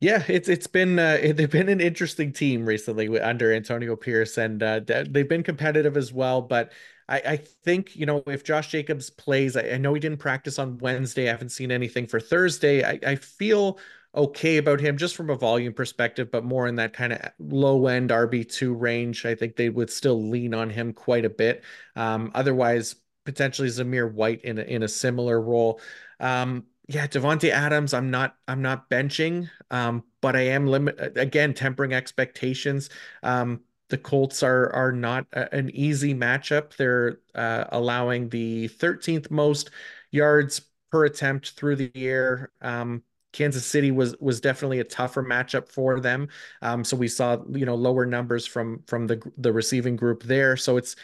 Yeah, 0.00 0.24
it's 0.26 0.48
it's 0.48 0.66
been 0.66 0.98
uh, 0.98 1.16
they've 1.32 1.48
been 1.48 1.68
an 1.68 1.80
interesting 1.80 2.32
team 2.32 2.66
recently 2.66 3.20
under 3.20 3.54
Antonio 3.54 3.94
Pierce, 3.94 4.36
and 4.36 4.60
uh, 4.60 4.80
they've 4.80 5.28
been 5.28 5.44
competitive 5.44 5.96
as 5.96 6.12
well. 6.12 6.42
But 6.42 6.72
I, 7.08 7.22
I 7.24 7.36
think 7.36 7.94
you 7.94 8.04
know 8.04 8.24
if 8.26 8.42
Josh 8.42 8.66
Jacobs 8.66 9.10
plays, 9.10 9.56
I, 9.56 9.74
I, 9.74 9.78
know 9.78 9.94
he 9.94 10.00
didn't 10.00 10.18
practice 10.18 10.58
on 10.58 10.76
Wednesday. 10.78 11.28
I 11.28 11.30
haven't 11.30 11.50
seen 11.50 11.70
anything 11.70 12.08
for 12.08 12.18
Thursday. 12.18 12.82
I, 12.82 12.98
I 13.06 13.14
feel 13.14 13.78
okay 14.18 14.58
about 14.58 14.80
him 14.80 14.96
just 14.98 15.16
from 15.16 15.30
a 15.30 15.36
volume 15.36 15.72
perspective, 15.72 16.30
but 16.30 16.44
more 16.44 16.66
in 16.66 16.74
that 16.76 16.92
kind 16.92 17.12
of 17.12 17.20
low 17.38 17.86
end 17.86 18.10
RB2 18.10 18.78
range. 18.78 19.24
I 19.24 19.34
think 19.34 19.56
they 19.56 19.70
would 19.70 19.90
still 19.90 20.28
lean 20.28 20.54
on 20.54 20.70
him 20.70 20.92
quite 20.92 21.24
a 21.24 21.30
bit. 21.30 21.64
Um, 21.96 22.30
otherwise, 22.34 22.96
potentially 23.24 23.68
Zamir 23.68 24.12
White 24.12 24.42
in 24.42 24.58
a, 24.58 24.62
in 24.62 24.82
a 24.82 24.88
similar 24.88 25.40
role. 25.40 25.80
Um, 26.20 26.64
yeah, 26.88 27.06
Davante 27.06 27.50
Adams, 27.50 27.92
I'm 27.94 28.10
not 28.10 28.36
I'm 28.48 28.62
not 28.62 28.88
benching, 28.90 29.50
um, 29.70 30.04
but 30.22 30.34
I 30.34 30.40
am 30.48 30.66
limit 30.66 31.16
again 31.16 31.54
tempering 31.54 31.92
expectations. 31.92 32.88
Um, 33.22 33.60
the 33.90 33.98
Colts 33.98 34.42
are 34.42 34.70
are 34.72 34.92
not 34.92 35.26
a, 35.32 35.54
an 35.54 35.70
easy 35.70 36.14
matchup. 36.14 36.74
They're 36.76 37.18
uh, 37.34 37.64
allowing 37.70 38.30
the 38.30 38.68
13th 38.70 39.30
most 39.30 39.70
yards 40.10 40.62
per 40.90 41.04
attempt 41.04 41.50
through 41.50 41.76
the 41.76 41.92
air. 41.94 42.50
Um, 42.62 43.02
Kansas 43.32 43.66
City 43.66 43.90
was 43.90 44.16
was 44.20 44.40
definitely 44.40 44.80
a 44.80 44.84
tougher 44.84 45.22
matchup 45.22 45.68
for 45.68 46.00
them. 46.00 46.28
Um, 46.62 46.84
so 46.84 46.96
we 46.96 47.08
saw 47.08 47.38
you 47.52 47.66
know 47.66 47.74
lower 47.74 48.06
numbers 48.06 48.46
from 48.46 48.82
from 48.86 49.06
the 49.06 49.20
the 49.36 49.52
receiving 49.52 49.96
group 49.96 50.22
there. 50.22 50.56
So 50.56 50.76
it's 50.76 50.96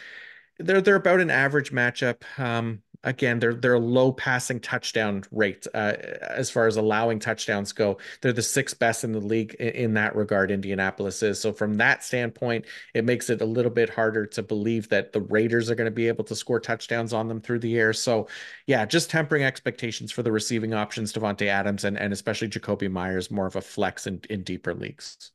they're 0.59 0.81
they're 0.81 0.95
about 0.95 1.19
an 1.21 1.29
average 1.31 1.71
matchup. 1.71 2.23
Um, 2.39 2.81
again, 3.05 3.39
they're 3.39 3.53
they're 3.53 3.79
low 3.79 4.11
passing 4.11 4.59
touchdown 4.59 5.23
rate 5.31 5.65
uh, 5.73 5.93
as 6.21 6.49
far 6.49 6.67
as 6.67 6.75
allowing 6.75 7.19
touchdowns 7.19 7.71
go. 7.71 7.97
They're 8.21 8.33
the 8.33 8.41
sixth 8.41 8.77
best 8.77 9.03
in 9.03 9.11
the 9.11 9.19
league 9.19 9.53
in, 9.55 9.69
in, 9.69 9.93
that 9.93 10.15
regard. 10.15 10.51
Indianapolis 10.51 11.23
is 11.23 11.39
so 11.39 11.53
from 11.53 11.75
that 11.75 12.03
standpoint, 12.03 12.65
it 12.93 13.05
makes 13.05 13.29
it 13.29 13.41
a 13.41 13.45
little 13.45 13.71
bit 13.71 13.89
harder 13.89 14.25
to 14.25 14.43
believe 14.43 14.89
that 14.89 15.13
the 15.13 15.21
Raiders 15.21 15.69
are 15.69 15.75
going 15.75 15.85
to 15.85 15.91
be 15.91 16.07
able 16.07 16.25
to 16.25 16.35
score 16.35 16.59
touchdowns 16.59 17.13
on 17.13 17.27
them 17.27 17.39
through 17.39 17.59
the 17.59 17.77
air. 17.77 17.93
So, 17.93 18.27
yeah, 18.65 18.85
just 18.85 19.09
tempering 19.09 19.43
expectations 19.43 20.11
for 20.11 20.23
the 20.23 20.31
receiving 20.31 20.73
options, 20.73 21.13
Davante 21.13 21.47
Adams 21.47 21.85
and 21.85 21.97
and 21.97 22.11
especially 22.11 22.49
Jakobi 22.49 22.91
Meyers, 22.91 23.31
more 23.31 23.45
of 23.45 23.55
a 23.55 23.61
flex 23.61 24.07
in 24.07 24.19
in 24.29 24.43
deeper 24.43 24.73
leagues. 24.73 25.31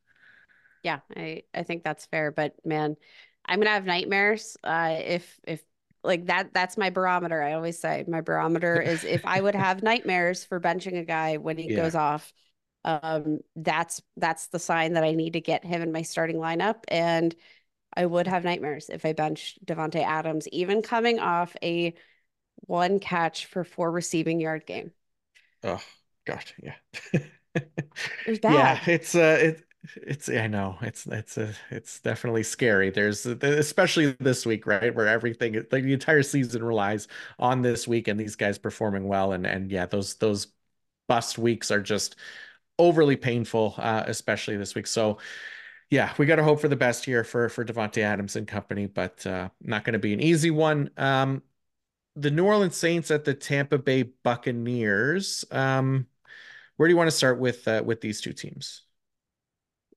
Yeah, 0.83 1.01
I 1.17 1.45
I 1.55 1.63
think 1.63 1.85
that's 1.85 2.07
fair, 2.07 2.31
but 2.31 2.55
man. 2.65 2.97
I'm 3.47 3.59
gonna 3.59 3.71
have 3.71 3.87
nightmares 3.87 4.57
uh, 4.63 4.97
if 4.99 5.41
if 5.45 5.63
like 6.03 6.27
that 6.27 6.53
that's 6.55 6.77
my 6.77 6.91
barometer 6.91 7.43
i 7.43 7.53
always 7.53 7.79
say 7.79 8.05
my 8.09 8.21
barometer 8.21 8.81
is 8.81 9.05
if 9.05 9.25
i 9.27 9.41
would 9.41 9.55
have 9.55 9.83
nightmares 9.83 10.45
for 10.45 10.61
benching 10.61 10.99
a 10.99 11.05
guy 11.05 11.37
when 11.37 11.59
he 11.59 11.71
yeah. 11.71 11.77
goes 11.77 11.95
off 11.95 12.33
um 12.85 13.39
that's 13.57 14.01
that's 14.17 14.47
the 14.49 14.59
sign 14.59 14.95
that 14.95 15.05
i 15.05 15.13
need 15.13 15.35
to 15.35 15.41
get 15.41 15.65
him 15.65 15.83
in 15.83 15.93
my 15.93 16.03
starting 16.03 16.37
lineup 16.37 16.77
and 16.89 17.35
i 17.95 18.05
would 18.07 18.27
have 18.27 18.45
nightmares 18.45 18.89
if 18.89 19.05
i 19.05 19.13
bench 19.13 19.59
davante 19.65 20.03
adams 20.03 20.49
even 20.49 20.81
coming 20.81 21.19
off 21.19 21.55
a 21.63 21.95
one 22.57 22.99
catch 22.99 23.47
for 23.47 23.65
four 23.65 23.91
receiving 23.91 24.41
yard 24.41 24.65
game 24.67 24.93
oh 25.65 25.83
gosh 26.27 26.55
yeah 26.63 26.75
it 27.13 28.03
was 28.27 28.39
bad. 28.39 28.55
yeah 28.55 28.81
it's 28.93 29.15
uh 29.15 29.39
it 29.41 29.65
it's 29.97 30.29
i 30.29 30.47
know 30.47 30.77
it's 30.83 31.07
it's 31.07 31.39
a 31.39 31.55
it's 31.71 32.01
definitely 32.01 32.43
scary 32.43 32.91
there's 32.91 33.25
especially 33.25 34.15
this 34.21 34.45
week 34.45 34.67
right 34.67 34.95
where 34.95 35.07
everything 35.07 35.55
like 35.55 35.85
the 35.85 35.93
entire 35.95 36.23
season 36.23 36.63
relies 36.63 37.09
on 37.39 37.63
this 37.63 37.89
week 37.89 38.07
and 38.07 38.21
these 38.21 38.37
guys 38.37 38.59
performing 38.59 39.09
well 39.09 39.33
and 39.33 39.47
and 39.47 39.71
yeah 39.71 39.87
those 39.87 40.17
those 40.17 40.49
bust 41.09 41.39
weeks 41.39 41.71
are 41.73 41.81
just 41.83 42.17
overly 42.81 43.17
painful, 43.17 43.75
uh, 43.79 44.05
especially 44.07 44.57
this 44.57 44.75
week. 44.75 44.87
So, 44.87 45.19
yeah, 45.91 46.13
we 46.19 46.27
got 46.27 46.37
to 46.37 46.45
hope 46.45 46.61
for 46.61 46.69
the 46.69 46.77
best 46.77 47.05
here 47.05 47.25
for 47.25 47.49
for 47.49 47.65
Davante 47.65 47.99
Adams 48.03 48.37
and 48.37 48.49
company, 48.49 48.87
but 48.87 49.27
uh, 49.27 49.51
not 49.61 49.85
going 49.85 49.93
to 49.95 49.99
be 49.99 50.15
an 50.15 50.21
easy 50.21 50.51
one. 50.51 50.91
Um, 50.97 51.43
the 52.17 52.31
New 52.31 52.45
Orleans 52.47 52.77
Saints 52.77 53.11
at 53.11 53.25
the 53.25 53.35
Tampa 53.35 53.79
Bay 53.79 54.05
Buccaneers. 54.05 55.45
Um, 55.51 56.07
where 56.77 56.89
do 56.89 56.93
you 56.93 56.97
want 56.97 57.11
to 57.11 57.17
start 57.17 57.39
with 57.39 57.69
uh, 57.69 57.83
with 57.85 58.01
these 58.01 58.21
two 58.21 58.33
teams? 58.33 58.83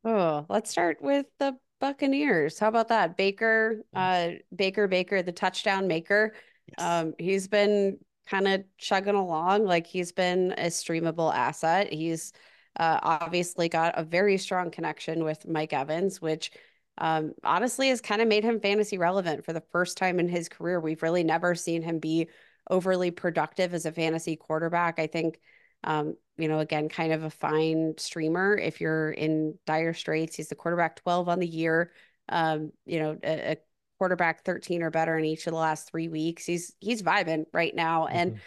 Oh, 0.04 0.46
let's 0.50 0.70
start 0.70 1.02
with 1.02 1.26
the 1.40 1.56
Buccaneers. 1.80 2.60
How 2.60 2.68
about 2.68 2.90
that? 2.90 3.18
Baker, 3.18 3.84
uh, 3.94 4.32
Baker, 4.56 4.88
Baker, 4.88 5.22
the 5.22 5.32
touchdown 5.32 5.88
maker. 5.88 6.34
Yes. 6.68 6.88
Um, 6.88 7.14
he's 7.18 7.48
been 7.48 7.98
kind 8.26 8.48
of 8.48 8.64
chugging 8.78 9.16
along. 9.16 9.66
Like 9.66 9.88
he's 9.88 10.12
been 10.12 10.54
a 10.58 10.68
streamable 10.68 11.34
asset. 11.34 11.92
He's 11.92 12.34
uh, 12.78 13.00
obviously 13.02 13.70
got 13.70 13.98
a 13.98 14.04
very 14.04 14.38
strong 14.38 14.72
connection 14.72 15.24
with 15.24 15.48
Mike 15.48 15.74
Evans, 15.74 16.22
which 16.22 16.52
um, 16.98 17.34
honestly 17.44 17.90
has 17.90 18.02
kind 18.02 18.22
of 18.22 18.28
made 18.28 18.44
him 18.44 18.60
fantasy 18.60 18.98
relevant 18.98 19.46
for 19.46 19.54
the 19.54 19.64
first 19.72 19.98
time 19.98 20.20
in 20.20 20.28
his 20.28 20.50
career. 20.50 20.80
We've 20.80 21.04
really 21.04 21.24
never 21.24 21.56
seen 21.56 21.82
him 21.82 22.00
be 22.00 22.30
overly 22.70 23.12
productive 23.12 23.74
as 23.74 23.86
a 23.86 23.92
fantasy 23.92 24.36
quarterback. 24.36 25.00
I 25.00 25.08
think, 25.08 25.40
um, 25.84 26.16
you 26.38 26.48
know, 26.48 26.60
again, 26.60 26.90
kind 26.90 27.14
of 27.14 27.24
a 27.24 27.30
fine 27.30 27.94
streamer 27.98 28.58
if 28.58 28.82
you're 28.82 29.12
in 29.12 29.58
dire 29.66 29.94
straits. 29.94 30.36
He's 30.36 30.50
the 30.50 30.56
quarterback 30.56 30.96
12 30.98 31.30
on 31.30 31.40
the 31.40 31.48
year. 31.48 31.92
Um, 32.30 32.72
you 32.86 33.00
know, 33.00 33.18
a, 33.24 33.52
a 33.52 33.58
quarterback 34.00 34.44
13 34.44 34.82
or 34.82 34.90
better 34.90 35.18
in 35.18 35.26
each 35.26 35.46
of 35.48 35.52
the 35.52 35.60
last 35.60 35.90
three 35.90 36.08
weeks. 36.08 36.46
He's 36.46 36.74
he's 36.80 37.04
vibing 37.04 37.46
right 37.54 37.76
now. 37.76 38.06
Mm-hmm. 38.06 38.18
And 38.18 38.40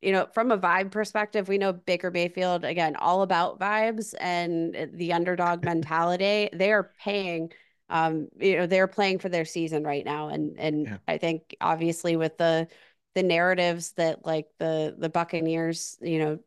you 0.00 0.12
know, 0.12 0.26
from 0.32 0.52
a 0.52 0.58
vibe 0.58 0.92
perspective, 0.92 1.48
we 1.48 1.58
know 1.58 1.72
Baker 1.72 2.10
Mayfield 2.10 2.64
again, 2.64 2.96
all 2.96 3.22
about 3.22 3.58
vibes 3.58 4.14
and 4.20 4.90
the 4.94 5.12
underdog 5.12 5.64
mentality. 5.64 6.48
They 6.52 6.72
are 6.72 6.92
paying 7.00 7.50
um, 7.90 8.28
you 8.38 8.56
know, 8.56 8.66
they're 8.66 8.86
playing 8.86 9.18
for 9.18 9.28
their 9.28 9.44
season 9.44 9.82
right 9.84 10.04
now. 10.04 10.28
And 10.28 10.58
and 10.58 10.86
yeah. 10.86 10.96
I 11.06 11.18
think 11.18 11.56
obviously 11.60 12.16
with 12.16 12.36
the 12.36 12.68
the 13.14 13.22
narratives 13.22 13.92
that 13.92 14.26
like 14.26 14.46
the 14.58 14.94
the 14.98 15.08
Buccaneers, 15.08 15.98
you 16.00 16.18
know, 16.18 16.38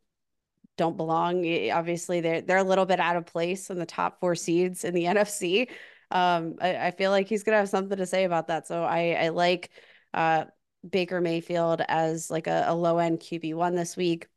don't 0.81 0.97
belong. 0.97 1.45
Obviously, 1.71 2.21
they're 2.21 2.41
they're 2.41 2.57
a 2.57 2.63
little 2.63 2.85
bit 2.85 2.99
out 2.99 3.15
of 3.15 3.25
place 3.25 3.69
in 3.69 3.79
the 3.79 3.85
top 3.85 4.19
four 4.19 4.35
seeds 4.35 4.83
in 4.83 4.93
the 4.93 5.05
NFC 5.05 5.67
um, 6.11 6.55
I, 6.61 6.87
I, 6.87 6.91
feel 6.91 7.09
like 7.09 7.27
he's 7.27 7.43
gonna 7.43 7.57
have 7.57 7.69
something 7.69 7.97
to 7.97 8.05
say 8.05 8.25
about 8.25 8.47
that. 8.47 8.67
So 8.67 8.83
I, 8.83 9.17
I 9.19 9.29
like 9.29 9.71
uh, 10.13 10.45
Baker 10.87 11.21
Mayfield 11.21 11.81
as 11.87 12.29
like 12.29 12.47
a, 12.47 12.65
a 12.67 12.75
low 12.75 12.97
end 12.97 13.19
QB 13.19 13.55
one 13.55 13.75
this 13.75 13.95
week. 13.95 14.27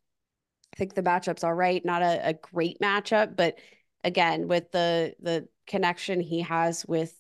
I 0.73 0.77
think 0.77 0.95
the 0.95 1.03
matchup's 1.03 1.45
all 1.45 1.55
right, 1.55 1.85
not 1.85 2.03
a, 2.03 2.29
a 2.29 2.33
great 2.35 2.79
matchup, 2.81 3.37
but 3.37 3.59
again, 4.05 4.47
with 4.47 4.71
the 4.71 5.15
the 5.21 5.49
connection 5.67 6.21
he 6.21 6.43
has 6.43 6.87
with 6.87 7.13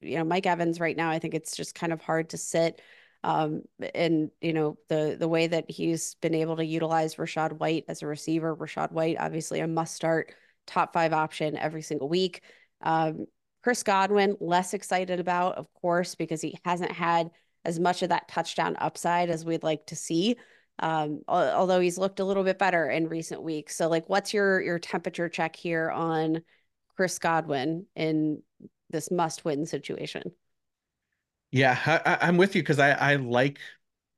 you 0.00 0.18
know 0.18 0.24
Mike 0.24 0.46
Evans 0.46 0.80
right 0.80 0.96
now, 0.96 1.10
I 1.10 1.18
think 1.18 1.34
it's 1.34 1.56
just 1.56 1.74
kind 1.74 1.92
of 1.92 2.02
hard 2.02 2.30
to 2.30 2.36
sit. 2.38 2.82
Um, 3.24 3.62
and 3.94 4.30
you 4.42 4.52
know 4.52 4.76
the 4.88 5.16
the 5.18 5.28
way 5.28 5.46
that 5.46 5.70
he's 5.70 6.14
been 6.16 6.34
able 6.34 6.56
to 6.56 6.64
utilize 6.64 7.14
Rachaad 7.14 7.58
White 7.58 7.86
as 7.88 8.02
a 8.02 8.06
receiver. 8.06 8.54
Rachaad 8.54 8.92
White, 8.92 9.16
obviously 9.18 9.60
a 9.60 9.66
must 9.66 9.94
start 9.94 10.34
top 10.66 10.92
five 10.92 11.14
option 11.14 11.56
every 11.56 11.80
single 11.80 12.08
week. 12.08 12.42
Um, 12.82 13.24
Chris 13.62 13.82
Godwin, 13.82 14.36
less 14.40 14.74
excited 14.74 15.20
about, 15.20 15.56
of 15.56 15.72
course, 15.72 16.14
because 16.14 16.42
he 16.42 16.58
hasn't 16.66 16.92
had 16.92 17.30
as 17.64 17.80
much 17.80 18.02
of 18.02 18.10
that 18.10 18.28
touchdown 18.28 18.76
upside 18.78 19.30
as 19.30 19.42
we'd 19.42 19.62
like 19.62 19.86
to 19.86 19.96
see. 19.96 20.36
Um, 20.80 21.22
although 21.26 21.80
he's 21.80 21.96
looked 21.96 22.20
a 22.20 22.24
little 22.24 22.44
bit 22.44 22.58
better 22.58 22.90
in 22.90 23.08
recent 23.08 23.42
weeks. 23.42 23.74
So, 23.74 23.88
like, 23.88 24.06
what's 24.08 24.34
your 24.34 24.60
your 24.60 24.78
temperature 24.78 25.30
check 25.30 25.56
here 25.56 25.90
on 25.90 26.42
Chris 26.94 27.18
Godwin 27.18 27.86
in 27.96 28.42
this 28.90 29.10
must-win 29.10 29.64
situation? 29.64 30.32
Yeah, 31.54 31.78
I, 32.04 32.28
am 32.28 32.36
with 32.36 32.56
you 32.56 32.62
because 32.62 32.80
I, 32.80 32.90
I 32.90 33.14
like 33.14 33.60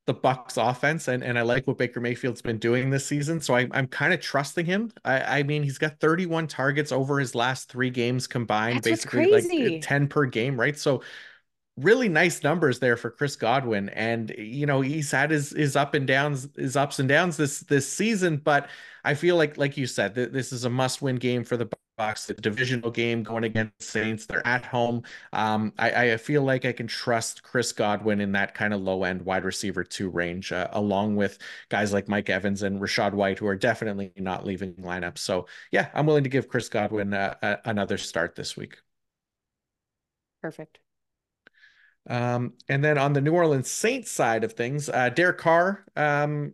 the 0.07 0.15
Bucks 0.15 0.57
offense 0.57 1.07
and, 1.09 1.23
and 1.23 1.39
I 1.39 1.43
like 1.43 1.67
what 1.67 1.77
Baker 1.77 2.01
Mayfield's 2.01 2.41
been 2.41 2.57
doing 2.57 2.89
this 2.89 3.05
season. 3.05 3.43
So 3.43 3.55
I, 3.55 3.69
I'm 3.73 3.89
kind 3.89 4.15
of 4.15 4.21
trusting 4.23 4.65
him. 4.65 4.91
I, 5.05 5.41
I 5.41 5.43
mean, 5.43 5.63
he's 5.63 5.77
got 5.77 6.01
31 6.01 6.47
targets 6.47 6.93
over 6.93 7.21
his 7.21 7.35
last 7.35 7.71
three 7.71 7.91
games 7.91 8.27
combined, 8.27 8.77
That's 8.77 9.05
basically 9.05 9.31
like 9.31 9.83
uh, 9.83 9.87
10 9.87 10.09
per 10.09 10.25
game, 10.25 10.59
right? 10.59 10.79
So 10.79 11.03
really 11.77 12.09
nice 12.09 12.43
numbers 12.43 12.79
there 12.79 12.97
for 12.97 13.11
Chris 13.11 13.37
Godwin. 13.37 13.91
And 13.91 14.35
you 14.39 14.65
know, 14.65 14.81
he's 14.81 15.11
had 15.11 15.31
his 15.31 15.51
his 15.51 15.77
up 15.77 15.93
and 15.93 16.07
downs, 16.07 16.49
his 16.57 16.75
ups 16.75 17.01
and 17.01 17.09
downs 17.09 17.37
this 17.37 17.61
this 17.61 17.87
season, 17.87 18.39
but 18.39 18.71
I 19.05 19.13
feel 19.13 19.37
like 19.37 19.59
like 19.59 19.77
you 19.77 19.87
said, 19.87 20.15
th- 20.15 20.31
this 20.31 20.55
is 20.55 20.65
a 20.65 20.71
must-win 20.71 21.17
game 21.17 21.45
for 21.45 21.59
the 21.59 21.69
Bucks, 21.97 22.27
the 22.27 22.35
divisional 22.35 22.91
game 22.91 23.23
going 23.23 23.45
against 23.45 23.83
Saints. 23.83 24.27
They're 24.27 24.47
at 24.47 24.65
home. 24.65 25.03
Um, 25.33 25.73
I, 25.79 26.13
I, 26.13 26.17
feel 26.19 26.43
like 26.43 26.65
I 26.65 26.73
can 26.73 26.87
trust 26.87 27.43
Chris 27.43 27.73
Godwin 27.73 28.21
in 28.21 28.33
that 28.33 28.55
kind 28.55 28.75
of 28.75 28.83
low 28.83 29.05
end 29.05 29.23
wide 29.23 29.45
receiver 29.45 29.83
two 29.83 30.11
range, 30.11 30.53
uh, 30.53 30.69
along 30.73 31.17
with 31.17 31.39
guys 31.69 31.93
like 31.93 32.09
Mike 32.09 32.29
Evans 32.29 32.63
and 32.63 32.81
Rachaad 32.81 33.15
White, 33.15 33.39
who 33.39 33.47
are 33.47 33.57
definitely 33.57 34.13
not 34.17 34.45
leaving 34.45 34.75
lineup. 34.75 35.19
So 35.19 35.47
yeah, 35.73 35.89
I'm 35.95 36.07
willing 36.07 36.25
to 36.25 36.31
give 36.31 36.49
Chris 36.49 36.69
Godwin 36.69 37.15
uh, 37.15 37.35
a, 37.43 37.59
another 37.65 37.99
start 37.99 38.35
this 38.35 38.57
week. 38.57 38.77
Perfect. 40.43 40.79
Um, 42.09 42.53
and 42.69 42.85
then 42.85 42.99
on 42.99 43.15
the 43.15 43.21
New 43.21 43.33
Orleans 43.33 43.69
Saints 43.69 44.13
side 44.13 44.45
of 44.45 44.53
things, 44.53 44.89
uh, 44.89 45.09
Derek 45.09 45.39
Carr, 45.39 45.85
um, 45.97 46.53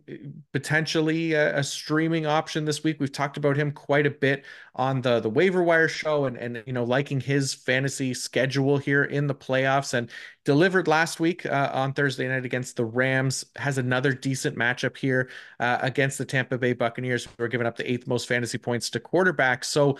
potentially 0.51 1.33
a, 1.33 1.59
a, 1.59 1.63
streaming 1.63 2.25
option 2.25 2.65
this 2.65 2.83
week. 2.83 2.97
We've 2.99 3.11
talked 3.11 3.37
about 3.37 3.55
him 3.55 3.71
quite 3.71 4.07
a 4.07 4.09
bit 4.11 4.45
on 4.75 5.01
the 5.01 5.19
the 5.19 5.29
waiver 5.29 5.61
wire 5.61 5.87
show, 5.87 6.25
and 6.25 6.37
and 6.37 6.63
you 6.65 6.73
know 6.73 6.83
liking 6.83 7.19
his 7.19 7.53
fantasy 7.53 8.15
schedule 8.15 8.79
here 8.79 9.03
in 9.03 9.27
the 9.27 9.35
playoffs, 9.35 9.93
and 9.93 10.09
delivered 10.43 10.87
last 10.87 11.19
week 11.19 11.45
uh, 11.45 11.69
on 11.71 11.93
Thursday 11.93 12.27
night 12.27 12.45
against 12.45 12.75
the 12.75 12.85
Rams. 12.85 13.45
Has 13.55 13.77
another 13.77 14.11
decent 14.11 14.57
matchup 14.57 14.97
here 14.97 15.29
uh, 15.59 15.77
against 15.81 16.17
the 16.17 16.25
Tampa 16.25 16.57
Bay 16.57 16.73
Buccaneers, 16.73 17.25
who 17.25 17.43
are 17.43 17.47
giving 17.47 17.67
up 17.67 17.75
the 17.77 17.89
eighth 17.89 18.07
most 18.07 18.27
fantasy 18.27 18.57
points 18.57 18.89
to 18.91 18.99
quarterbacks. 18.99 19.65
So. 19.65 19.97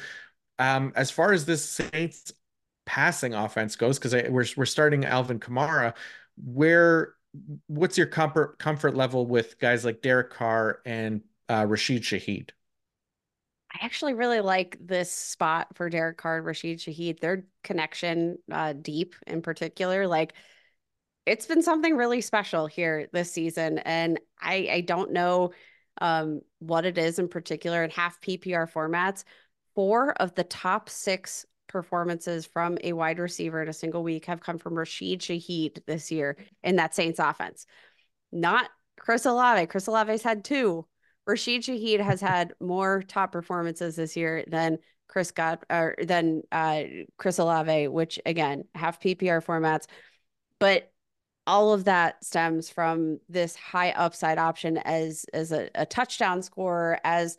Um, 0.60 0.94
as 0.96 1.10
far 1.10 1.34
as 1.34 1.46
this 1.46 1.68
Saints 1.68 2.32
passing 2.86 3.34
offense 3.34 3.76
goes, 3.76 4.00
because 4.00 4.14
we're 4.30 4.46
we're 4.56 4.66
starting 4.66 5.06
Alvin 5.06 5.40
Kamara, 5.40 5.94
where 6.44 7.14
what's 7.68 7.98
your 7.98 8.08
comfort 8.08 8.60
comfort 8.60 8.96
level 8.96 9.26
with 9.26 9.60
guys 9.60 9.84
like 9.84 10.02
Derek 10.02 10.32
Carr 10.32 10.80
and 10.86 11.22
uh, 11.50 11.66
Rashid 11.68 12.04
Shaheed? 12.04 12.52
I 13.74 13.86
actually 13.86 14.14
really 14.14 14.42
like 14.42 14.78
this 14.80 15.12
spot 15.12 15.68
for 15.74 15.90
Derek 15.90 16.18
Carr 16.18 16.38
and 16.38 16.46
Rashid 16.46 16.80
Shaheed. 16.80 17.20
Their 17.20 17.46
connection, 17.64 18.38
uh, 18.52 18.74
deep 18.74 19.16
in 19.26 19.42
particular, 19.42 20.08
like 20.08 20.34
it's 21.26 21.46
been 21.46 21.64
something 21.64 21.96
really 21.96 22.22
special 22.22 22.68
here 22.68 23.08
this 23.14 23.32
season, 23.32 23.80
and 23.80 24.20
I 24.40 24.70
I 24.72 24.82
don't 24.82 25.12
know 25.12 25.52
um, 26.02 26.42
what 26.60 26.86
it 26.86 26.98
is 26.98 27.20
in 27.20 27.28
particular 27.28 27.84
in 27.84 27.90
half 27.90 28.20
PPR 28.22 28.72
formats. 28.72 29.24
Four 29.76 30.14
of 30.14 30.36
the 30.36 30.44
top 30.44 30.88
six 30.90 31.46
performances 31.74 32.46
from 32.46 32.78
a 32.84 32.94
wide 32.94 33.20
receiver 33.20 33.62
in 33.62 33.68
a 33.68 33.74
single 33.74 34.04
week 34.04 34.26
have 34.26 34.40
come 34.40 34.58
from 34.58 34.76
Rashid 34.76 35.20
Shaheed 35.20 35.84
this 35.86 36.12
year 36.12 36.38
in 36.64 36.78
that 36.78 36.96
Saints 36.96 37.20
offense. 37.20 37.66
Not 38.32 38.70
Chris 38.98 39.26
Olave. 39.26 39.68
Chris 39.68 39.90
Olave's 39.90 40.24
had 40.24 40.46
two. 40.46 40.86
Rashid 41.26 41.64
Shaheed 41.64 42.00
has 42.00 42.22
had 42.32 42.54
more 42.62 43.04
top 43.06 43.34
performances 43.34 43.98
this 43.98 44.16
year 44.16 44.46
than 44.48 44.78
Chris 45.08 45.32
got 45.32 45.64
or 45.70 45.96
than 46.02 46.44
uh, 46.52 46.84
Chris 47.18 47.40
Olave, 47.40 47.90
which 47.90 48.20
again 48.26 48.64
have 48.74 49.00
PPR 49.00 49.44
formats, 49.44 49.86
but 50.60 50.92
all 51.46 51.74
of 51.74 51.84
that 51.86 52.24
stems 52.24 52.70
from 52.70 53.20
this 53.28 53.56
high 53.56 53.92
upside 53.92 54.38
option 54.38 54.78
as 54.78 55.26
as 55.34 55.52
a, 55.52 55.70
a 55.76 55.86
touchdown 55.86 56.42
scorer 56.42 57.00
as 57.04 57.38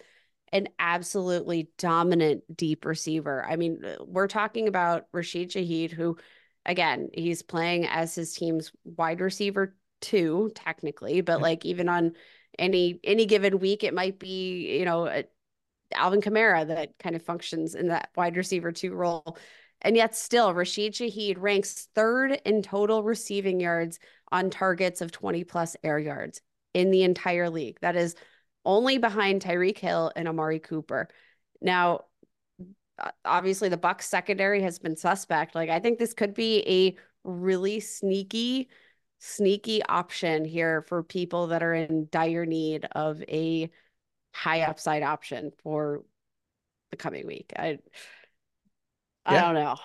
an 0.55 0.69
absolutely 0.79 1.69
dominant 1.79 2.45
deep 2.57 2.85
receiver. 2.85 3.45
I 3.45 3.57
mean, 3.57 3.85
uh, 3.85 3.97
we're 4.07 4.29
talking 4.29 4.69
about 4.69 5.09
Rashid 5.13 5.51
Shaheed, 5.51 5.91
who, 5.91 6.17
again, 6.65 7.11
he's 7.13 7.43
playing 7.43 7.87
as 7.89 8.15
his 8.15 8.33
team's 8.33 8.71
wide 8.85 9.21
receiver 9.21 9.77
two, 10.01 10.53
technically, 10.55 11.21
but 11.23 11.43
like 11.43 11.65
even 11.65 11.89
on 11.89 12.13
any 12.57 13.01
any 13.03 13.27
given 13.27 13.59
week, 13.59 13.83
it 13.83 13.93
might 13.93 14.21
be 14.21 14.79
you 14.79 14.85
know 14.85 15.09
a, 15.09 15.25
Alvin 15.93 16.21
Kamara 16.21 16.67
that 16.69 16.99
kind 16.99 17.17
of 17.17 17.23
functions 17.23 17.75
in 17.75 17.89
that 17.89 18.11
wide 18.17 18.37
receiver 18.37 18.71
two 18.71 18.95
role. 18.95 19.37
And 19.83 19.97
yet, 19.97 20.15
still, 20.15 20.55
Rashid 20.55 20.95
Shaheed 20.95 21.37
ranks 21.39 21.89
third 21.97 22.41
in 22.45 22.63
total 22.63 23.03
receiving 23.03 23.61
yards 23.61 23.99
on 24.31 24.51
targets 24.51 25.01
of 25.01 25.11
20 25.11 25.45
plus 25.45 25.77
air 25.83 25.99
yards 25.99 26.41
in 26.75 26.91
the 26.93 27.03
entire 27.03 27.51
league. 27.51 27.79
That 27.81 27.97
is 27.97 28.15
only 28.65 28.99
behind 28.99 29.43
Tyreek 29.43 29.79
Hill 29.79 30.13
and 30.17 30.29
Amari 30.29 30.59
Cooper. 30.59 31.09
Now, 31.61 32.05
obviously 33.25 33.69
the 33.69 33.77
Bucks 33.77 34.09
secondary 34.09 34.63
has 34.63 34.79
been 34.79 34.97
suspect. 34.97 35.55
Like 35.55 35.71
I 35.71 35.81
think 35.81 35.99
this 35.99 36.15
could 36.15 36.35
be 36.35 36.65
a 36.67 36.97
really 37.29 37.81
sneaky 37.81 38.69
sneaky 39.19 39.83
option 39.85 40.45
here 40.45 40.83
for 40.83 41.03
people 41.03 41.47
that 41.47 41.63
are 41.63 41.73
in 41.73 42.09
dire 42.11 42.45
need 42.45 42.87
of 42.93 43.23
a 43.23 43.71
high 44.35 44.63
upside 44.63 45.03
option 45.03 45.51
for 45.63 46.05
the 46.91 46.97
coming 46.97 47.27
week. 47.27 47.53
I 47.57 47.79
I 49.25 49.35
yeah. 49.35 49.41
don't 49.43 49.55
know. 49.55 49.77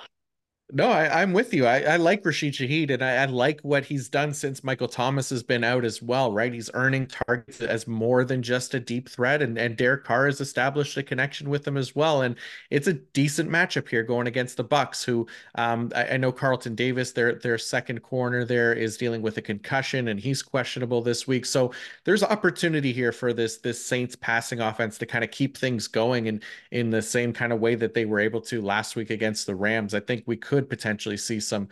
No, 0.71 0.91
I, 0.91 1.23
am 1.23 1.33
with 1.33 1.51
you. 1.51 1.65
I, 1.65 1.79
I 1.79 1.95
like 1.95 2.23
Rashid 2.23 2.53
Shaheed 2.53 2.91
and 2.91 3.03
I, 3.03 3.15
I, 3.15 3.25
like 3.25 3.59
what 3.61 3.85
he's 3.85 4.07
done 4.07 4.35
since 4.35 4.63
Michael 4.63 4.87
Thomas 4.87 5.31
has 5.31 5.41
been 5.41 5.63
out 5.63 5.83
as 5.83 5.99
well, 5.99 6.31
right? 6.31 6.53
He's 6.53 6.69
earning 6.75 7.07
targets 7.07 7.61
as 7.61 7.87
more 7.87 8.23
than 8.23 8.43
just 8.43 8.75
a 8.75 8.79
deep 8.79 9.09
threat, 9.09 9.41
and, 9.41 9.57
and 9.57 9.75
Derek 9.75 10.03
Carr 10.03 10.27
has 10.27 10.39
established 10.39 10.95
a 10.95 11.01
connection 11.01 11.49
with 11.49 11.67
him 11.67 11.75
as 11.75 11.95
well. 11.95 12.21
And 12.21 12.35
it's 12.69 12.85
a 12.85 12.93
decent 12.93 13.49
matchup 13.49 13.89
here 13.89 14.03
going 14.03 14.27
against 14.27 14.57
the 14.57 14.63
Bucks, 14.63 15.03
who 15.03 15.25
um, 15.55 15.91
I, 15.95 16.09
I, 16.09 16.17
know 16.17 16.31
Carlton 16.31 16.75
Davis, 16.75 17.13
their 17.13 17.33
their 17.33 17.57
second 17.57 18.03
corner 18.03 18.45
there, 18.45 18.71
is 18.71 18.95
dealing 18.95 19.23
with 19.23 19.37
a 19.37 19.41
concussion 19.41 20.09
and 20.09 20.19
he's 20.19 20.43
questionable 20.43 21.01
this 21.01 21.25
week. 21.25 21.47
So 21.47 21.71
there's 22.03 22.21
opportunity 22.21 22.93
here 22.93 23.11
for 23.11 23.33
this 23.33 23.57
this 23.57 23.83
Saints 23.83 24.15
passing 24.15 24.59
offense 24.59 24.99
to 24.99 25.07
kind 25.07 25.23
of 25.23 25.31
keep 25.31 25.57
things 25.57 25.87
going 25.87 26.27
in 26.27 26.41
in 26.69 26.91
the 26.91 27.01
same 27.01 27.33
kind 27.33 27.51
of 27.51 27.59
way 27.59 27.73
that 27.73 27.95
they 27.95 28.05
were 28.05 28.19
able 28.19 28.41
to 28.41 28.61
last 28.61 28.95
week 28.95 29.09
against 29.09 29.47
the 29.47 29.55
Rams. 29.55 29.95
I 29.95 29.99
think 29.99 30.23
we 30.27 30.37
could 30.37 30.58
could 30.59 30.69
potentially 30.69 31.15
see 31.15 31.39
some 31.39 31.69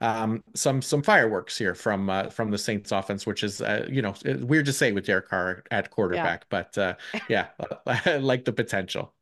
um, 0.00 0.44
some 0.54 0.80
some 0.80 1.02
fireworks 1.02 1.58
here 1.58 1.74
from 1.74 2.08
uh, 2.08 2.30
from 2.30 2.50
the 2.52 2.58
Saints 2.58 2.92
offense, 2.92 3.26
which 3.26 3.42
is 3.42 3.60
uh, 3.60 3.86
you 3.90 4.00
know 4.00 4.14
weird 4.42 4.66
to 4.66 4.72
say 4.72 4.92
with 4.92 5.06
Derek 5.06 5.28
Carr 5.28 5.64
at 5.72 5.90
quarterback, 5.90 6.42
yeah. 6.42 6.46
but 6.48 6.78
uh, 6.78 6.94
yeah, 7.28 7.48
I 7.86 8.16
like 8.18 8.44
the 8.44 8.52
potential. 8.52 9.12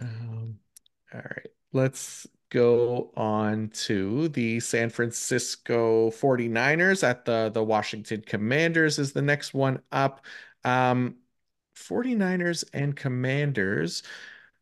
Um, 0.00 0.58
all 1.12 1.20
right, 1.20 1.50
let's 1.72 2.26
go 2.48 3.12
on 3.16 3.68
to 3.68 4.28
the 4.28 4.58
San 4.60 4.88
Francisco 4.88 6.10
49ers 6.10 7.06
at 7.06 7.26
the 7.26 7.50
the 7.52 7.62
Washington 7.62 8.22
Commanders 8.26 8.98
is 8.98 9.12
the 9.12 9.22
next 9.22 9.52
one 9.52 9.82
up. 9.92 10.24
Um, 10.64 11.16
49ers 11.76 12.64
and 12.72 12.96
Commanders. 12.96 14.02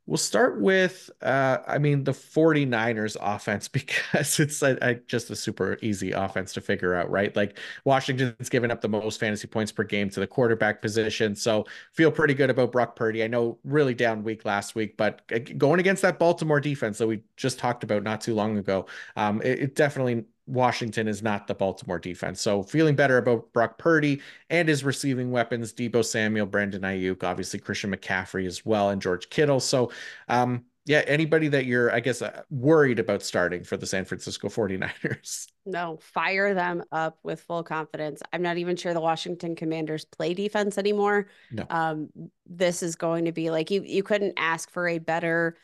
We'll 0.08 0.16
start 0.16 0.58
with, 0.58 1.10
uh, 1.20 1.58
I 1.66 1.76
mean, 1.76 2.04
the 2.04 2.14
49ers 2.14 3.14
offense 3.20 3.68
because 3.68 4.40
it's 4.40 4.62
a, 4.62 4.78
a, 4.80 4.94
just 4.94 5.28
a 5.30 5.36
super 5.36 5.76
easy 5.82 6.12
offense 6.12 6.54
to 6.54 6.62
figure 6.62 6.94
out, 6.94 7.10
right? 7.10 7.36
Like 7.36 7.58
Washington's 7.84 8.48
given 8.48 8.70
up 8.70 8.80
the 8.80 8.88
most 8.88 9.20
fantasy 9.20 9.46
points 9.46 9.70
per 9.70 9.84
game 9.84 10.08
to 10.10 10.20
the 10.20 10.26
quarterback 10.26 10.80
position. 10.80 11.36
So 11.36 11.66
feel 11.92 12.10
pretty 12.10 12.32
good 12.32 12.48
about 12.48 12.72
Brock 12.72 12.96
Purdy. 12.96 13.22
I 13.22 13.26
know 13.26 13.58
really 13.64 13.92
down 13.92 14.24
week 14.24 14.46
last 14.46 14.74
week, 14.74 14.96
but 14.96 15.20
going 15.58 15.78
against 15.78 16.00
that 16.00 16.18
Baltimore 16.18 16.60
defense 16.60 16.96
that 16.98 17.06
we 17.06 17.20
just 17.36 17.58
talked 17.58 17.84
about 17.84 18.02
not 18.02 18.22
too 18.22 18.34
long 18.34 18.56
ago, 18.56 18.86
um, 19.14 19.42
it, 19.42 19.58
it 19.58 19.74
definitely 19.74 20.24
Washington 20.48 21.06
is 21.06 21.22
not 21.22 21.46
the 21.46 21.54
Baltimore 21.54 21.98
defense. 21.98 22.40
So 22.40 22.62
feeling 22.62 22.96
better 22.96 23.18
about 23.18 23.52
Brock 23.52 23.78
Purdy 23.78 24.22
and 24.50 24.68
his 24.68 24.82
receiving 24.82 25.30
weapons, 25.30 25.72
Deebo 25.72 26.04
Samuel, 26.04 26.46
Brandon 26.46 26.82
Aiyuk, 26.82 27.22
obviously 27.22 27.60
Christian 27.60 27.94
McCaffrey 27.94 28.46
as 28.46 28.64
well, 28.64 28.90
and 28.90 29.02
George 29.02 29.28
Kittle. 29.30 29.60
So 29.60 29.92
um, 30.28 30.64
yeah, 30.86 31.02
anybody 31.06 31.48
that 31.48 31.66
you're, 31.66 31.92
I 31.92 32.00
guess, 32.00 32.22
uh, 32.22 32.42
worried 32.48 32.98
about 32.98 33.22
starting 33.22 33.62
for 33.62 33.76
the 33.76 33.86
San 33.86 34.06
Francisco 34.06 34.48
49ers. 34.48 35.48
No, 35.70 35.98
fire 36.00 36.54
them 36.54 36.82
up 36.92 37.18
with 37.22 37.42
full 37.42 37.62
confidence. 37.62 38.22
I'm 38.32 38.40
not 38.40 38.56
even 38.56 38.74
sure 38.74 38.94
the 38.94 39.02
Washington 39.02 39.54
Commanders 39.54 40.06
play 40.06 40.32
defense 40.32 40.78
anymore. 40.78 41.26
No. 41.52 41.66
Um, 41.68 42.08
this 42.46 42.82
is 42.82 42.96
going 42.96 43.26
to 43.26 43.32
be 43.32 43.50
like 43.50 43.70
you 43.70 43.82
you 43.82 44.02
couldn't 44.02 44.32
ask 44.38 44.70
for 44.70 44.88
a 44.88 44.96
better 44.96 45.58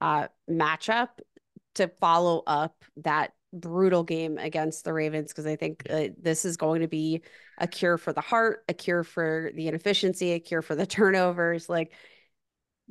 uh 0.00 0.26
matchup 0.50 1.10
to 1.74 1.86
follow 1.86 2.42
up 2.48 2.84
that 2.96 3.33
brutal 3.54 4.02
game 4.02 4.38
against 4.38 4.84
the 4.84 4.92
Ravens 4.92 5.28
because 5.28 5.46
I 5.46 5.56
think 5.56 5.86
uh, 5.88 6.08
this 6.20 6.44
is 6.44 6.56
going 6.56 6.82
to 6.82 6.88
be 6.88 7.22
a 7.58 7.66
cure 7.66 7.96
for 7.96 8.12
the 8.12 8.20
heart, 8.20 8.64
a 8.68 8.74
cure 8.74 9.04
for 9.04 9.50
the 9.54 9.68
inefficiency, 9.68 10.32
a 10.32 10.40
cure 10.40 10.62
for 10.62 10.74
the 10.74 10.86
turnovers. 10.86 11.68
Like 11.68 11.92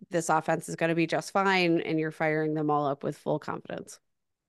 this 0.10 0.30
offense 0.30 0.70
is 0.70 0.76
going 0.76 0.90
to 0.90 0.96
be 0.96 1.08
just 1.08 1.32
fine, 1.32 1.82
and 1.82 2.00
you're 2.00 2.12
firing 2.12 2.54
them 2.54 2.70
all 2.70 2.88
up 2.88 3.04
with 3.04 3.18
full 3.18 3.40
confidence. 3.40 4.00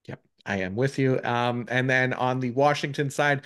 Yep, 0.07 0.21
I 0.45 0.57
am 0.61 0.75
with 0.75 0.97
you. 0.97 1.19
Um, 1.23 1.65
and 1.69 1.89
then 1.89 2.13
on 2.13 2.39
the 2.39 2.51
Washington 2.51 3.09
side, 3.09 3.41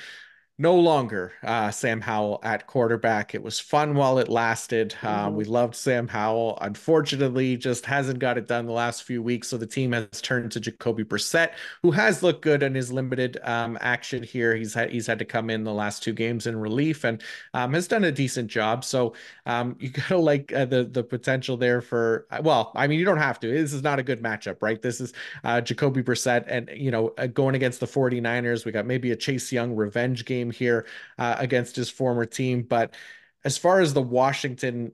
no 0.60 0.76
longer 0.76 1.32
uh, 1.42 1.72
Sam 1.72 2.02
Howell 2.02 2.42
at 2.44 2.68
quarterback. 2.68 3.34
It 3.34 3.42
was 3.42 3.62
fun 3.62 3.96
while 3.96 4.20
it 4.20 4.28
lasted. 4.28 4.94
Uh, 5.02 5.28
mm-hmm. 5.28 5.38
We 5.38 5.46
loved 5.46 5.74
Sam 5.74 6.06
Howell. 6.06 6.58
Unfortunately, 6.60 7.56
just 7.56 7.86
hasn't 7.86 8.20
got 8.20 8.38
it 8.38 8.46
done 8.46 8.66
the 8.66 8.74
last 8.74 9.04
few 9.04 9.24
weeks. 9.24 9.48
So 9.48 9.58
the 9.58 9.66
team 9.66 9.94
has 9.94 10.22
turned 10.22 10.52
to 10.52 10.60
Jacoby 10.60 11.06
Brissett, 11.06 11.52
who 11.82 11.92
has 11.92 12.22
looked 12.22 12.42
good 12.42 12.62
in 12.62 12.76
his 12.76 12.92
limited 12.92 13.40
um, 13.44 13.78
action 13.80 14.22
here. 14.22 14.54
He's 14.54 14.74
had 14.74 14.92
he's 14.92 15.08
had 15.08 15.18
to 15.20 15.26
come 15.26 15.50
in 15.50 15.64
the 15.64 15.74
last 15.74 16.04
two 16.04 16.12
games 16.12 16.46
in 16.46 16.60
relief 16.60 17.06
and 17.06 17.24
um, 17.54 17.72
has 17.74 17.88
done 17.88 18.04
a 18.04 18.12
decent 18.12 18.52
job. 18.52 18.84
So 18.84 19.14
um, 19.46 19.78
you 19.80 19.90
gotta 19.90 20.18
like 20.18 20.52
uh, 20.52 20.66
the 20.66 20.84
the 20.84 21.04
potential 21.04 21.56
there 21.56 21.80
for. 21.80 22.28
Well, 22.42 22.74
I 22.76 22.88
mean, 22.88 23.00
you 23.00 23.06
don't 23.06 23.18
have 23.18 23.40
to. 23.40 23.48
This 23.48 23.72
is 23.72 23.82
not 23.82 23.98
a 23.98 24.04
good 24.04 24.22
matchup, 24.22 24.58
right? 24.62 24.82
This 24.82 25.00
is 25.00 25.14
uh, 25.46 25.62
Jacoby 25.62 26.04
Brissett, 26.04 26.44
and 26.48 26.70
you 26.76 26.92
know, 26.92 27.14
uh, 27.18 27.28
going 27.28 27.56
against 27.56 27.80
the 27.80 27.88
49ers, 27.88 28.66
we 28.66 28.74
got 28.74 28.86
maybe 28.86 29.12
a 29.12 29.16
Chase 29.16 29.54
Young 29.54 29.74
revenge 29.74 30.26
game 30.26 30.49
game 30.50 30.52
here 30.52 30.86
uh, 31.18 31.36
against 31.38 31.76
his 31.76 31.90
former 31.90 32.26
team. 32.26 32.64
But 32.64 32.96
as 33.44 33.58
far 33.58 33.82
as 33.82 33.94
the 33.94 34.02
Washington 34.02 34.94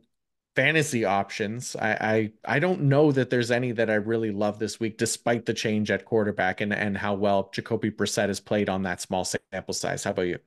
fantasy 0.55 1.05
options, 1.05 1.75
I, 1.75 2.31
I 2.45 2.55
I 2.55 2.59
don't 2.59 2.83
know 2.83 3.11
that 3.11 3.29
there's 3.29 3.51
any 3.51 3.71
that 3.73 3.89
I 3.89 3.95
really 3.95 4.31
love 4.31 4.59
this 4.59 4.79
week, 4.79 4.97
despite 4.97 5.45
the 5.45 5.53
change 5.53 5.91
at 5.91 6.05
quarterback 6.05 6.61
and 6.61 6.73
and 6.73 6.97
how 6.97 7.15
well 7.15 7.49
Jacoby 7.53 7.91
Brissett 7.91 8.27
has 8.27 8.39
played 8.39 8.69
on 8.69 8.83
that 8.83 9.01
small 9.01 9.25
sample 9.25 9.73
size. 9.73 10.03
How 10.03 10.11
about 10.11 10.27
you? 10.27 10.39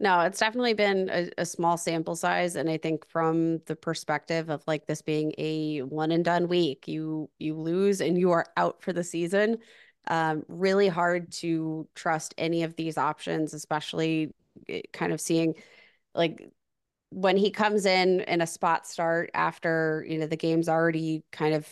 No, 0.00 0.20
it's 0.22 0.40
definitely 0.40 0.74
been 0.74 1.08
a, 1.12 1.30
a, 1.38 1.46
small 1.46 1.76
sample 1.76 2.16
size, 2.16 2.56
and 2.56 2.68
I 2.68 2.76
think 2.76 3.08
from 3.08 3.58
the 3.66 3.76
perspective 3.76 4.50
of 4.50 4.64
like 4.66 4.86
this 4.86 5.00
being 5.00 5.32
a 5.38 5.82
one 5.82 6.10
and 6.10 6.24
done 6.24 6.48
week, 6.48 6.88
you 6.88 7.30
you 7.38 7.54
lose 7.54 8.00
and 8.00 8.18
you 8.18 8.32
are 8.32 8.46
out 8.56 8.82
for 8.82 8.92
the 8.92 9.04
season 9.04 9.58
um, 10.08 10.44
really 10.48 10.88
hard 10.88 11.30
to 11.32 11.88
trust 11.94 12.34
any 12.38 12.62
of 12.62 12.76
these 12.76 12.98
options, 12.98 13.54
especially 13.54 14.34
eh, 14.68 14.82
kind 14.92 15.12
of 15.12 15.20
seeing 15.20 15.54
like 16.14 16.50
when 17.10 17.36
he 17.36 17.50
comes 17.50 17.84
in 17.86 18.20
in 18.20 18.40
a 18.40 18.46
spot 18.46 18.86
start 18.86 19.30
after 19.34 20.04
you 20.08 20.18
know 20.18 20.26
the 20.26 20.36
game's 20.36 20.68
already 20.68 21.22
kind 21.30 21.54
of 21.54 21.68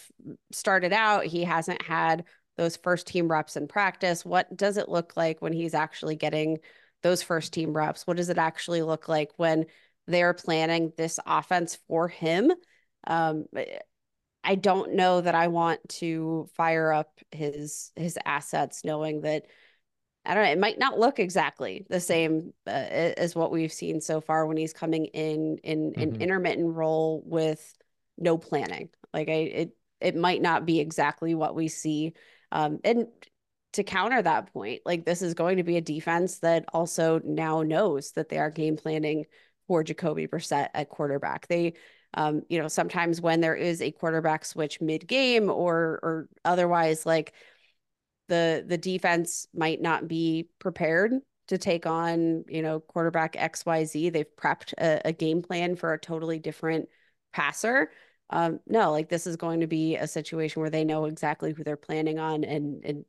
started 0.53 0.93
out 0.93 1.25
he 1.25 1.45
hasn't 1.45 1.81
had 1.83 2.25
those 2.59 2.77
first 2.77 3.07
team 3.07 3.27
reps 3.31 3.57
in 3.57 3.67
practice 3.67 4.23
what 4.23 4.55
does 4.55 4.77
it 4.77 4.89
look 4.89 5.15
like 5.17 5.41
when 5.41 5.53
he's 5.53 5.73
actually 5.73 6.15
getting 6.15 6.59
those 7.03 7.23
first 7.23 7.53
team 7.53 7.73
reps? 7.73 8.07
What 8.07 8.17
does 8.17 8.29
it 8.29 8.39
actually 8.39 8.83
look 8.83 9.09
like 9.09 9.31
when 9.37 9.67
they're 10.07 10.35
planning 10.35 10.93
this 10.97 11.19
offense 11.27 11.79
for 11.89 12.09
him? 12.09 12.53
Um, 13.07 13.47
eh, 13.57 13.79
I 14.43 14.55
don't 14.55 14.95
know 14.95 15.21
that 15.21 15.35
I 15.35 15.49
want 15.49 15.87
to 16.01 16.49
fire 16.55 16.93
up 16.93 17.21
his 17.31 17.93
his 17.97 18.19
assets 18.25 18.85
knowing 18.85 19.23
that 19.23 19.45
I 20.25 20.35
don't 20.35 20.45
know, 20.45 20.51
it 20.51 20.59
might 20.59 20.79
not 20.79 20.99
look 20.99 21.19
exactly 21.19 21.87
the 21.89 22.01
same 22.01 22.53
uh, 22.67 22.71
as 22.71 23.35
what 23.35 23.51
we've 23.51 23.73
seen 23.73 24.01
so 24.01 24.21
far 24.21 24.47
when 24.47 24.57
he's 24.57 24.73
coming 24.73 25.07
in 25.07 25.59
in 25.63 25.93
mm-hmm. 25.93 26.01
an 26.01 26.23
intermittent 26.23 26.75
role 26.75 27.23
with 27.25 27.75
no 28.19 28.39
planning. 28.39 28.91
Like 29.13 29.29
I 29.29 29.33
it 29.33 29.77
it 30.01 30.17
might 30.17 30.43
not 30.43 30.67
be 30.67 30.81
exactly 30.81 31.35
what 31.35 31.55
we 31.55 31.69
see. 31.69 32.15
Um 32.53 32.81
and 32.85 33.09
to 33.75 33.85
counter 33.85 34.21
that 34.21 34.53
point, 34.53 34.83
like 34.85 35.05
this 35.05 35.23
is 35.23 35.35
going 35.35 35.59
to 35.59 35.63
be 35.63 35.77
a 35.77 35.81
defense 35.81 36.39
that 36.41 36.65
also 36.73 37.21
now 37.25 37.63
knows 37.63 38.13
that 38.13 38.29
they 38.29 38.39
are 38.39 38.51
game 38.51 38.77
planning 38.77 39.27
for 39.69 39.85
Jacoby 39.85 40.27
Brissett 40.27 40.69
at 40.75 40.89
quarterback. 40.89 41.47
They 41.47 41.75
um, 42.15 42.43
you 42.49 42.61
know, 42.61 42.69
sometimes 42.69 43.21
when 43.21 43.41
there 43.41 43.55
is 43.55 43.81
a 43.81 43.93
quarterback 43.93 44.45
switch 44.45 44.81
mid 44.81 45.07
game 45.07 45.49
or 45.49 46.01
or 46.03 46.29
otherwise, 46.45 47.07
like 47.07 47.33
the 48.29 48.65
the 48.67 48.79
defense 48.79 49.47
might 49.55 49.81
not 49.81 50.09
be 50.09 50.49
prepared 50.59 51.13
to 51.49 51.59
take 51.59 51.87
on, 51.87 52.45
you 52.49 52.63
know, 52.63 52.81
quarterback 52.81 53.37
XYZ. 53.37 54.13
They've 54.13 54.37
prepped 54.37 54.73
a, 54.79 55.01
a 55.05 55.13
game 55.13 55.43
plan 55.43 55.77
for 55.77 55.93
a 55.93 55.99
totally 55.99 56.39
different 56.39 56.89
passer. 57.33 57.91
Um, 58.31 58.61
no, 58.67 58.93
like 58.93 59.09
this 59.09 59.27
is 59.27 59.37
going 59.37 59.61
to 59.61 59.67
be 59.67 59.97
a 59.97 60.07
situation 60.07 60.61
where 60.61 60.71
they 60.71 60.85
know 60.85 61.07
exactly 61.07 61.53
who 61.53 61.65
they're 61.65 61.77
planning 61.77 62.19
on 62.19 62.45
and 62.45 62.85
and 62.85 63.05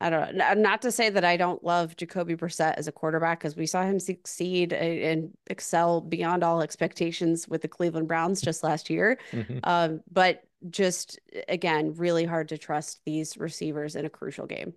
I 0.00 0.10
don't 0.10 0.36
know. 0.36 0.54
Not 0.54 0.82
to 0.82 0.92
say 0.92 1.08
that 1.10 1.24
I 1.24 1.36
don't 1.36 1.62
love 1.62 1.96
Jacoby 1.96 2.34
Brissett 2.34 2.74
as 2.76 2.88
a 2.88 2.92
quarterback 2.92 3.40
because 3.40 3.56
we 3.56 3.66
saw 3.66 3.82
him 3.82 4.00
succeed 4.00 4.72
and 4.72 5.30
excel 5.48 6.00
beyond 6.00 6.42
all 6.42 6.60
expectations 6.60 7.46
with 7.48 7.62
the 7.62 7.68
Cleveland 7.68 8.08
Browns 8.08 8.40
just 8.40 8.64
last 8.64 8.90
year. 8.90 9.18
Mm-hmm. 9.32 9.58
Um, 9.64 10.00
but 10.10 10.44
just 10.70 11.18
again, 11.48 11.94
really 11.94 12.24
hard 12.24 12.48
to 12.48 12.58
trust 12.58 13.00
these 13.04 13.36
receivers 13.36 13.96
in 13.96 14.04
a 14.04 14.10
crucial 14.10 14.46
game. 14.46 14.74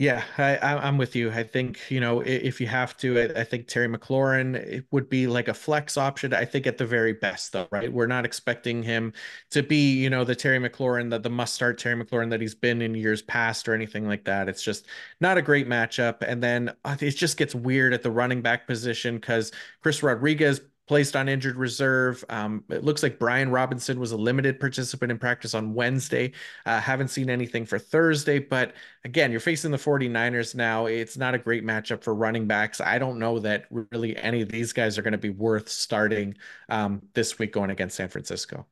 Yeah, 0.00 0.24
I, 0.38 0.56
I'm 0.56 0.96
with 0.96 1.14
you. 1.14 1.30
I 1.30 1.42
think 1.42 1.78
you 1.90 2.00
know 2.00 2.20
if 2.20 2.58
you 2.58 2.66
have 2.68 2.96
to, 2.96 3.20
I, 3.20 3.40
I 3.40 3.44
think 3.44 3.66
Terry 3.66 3.86
McLaurin 3.86 4.54
it 4.54 4.86
would 4.92 5.10
be 5.10 5.26
like 5.26 5.46
a 5.46 5.52
flex 5.52 5.98
option. 5.98 6.32
I 6.32 6.46
think 6.46 6.66
at 6.66 6.78
the 6.78 6.86
very 6.86 7.12
best, 7.12 7.52
though, 7.52 7.68
right? 7.70 7.92
We're 7.92 8.06
not 8.06 8.24
expecting 8.24 8.82
him 8.82 9.12
to 9.50 9.62
be 9.62 9.92
you 10.00 10.08
know 10.08 10.24
the 10.24 10.34
Terry 10.34 10.58
McLaurin, 10.58 11.10
the 11.10 11.18
the 11.18 11.28
must 11.28 11.52
start 11.52 11.76
Terry 11.76 12.02
McLaurin 12.02 12.30
that 12.30 12.40
he's 12.40 12.54
been 12.54 12.80
in 12.80 12.94
years 12.94 13.20
past 13.20 13.68
or 13.68 13.74
anything 13.74 14.08
like 14.08 14.24
that. 14.24 14.48
It's 14.48 14.62
just 14.62 14.86
not 15.20 15.36
a 15.36 15.42
great 15.42 15.68
matchup. 15.68 16.22
And 16.22 16.42
then 16.42 16.72
uh, 16.86 16.96
it 16.98 17.10
just 17.10 17.36
gets 17.36 17.54
weird 17.54 17.92
at 17.92 18.02
the 18.02 18.10
running 18.10 18.40
back 18.40 18.66
position 18.66 19.16
because 19.16 19.52
Chris 19.82 20.02
Rodriguez 20.02 20.62
placed 20.90 21.14
on 21.14 21.28
injured 21.28 21.54
reserve. 21.54 22.24
Um, 22.30 22.64
it 22.68 22.82
looks 22.82 23.00
like 23.04 23.16
Brian 23.16 23.48
Robinson 23.48 24.00
was 24.00 24.10
a 24.10 24.16
limited 24.16 24.58
participant 24.58 25.12
in 25.12 25.18
practice 25.18 25.54
on 25.54 25.72
Wednesday. 25.72 26.32
Uh, 26.66 26.80
haven't 26.80 27.10
seen 27.10 27.30
anything 27.30 27.64
for 27.64 27.78
Thursday, 27.78 28.40
but 28.40 28.74
again, 29.04 29.30
you're 29.30 29.38
facing 29.38 29.70
the 29.70 29.78
49ers 29.78 30.56
now. 30.56 30.86
It's 30.86 31.16
not 31.16 31.32
a 31.32 31.38
great 31.38 31.64
matchup 31.64 32.02
for 32.02 32.12
running 32.12 32.48
backs. 32.48 32.80
I 32.80 32.98
don't 32.98 33.20
know 33.20 33.38
that 33.38 33.66
really 33.70 34.16
any 34.16 34.40
of 34.42 34.48
these 34.48 34.72
guys 34.72 34.98
are 34.98 35.02
going 35.02 35.12
to 35.12 35.18
be 35.18 35.30
worth 35.30 35.68
starting 35.68 36.36
um, 36.68 37.02
this 37.14 37.38
week 37.38 37.52
going 37.52 37.70
against 37.70 37.94
San 37.94 38.08
Francisco. 38.08 38.66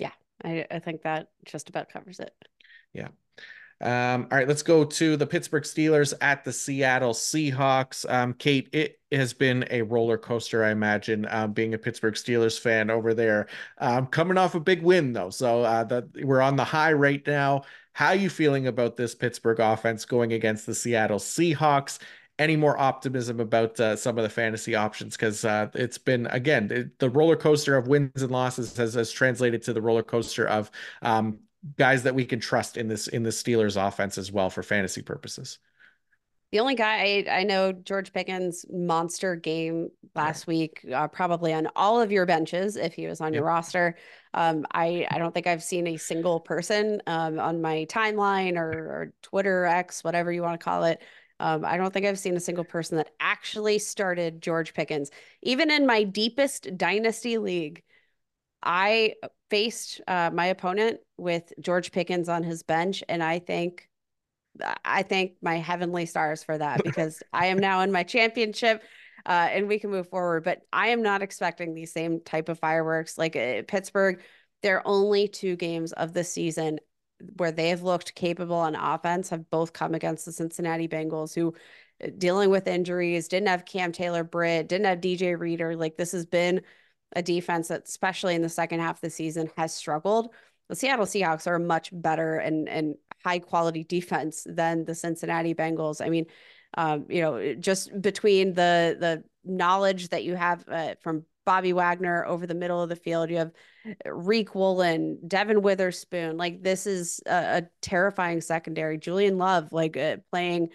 Yeah, 0.00 0.10
I, 0.42 0.66
I 0.72 0.80
think 0.80 1.02
that 1.02 1.28
just 1.44 1.68
about 1.68 1.88
covers 1.88 2.18
it. 2.18 2.34
Yeah. 2.92 3.10
Um, 3.82 4.28
all 4.30 4.36
right, 4.36 4.46
let's 4.46 4.62
go 4.62 4.84
to 4.84 5.16
the 5.16 5.26
Pittsburgh 5.26 5.62
Steelers 5.62 6.12
at 6.20 6.44
the 6.44 6.52
Seattle 6.52 7.14
Seahawks. 7.14 8.08
Um, 8.10 8.34
Kate, 8.34 8.68
it 8.72 9.00
has 9.10 9.32
been 9.32 9.64
a 9.70 9.82
roller 9.82 10.18
coaster, 10.18 10.62
I 10.62 10.70
imagine, 10.70 11.26
um, 11.30 11.52
being 11.52 11.72
a 11.72 11.78
Pittsburgh 11.78 12.14
Steelers 12.14 12.58
fan 12.60 12.90
over 12.90 13.14
there. 13.14 13.46
Um, 13.78 14.06
coming 14.06 14.36
off 14.36 14.54
a 14.54 14.60
big 14.60 14.82
win, 14.82 15.14
though, 15.14 15.30
so 15.30 15.62
uh, 15.62 15.84
that 15.84 16.08
we're 16.22 16.42
on 16.42 16.56
the 16.56 16.64
high 16.64 16.92
right 16.92 17.26
now. 17.26 17.62
How 17.92 18.08
are 18.08 18.16
you 18.16 18.30
feeling 18.30 18.66
about 18.66 18.96
this 18.96 19.14
Pittsburgh 19.14 19.60
offense 19.60 20.04
going 20.04 20.32
against 20.34 20.66
the 20.66 20.74
Seattle 20.74 21.18
Seahawks? 21.18 21.98
Any 22.38 22.56
more 22.56 22.78
optimism 22.78 23.40
about 23.40 23.78
uh, 23.80 23.96
some 23.96 24.16
of 24.16 24.22
the 24.24 24.30
fantasy 24.30 24.74
options? 24.74 25.16
Because 25.16 25.44
uh, 25.44 25.68
it's 25.74 25.98
been 25.98 26.26
again 26.28 26.70
it, 26.70 26.98
the 26.98 27.10
roller 27.10 27.36
coaster 27.36 27.76
of 27.76 27.88
wins 27.88 28.22
and 28.22 28.30
losses 28.30 28.74
has, 28.76 28.94
has 28.94 29.10
translated 29.10 29.62
to 29.62 29.74
the 29.74 29.82
roller 29.82 30.02
coaster 30.02 30.46
of 30.46 30.70
um, 31.02 31.40
guys 31.76 32.04
that 32.04 32.14
we 32.14 32.24
can 32.24 32.40
trust 32.40 32.76
in 32.76 32.88
this 32.88 33.08
in 33.08 33.22
the 33.22 33.30
Steelers 33.30 33.76
offense 33.80 34.18
as 34.18 34.32
well 34.32 34.50
for 34.50 34.62
fantasy 34.62 35.02
purposes. 35.02 35.58
The 36.52 36.58
only 36.58 36.74
guy 36.74 37.24
I, 37.28 37.40
I 37.40 37.42
know, 37.44 37.70
George 37.70 38.12
Pickens, 38.12 38.66
monster 38.68 39.36
game 39.36 39.90
last 40.16 40.46
yeah. 40.48 40.52
week, 40.52 40.84
uh, 40.92 41.06
probably 41.06 41.52
on 41.52 41.68
all 41.76 42.00
of 42.00 42.10
your 42.10 42.26
benches 42.26 42.74
if 42.76 42.92
he 42.92 43.06
was 43.06 43.20
on 43.20 43.32
yep. 43.32 43.38
your 43.38 43.46
roster. 43.46 43.96
Um, 44.34 44.66
I 44.72 45.06
I 45.10 45.18
don't 45.18 45.32
think 45.32 45.46
I've 45.46 45.62
seen 45.62 45.86
a 45.86 45.96
single 45.96 46.40
person 46.40 47.02
um, 47.06 47.38
on 47.38 47.62
my 47.62 47.86
timeline 47.88 48.56
or, 48.56 48.70
or, 48.70 49.12
Twitter 49.22 49.64
X, 49.66 50.02
whatever 50.02 50.32
you 50.32 50.42
want 50.42 50.58
to 50.58 50.64
call 50.64 50.84
it. 50.84 51.00
Um, 51.38 51.64
I 51.64 51.76
don't 51.76 51.92
think 51.92 52.04
I've 52.04 52.18
seen 52.18 52.36
a 52.36 52.40
single 52.40 52.64
person 52.64 52.96
that 52.96 53.10
actually 53.20 53.78
started 53.78 54.42
George 54.42 54.74
Pickens, 54.74 55.10
even 55.42 55.70
in 55.70 55.86
my 55.86 56.02
deepest 56.02 56.76
dynasty 56.76 57.38
league. 57.38 57.82
I 58.62 59.14
faced 59.50 60.00
uh, 60.06 60.30
my 60.32 60.46
opponent 60.46 61.00
with 61.18 61.52
George 61.60 61.92
Pickens 61.92 62.28
on 62.28 62.42
his 62.42 62.62
bench, 62.62 63.02
and 63.08 63.22
I 63.22 63.40
think 63.40 63.88
I 64.84 65.02
thank 65.02 65.32
my 65.42 65.56
heavenly 65.56 66.06
stars 66.06 66.42
for 66.42 66.56
that 66.56 66.82
because 66.82 67.22
I 67.32 67.46
am 67.46 67.58
now 67.58 67.80
in 67.80 67.92
my 67.92 68.02
championship. 68.02 68.82
Uh, 69.26 69.48
and 69.52 69.68
we 69.68 69.78
can 69.78 69.90
move 69.90 70.08
forward, 70.08 70.44
but 70.44 70.62
I 70.72 70.88
am 70.88 71.02
not 71.02 71.20
expecting 71.20 71.74
the 71.74 71.84
same 71.84 72.20
type 72.20 72.48
of 72.48 72.58
fireworks 72.58 73.18
like 73.18 73.36
uh, 73.36 73.62
Pittsburgh. 73.68 74.22
Their 74.62 74.86
only 74.86 75.28
two 75.28 75.56
games 75.56 75.92
of 75.92 76.14
the 76.14 76.24
season 76.24 76.80
where 77.36 77.52
they 77.52 77.68
have 77.68 77.82
looked 77.82 78.14
capable 78.14 78.56
on 78.56 78.74
offense 78.74 79.28
have 79.28 79.50
both 79.50 79.74
come 79.74 79.94
against 79.94 80.24
the 80.24 80.32
Cincinnati 80.32 80.88
Bengals, 80.88 81.34
who 81.34 81.54
uh, 82.02 82.08
dealing 82.16 82.48
with 82.50 82.66
injuries, 82.66 83.28
didn't 83.28 83.48
have 83.48 83.66
Cam 83.66 83.92
Taylor 83.92 84.24
Britt, 84.24 84.68
didn't 84.68 84.86
have 84.86 85.00
DJ 85.00 85.38
Reader. 85.38 85.76
Like 85.76 85.98
this 85.98 86.12
has 86.12 86.24
been 86.24 86.62
a 87.14 87.22
defense 87.22 87.68
that, 87.68 87.84
especially 87.86 88.34
in 88.34 88.42
the 88.42 88.48
second 88.48 88.80
half 88.80 88.96
of 88.96 89.00
the 89.00 89.10
season, 89.10 89.50
has 89.56 89.74
struggled. 89.74 90.32
The 90.68 90.76
Seattle 90.76 91.06
Seahawks 91.06 91.46
are 91.46 91.56
a 91.56 91.60
much 91.60 91.90
better 91.92 92.36
and 92.36 92.68
and 92.68 92.94
high 93.24 93.40
quality 93.40 93.84
defense 93.84 94.46
than 94.48 94.84
the 94.84 94.94
Cincinnati 94.94 95.54
Bengals. 95.54 96.04
I 96.04 96.08
mean, 96.08 96.26
um, 96.76 97.06
you 97.08 97.20
know, 97.20 97.54
just 97.54 97.90
between 98.00 98.54
the 98.54 98.96
the 98.98 99.24
knowledge 99.44 100.08
that 100.10 100.24
you 100.24 100.34
have 100.36 100.64
uh, 100.68 100.94
from 101.00 101.24
Bobby 101.44 101.72
Wagner 101.72 102.24
over 102.26 102.46
the 102.46 102.54
middle 102.54 102.82
of 102.82 102.88
the 102.88 102.96
field, 102.96 103.30
you 103.30 103.38
have 103.38 103.52
Riq 104.06 104.54
Woolen, 104.54 105.18
Devon 105.26 105.62
Witherspoon. 105.62 106.36
Like 106.36 106.62
this 106.62 106.86
is 106.86 107.20
a, 107.26 107.58
a 107.58 107.62
terrifying 107.82 108.40
secondary. 108.40 108.98
Julian 108.98 109.38
Love, 109.38 109.72
like 109.72 109.96
uh, 109.96 110.18
playing 110.30 110.68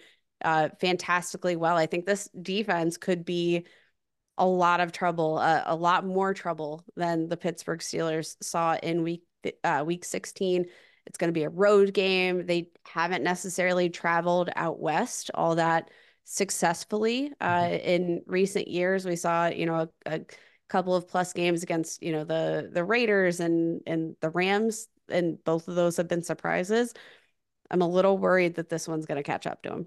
uh, 0.44 0.68
fantastically 0.80 1.56
well. 1.56 1.76
I 1.76 1.86
think 1.86 2.04
this 2.04 2.28
defense 2.42 2.96
could 2.96 3.24
be 3.24 3.66
a 4.38 4.46
lot 4.46 4.80
of 4.80 4.92
trouble, 4.92 5.38
uh, 5.38 5.62
a 5.66 5.74
lot 5.74 6.04
more 6.04 6.34
trouble 6.34 6.84
than 6.96 7.28
the 7.28 7.36
Pittsburgh 7.36 7.80
Steelers 7.80 8.36
saw 8.42 8.76
in 8.82 9.02
week 9.02 9.22
uh, 9.64 9.84
week 9.86 10.04
16. 10.04 10.66
It's 11.06 11.18
going 11.18 11.28
to 11.28 11.38
be 11.38 11.44
a 11.44 11.48
road 11.48 11.94
game. 11.94 12.46
They 12.46 12.70
haven't 12.84 13.22
necessarily 13.22 13.88
traveled 13.90 14.50
out 14.56 14.80
west 14.80 15.30
all 15.34 15.54
that 15.54 15.90
successfully 16.24 17.32
uh, 17.40 17.62
mm-hmm. 17.62 17.88
in 17.88 18.22
recent 18.26 18.68
years. 18.68 19.04
We 19.06 19.16
saw, 19.16 19.46
you 19.46 19.66
know, 19.66 19.74
a, 19.74 19.88
a, 20.06 20.20
couple 20.68 20.96
of 20.96 21.06
plus 21.06 21.32
games 21.32 21.62
against, 21.62 22.02
you 22.02 22.10
know, 22.10 22.24
the 22.24 22.68
the 22.72 22.82
Raiders 22.82 23.38
and 23.38 23.82
and 23.86 24.16
the 24.20 24.30
Rams, 24.30 24.88
and 25.08 25.42
both 25.44 25.68
of 25.68 25.76
those 25.76 25.96
have 25.96 26.08
been 26.08 26.24
surprises. 26.24 26.92
I'm 27.70 27.82
a 27.82 27.88
little 27.88 28.18
worried 28.18 28.56
that 28.56 28.68
this 28.68 28.88
one's 28.88 29.06
going 29.06 29.16
to 29.16 29.22
catch 29.22 29.46
up 29.46 29.62
to 29.62 29.68
them. 29.68 29.86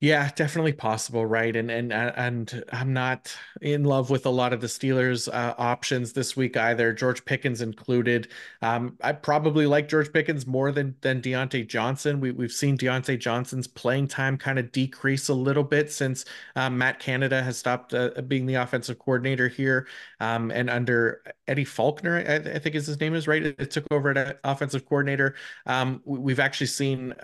Yeah, 0.00 0.30
definitely 0.34 0.74
possible, 0.74 1.24
right? 1.24 1.56
And 1.56 1.70
and 1.70 1.90
and 1.90 2.64
I'm 2.70 2.92
not 2.92 3.34
in 3.62 3.84
love 3.84 4.10
with 4.10 4.26
a 4.26 4.30
lot 4.30 4.52
of 4.52 4.60
the 4.60 4.66
Steelers 4.66 5.32
uh, 5.32 5.54
options 5.56 6.12
this 6.12 6.36
week 6.36 6.58
either. 6.58 6.92
George 6.92 7.24
Pickens 7.24 7.62
included. 7.62 8.28
Um, 8.60 8.98
I 9.02 9.12
probably 9.12 9.66
like 9.66 9.88
George 9.88 10.12
Pickens 10.12 10.46
more 10.46 10.72
than 10.72 10.94
than 11.00 11.22
Diontae 11.22 11.66
Johnson. 11.66 12.20
We 12.20 12.32
we've 12.32 12.52
seen 12.52 12.76
Diontae 12.76 13.18
Johnson's 13.18 13.66
playing 13.66 14.08
time 14.08 14.36
kind 14.36 14.58
of 14.58 14.70
decrease 14.72 15.30
a 15.30 15.34
little 15.34 15.64
bit 15.64 15.90
since 15.90 16.26
um, 16.54 16.76
Matt 16.76 16.98
Canada 16.98 17.42
has 17.42 17.56
stopped 17.56 17.94
uh, 17.94 18.10
being 18.28 18.44
the 18.44 18.56
offensive 18.56 18.98
coordinator 18.98 19.48
here, 19.48 19.86
um, 20.20 20.50
and 20.50 20.68
under 20.68 21.22
Eddie 21.48 21.64
Faulkner, 21.64 22.18
I, 22.28 22.56
I, 22.56 22.58
think 22.58 22.74
is 22.74 22.86
his 22.86 23.00
name 23.00 23.14
is 23.14 23.26
right. 23.26 23.42
It 23.42 23.70
took 23.70 23.86
over 23.90 24.10
at 24.10 24.38
offensive 24.44 24.84
coordinator. 24.84 25.34
Um, 25.64 26.02
we've 26.04 26.40
actually 26.40 26.66
seen. 26.66 27.14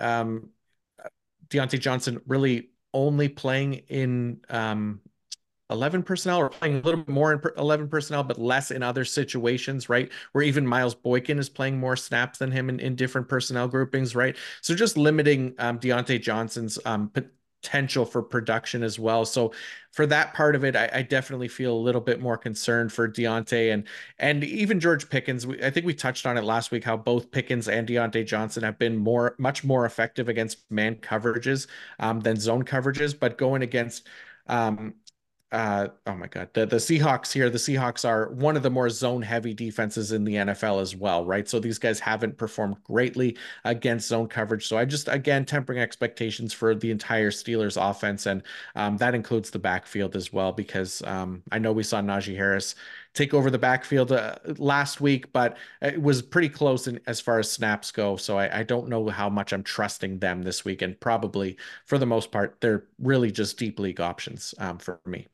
Diontae 1.51 1.81
Johnson 1.81 2.21
really 2.27 2.71
only 2.93 3.29
playing 3.29 3.75
in 3.89 4.41
um, 4.49 5.01
11 5.71 6.03
personnel 6.03 6.39
or 6.39 6.49
playing 6.49 6.79
a 6.79 6.81
little 6.81 7.05
more 7.07 7.33
in 7.33 7.41
11 7.57 7.89
personnel, 7.89 8.25
but 8.25 8.39
less 8.39 8.71
in 8.71 8.83
other 8.83 9.05
situations, 9.05 9.89
right? 9.89 10.11
Where 10.33 10.43
even 10.43 10.67
Miles 10.67 10.95
Boykin 10.95 11.39
is 11.39 11.49
playing 11.49 11.79
more 11.79 11.97
snaps 11.97 12.39
than 12.39 12.51
him 12.51 12.69
in, 12.69 12.81
in 12.81 12.97
different 12.97 13.29
personnel 13.29 13.69
groupings, 13.69 14.17
right? 14.17 14.37
So 14.63 14.75
just 14.75 14.97
limiting 14.97 15.55
um, 15.59 15.79
Diontae 15.79 16.21
Johnson's 16.21 16.79
um, 16.85 17.13
potential 17.63 18.05
for 18.05 18.23
production 18.23 18.83
as 18.83 18.99
well. 18.99 19.25
So 19.25 19.53
for 19.93 20.07
that 20.07 20.35
part 20.35 20.55
of 20.55 20.65
it, 20.65 20.77
I, 20.77 20.89
I, 20.95 21.03
definitely 21.03 21.49
feel 21.49 21.75
a 21.75 21.79
little 21.79 22.01
bit 22.01 22.21
more 22.21 22.39
concerned 22.39 22.93
for 22.93 23.09
Diontae 23.09 23.73
and 23.73 23.85
and 24.19 24.45
even 24.45 24.81
George 24.81 25.09
Pickens. 25.11 25.47
We, 25.47 25.63
I 25.63 25.71
think 25.71 25.85
we 25.85 25.95
touched 25.95 26.27
on 26.27 26.39
it 26.39 26.45
last 26.45 26.71
week 26.71 26.85
how 26.85 26.97
both 26.97 27.31
Pickens 27.31 27.69
and 27.69 27.87
Diontae 27.87 28.27
Johnson 28.27 28.63
have 28.63 28.79
been 28.79 28.97
more 28.97 29.35
much 29.39 29.65
more 29.65 29.85
effective 29.85 30.29
against 30.29 30.71
man 30.71 30.97
coverages 30.97 31.67
um, 31.99 32.21
than 32.21 32.37
zone 32.37 32.65
coverages, 32.65 33.19
but 33.19 33.37
going 33.37 33.63
against 33.63 34.09
um, 34.47 34.95
uh, 35.53 35.89
oh 36.07 36.15
my 36.15 36.29
god. 36.29 36.49
The, 36.53 36.65
the 36.65 36.77
seahawks 36.77 37.33
here 37.33 37.51
the 37.51 37.59
seahawks 37.59 38.09
are 38.09 38.31
one 38.31 38.57
of 38.57 38.63
the 38.63 38.71
more 38.71 38.89
zone 38.89 39.21
heavy 39.21 39.53
defenses 39.53 40.13
in 40.13 40.23
the 40.23 40.35
nfl 40.35 40.81
as 40.81 40.95
well 40.95 41.25
right? 41.25 41.49
So 41.49 41.59
these 41.59 41.79
guys 41.79 41.99
haven't 41.99 42.39
performed 42.39 42.77
greatly 42.85 43.37
against 43.65 44.09
zone 44.09 44.29
coverage. 44.29 44.69
So 44.69 44.79
i 44.79 44.85
just 44.85 45.09
again 45.09 45.45
tempering 45.45 45.81
expectations 45.81 46.53
for 46.53 46.75
the 46.75 46.93
entire 46.93 47.31
steelers 47.33 47.77
offense 47.81 48.27
and 48.27 48.45
um, 48.77 48.97
that 48.99 49.15
includes 49.15 49.51
the 49.51 49.59
backfield 49.59 50.15
as 50.15 50.33
well 50.33 50.53
because 50.53 51.03
um, 51.03 51.43
i 51.51 51.59
know 51.59 51.73
we 51.73 51.83
saw 51.83 52.01
najee 52.01 52.37
harris 52.37 52.77
take 53.15 53.35
over 53.35 53.51
the 53.51 53.59
backfield 53.59 54.13
uh, 54.13 54.37
last 54.59 55.01
week 55.01 55.33
but 55.33 55.57
it 55.83 56.01
was 56.01 56.23
pretty 56.23 56.49
close 56.49 56.87
in, 56.87 57.01
as 57.09 57.21
far 57.21 57.41
as 57.41 57.51
snaps 57.51 57.91
go. 57.91 58.17
So 58.17 58.39
I, 58.39 58.61
I 58.61 58.63
don't 58.63 58.89
know 58.89 59.09
how 59.09 59.29
much 59.29 59.53
i'm 59.53 59.65
trusting 59.65 60.21
them 60.21 60.43
this 60.43 60.65
week 60.65 60.83
and 60.83 60.99
probably 61.01 61.57
for 61.87 61.99
the 61.99 62.07
most 62.07 62.31
part 62.31 62.57
they're 62.61 62.85
really 63.01 63.33
just 63.33 63.59
deep 63.59 63.81
league 63.81 64.01
options 64.01 64.55
um, 64.59 64.79
for 64.79 65.01
me 65.07 65.27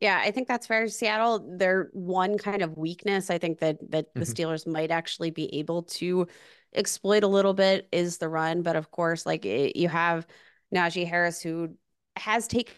yeah, 0.00 0.20
I 0.22 0.30
think 0.30 0.46
that's 0.46 0.66
fair. 0.66 0.88
Seattle, 0.88 1.56
their 1.56 1.88
one 1.92 2.36
kind 2.36 2.62
of 2.62 2.76
weakness, 2.76 3.30
I 3.30 3.38
think 3.38 3.60
that 3.60 3.78
that 3.90 4.12
the 4.14 4.20
mm-hmm. 4.20 4.32
Steelers 4.32 4.66
might 4.66 4.90
actually 4.90 5.30
be 5.30 5.54
able 5.58 5.84
to 5.84 6.26
exploit 6.74 7.24
a 7.24 7.28
little 7.28 7.54
bit 7.54 7.88
is 7.92 8.18
the 8.18 8.28
run. 8.28 8.62
But 8.62 8.76
of 8.76 8.90
course, 8.90 9.24
like 9.24 9.46
it, 9.46 9.76
you 9.76 9.88
have 9.88 10.26
Najee 10.74 11.08
Harris, 11.08 11.40
who 11.40 11.76
has 12.16 12.46
taken 12.46 12.74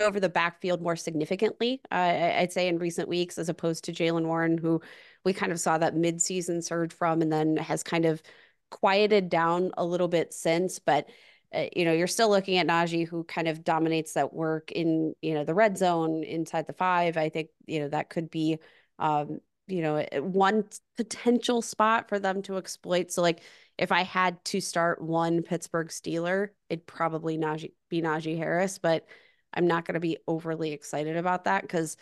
over 0.00 0.20
the 0.20 0.28
backfield 0.28 0.80
more 0.80 0.96
significantly, 0.96 1.80
uh, 1.90 1.94
I'd 2.38 2.52
say 2.52 2.68
in 2.68 2.78
recent 2.78 3.08
weeks, 3.08 3.36
as 3.36 3.48
opposed 3.48 3.84
to 3.84 3.92
Jaylen 3.92 4.24
Warren, 4.24 4.56
who 4.56 4.80
we 5.24 5.32
kind 5.32 5.52
of 5.52 5.60
saw 5.60 5.76
that 5.78 5.94
midseason 5.94 6.62
surge 6.62 6.92
from, 6.92 7.20
and 7.20 7.32
then 7.32 7.56
has 7.56 7.82
kind 7.82 8.06
of 8.06 8.22
quieted 8.70 9.28
down 9.28 9.72
a 9.76 9.84
little 9.84 10.08
bit 10.08 10.32
since. 10.32 10.78
But 10.78 11.08
uh, 11.54 11.66
you 11.74 11.84
know, 11.84 11.92
you're 11.92 12.06
still 12.06 12.28
looking 12.28 12.58
at 12.58 12.66
Najee, 12.66 13.06
who 13.06 13.24
kind 13.24 13.48
of 13.48 13.64
dominates 13.64 14.12
that 14.12 14.32
work 14.32 14.70
in, 14.70 15.14
you 15.20 15.34
know, 15.34 15.44
the 15.44 15.54
red 15.54 15.76
zone 15.76 16.22
inside 16.22 16.66
the 16.66 16.72
five. 16.72 17.16
I 17.16 17.28
think, 17.28 17.48
you 17.66 17.80
know, 17.80 17.88
that 17.88 18.10
could 18.10 18.30
be, 18.30 18.58
um, 18.98 19.40
you 19.66 19.82
know, 19.82 20.04
one 20.20 20.64
potential 20.96 21.62
spot 21.62 22.08
for 22.08 22.18
them 22.18 22.42
to 22.42 22.56
exploit. 22.56 23.10
So, 23.10 23.22
like, 23.22 23.42
if 23.78 23.90
I 23.92 24.02
had 24.02 24.44
to 24.46 24.60
start 24.60 25.02
one 25.02 25.42
Pittsburgh 25.42 25.88
Steeler, 25.88 26.48
it'd 26.68 26.86
probably 26.86 27.36
Najee, 27.38 27.72
be 27.88 28.02
Najee 28.02 28.36
Harris. 28.36 28.78
But 28.78 29.06
I'm 29.52 29.66
not 29.66 29.84
going 29.84 29.94
to 29.94 30.00
be 30.00 30.18
overly 30.28 30.72
excited 30.72 31.16
about 31.16 31.44
that 31.44 31.62
because 31.62 31.96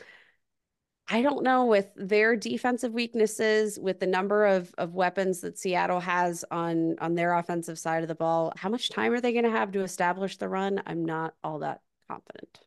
I 1.10 1.22
don't 1.22 1.42
know 1.42 1.64
with 1.64 1.88
their 1.96 2.36
defensive 2.36 2.92
weaknesses, 2.92 3.78
with 3.78 3.98
the 4.00 4.06
number 4.06 4.44
of 4.46 4.74
of 4.76 4.94
weapons 4.94 5.40
that 5.40 5.58
Seattle 5.58 6.00
has 6.00 6.44
on 6.50 6.96
on 7.00 7.14
their 7.14 7.34
offensive 7.34 7.78
side 7.78 8.02
of 8.02 8.08
the 8.08 8.14
ball, 8.14 8.52
how 8.56 8.68
much 8.68 8.90
time 8.90 9.12
are 9.12 9.20
they 9.20 9.32
going 9.32 9.44
to 9.44 9.50
have 9.50 9.72
to 9.72 9.80
establish 9.80 10.36
the 10.36 10.48
run? 10.48 10.82
I'm 10.86 11.04
not 11.04 11.34
all 11.42 11.60
that 11.60 11.80
confident. 12.08 12.60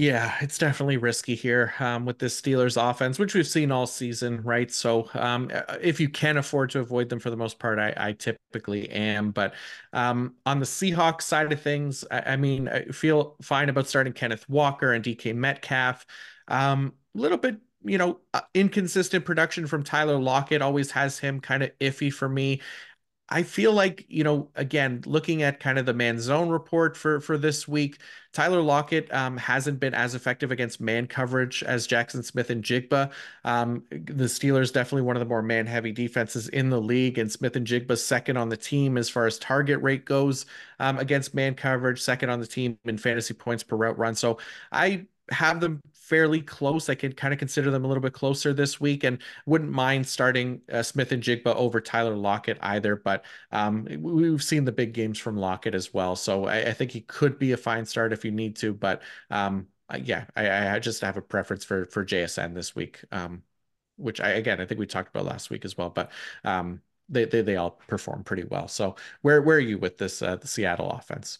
Yeah, 0.00 0.34
it's 0.40 0.56
definitely 0.56 0.96
risky 0.96 1.34
here 1.34 1.74
um, 1.78 2.06
with 2.06 2.18
this 2.18 2.40
Steelers 2.40 2.80
offense, 2.80 3.18
which 3.18 3.34
we've 3.34 3.46
seen 3.46 3.70
all 3.70 3.86
season, 3.86 4.40
right? 4.40 4.70
So 4.72 5.10
um, 5.12 5.50
uh, 5.52 5.76
if 5.82 6.00
you 6.00 6.08
can 6.08 6.38
afford 6.38 6.70
to 6.70 6.80
avoid 6.80 7.10
them 7.10 7.18
for 7.18 7.28
the 7.28 7.36
most 7.36 7.58
part, 7.58 7.78
I, 7.78 7.92
I 7.94 8.12
typically 8.12 8.88
am. 8.88 9.30
But 9.30 9.52
um, 9.92 10.36
on 10.46 10.58
the 10.58 10.64
Seahawks 10.64 11.22
side 11.22 11.52
of 11.52 11.60
things, 11.60 12.02
I, 12.10 12.32
I, 12.32 12.36
mean, 12.36 12.66
I 12.66 12.84
feel 12.86 13.36
fine 13.42 13.68
about 13.68 13.88
starting 13.88 14.14
Kenneth 14.14 14.48
Walker 14.48 14.94
and 14.94 15.04
DK 15.04 15.34
Metcalf. 15.34 16.06
A 16.50 16.56
um, 16.58 16.92
little 17.14 17.38
bit, 17.38 17.56
you 17.84 17.96
know, 17.96 18.20
uh, 18.34 18.42
inconsistent 18.52 19.24
production 19.24 19.66
from 19.66 19.82
Tyler 19.82 20.18
Lockett 20.18 20.62
always 20.62 20.90
has 20.90 21.18
him 21.18 21.40
kind 21.40 21.62
of 21.62 21.70
iffy 21.78 22.12
for 22.12 22.28
me. 22.28 22.60
I 23.32 23.44
feel 23.44 23.72
like, 23.72 24.04
you 24.08 24.24
know, 24.24 24.50
again, 24.56 25.02
looking 25.06 25.44
at 25.44 25.60
kind 25.60 25.78
of 25.78 25.86
the 25.86 25.94
man 25.94 26.18
zone 26.18 26.48
report 26.48 26.96
for 26.96 27.20
for 27.20 27.38
this 27.38 27.68
week, 27.68 27.98
Tyler 28.32 28.60
Lockett 28.60 29.12
um, 29.14 29.36
hasn't 29.36 29.78
been 29.78 29.94
as 29.94 30.16
effective 30.16 30.50
against 30.50 30.80
man 30.80 31.06
coverage 31.06 31.62
as 31.62 31.86
Jackson 31.86 32.24
Smith-Njigba. 32.24 33.12
Um, 33.44 33.84
the 33.90 34.24
Steelers 34.24 34.72
definitely 34.72 35.02
one 35.02 35.14
of 35.14 35.20
the 35.20 35.26
more 35.26 35.42
man 35.42 35.66
heavy 35.66 35.92
defenses 35.92 36.48
in 36.48 36.70
the 36.70 36.80
league, 36.80 37.18
and 37.18 37.30
Smith-Njigba 37.30 37.96
second 37.98 38.36
on 38.36 38.48
the 38.48 38.56
team 38.56 38.98
as 38.98 39.08
far 39.08 39.26
as 39.26 39.38
target 39.38 39.80
rate 39.80 40.04
goes 40.04 40.46
um, 40.80 40.98
against 40.98 41.32
man 41.32 41.54
coverage, 41.54 42.02
second 42.02 42.30
on 42.30 42.40
the 42.40 42.48
team 42.48 42.78
in 42.84 42.98
fantasy 42.98 43.34
points 43.34 43.62
per 43.62 43.76
route 43.76 43.96
run. 43.96 44.16
So 44.16 44.38
I 44.72 45.06
have 45.30 45.60
them 45.60 45.80
fairly 46.10 46.40
close. 46.42 46.88
I 46.88 46.96
could 46.96 47.16
kind 47.16 47.32
of 47.32 47.38
consider 47.38 47.70
them 47.70 47.84
a 47.84 47.88
little 47.88 48.02
bit 48.02 48.12
closer 48.12 48.52
this 48.52 48.80
week 48.80 49.04
and 49.04 49.22
wouldn't 49.46 49.70
mind 49.70 50.08
starting 50.08 50.60
uh, 50.70 50.82
Smith-Njigba 50.82 51.54
over 51.54 51.80
Tyler 51.80 52.16
Lockett 52.16 52.58
either. 52.62 52.96
But 52.96 53.24
um, 53.52 53.86
we've 54.00 54.42
seen 54.42 54.64
the 54.64 54.72
big 54.72 54.92
games 54.92 55.20
from 55.20 55.36
Lockett 55.36 55.72
as 55.72 55.94
well. 55.94 56.16
So 56.16 56.46
I, 56.46 56.62
I, 56.62 56.72
think 56.72 56.90
he 56.90 57.02
could 57.02 57.38
be 57.38 57.52
a 57.52 57.56
fine 57.56 57.86
start 57.86 58.12
if 58.12 58.24
you 58.24 58.32
need 58.32 58.56
to. 58.56 58.74
But 58.74 59.02
um, 59.30 59.68
yeah, 60.02 60.24
I, 60.34 60.74
I, 60.74 60.78
just 60.80 61.00
have 61.02 61.16
a 61.16 61.22
preference 61.22 61.64
for, 61.64 61.84
for 61.86 62.04
JSN 62.04 62.54
this 62.54 62.74
week, 62.74 63.04
um, 63.12 63.44
which 63.96 64.20
I, 64.20 64.30
again, 64.30 64.60
I 64.60 64.66
think 64.66 64.80
we 64.80 64.86
talked 64.86 65.14
about 65.14 65.26
last 65.26 65.48
week 65.48 65.64
as 65.64 65.78
well. 65.78 65.90
But 65.90 66.10
um, 66.42 66.80
they, 67.08 67.24
they, 67.24 67.42
they 67.42 67.54
all 67.54 67.70
perform 67.86 68.24
pretty 68.24 68.44
well. 68.44 68.66
So 68.66 68.96
where, 69.22 69.42
where 69.42 69.58
are 69.58 69.60
you 69.60 69.78
with 69.78 69.98
this, 69.98 70.22
uh, 70.22 70.34
the 70.34 70.48
Seattle 70.48 70.90
offense? 70.90 71.38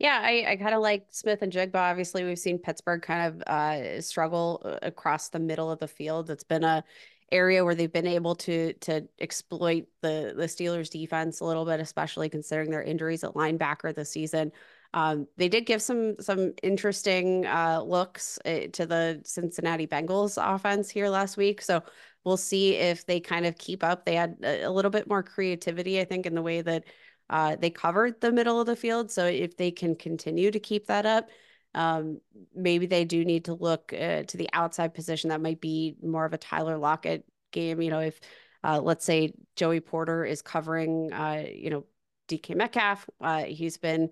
Yeah, 0.00 0.18
I, 0.22 0.46
I 0.48 0.56
kind 0.56 0.74
of 0.74 0.80
like 0.80 1.04
Smith-Njigba. 1.10 1.74
Obviously, 1.74 2.24
we've 2.24 2.38
seen 2.38 2.58
Pittsburgh 2.58 3.02
kind 3.02 3.28
of 3.28 3.42
uh, 3.42 4.00
struggle 4.00 4.62
uh, 4.64 4.78
across 4.80 5.28
the 5.28 5.38
middle 5.38 5.70
of 5.70 5.78
the 5.78 5.86
field. 5.86 6.30
It's 6.30 6.42
been 6.42 6.64
a 6.64 6.82
area 7.30 7.64
where 7.64 7.74
they've 7.74 7.92
been 7.92 8.06
able 8.06 8.34
to 8.34 8.72
to 8.72 9.06
exploit 9.20 9.84
the 10.00 10.32
the 10.34 10.46
Steelers 10.46 10.88
defense 10.90 11.40
a 11.40 11.44
little 11.44 11.66
bit, 11.66 11.80
especially 11.80 12.30
considering 12.30 12.70
their 12.70 12.82
injuries 12.82 13.22
at 13.22 13.34
linebacker 13.34 13.94
this 13.94 14.10
season. 14.10 14.52
Um, 14.94 15.28
they 15.36 15.50
did 15.50 15.66
give 15.66 15.82
some 15.82 16.16
some 16.18 16.54
interesting 16.62 17.44
uh, 17.44 17.82
looks 17.82 18.38
uh, 18.46 18.68
to 18.72 18.86
the 18.86 19.20
Cincinnati 19.24 19.86
Bengals 19.86 20.38
offense 20.42 20.88
here 20.88 21.10
last 21.10 21.36
week. 21.36 21.60
So 21.60 21.82
we'll 22.24 22.38
see 22.38 22.74
if 22.76 23.04
they 23.04 23.20
kind 23.20 23.44
of 23.44 23.58
keep 23.58 23.84
up. 23.84 24.06
They 24.06 24.14
had 24.14 24.38
a, 24.42 24.62
a 24.62 24.70
little 24.70 24.90
bit 24.90 25.06
more 25.08 25.22
creativity, 25.22 26.00
I 26.00 26.04
think, 26.06 26.24
in 26.24 26.34
the 26.34 26.42
way 26.42 26.62
that 26.62 26.84
uh, 27.30 27.56
they 27.56 27.70
covered 27.70 28.20
the 28.20 28.32
middle 28.32 28.60
of 28.60 28.66
the 28.66 28.76
field. 28.76 29.10
So 29.10 29.24
if 29.24 29.56
they 29.56 29.70
can 29.70 29.94
continue 29.94 30.50
to 30.50 30.58
keep 30.58 30.86
that 30.88 31.06
up, 31.06 31.30
um, 31.74 32.20
maybe 32.54 32.86
they 32.86 33.04
do 33.04 33.24
need 33.24 33.44
to 33.44 33.54
look 33.54 33.92
uh, 33.92 34.24
to 34.24 34.36
the 34.36 34.50
outside 34.52 34.92
position. 34.92 35.30
That 35.30 35.40
might 35.40 35.60
be 35.60 35.94
more 36.02 36.24
of 36.24 36.32
a 36.32 36.38
Tyler 36.38 36.76
Lockett 36.76 37.24
game. 37.52 37.80
You 37.80 37.90
know, 37.90 38.00
if 38.00 38.20
uh, 38.64 38.80
let's 38.80 39.04
say 39.04 39.32
Joey 39.54 39.80
Porter 39.80 40.24
is 40.24 40.42
covering, 40.42 41.12
uh, 41.12 41.44
you 41.54 41.70
know, 41.70 41.84
DK 42.28 42.56
Metcalf, 42.56 43.08
uh, 43.20 43.44
he's 43.44 43.76
been 43.76 44.10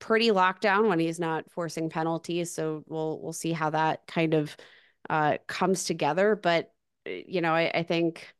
pretty 0.00 0.32
locked 0.32 0.62
down 0.62 0.88
when 0.88 0.98
he's 0.98 1.20
not 1.20 1.50
forcing 1.50 1.90
penalties. 1.90 2.52
So 2.52 2.82
we'll 2.88 3.20
we'll 3.22 3.32
see 3.32 3.52
how 3.52 3.70
that 3.70 4.06
kind 4.08 4.34
of 4.34 4.56
uh, 5.08 5.38
comes 5.46 5.84
together. 5.84 6.34
But 6.34 6.72
uh, 7.06 7.10
you 7.26 7.40
know, 7.40 7.54
I, 7.54 7.70
I 7.72 7.82
think 7.84 8.34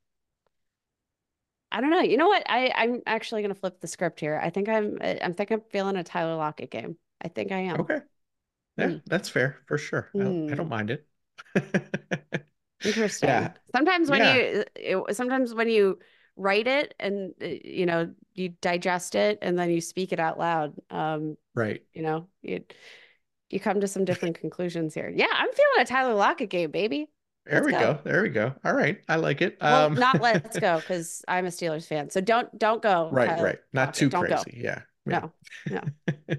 I 1.70 1.80
don't 1.80 1.90
know. 1.90 2.00
You 2.00 2.16
know 2.16 2.28
what? 2.28 2.42
I 2.48 2.72
I'm 2.74 3.02
actually 3.06 3.42
going 3.42 3.54
to 3.54 3.60
flip 3.60 3.80
the 3.80 3.86
script 3.86 4.20
here. 4.20 4.40
I 4.42 4.50
think 4.50 4.68
I'm 4.68 4.98
I'm 5.02 5.34
think 5.34 5.50
I'm 5.50 5.62
feeling 5.70 5.96
a 5.96 6.04
Tyler 6.04 6.36
Lockett 6.36 6.70
game. 6.70 6.96
I 7.22 7.28
think 7.28 7.52
I 7.52 7.58
am. 7.58 7.80
Okay. 7.80 7.98
Yeah, 8.76 8.86
mm. 8.86 9.02
that's 9.06 9.28
fair 9.28 9.58
for 9.66 9.76
sure. 9.76 10.08
Mm. 10.14 10.48
I, 10.48 10.52
I, 10.52 10.54
don't 10.54 10.66
hmm. 10.66 10.70
mind 10.70 10.90
it. 10.90 11.06
Interesting. 12.84 13.28
Yeah. 13.28 13.52
Sometimes 13.74 14.08
when 14.08 14.20
yeah. 14.20 14.34
you 14.34 14.64
it, 14.76 15.16
sometimes 15.16 15.52
when 15.52 15.68
you 15.68 15.98
write 16.36 16.68
it 16.68 16.94
and 17.00 17.34
uh, 17.42 17.46
you 17.46 17.84
know 17.84 18.12
you 18.34 18.50
digest 18.60 19.16
it 19.16 19.38
and 19.42 19.58
then 19.58 19.70
you 19.70 19.80
speak 19.80 20.12
it 20.12 20.20
out 20.20 20.38
loud. 20.38 20.74
Um, 20.90 21.36
right. 21.54 21.82
You 21.92 22.02
know 22.02 22.28
you 22.42 22.64
you 23.50 23.60
come 23.60 23.80
to 23.80 23.88
some 23.88 24.04
different 24.06 24.40
conclusions 24.40 24.94
here. 24.94 25.12
Yeah, 25.14 25.26
I'm 25.32 25.52
feeling 25.52 25.80
a 25.80 25.84
Tyler 25.84 26.14
Lockett 26.14 26.50
game, 26.50 26.70
baby. 26.70 27.08
There 27.48 27.64
we 27.64 27.72
go. 27.72 27.78
go. 27.78 27.98
There 28.04 28.22
we 28.22 28.28
go. 28.28 28.54
All 28.64 28.74
right. 28.74 29.00
I 29.08 29.16
like 29.16 29.40
it. 29.40 29.58
Well, 29.60 29.86
um, 29.86 29.94
not 29.94 30.20
let's 30.20 30.58
go 30.60 30.78
because 30.78 31.24
I'm 31.26 31.46
a 31.46 31.48
Steelers 31.48 31.86
fan. 31.86 32.10
So 32.10 32.20
don't 32.20 32.56
don't 32.58 32.82
go. 32.82 33.08
Right, 33.10 33.40
right. 33.40 33.58
Not 33.72 33.94
too 33.94 34.08
don't 34.08 34.26
crazy. 34.26 34.62
Go. 34.62 34.68
Yeah. 34.68 34.82
No. 35.06 35.32
No. 35.70 35.82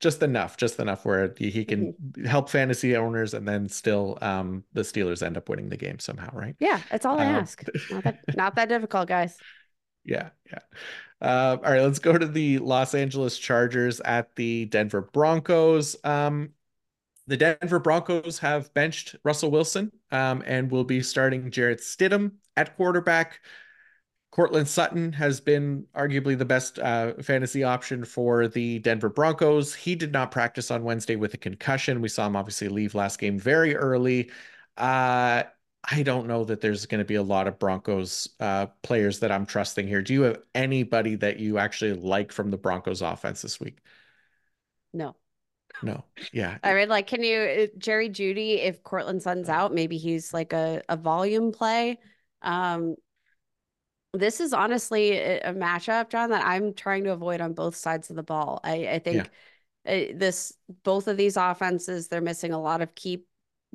just 0.00 0.22
enough, 0.22 0.56
just 0.56 0.78
enough 0.78 1.04
where 1.04 1.34
he 1.36 1.64
can 1.64 1.92
mm-hmm. 1.92 2.24
help 2.24 2.48
fantasy 2.50 2.96
owners 2.96 3.34
and 3.34 3.46
then 3.46 3.68
still 3.68 4.18
um 4.22 4.64
the 4.72 4.82
Steelers 4.82 5.22
end 5.24 5.36
up 5.36 5.48
winning 5.48 5.68
the 5.68 5.76
game 5.76 5.98
somehow, 5.98 6.30
right? 6.32 6.54
Yeah, 6.60 6.80
that's 6.90 7.04
all 7.04 7.18
I 7.18 7.26
um, 7.26 7.34
ask. 7.36 7.64
Not 7.90 8.04
that 8.04 8.20
not 8.36 8.54
that 8.56 8.68
difficult, 8.68 9.08
guys. 9.08 9.36
Yeah, 10.04 10.30
yeah. 10.50 10.58
Uh, 11.20 11.58
all 11.64 11.70
right, 11.70 11.80
let's 11.80 12.00
go 12.00 12.18
to 12.18 12.26
the 12.26 12.58
Los 12.58 12.92
Angeles 12.92 13.38
Chargers 13.38 14.00
at 14.00 14.34
the 14.34 14.64
Denver 14.64 15.00
Broncos. 15.00 15.94
Um, 16.02 16.54
the 17.26 17.36
Denver 17.36 17.78
Broncos 17.78 18.38
have 18.40 18.72
benched 18.74 19.16
Russell 19.24 19.50
Wilson 19.50 19.92
um, 20.10 20.42
and 20.46 20.70
will 20.70 20.84
be 20.84 21.02
starting 21.02 21.50
Jarrett 21.50 21.80
Stidham 21.80 22.32
at 22.56 22.76
quarterback. 22.76 23.40
Courtland 24.32 24.66
Sutton 24.66 25.12
has 25.12 25.40
been 25.40 25.86
arguably 25.94 26.36
the 26.36 26.46
best 26.46 26.78
uh, 26.78 27.12
fantasy 27.22 27.62
option 27.64 28.04
for 28.04 28.48
the 28.48 28.78
Denver 28.78 29.10
Broncos. 29.10 29.74
He 29.74 29.94
did 29.94 30.10
not 30.10 30.30
practice 30.30 30.70
on 30.70 30.84
Wednesday 30.84 31.16
with 31.16 31.34
a 31.34 31.36
concussion. 31.38 32.00
We 32.00 32.08
saw 32.08 32.26
him 32.26 32.36
obviously 32.36 32.68
leave 32.68 32.94
last 32.94 33.18
game 33.18 33.38
very 33.38 33.76
early. 33.76 34.30
Uh, 34.76 35.42
I 35.84 36.02
don't 36.02 36.28
know 36.28 36.44
that 36.44 36.60
there's 36.60 36.86
going 36.86 37.00
to 37.00 37.04
be 37.04 37.16
a 37.16 37.22
lot 37.22 37.46
of 37.46 37.58
Broncos 37.58 38.30
uh, 38.40 38.66
players 38.82 39.18
that 39.20 39.30
I'm 39.30 39.44
trusting 39.44 39.86
here. 39.86 40.00
Do 40.00 40.14
you 40.14 40.22
have 40.22 40.38
anybody 40.54 41.16
that 41.16 41.38
you 41.38 41.58
actually 41.58 41.92
like 41.92 42.32
from 42.32 42.50
the 42.50 42.56
Broncos 42.56 43.02
offense 43.02 43.42
this 43.42 43.60
week? 43.60 43.78
No 44.94 45.16
no. 45.82 46.04
Yeah. 46.32 46.58
I 46.62 46.74
mean, 46.74 46.88
like, 46.88 47.06
can 47.06 47.22
you, 47.22 47.38
uh, 47.38 47.66
Jerry 47.78 48.08
Jeudy? 48.08 48.62
if 48.64 48.82
Courtland 48.82 49.22
Sutton's 49.22 49.48
out, 49.48 49.74
maybe 49.74 49.98
he's 49.98 50.32
like 50.32 50.52
a, 50.52 50.82
a 50.88 50.96
volume 50.96 51.52
play. 51.52 51.98
Um, 52.42 52.96
this 54.12 54.40
is 54.40 54.52
honestly 54.52 55.12
a, 55.12 55.40
a 55.40 55.54
matchup, 55.54 56.10
John, 56.10 56.30
that 56.30 56.44
I'm 56.44 56.74
trying 56.74 57.04
to 57.04 57.12
avoid 57.12 57.40
on 57.40 57.54
both 57.54 57.76
sides 57.76 58.10
of 58.10 58.16
the 58.16 58.22
ball. 58.22 58.60
I, 58.62 58.88
I 58.88 58.98
think 58.98 59.16
yeah. 59.16 59.26
Uh, 59.84 60.12
this, 60.14 60.52
both 60.84 61.08
of 61.08 61.16
these 61.16 61.36
offenses, 61.36 62.08
they're 62.08 62.20
missing 62.20 62.52
a 62.52 62.60
lot 62.60 62.82
of 62.82 62.94
key, 62.94 63.24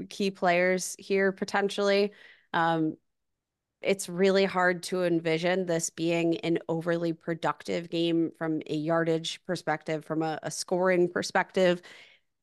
key 0.09 0.31
players 0.31 0.95
here 0.99 1.31
potentially. 1.31 2.13
Um, 2.53 2.95
it's 3.81 4.09
really 4.09 4.45
hard 4.45 4.83
to 4.83 5.03
envision 5.03 5.65
this 5.65 5.89
being 5.89 6.37
an 6.39 6.59
overly 6.67 7.13
productive 7.13 7.89
game 7.89 8.31
from 8.37 8.61
a 8.67 8.75
yardage 8.75 9.39
perspective, 9.45 10.03
from 10.03 10.23
a, 10.23 10.39
a 10.43 10.51
scoring 10.51 11.09
perspective. 11.09 11.81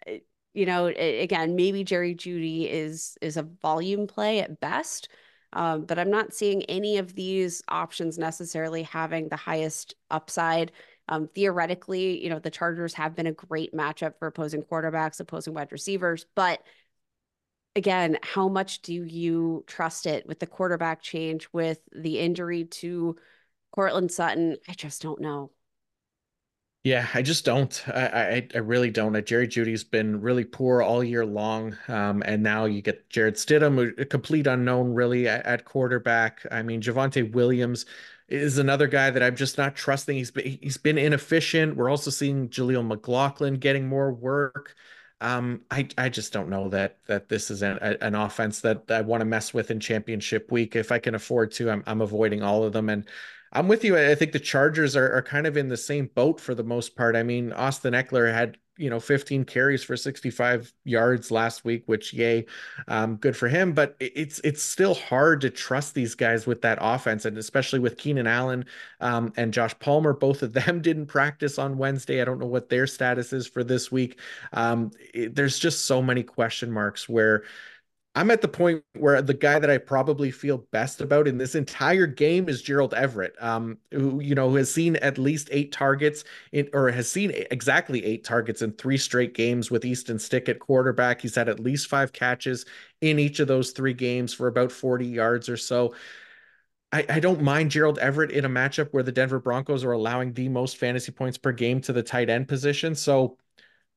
Eh, 0.07 0.19
you 0.55 0.67
know, 0.67 0.87
again, 0.87 1.57
maybe 1.57 1.83
Jerry 1.85 2.15
Jeudy 2.15 2.71
is 2.71 3.19
is 3.21 3.37
a 3.37 3.43
volume 3.43 4.07
play 4.07 4.41
at 4.41 4.61
best, 4.61 5.09
um, 5.53 5.85
but 5.85 5.99
I'm 5.99 6.11
not 6.11 6.33
seeing 6.33 6.63
any 6.65 6.99
of 6.99 7.15
these 7.15 7.63
options 7.69 8.19
necessarily 8.19 8.85
having 8.85 9.29
the 9.29 9.37
highest 9.37 9.97
upside. 10.11 10.73
Um, 11.09 11.29
theoretically, 11.35 12.23
you 12.23 12.31
know, 12.31 12.39
the 12.39 12.51
Chargers 12.51 12.95
have 12.95 13.15
been 13.17 13.27
a 13.27 13.33
great 13.33 13.75
matchup 13.75 14.19
for 14.19 14.29
opposing 14.29 14.63
quarterbacks, 14.63 15.21
opposing 15.21 15.55
wide 15.55 15.73
receivers, 15.73 16.25
but 16.35 16.63
again, 17.77 18.19
how 18.23 18.49
much 18.49 18.83
do 18.83 18.93
you 18.93 19.65
trust 19.67 20.07
it 20.07 20.27
with 20.27 20.39
the 20.39 20.47
quarterback 20.47 21.03
change, 21.03 21.49
with 21.53 21.79
the 21.93 22.19
injury 22.19 22.65
to 22.65 23.17
Courtland 23.73 24.13
Sutton? 24.13 24.57
I 24.69 24.73
just 24.73 25.03
don't 25.03 25.21
know. 25.21 25.51
Yeah, 26.85 27.09
I 27.15 27.23
just 27.23 27.47
don't. 27.47 27.83
I, 27.89 28.03
I, 28.07 28.49
I 28.55 28.59
really 28.59 28.91
don't. 28.91 29.17
Uh, 29.17 29.23
Jerry 29.23 29.49
Jeudy's 29.49 29.85
been 29.85 30.21
really 30.21 30.45
poor 30.45 30.83
all 30.83 31.03
year 31.03 31.25
long, 31.25 31.79
um, 31.89 32.23
and 32.27 32.43
now 32.43 32.67
you 32.67 32.83
get 32.83 33.09
Jarrett 33.09 33.37
Stidham, 33.37 33.99
a 33.99 34.05
complete 34.05 34.47
unknown, 34.47 34.93
really 34.93 35.27
at, 35.27 35.47
at 35.47 35.65
quarterback. 35.65 36.45
I 36.51 36.63
mean, 36.63 36.83
Javonte 36.83 37.33
Williams 37.33 37.87
is 38.29 38.59
another 38.59 38.87
guy 38.87 39.11
that 39.11 39.23
I'm 39.23 39.35
just 39.35 39.57
not 39.57 39.77
trusting. 39.77 40.15
He's 40.15 40.31
been 40.31 40.59
he's 40.61 40.77
been 40.77 40.99
inefficient. 40.99 41.77
We're 41.77 41.89
also 41.89 42.11
seeing 42.11 42.51
Jaleel 42.51 42.87
McLaughlin 42.87 43.55
getting 43.55 43.89
more 43.89 44.13
work. 44.13 44.75
Um, 45.25 45.63
I 45.71 45.89
I 45.97 46.11
just 46.11 46.35
don't 46.35 46.51
know 46.51 46.69
that 46.69 46.99
that 47.07 47.31
this 47.31 47.51
is 47.51 47.63
an, 47.63 47.79
an 47.79 48.15
offense 48.15 48.61
that 48.61 48.85
I 48.91 49.01
want 49.01 49.23
to 49.23 49.25
mess 49.25 49.55
with 49.55 49.71
in 49.71 49.81
championship 49.81 50.53
week. 50.53 50.77
If 50.77 50.93
I 50.93 50.99
can 50.99 51.15
afford 51.15 51.51
to, 51.53 51.71
I'm 51.71 51.83
I'm 51.87 52.03
avoiding 52.03 52.43
all 52.43 52.63
of 52.63 52.75
them. 52.75 52.91
And 52.91 53.09
I'm 53.51 53.67
with 53.67 53.85
you. 53.85 53.97
I 53.97 54.15
think 54.17 54.33
the 54.33 54.39
Chargers 54.39 54.97
are, 54.97 55.11
are 55.13 55.23
kind 55.23 55.47
of 55.47 55.57
in 55.57 55.69
the 55.69 55.79
same 55.79 56.11
boat 56.15 56.41
for 56.41 56.55
the 56.55 56.63
most 56.63 56.95
part. 56.95 57.17
I 57.17 57.23
mean, 57.23 57.53
Austin 57.55 57.95
Ekeler 57.95 58.35
had 58.35 58.59
you 58.77 58.91
know 58.91 58.99
15 58.99 59.45
carries 59.45 59.83
for 59.85 59.97
65 59.97 60.73
yards 60.85 61.31
last 61.31 61.65
week 61.65 61.85
which 61.87 62.13
yay 62.13 62.45
um, 62.89 63.17
good 63.17 63.37
for 63.37 63.49
him. 63.49 63.73
But 63.73 63.97
it's 64.01 64.41
it's 64.41 64.63
still 64.63 64.95
hard 64.95 65.41
to 65.43 65.51
trust 65.51 65.95
these 65.95 66.15
guys 66.15 66.47
with 66.47 66.63
that 66.63 66.79
offense 66.81 67.25
and 67.25 67.39
especially 67.39 67.79
with 67.79 67.97
keenan 67.97 68.27
allen 68.27 68.65
um, 69.01 69.33
and 69.37 69.53
josh 69.53 69.79
palmer. 69.79 70.13
Both 70.13 70.43
of 70.43 70.53
them 70.53 70.83
didn't 70.83 71.07
practice 71.07 71.59
on 71.59 71.79
wednesday. 71.79 72.21
I 72.21 72.25
don't 72.25 72.39
know 72.39 72.47
what 72.47 72.69
their 72.69 72.87
status 72.87 73.33
is 73.33 73.47
for 73.47 73.65
this 73.65 73.93
week. 73.93 74.19
Um, 74.53 74.91
it, 75.13 75.35
there's 75.35 75.59
just 75.59 75.87
so 75.87 76.03
many 76.03 76.23
question 76.23 76.71
marks 76.71 77.09
where 77.09 77.45
I'm 78.17 78.31
at 78.31 78.43
the 78.43 78.49
point 78.49 78.85
where 78.97 79.21
the 79.21 79.35
guy 79.35 79.59
that 79.59 79.69
I 79.69 79.79
probably 79.79 80.31
feel 80.31 80.59
best 80.71 81.01
about 81.01 81.27
in 81.27 81.37
this 81.37 81.57
entire 81.57 82.07
game 82.07 82.49
is 82.49 82.63
Gerald 82.63 82.95
Everett, 82.95 83.35
um, 83.43 83.79
who 83.91 84.21
you 84.21 84.37
know 84.37 84.55
has 84.55 84.73
seen 84.73 84.95
at 84.97 85.19
least 85.19 85.49
eight 85.51 85.73
targets 85.73 86.23
in, 86.53 86.69
or 86.73 86.91
has 86.93 87.11
seen 87.11 87.33
exactly 87.51 88.05
eight 88.05 88.23
targets 88.23 88.63
in 88.63 88.73
three 88.73 88.99
straight 88.99 89.35
games 89.35 89.69
with 89.69 89.85
Easton 89.85 90.21
Stick 90.21 90.49
at 90.49 90.61
quarterback. 90.61 91.21
He's 91.23 91.35
had 91.35 91.49
at 91.49 91.59
least 91.59 91.89
five 91.89 92.13
catches 92.13 92.65
in 93.01 93.19
each 93.19 93.41
of 93.41 93.49
those 93.49 93.73
three 93.73 93.95
games 93.95 94.33
for 94.33 94.47
about 94.47 94.71
40 94.71 95.07
yards 95.07 95.49
or 95.49 95.57
so. 95.57 95.95
I, 96.93 97.05
I 97.09 97.21
don't 97.21 97.43
mind 97.43 97.73
Gerald 97.73 97.99
Everett 97.99 98.31
in 98.31 98.45
a 98.45 98.49
matchup 98.49 98.91
where 98.93 99.03
the 99.03 99.13
Denver 99.13 99.41
Broncos 99.41 99.83
are 99.85 99.93
allowing 99.93 100.33
the 100.33 100.49
most 100.49 100.77
fantasy 100.77 101.11
points 101.11 101.37
per 101.39 101.51
game 101.53 101.81
to 101.83 101.93
the 101.93 102.03
tight 102.03 102.31
end 102.31 102.47
position. 102.47 102.95
So 102.95 103.37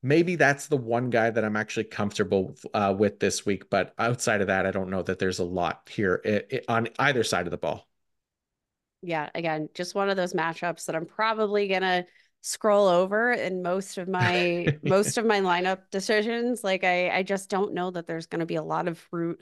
maybe 0.03 0.35
that's 0.35 0.67
the 0.67 0.77
one 0.77 1.09
guy 1.09 1.29
that 1.29 1.43
I'm 1.43 1.55
actually 1.55 1.85
comfortable 1.85 2.55
uh, 2.73 2.95
with 2.97 3.19
this 3.19 3.45
week. 3.45 3.69
But 3.69 3.93
outside 3.97 4.41
of 4.41 4.47
that, 4.47 4.65
I 4.65 4.71
don't 4.71 4.89
know 4.89 5.03
that 5.03 5.19
there's 5.19 5.39
a 5.39 5.43
lot 5.43 5.89
here 5.91 6.21
it, 6.23 6.47
it, 6.49 6.65
on 6.67 6.89
either 6.99 7.23
side 7.23 7.47
of 7.47 7.51
the 7.51 7.57
ball. 7.57 7.87
Yeah, 9.01 9.29
again, 9.35 9.69
just 9.73 9.95
one 9.95 10.09
of 10.09 10.17
those 10.17 10.33
matchups 10.33 10.85
that 10.85 10.95
I'm 10.95 11.05
probably 11.05 11.67
gonna 11.67 12.05
scroll 12.41 12.87
over 12.87 13.31
in 13.31 13.61
most 13.61 13.97
of 13.97 14.07
my 14.07 14.77
most 14.83 15.17
of 15.17 15.25
my 15.25 15.41
lineup 15.41 15.89
decisions. 15.91 16.63
Like 16.63 16.83
I, 16.83 17.09
I 17.09 17.23
just 17.23 17.49
don't 17.49 17.73
know 17.73 17.91
that 17.91 18.07
there's 18.07 18.27
gonna 18.27 18.45
be 18.45 18.55
a 18.55 18.63
lot 18.63 18.87
of 18.87 18.97
fruit 18.97 19.39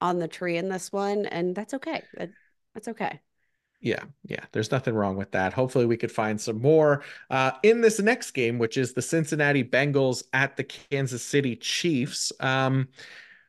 on 0.00 0.18
the 0.18 0.28
tree 0.28 0.56
in 0.56 0.68
this 0.68 0.92
one, 0.92 1.26
and 1.26 1.54
that's 1.54 1.74
okay. 1.74 2.02
That, 2.16 2.30
that's 2.74 2.88
okay. 2.88 3.20
Yeah, 3.82 4.04
yeah, 4.28 4.44
there's 4.52 4.70
nothing 4.70 4.94
wrong 4.94 5.16
with 5.16 5.32
that. 5.32 5.52
Hopefully, 5.52 5.86
we 5.86 5.96
could 5.96 6.12
find 6.12 6.40
some 6.40 6.62
more 6.62 7.02
uh, 7.30 7.50
in 7.64 7.80
this 7.80 7.98
next 7.98 8.30
game, 8.30 8.60
which 8.60 8.76
is 8.76 8.92
the 8.92 9.02
Cincinnati 9.02 9.64
Bengals 9.64 10.22
at 10.32 10.56
the 10.56 10.62
Kansas 10.62 11.24
City 11.24 11.56
Chiefs. 11.56 12.32
Um, 12.38 12.88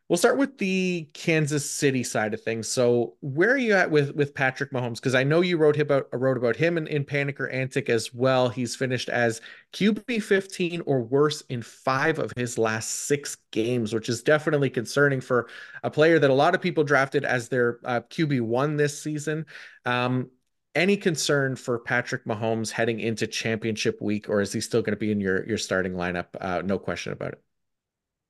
we'll 0.09 0.17
start 0.17 0.37
with 0.37 0.57
the 0.57 1.09
Kansas 1.13 1.69
City 1.69 2.03
side 2.03 2.33
of 2.33 2.41
things. 2.41 2.67
So, 2.67 3.15
where 3.21 3.51
are 3.51 3.57
you 3.57 3.73
at 3.73 3.89
with 3.89 4.15
with 4.15 4.33
Patrick 4.33 4.71
Mahomes? 4.71 4.95
Because 4.95 5.15
I 5.15 5.23
know 5.23 5.41
you 5.41 5.57
wrote 5.57 5.79
about 5.79 6.07
wrote 6.13 6.37
about 6.37 6.55
him 6.55 6.77
in, 6.77 6.87
in 6.87 7.05
Panic 7.05 7.39
or 7.39 7.49
Antic 7.49 7.89
as 7.89 8.13
well. 8.13 8.49
He's 8.49 8.75
finished 8.75 9.09
as 9.09 9.41
QB 9.73 10.21
15 10.23 10.81
or 10.85 11.01
worse 11.01 11.41
in 11.49 11.61
five 11.61 12.19
of 12.19 12.31
his 12.35 12.57
last 12.57 12.89
six 12.89 13.37
games, 13.51 13.93
which 13.93 14.09
is 14.09 14.21
definitely 14.21 14.69
concerning 14.69 15.21
for 15.21 15.47
a 15.83 15.89
player 15.89 16.19
that 16.19 16.29
a 16.29 16.33
lot 16.33 16.55
of 16.55 16.61
people 16.61 16.83
drafted 16.83 17.25
as 17.25 17.49
their 17.49 17.79
uh, 17.85 18.01
QB 18.01 18.41
one 18.41 18.77
this 18.77 19.01
season. 19.01 19.45
Um, 19.85 20.29
any 20.75 20.97
concern 20.97 21.55
for 21.55 21.77
Patrick 21.77 22.25
Mahomes 22.25 22.71
heading 22.71 22.99
into 22.99 23.27
championship 23.27 24.01
week, 24.01 24.27
or 24.27 24.41
is 24.41 24.51
he 24.51 24.59
still 24.59 24.81
going 24.81 24.93
to 24.93 24.99
be 24.99 25.11
in 25.11 25.21
your 25.21 25.45
your 25.47 25.57
starting 25.57 25.93
lineup? 25.93 26.27
Uh, 26.39 26.61
no 26.63 26.79
question 26.79 27.13
about 27.13 27.33
it. 27.33 27.41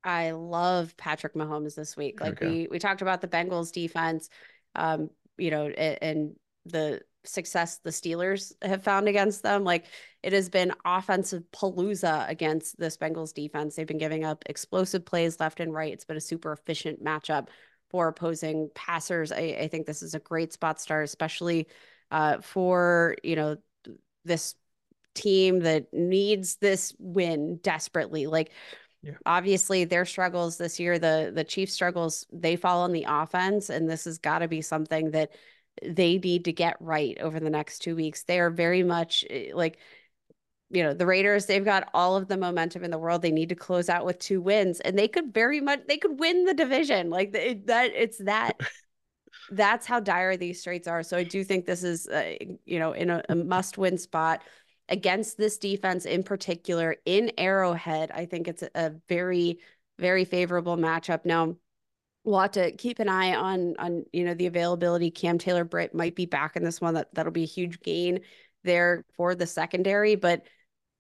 I 0.04 0.32
love 0.32 0.96
Patrick 0.98 1.34
Mahomes 1.34 1.76
this 1.76 1.96
week. 1.96 2.20
Like 2.22 2.40
we 2.42 2.68
we 2.70 2.80
talked 2.80 3.02
about 3.02 3.22
the 3.22 3.28
Bengals 3.28 3.72
defense, 3.72 4.30
um, 4.76 5.10
you 5.38 5.52
know, 5.52 5.68
and, 5.68 5.98
and 6.02 6.36
the 6.66 7.02
success 7.26 7.80
the 7.84 7.90
Steelers 7.90 8.52
have 8.62 8.84
found 8.84 9.08
against 9.08 9.44
them. 9.44 9.64
Like 9.64 9.86
it 10.22 10.34
has 10.34 10.50
been 10.50 10.74
offensive 10.86 11.44
palooza 11.54 12.30
against 12.30 12.78
this 12.78 12.98
Bengals 12.98 13.34
defense. 13.34 13.76
They've 13.76 13.88
been 13.88 13.98
giving 13.98 14.26
up 14.26 14.44
explosive 14.48 15.06
plays 15.06 15.40
left 15.40 15.60
and 15.60 15.74
right. 15.74 15.94
It's 15.94 16.06
been 16.06 16.18
a 16.18 16.22
super 16.22 16.52
efficient 16.52 17.04
matchup 17.04 17.48
for 17.90 18.08
opposing 18.08 18.70
passers. 18.76 19.32
I, 19.32 19.58
I 19.62 19.68
think 19.68 19.86
this 19.86 20.02
is 20.02 20.16
a 20.16 20.20
great 20.20 20.52
spot 20.52 20.82
start, 20.82 21.06
especially 21.06 21.68
uh, 22.12 22.42
for 22.42 23.16
you 23.24 23.36
know 23.36 23.58
this 24.26 24.56
team 25.14 25.60
that 25.60 25.94
needs 25.94 26.58
this 26.58 26.94
win 27.00 27.60
desperately. 27.62 28.28
Like 28.28 28.52
yeah. 29.04 29.14
obviously 29.26 29.84
their 29.84 30.06
struggles 30.06 30.58
this 30.58 30.80
year, 30.80 30.98
the 30.98 31.32
the 31.34 31.44
Chiefs 31.44 31.74
struggles, 31.74 32.26
they 32.32 32.56
fall 32.56 32.82
on 32.82 32.94
the 32.94 33.06
offense, 33.08 33.70
and 33.70 33.90
this 33.90 34.06
has 34.06 34.18
got 34.18 34.40
to 34.40 34.48
be 34.48 34.62
something 34.62 35.12
that 35.12 35.32
they 35.84 36.18
need 36.18 36.46
to 36.46 36.54
get 36.54 36.78
right 36.80 37.18
over 37.20 37.40
the 37.40 37.50
next 37.50 37.80
two 37.80 37.96
weeks. 37.96 38.24
They 38.24 38.40
are 38.40 38.50
very 38.50 38.84
much 38.84 39.26
eh, 39.30 39.52
like 39.54 39.78
you 40.70 40.84
know 40.84 40.94
the 40.94 41.06
raiders 41.06 41.46
they've 41.46 41.64
got 41.64 41.90
all 41.94 42.16
of 42.16 42.28
the 42.28 42.38
momentum 42.38 42.84
in 42.84 42.92
the 42.92 42.98
world 42.98 43.22
they 43.22 43.32
need 43.32 43.50
to 43.50 43.56
close 43.56 43.90
out 43.90 44.06
with 44.06 44.18
two 44.20 44.42
wins 44.42 44.80
and 44.80 44.98
they 44.98 45.08
could 45.08 45.34
very 45.34 45.62
much 45.62 45.82
they 45.88 45.98
could 45.98 46.20
win 46.20 46.46
the 46.46 46.54
division 46.54 47.10
like 47.10 47.34
it, 47.36 47.68
that 47.68 47.92
it's 47.94 48.18
that 48.18 48.60
that's 49.52 49.86
how 49.86 50.00
dire 50.00 50.36
these 50.36 50.60
straits 50.60 50.88
are 50.88 51.04
so 51.04 51.16
i 51.16 51.24
do 51.24 51.44
think 51.44 51.66
this 51.66 51.84
is 51.84 52.08
uh, 52.08 52.34
you 52.66 52.80
know 52.80 52.92
in 52.94 53.10
a, 53.10 53.22
a 53.30 53.36
must 53.36 53.78
win 53.78 53.98
spot 53.98 54.42
against 54.90 55.38
this 55.38 55.58
defense 55.58 56.06
in 56.06 56.24
particular 56.24 56.96
in 57.06 57.32
arrowhead 57.38 58.12
i 58.12 58.26
think 58.26 58.48
it's 58.48 58.64
a, 58.76 58.94
very 59.08 59.60
very 60.00 60.26
favorable 60.26 60.78
matchup 60.78 61.26
now 61.26 61.56
we'll 62.24 62.40
have 62.40 62.52
to 62.52 62.72
keep 62.74 63.00
an 63.00 63.10
eye 63.10 63.36
on 63.36 63.76
on 63.80 64.04
you 64.12 64.24
know 64.26 64.34
the 64.34 64.48
availability 64.48 65.10
cam 65.12 65.38
taylor 65.38 65.64
britt 65.64 65.94
might 65.94 66.16
be 66.16 66.26
back 66.26 66.56
in 66.56 66.64
this 66.64 66.82
one 66.82 66.94
that 66.94 67.08
that'll 67.14 67.32
be 67.32 67.44
a 67.44 67.48
huge 67.48 67.80
gain 67.82 68.20
there 68.64 69.06
for 69.16 69.36
the 69.36 69.48
secondary 69.48 70.16
but 70.16 70.44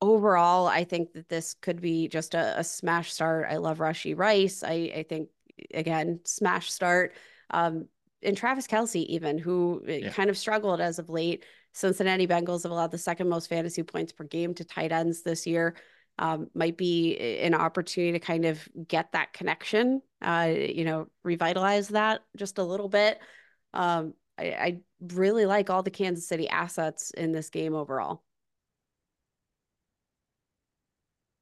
overall, 0.04 0.68
I 0.68 0.84
think 0.84 1.14
that 1.14 1.30
this 1.30 1.54
could 1.54 1.80
be 1.80 2.10
just 2.10 2.34
a, 2.34 2.60
a 2.60 2.64
smash 2.64 3.14
start. 3.14 3.48
I 3.50 3.56
love 3.56 3.78
Rashee 3.78 4.18
Rice. 4.18 4.62
I, 4.62 4.92
I 4.94 5.06
think 5.08 5.30
again, 5.74 6.20
smash 6.26 6.70
start. 6.70 7.14
Um, 7.50 7.88
and 8.22 8.36
Travis 8.36 8.68
Kelce, 8.68 9.06
even 9.06 9.38
who 9.38 9.82
uh, 9.88 9.92
yeah. 9.92 10.10
kind 10.12 10.30
of 10.30 10.38
struggled 10.38 10.82
as 10.82 11.00
of 11.00 11.10
late. 11.10 11.46
Cincinnati 11.74 12.28
Bengals 12.28 12.64
have 12.64 12.72
allowed 12.72 12.92
the 12.92 12.98
second 12.98 13.28
most 13.30 13.48
fantasy 13.48 13.84
points 13.84 14.12
per 14.12 14.24
game 14.24 14.54
to 14.56 14.64
tight 14.64 14.92
ends 14.92 15.24
this 15.24 15.46
year. 15.46 15.76
Um, 16.20 16.48
might 16.54 16.78
be 16.78 17.18
an 17.18 17.56
opportunity 17.56 18.12
to 18.12 18.20
kind 18.20 18.46
of 18.46 18.68
get 18.88 19.12
that 19.14 19.34
connection, 19.34 20.02
uh, 20.22 20.52
you 20.56 20.86
know, 20.86 21.08
revitalize 21.24 21.90
that 21.90 22.22
just 22.38 22.60
a 22.60 22.64
little 22.64 22.88
bit. 22.88 23.20
Um, 23.74 24.14
I, 24.38 24.44
I 24.44 24.80
really 25.02 25.48
like 25.48 25.72
all 25.72 25.82
the 25.82 25.90
Kansas 25.90 26.28
City 26.28 26.48
assets 26.48 27.10
in 27.12 27.32
this 27.32 27.50
game 27.50 27.74
overall. 27.74 28.24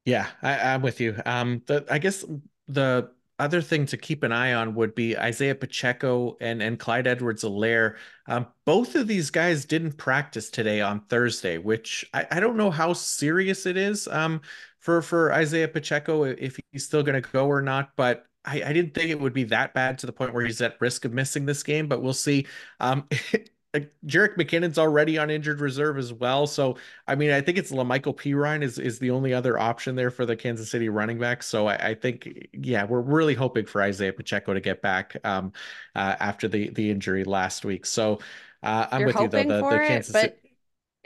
Yeah, 0.06 0.28
I, 0.42 0.74
am 0.74 0.82
with 0.82 1.00
you. 1.00 1.22
Um, 1.26 1.62
the 1.68 1.86
I 1.90 2.00
guess 2.00 2.26
the 2.68 3.12
other 3.42 3.62
thing 3.62 3.86
to 3.88 3.98
keep 3.98 4.24
an 4.24 4.32
eye 4.32 4.54
on 4.54 4.76
would 4.76 4.94
be 4.94 5.18
Isaiah 5.18 5.56
Pacheco 5.56 6.38
and 6.40 6.62
and 6.62 6.80
Clyde 6.80 7.08
Edwards-Helaire. 7.08 7.96
Um, 8.28 8.48
both 8.66 8.96
of 8.96 9.08
these 9.08 9.30
guys 9.32 9.66
didn't 9.66 9.98
practice 9.98 10.50
today 10.50 10.80
on 10.82 11.02
Thursday, 11.10 11.58
which 11.58 12.06
I, 12.14 12.28
I 12.32 12.40
don't 12.40 12.56
know 12.56 12.72
how 12.72 12.94
serious 12.94 13.66
it 13.66 13.78
is 13.78 14.08
um, 14.08 14.42
for 14.80 15.02
for 15.02 15.34
Isaiah 15.34 15.68
Pacheco 15.68 16.24
if 16.24 16.60
he's 16.72 16.86
still 16.86 17.04
going 17.04 17.22
to 17.22 17.30
go 17.30 17.48
or 17.48 17.62
not. 17.62 17.92
But 17.96 18.26
I, 18.46 18.64
I, 18.64 18.74
didn't 18.74 18.94
think 18.94 19.10
it 19.10 19.20
would 19.20 19.34
be 19.34 19.44
that 19.46 19.74
bad 19.74 19.98
to 20.00 20.06
the 20.06 20.14
point 20.14 20.34
where 20.34 20.46
he's 20.46 20.62
at 20.62 20.80
risk 20.80 21.06
of 21.06 21.14
missing 21.14 21.46
this 21.46 21.64
game. 21.64 21.88
But 21.88 22.02
we'll 22.02 22.14
see. 22.14 22.48
Um, 22.80 23.08
Jerick 24.06 24.36
McKinnon's 24.36 24.78
already 24.78 25.18
on 25.18 25.30
injured 25.30 25.62
reserve 25.62 25.98
as 25.98 26.12
well. 26.12 26.46
So, 26.46 26.76
I 27.08 27.16
mean, 27.16 27.32
I 27.32 27.40
think 27.40 27.58
it's 27.58 27.72
La'Mical 27.72 28.16
Perine 28.16 28.64
is, 28.64 28.78
is 28.78 29.00
the 29.00 29.12
only 29.12 29.34
other 29.34 29.58
option 29.58 29.96
there 29.96 30.12
for 30.12 30.26
the 30.26 30.36
Kansas 30.36 30.70
City 30.70 30.90
running 30.90 31.18
back. 31.18 31.42
So 31.42 31.68
I, 31.68 31.76
I 31.76 31.94
think, 31.94 32.50
yeah, 32.52 32.84
we're 32.84 33.00
really 33.00 33.34
hoping 33.34 33.66
for 33.66 33.82
Isaiah 33.82 34.12
Pacheco 34.12 34.54
to 34.54 34.60
get 34.60 34.82
back 34.82 35.16
um, 35.24 35.54
uh, 35.96 36.16
after 36.20 36.50
the, 36.50 36.70
the 36.72 36.92
injury 36.92 37.24
last 37.24 37.64
week. 37.64 37.86
So 37.86 38.20
uh, 38.62 38.88
I'm 38.92 39.02
You're 39.02 39.08
with 39.08 39.20
you 39.20 39.28
though. 39.30 39.44
The, 39.44 39.70
the 39.70 39.80
Kansas 39.88 40.16
it, 40.16 40.42
but- 40.42 40.52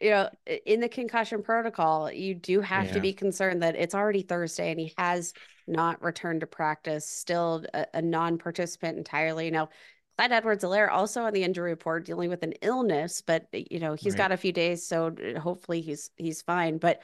you 0.02 0.10
know, 0.10 0.30
in 0.66 0.82
the 0.82 0.90
concussion 0.90 1.42
protocol, 1.42 2.12
you 2.12 2.36
do 2.36 2.60
have 2.60 2.88
yeah. 2.88 2.94
to 2.94 3.00
be 3.00 3.14
concerned 3.14 3.64
that 3.64 3.78
it's 3.78 3.96
already 3.96 4.24
Thursday 4.24 4.72
and 4.72 4.80
he 4.80 4.94
has 4.98 5.34
not 5.68 6.04
returned 6.04 6.42
to 6.42 6.48
practice, 6.48 7.08
still 7.08 7.64
a, 7.74 7.86
a 7.94 8.02
non 8.02 8.38
participant 8.38 8.98
entirely. 8.98 9.50
Now, 9.50 9.70
Clyde 10.18 10.32
Edwards-Helaire 10.32 10.90
also 10.90 11.24
on 11.24 11.34
the 11.34 11.44
injury 11.44 11.72
report 11.72 12.06
dealing 12.06 12.30
with 12.30 12.44
an 12.44 12.54
illness, 12.62 13.22
but 13.22 13.48
you 13.52 13.80
know 13.80 13.94
he's 13.94 14.14
right. 14.14 14.18
got 14.18 14.32
a 14.32 14.38
few 14.38 14.52
days, 14.52 14.86
so 14.86 15.14
hopefully 15.42 15.82
he's 15.82 16.10
he's 16.16 16.42
fine. 16.42 16.78
But 16.78 17.02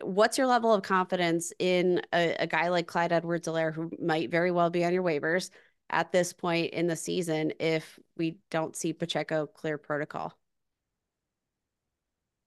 uh, 0.00 0.06
what's 0.06 0.38
your 0.38 0.46
level 0.46 0.72
of 0.72 0.82
confidence 0.82 1.52
in 1.58 2.02
a, 2.12 2.36
a 2.38 2.46
guy 2.46 2.68
like 2.68 2.86
Clyde 2.86 3.12
Edwards-Helaire 3.12 3.74
who 3.74 3.90
might 4.00 4.30
very 4.30 4.50
well 4.50 4.70
be 4.70 4.84
on 4.84 4.92
your 4.92 5.02
waivers 5.02 5.50
at 5.90 6.12
this 6.12 6.32
point 6.32 6.72
in 6.72 6.86
the 6.86 6.96
season 6.96 7.52
if 7.58 7.98
we 8.16 8.38
don't 8.50 8.76
see 8.76 8.92
Pacheco 8.92 9.46
clear 9.46 9.78
protocol? 9.78 10.32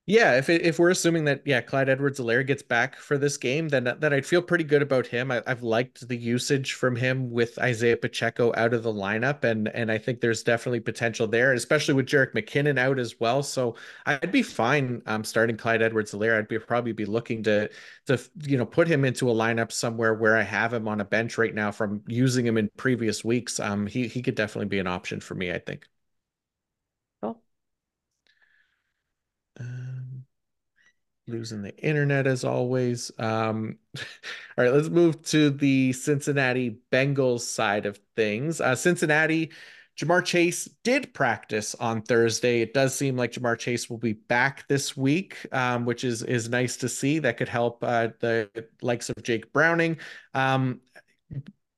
Yeah, 0.10 0.38
if 0.40 0.50
it, 0.50 0.64
if 0.64 0.80
we're 0.80 0.90
assuming 0.90 1.26
that 1.26 1.44
yeah, 1.46 1.62
Clyde 1.62 1.88
Edwards-Helaire 1.88 2.46
gets 2.46 2.64
back 2.64 2.96
for 2.96 3.16
this 3.20 3.38
game, 3.38 3.70
then 3.70 3.84
then 4.00 4.12
I'd 4.12 4.26
feel 4.26 4.42
pretty 4.42 4.64
good 4.64 4.82
about 4.82 5.06
him. 5.06 5.30
I, 5.30 5.44
have 5.46 5.62
liked 5.62 6.08
the 6.08 6.18
usage 6.18 6.74
from 6.74 6.96
him 6.96 7.30
with 7.30 7.60
Isaiah 7.60 7.96
Pacheco 7.96 8.52
out 8.58 8.74
of 8.74 8.82
the 8.82 8.92
lineup, 8.92 9.44
and 9.44 9.68
and 9.68 9.92
I 9.92 10.00
think 10.00 10.20
there's 10.20 10.42
definitely 10.42 10.80
potential 10.80 11.28
there, 11.28 11.54
especially 11.54 11.94
with 11.94 12.08
Jerick 12.08 12.34
McKinnon 12.34 12.80
out 12.80 12.98
as 12.98 13.20
well. 13.20 13.44
So 13.44 13.76
I'd 14.08 14.32
be 14.32 14.42
fine 14.42 15.04
um, 15.06 15.24
starting 15.24 15.58
Clyde 15.58 15.84
Edwards-Helaire. 15.84 16.40
I'd 16.40 16.48
be 16.48 16.58
probably 16.58 16.92
be 16.92 17.06
looking 17.06 17.44
to 17.44 17.70
to 18.08 18.20
you 18.48 18.58
know 18.58 18.66
put 18.66 18.88
him 18.88 19.06
into 19.06 19.30
a 19.30 19.34
lineup 19.34 19.72
somewhere 19.72 20.16
where 20.16 20.36
I 20.36 20.42
have 20.42 20.74
him 20.74 20.88
on 20.88 21.02
a 21.02 21.06
bench 21.06 21.38
right 21.38 21.54
now 21.54 21.70
from 21.72 22.02
using 22.08 22.48
him 22.48 22.58
in 22.58 22.70
previous 22.78 23.24
weeks. 23.24 23.60
Um, 23.60 23.86
he 23.86 24.08
he 24.08 24.24
could 24.24 24.34
definitely 24.36 24.70
be 24.70 24.80
an 24.80 24.88
option 24.88 25.20
for 25.20 25.36
me. 25.36 25.52
I 25.52 25.60
think. 25.60 25.86
Cool. 27.22 27.42
Uh, 29.60 29.99
losing 31.30 31.62
the 31.62 31.76
internet 31.78 32.28
as 32.28 32.44
always. 32.44 33.12
Um, 33.18 33.78
all 33.98 34.04
right, 34.64 34.74
let's 34.74 34.90
move 34.90 35.22
to 35.24 35.50
the 35.50 35.94
Cincinnati 35.94 36.80
Bengals 36.92 37.42
side 37.42 37.86
of 37.86 38.00
things. 38.16 38.60
Uh, 38.62 38.76
Cincinnati, 38.76 39.52
Ja'Marr 40.00 40.24
Chase 40.24 40.70
did 40.84 41.14
practice 41.14 41.76
on 41.76 42.02
Thursday. 42.02 42.62
It 42.62 42.74
does 42.74 42.96
seem 42.96 43.18
like 43.18 43.34
Ja'Marr 43.34 43.58
Chase 43.60 43.90
will 43.90 43.98
be 43.98 44.14
back 44.14 44.68
this 44.70 44.96
week, 44.96 45.38
um, 45.52 45.86
which 45.86 46.04
is 46.04 46.24
is 46.24 46.48
nice 46.50 46.78
to 46.78 46.90
see. 46.90 47.20
That 47.20 47.38
could 47.38 47.50
help 47.50 47.84
uh, 47.84 48.10
the 48.20 48.50
likes 48.82 49.10
of 49.10 49.22
Jake 49.24 49.52
Browning. 49.52 49.98
Um, 50.34 50.80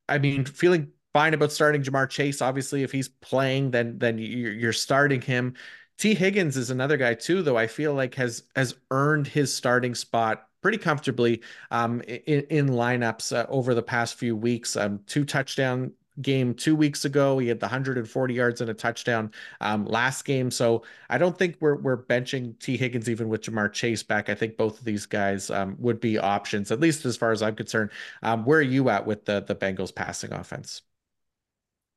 I 0.07 0.19
mean, 0.19 0.45
feeling 0.45 0.91
fine 1.13 1.33
about 1.33 1.51
starting 1.51 1.81
Ja'Marr 1.81 2.09
Chase. 2.09 2.41
Obviously, 2.41 2.83
if 2.83 2.91
he's 2.91 3.09
playing, 3.09 3.71
then 3.71 3.97
then 3.97 4.19
you're, 4.19 4.53
you're 4.53 4.73
starting 4.73 5.21
him. 5.21 5.55
Tee 6.01 6.15
Higgins 6.15 6.57
is 6.57 6.71
another 6.71 6.97
guy 6.97 7.13
too, 7.13 7.43
though 7.43 7.59
I 7.59 7.67
feel 7.67 7.93
like 7.93 8.15
has 8.15 8.41
has 8.55 8.73
earned 8.89 9.27
his 9.27 9.53
starting 9.53 9.93
spot 9.93 10.47
pretty 10.63 10.79
comfortably 10.79 11.43
um, 11.69 12.01
in, 12.01 12.41
in 12.49 12.69
lineups 12.69 13.37
uh, 13.37 13.45
over 13.49 13.75
the 13.75 13.83
past 13.83 14.15
few 14.15 14.35
weeks. 14.35 14.75
Um, 14.75 15.01
two 15.05 15.23
touchdown 15.23 15.91
game 16.19 16.55
two 16.55 16.75
weeks 16.75 17.05
ago. 17.05 17.37
He 17.37 17.49
had 17.49 17.59
the 17.59 17.67
140 17.67 18.33
yards 18.33 18.61
and 18.61 18.71
a 18.71 18.73
touchdown 18.73 19.31
um, 19.59 19.85
last 19.85 20.25
game. 20.25 20.49
So 20.49 20.81
I 21.11 21.19
don't 21.19 21.37
think 21.37 21.57
we're 21.59 21.75
we're 21.75 22.01
benching 22.01 22.57
Tee 22.57 22.77
Higgins 22.77 23.07
even 23.07 23.29
with 23.29 23.43
Ja'Marr 23.43 23.71
Chase 23.71 24.01
back. 24.01 24.27
I 24.27 24.33
think 24.33 24.57
both 24.57 24.79
of 24.79 24.85
these 24.85 25.05
guys 25.05 25.51
um, 25.51 25.75
would 25.77 25.99
be 25.99 26.17
options, 26.17 26.71
at 26.71 26.79
least 26.79 27.05
as 27.05 27.15
far 27.15 27.31
as 27.31 27.43
I'm 27.43 27.55
concerned. 27.55 27.91
Um, 28.23 28.43
where 28.43 28.57
are 28.57 28.63
you 28.63 28.89
at 28.89 29.05
with 29.05 29.25
the 29.25 29.41
the 29.41 29.53
Bengals 29.53 29.93
passing 29.93 30.33
offense? 30.33 30.81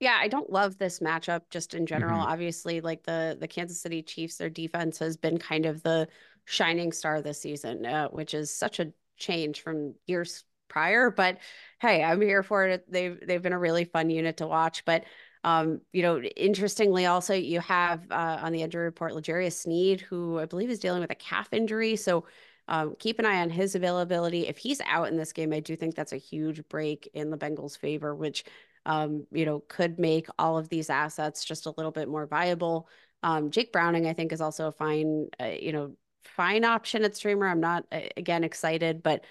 Yeah, 0.00 0.18
I 0.20 0.28
don't 0.28 0.50
love 0.50 0.76
this 0.76 1.00
matchup 1.00 1.42
just 1.50 1.74
in 1.74 1.86
general. 1.86 2.20
Mm-hmm. 2.20 2.32
Obviously, 2.32 2.80
like 2.80 3.04
the 3.04 3.36
the 3.38 3.48
Kansas 3.48 3.80
City 3.80 4.02
Chiefs, 4.02 4.36
their 4.36 4.50
defense 4.50 4.98
has 4.98 5.16
been 5.16 5.38
kind 5.38 5.66
of 5.66 5.82
the 5.82 6.08
shining 6.44 6.92
star 6.92 7.22
this 7.22 7.40
season, 7.40 7.86
uh, 7.86 8.08
which 8.08 8.34
is 8.34 8.54
such 8.54 8.80
a 8.80 8.92
change 9.16 9.62
from 9.62 9.94
years 10.06 10.44
prior. 10.68 11.10
But 11.10 11.38
hey, 11.80 12.02
I'm 12.02 12.20
here 12.20 12.42
for 12.42 12.66
it. 12.66 12.90
They've 12.90 13.18
they've 13.26 13.42
been 13.42 13.52
a 13.52 13.58
really 13.58 13.84
fun 13.84 14.10
unit 14.10 14.38
to 14.38 14.46
watch. 14.46 14.84
But 14.84 15.04
um, 15.44 15.80
you 15.92 16.02
know, 16.02 16.20
interestingly, 16.20 17.06
also 17.06 17.34
you 17.34 17.60
have 17.60 18.10
uh, 18.10 18.38
on 18.42 18.52
the 18.52 18.62
injury 18.62 18.84
report 18.84 19.14
L'Jarius 19.14 19.52
Sneed, 19.52 20.00
who 20.00 20.38
I 20.38 20.46
believe 20.46 20.70
is 20.70 20.80
dealing 20.80 21.02
with 21.02 21.10
a 21.10 21.16
calf 21.16 21.48
injury. 21.52 21.96
So 21.96 22.24
um, 22.66 22.94
keep 22.98 23.18
an 23.18 23.26
eye 23.26 23.42
on 23.42 23.50
his 23.50 23.74
availability. 23.74 24.46
If 24.48 24.56
he's 24.56 24.80
out 24.86 25.08
in 25.08 25.16
this 25.16 25.32
game, 25.32 25.52
I 25.52 25.60
do 25.60 25.76
think 25.76 25.94
that's 25.94 26.12
a 26.14 26.16
huge 26.16 26.66
break 26.68 27.08
in 27.12 27.30
the 27.30 27.36
Bengals' 27.36 27.78
favor, 27.78 28.14
which 28.14 28.44
um, 28.86 29.26
you 29.32 29.44
know, 29.46 29.62
could 29.68 29.98
make 29.98 30.26
all 30.38 30.58
of 30.58 30.68
these 30.68 30.90
assets 30.90 31.44
just 31.44 31.66
a 31.66 31.74
little 31.76 31.92
bit 31.92 32.08
more 32.08 32.26
viable. 32.26 32.88
Um, 33.22 33.50
Jake 33.50 33.72
Browning, 33.72 34.06
I 34.06 34.12
think, 34.12 34.32
is 34.32 34.40
also 34.40 34.68
a 34.68 34.72
fine, 34.72 35.28
uh, 35.40 35.46
you 35.46 35.72
know, 35.72 35.96
fine 36.24 36.64
option 36.64 37.04
at 37.04 37.16
streamer. 37.16 37.46
I'm 37.46 37.60
not 37.60 37.86
again 38.16 38.44
excited, 38.44 39.02
but 39.02 39.24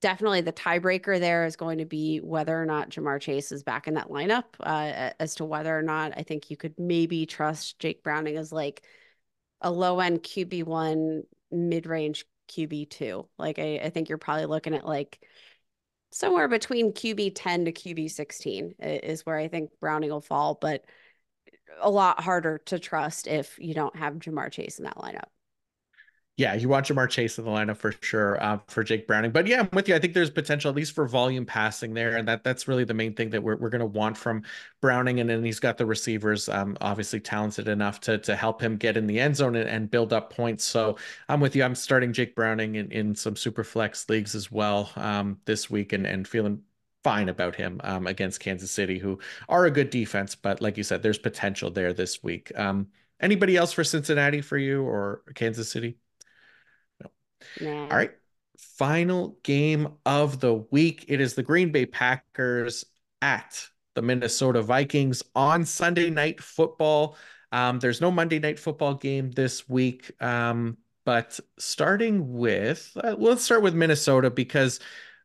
definitely 0.00 0.40
the 0.40 0.52
tiebreaker 0.52 1.20
there 1.20 1.44
is 1.44 1.56
going 1.56 1.78
to 1.78 1.84
be 1.84 2.18
whether 2.18 2.60
or 2.60 2.66
not 2.66 2.90
Ja'Marr 2.90 3.20
Chase 3.20 3.52
is 3.52 3.62
back 3.62 3.86
in 3.86 3.94
that 3.94 4.08
lineup. 4.08 4.44
Uh, 4.60 5.10
as 5.18 5.34
to 5.36 5.44
whether 5.44 5.76
or 5.76 5.82
not 5.82 6.12
I 6.16 6.22
think 6.22 6.50
you 6.50 6.56
could 6.56 6.78
maybe 6.78 7.26
trust 7.26 7.78
Jake 7.78 8.02
Browning 8.02 8.36
as 8.36 8.52
like 8.52 8.82
a 9.60 9.70
low 9.70 10.00
end 10.00 10.22
QB 10.22 10.64
one, 10.64 11.22
mid 11.50 11.86
range 11.86 12.24
QB 12.50 12.90
two. 12.90 13.28
Like 13.38 13.58
I, 13.58 13.80
I 13.84 13.90
think 13.90 14.08
you're 14.08 14.18
probably 14.18 14.46
looking 14.46 14.74
at 14.74 14.86
like 14.86 15.20
somewhere 16.10 16.48
between 16.48 16.92
QB 16.92 17.32
10 17.34 17.66
to 17.66 17.72
QB 17.72 18.10
16 18.10 18.74
is 18.80 19.24
where 19.24 19.36
I 19.36 19.48
think 19.48 19.70
Browning 19.80 20.10
will 20.10 20.20
fall, 20.20 20.58
but 20.60 20.84
a 21.80 21.90
lot 21.90 22.20
harder 22.20 22.58
to 22.66 22.78
trust 22.78 23.26
if 23.26 23.58
you 23.58 23.74
don't 23.74 23.96
have 23.96 24.14
Ja'Marr 24.14 24.50
Chase 24.50 24.78
in 24.78 24.84
that 24.84 24.96
lineup 24.96 25.28
yeah, 26.40 26.54
you 26.54 26.70
want 26.70 26.86
Ja'Marr 26.86 27.10
Chase 27.10 27.38
in 27.38 27.44
the 27.44 27.50
lineup 27.50 27.76
for 27.76 27.92
sure 28.00 28.42
uh, 28.42 28.58
for 28.66 28.82
Jake 28.82 29.06
Browning. 29.06 29.30
But 29.30 29.46
yeah, 29.46 29.60
I'm 29.60 29.68
with 29.74 29.86
you. 29.86 29.94
I 29.94 29.98
think 29.98 30.14
there's 30.14 30.30
potential 30.30 30.70
at 30.70 30.74
least 30.74 30.94
for 30.94 31.06
volume 31.06 31.44
passing 31.44 31.92
there, 31.92 32.16
and 32.16 32.26
that 32.28 32.44
that's 32.44 32.66
really 32.66 32.84
the 32.84 32.94
main 32.94 33.12
thing 33.12 33.28
that 33.28 33.42
we're 33.42 33.56
we're 33.56 33.68
going 33.68 33.80
to 33.80 33.86
want 33.86 34.16
from 34.16 34.42
Browning. 34.80 35.20
And 35.20 35.28
then 35.28 35.44
he's 35.44 35.60
got 35.60 35.76
the 35.76 35.84
receivers, 35.84 36.48
um, 36.48 36.78
obviously 36.80 37.20
talented 37.20 37.68
enough 37.68 38.00
to 38.00 38.16
to 38.16 38.34
help 38.34 38.62
him 38.62 38.78
get 38.78 38.96
in 38.96 39.06
the 39.06 39.20
end 39.20 39.36
zone 39.36 39.54
and, 39.54 39.68
and, 39.68 39.90
build 39.90 40.14
up 40.14 40.32
points. 40.32 40.64
So 40.64 40.96
I'm 41.28 41.40
with 41.40 41.54
you. 41.54 41.62
I'm 41.62 41.74
starting 41.74 42.10
Jake 42.10 42.34
Browning 42.34 42.76
in, 42.76 42.90
in 42.90 43.14
some 43.14 43.36
super 43.36 43.62
flex 43.62 44.08
leagues 44.08 44.34
as 44.34 44.50
well 44.50 44.90
um, 44.96 45.38
this 45.44 45.68
week, 45.68 45.92
and 45.92 46.06
and 46.06 46.26
feeling 46.26 46.62
fine 47.04 47.28
about 47.28 47.54
him 47.54 47.82
um, 47.84 48.06
against 48.06 48.40
Kansas 48.40 48.70
City, 48.70 48.98
who 48.98 49.18
are 49.50 49.66
a 49.66 49.70
good 49.70 49.90
defense. 49.90 50.36
But 50.36 50.62
like 50.62 50.78
you 50.78 50.84
said, 50.84 51.02
there's 51.02 51.18
potential 51.18 51.70
there 51.70 51.92
this 51.92 52.22
week. 52.22 52.50
Um, 52.56 52.86
anybody 53.20 53.58
else 53.58 53.74
for 53.74 53.84
Cincinnati 53.84 54.40
for 54.40 54.56
you 54.56 54.82
or 54.84 55.20
Kansas 55.34 55.70
City? 55.70 55.98
Nah. 57.60 57.82
All 57.82 57.96
right. 57.96 58.12
Final 58.78 59.38
game 59.42 59.88
of 60.04 60.40
the 60.40 60.54
week. 60.70 61.04
It 61.08 61.20
is 61.20 61.34
the 61.34 61.42
Green 61.42 61.72
Bay 61.72 61.86
Packers 61.86 62.84
at 63.22 63.66
the 63.94 64.02
Minnesota 64.02 64.62
Vikings 64.62 65.22
on 65.34 65.64
Sunday 65.64 66.10
night 66.10 66.42
football. 66.42 67.16
Um, 67.52 67.78
there's 67.78 68.00
no 68.00 68.10
Monday 68.10 68.38
night 68.38 68.58
football 68.58 68.94
game 68.94 69.30
this 69.32 69.68
week. 69.68 70.10
Um, 70.22 70.78
but 71.04 71.40
starting 71.58 72.32
with, 72.32 72.90
uh, 73.02 73.16
let's 73.18 73.42
start 73.42 73.62
with 73.62 73.74
Minnesota 73.74 74.30
because 74.30 74.80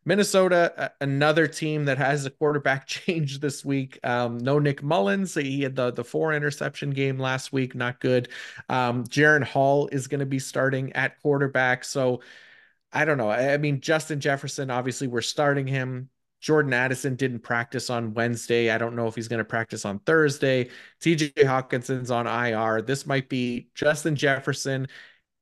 Minnesota, 0.06 0.94
another 1.02 1.48
team 1.48 1.86
that 1.86 1.98
has 1.98 2.26
a 2.26 2.30
quarterback 2.30 2.86
change 2.88 3.40
this 3.40 3.66
week. 3.66 4.00
Um, 4.04 4.38
no 4.38 4.60
Nick 4.60 4.84
Mullens. 4.84 5.34
He 5.34 5.64
had 5.64 5.76
the, 5.76 5.92
the 5.92 6.04
four 6.04 6.34
interception 6.34 6.92
game 6.92 7.18
last 7.20 7.52
week. 7.52 7.74
Not 7.76 8.00
good. 8.00 8.30
Um, 8.70 9.04
Jaren 9.06 9.44
Hall 9.44 9.88
is 9.92 10.08
going 10.08 10.20
to 10.20 10.26
be 10.26 10.40
starting 10.40 10.94
at 10.94 11.20
quarterback. 11.22 11.84
So 11.84 12.22
I 12.94 13.04
don't 13.04 13.18
know. 13.18 13.30
I 13.30 13.58
mean, 13.58 13.82
Justin 13.82 14.20
Jefferson, 14.20 14.70
obviously, 14.72 15.08
we're 15.08 15.22
starting 15.22 15.68
him. 15.68 16.10
Jordan 16.40 16.74
Addison 16.74 17.16
didn't 17.16 17.40
practice 17.40 17.90
on 17.90 18.14
Wednesday. 18.14 18.70
I 18.70 18.78
don't 18.78 18.96
know 18.96 19.08
if 19.08 19.16
he's 19.16 19.28
going 19.28 19.40
to 19.40 19.44
practice 19.44 19.84
on 19.84 20.00
Thursday. 20.00 20.70
TJ 21.02 21.34
Hockenson's 21.34 22.12
on 22.12 22.28
IR. 22.28 22.84
This 22.84 23.08
might 23.08 23.28
be 23.28 23.70
Justin 23.74 24.16
Jefferson. 24.16 24.88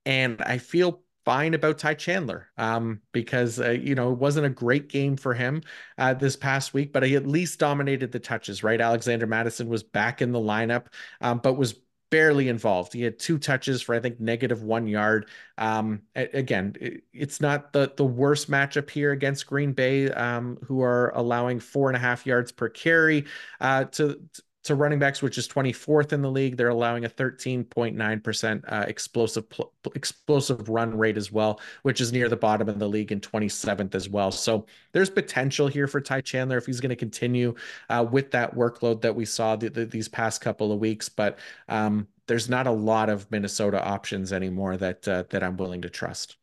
And 0.05 0.41
I 0.41 0.57
feel 0.57 1.02
fine 1.25 1.53
about 1.53 1.77
Ty 1.77 1.95
Chandler 1.95 2.49
um, 2.57 3.01
because, 3.11 3.59
uh, 3.59 3.71
you 3.71 3.95
know, 3.95 4.11
it 4.11 4.17
wasn't 4.17 4.45
a 4.45 4.49
great 4.49 4.89
game 4.89 5.15
for 5.15 5.33
him 5.33 5.61
uh, 5.97 6.13
this 6.13 6.35
past 6.35 6.73
week, 6.73 6.91
but 6.91 7.03
he 7.03 7.15
at 7.15 7.27
least 7.27 7.59
dominated 7.59 8.11
the 8.11 8.19
touches, 8.19 8.63
right? 8.63 8.81
Alexander 8.81 9.27
Mattison 9.27 9.69
was 9.69 9.83
back 9.83 10.21
in 10.21 10.31
the 10.31 10.39
lineup, 10.39 10.87
um, 11.21 11.39
but 11.39 11.53
was 11.53 11.75
barely 12.13 12.47
involved. 12.47 12.93
He 12.93 13.01
had 13.01 13.17
two 13.17 13.39
touches 13.39 13.81
for 13.81 13.95
I 13.95 13.99
think 13.99 14.19
negative 14.19 14.61
one 14.61 14.85
yard. 14.85 15.29
Um, 15.57 16.03
again, 16.15 16.75
it's 17.11 17.41
not 17.41 17.73
the 17.73 17.91
the 17.97 18.05
worst 18.05 18.51
matchup 18.51 18.87
here 18.89 19.11
against 19.13 19.47
Green 19.47 19.73
Bay, 19.73 20.11
um, 20.11 20.59
who 20.63 20.83
are 20.83 21.11
allowing 21.15 21.59
four 21.59 21.89
and 21.89 21.97
a 21.97 21.99
half 21.99 22.27
yards 22.27 22.51
per 22.51 22.69
carry 22.69 23.25
uh, 23.59 23.85
to 23.85 24.21
to 24.33 24.43
running 24.71 24.99
backs, 24.99 25.21
which 25.21 25.37
is 25.37 25.47
24th 25.47 26.13
in 26.13 26.21
the 26.21 26.31
league. 26.31 26.55
They're 26.55 26.69
allowing 26.69 27.05
a 27.05 27.09
13.9% 27.09 28.63
uh, 28.71 28.85
explosive 28.87 29.49
pl- 29.49 29.73
explosive 29.93 30.69
run 30.69 30.97
rate 30.97 31.17
as 31.17 31.31
well, 31.31 31.59
which 31.81 31.99
is 31.99 32.11
near 32.13 32.29
the 32.29 32.37
bottom 32.37 32.69
of 32.69 32.79
the 32.79 32.87
league 32.87 33.11
and 33.11 33.21
27th 33.21 33.93
as 33.93 34.07
well. 34.07 34.31
So 34.31 34.65
there's 34.93 35.09
potential 35.09 35.67
here 35.67 35.87
for 35.87 35.99
Ty 35.99 36.21
Chandler 36.21 36.57
if 36.57 36.65
he's 36.65 36.79
going 36.79 36.89
to 36.89 36.95
continue 36.95 37.55
uh, 37.89 38.05
with 38.09 38.31
that 38.31 38.55
workload 38.55 39.01
that 39.01 39.15
we 39.15 39.25
saw 39.25 39.55
the, 39.55 39.69
the, 39.69 39.85
these 39.85 40.07
past 40.07 40.41
couple 40.41 40.71
of 40.71 40.79
weeks. 40.79 41.09
But 41.09 41.39
um, 41.67 42.07
there's 42.27 42.49
not 42.49 42.67
a 42.67 42.71
lot 42.71 43.09
of 43.09 43.29
Minnesota 43.31 43.83
options 43.83 44.31
anymore 44.31 44.77
that 44.77 45.07
uh, 45.07 45.23
that 45.29 45.43
I'm 45.43 45.57
willing 45.57 45.81
to 45.81 45.89
trust. 45.89 46.37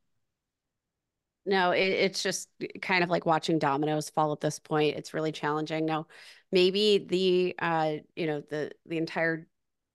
No, 1.46 1.70
it, 1.70 1.80
it's 1.80 2.22
just 2.22 2.48
kind 2.82 3.02
of 3.02 3.10
like 3.10 3.26
watching 3.26 3.58
dominoes 3.58 4.10
fall 4.10 4.32
at 4.32 4.40
this 4.40 4.58
point. 4.58 4.96
It's 4.96 5.14
really 5.14 5.32
challenging. 5.32 5.86
Now, 5.86 6.06
maybe 6.52 6.98
the 6.98 7.54
uh, 7.58 7.94
you 8.14 8.26
know, 8.26 8.42
the 8.48 8.72
the 8.86 8.98
entire 8.98 9.46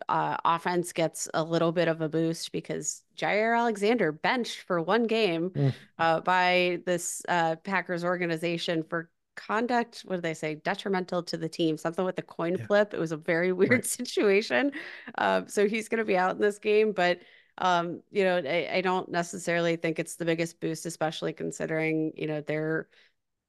uh, 0.09 0.37
offense 0.43 0.91
gets 0.93 1.29
a 1.33 1.43
little 1.43 1.71
bit 1.71 1.87
of 1.87 2.01
a 2.01 2.09
boost 2.09 2.51
because 2.51 3.03
Jaire 3.17 3.57
Alexander 3.57 4.11
benched 4.11 4.61
for 4.61 4.81
one 4.81 5.07
game 5.07 5.49
mm. 5.51 5.73
uh, 5.97 6.19
by 6.21 6.79
this 6.85 7.21
uh, 7.29 7.55
Packers 7.57 8.03
organization 8.03 8.83
for 8.83 9.09
conduct. 9.35 10.01
What 10.05 10.17
do 10.17 10.21
they 10.21 10.33
say? 10.33 10.55
Detrimental 10.55 11.23
to 11.23 11.37
the 11.37 11.49
team. 11.49 11.77
Something 11.77 12.05
with 12.05 12.15
the 12.15 12.21
coin 12.21 12.55
yeah. 12.57 12.65
flip. 12.65 12.93
It 12.93 12.99
was 12.99 13.11
a 13.11 13.17
very 13.17 13.51
weird 13.53 13.71
right. 13.71 13.85
situation. 13.85 14.71
Um, 15.17 15.47
so 15.47 15.67
he's 15.67 15.89
going 15.89 15.99
to 15.99 16.05
be 16.05 16.17
out 16.17 16.35
in 16.35 16.41
this 16.41 16.59
game, 16.59 16.91
but 16.91 17.19
Um, 17.57 18.01
you 18.11 18.23
know, 18.23 18.37
I, 18.37 18.69
I 18.73 18.81
don't 18.81 19.09
necessarily 19.09 19.75
think 19.75 19.99
it's 19.99 20.15
the 20.15 20.25
biggest 20.25 20.59
boost, 20.59 20.85
especially 20.85 21.33
considering, 21.33 22.11
you 22.15 22.27
know, 22.27 22.41
they're 22.41 22.87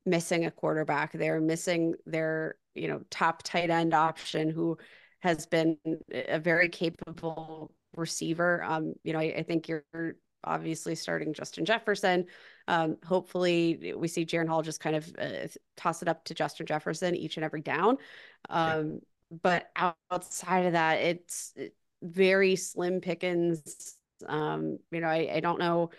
missing 0.04 0.46
a 0.46 0.50
quarterback. 0.50 1.12
They're 1.12 1.40
missing 1.40 1.94
their, 2.06 2.56
you 2.74 2.88
know, 2.88 3.02
top 3.10 3.42
tight 3.42 3.70
end 3.70 3.94
option 3.94 4.48
who 4.48 4.78
has 5.20 5.46
been 5.46 5.78
a 6.12 6.38
very 6.38 6.68
capable 6.68 7.72
receiver. 7.96 8.62
Um, 8.62 8.94
you 9.02 9.12
know, 9.12 9.18
I, 9.18 9.34
I 9.38 9.42
think 9.42 9.68
you're 9.68 9.84
obviously 10.44 10.94
starting 10.94 11.34
Justin 11.34 11.64
Jefferson. 11.64 12.26
Um, 12.68 12.96
hopefully, 13.04 13.92
we 13.96 14.06
see 14.06 14.24
Jaren 14.24 14.46
Hall 14.48 14.62
just 14.62 14.80
kind 14.80 14.96
of 14.96 15.12
uh, 15.18 15.48
toss 15.76 16.02
it 16.02 16.08
up 16.08 16.24
to 16.24 16.34
Justin 16.34 16.66
Jefferson 16.66 17.16
each 17.16 17.36
and 17.36 17.44
every 17.44 17.60
down. 17.60 17.98
Um, 18.48 19.00
but 19.42 19.70
outside 20.10 20.66
of 20.66 20.72
that, 20.72 21.00
it's 21.00 21.52
very 22.02 22.56
slim 22.56 23.00
pickings. 23.00 23.96
Um, 24.26 24.78
you 24.90 25.00
know, 25.00 25.08
I, 25.08 25.30
I 25.34 25.40
don't 25.40 25.58
know. 25.58 25.90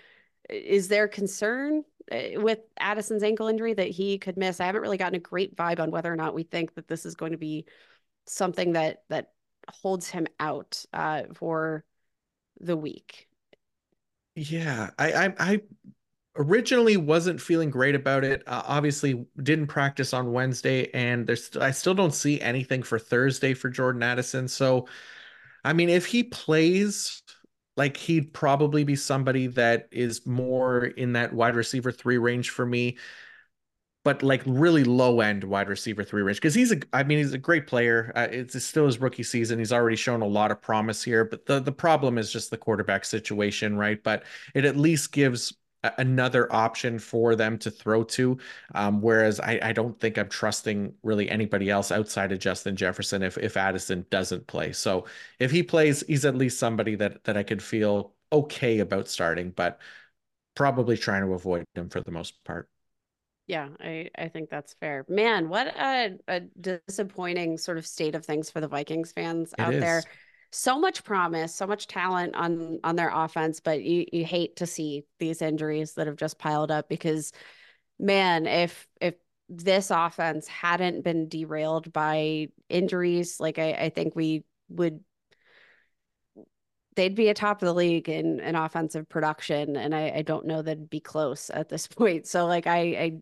Is 0.50 0.88
there 0.88 1.08
concern 1.08 1.84
uh, 2.12 2.42
with 2.42 2.60
Addison's 2.80 3.24
ankle 3.24 3.48
injury 3.48 3.74
that 3.74 3.90
he 3.90 4.18
could 4.18 4.38
miss? 4.38 4.60
I 4.60 4.66
haven't 4.66 4.82
really 4.82 4.98
gotten 4.98 5.16
a 5.16 5.20
great 5.20 5.56
vibe 5.56 5.80
on 5.80 5.92
whether 5.92 6.12
or 6.12 6.16
not 6.16 6.34
we 6.34 6.44
think 6.44 6.76
that 6.76 6.88
this 6.88 7.06
is 7.06 7.16
going 7.16 7.34
to 7.34 7.38
be 7.38 7.66
something 8.26 8.74
that 8.74 9.04
that 9.10 9.32
holds 9.70 10.10
him 10.10 10.28
out 10.40 10.86
uh, 10.94 11.24
for 11.34 11.84
the 12.60 12.78
week. 12.78 13.28
Yeah, 14.36 14.92
I, 14.98 15.12
I, 15.12 15.34
I 15.40 15.62
originally 16.36 16.96
wasn't 16.98 17.42
feeling 17.42 17.70
great 17.70 17.96
about 17.96 18.24
it. 18.24 18.44
Uh, 18.48 18.62
obviously, 18.66 19.26
didn't 19.42 19.68
practice 19.68 20.14
on 20.14 20.32
Wednesday, 20.32 20.90
and 20.94 21.26
there's 21.26 21.58
I 21.58 21.72
still 21.72 21.96
don't 21.96 22.14
see 22.14 22.40
anything 22.40 22.84
for 22.84 23.00
Thursday 23.00 23.54
for 23.54 23.70
Jordan 23.70 24.04
Addison. 24.04 24.48
So, 24.48 24.88
I 25.64 25.74
mean, 25.74 25.90
if 25.90 26.06
he 26.06 26.24
plays, 26.24 27.22
like 27.76 27.98
he'd 27.98 28.34
probably 28.34 28.84
be 28.84 28.96
somebody 28.96 29.48
that 29.48 29.88
is 29.92 30.26
more 30.26 30.86
in 30.86 31.14
that 31.14 31.34
wide 31.34 31.56
receiver 31.56 31.92
three 31.92 32.18
range 32.18 32.50
for 32.50 32.66
me 32.66 32.98
but 34.08 34.24
like 34.24 34.42
really 34.46 34.86
low 34.86 35.20
end 35.20 35.44
wide 35.44 35.68
receiver 35.68 36.02
three 36.02 36.22
range 36.22 36.38
because 36.38 36.54
he's 36.54 36.72
a 36.72 36.80
I 36.94 37.04
mean 37.04 37.18
he's 37.18 37.34
a 37.34 37.38
great 37.38 37.68
player. 37.68 38.14
Uh, 38.16 38.28
it's 38.32 38.64
still 38.64 38.86
his 38.86 39.00
rookie 39.00 39.22
season. 39.22 39.60
He's 39.60 39.74
already 39.74 39.98
shown 39.98 40.22
a 40.22 40.26
lot 40.26 40.50
of 40.50 40.62
promise 40.62 41.04
here, 41.04 41.26
but 41.26 41.46
the 41.46 41.60
the 41.60 41.74
problem 41.74 42.18
is 42.18 42.32
just 42.32 42.50
the 42.50 42.58
quarterback 42.58 43.04
situation, 43.04 43.78
right? 43.78 44.02
But 44.02 44.24
it 44.56 44.64
at 44.64 44.78
least 44.78 45.12
gives 45.12 45.54
another 45.84 46.52
option 46.54 47.00
for 47.00 47.36
them 47.36 47.58
to 47.60 47.72
throw 47.72 48.04
to. 48.04 48.38
Um, 48.76 49.02
whereas 49.02 49.40
I, 49.40 49.60
I 49.62 49.74
don't 49.74 50.00
think 50.00 50.18
I'm 50.18 50.30
trusting 50.30 50.94
really 51.04 51.30
anybody 51.30 51.70
else 51.70 51.92
outside 51.92 52.32
of 52.32 52.40
Justin 52.40 52.76
Jefferson 52.76 53.24
if 53.24 53.38
if 53.38 53.58
Addison 53.58 54.06
doesn't 54.10 54.48
play. 54.48 54.72
So 54.74 55.06
if 55.40 55.52
he 55.52 55.64
plays, 55.64 56.04
he's 56.08 56.26
at 56.26 56.36
least 56.36 56.60
somebody 56.60 56.96
that 56.96 57.24
that 57.26 57.38
I 57.38 57.44
could 57.44 57.62
feel 57.64 58.14
okay 58.32 58.80
about 58.80 59.08
starting, 59.08 59.52
but 59.52 59.80
probably 60.56 60.98
trying 60.98 61.22
to 61.22 61.34
avoid 61.34 61.66
him 61.76 61.90
for 61.90 62.02
the 62.02 62.12
most 62.12 62.44
part. 62.44 62.68
Yeah, 63.48 63.70
I, 63.80 64.10
I 64.18 64.28
think 64.28 64.50
that's 64.50 64.74
fair. 64.74 65.06
Man, 65.08 65.48
what 65.48 65.68
a, 65.68 66.18
a 66.28 66.42
disappointing 66.42 67.58
sort 67.58 67.78
of 67.78 67.88
state 67.88 68.14
of 68.14 68.26
things 68.26 68.50
for 68.50 68.60
the 68.60 68.68
Vikings 68.68 69.14
fans 69.14 69.54
It 69.54 69.62
out 69.62 69.72
there. 69.72 70.04
So 70.52 70.80
much 70.80 71.04
promise, 71.04 71.54
so 71.54 71.68
much 71.68 71.88
talent 71.88 72.36
on 72.36 72.80
on 72.84 72.96
their 72.96 73.12
offense, 73.14 73.60
but 73.60 73.84
you 73.84 74.06
you 74.12 74.26
hate 74.26 74.58
to 74.58 74.66
see 74.66 75.06
these 75.20 75.42
injuries 75.42 75.94
that 75.96 76.08
have 76.08 76.16
just 76.16 76.40
piled 76.40 76.72
up 76.72 76.90
because 76.90 77.32
man, 78.00 78.46
if 78.48 78.88
if 79.02 79.16
this 79.50 79.92
offense 79.92 80.48
hadn't 80.48 81.04
been 81.04 81.30
derailed 81.30 81.92
by 81.94 82.48
injuries, 82.70 83.40
like 83.40 83.60
I, 83.60 83.72
I 83.72 83.90
think 83.90 84.16
we 84.16 84.44
would 84.70 85.04
they'd 86.98 87.16
be 87.16 87.30
atop 87.30 87.62
of 87.62 87.68
the 87.68 87.74
league 87.74 88.10
in, 88.10 88.40
in 88.40 88.56
offensive 88.56 89.08
production. 89.08 89.78
And 89.78 89.94
I, 89.94 90.12
I 90.18 90.22
don't 90.24 90.48
know 90.48 90.64
that'd 90.64 90.90
be 90.90 91.00
close 91.00 91.50
at 91.52 91.70
this 91.70 91.88
point. 91.88 92.28
So 92.28 92.46
like 92.48 92.68
I, 92.68 92.80
I 92.80 93.22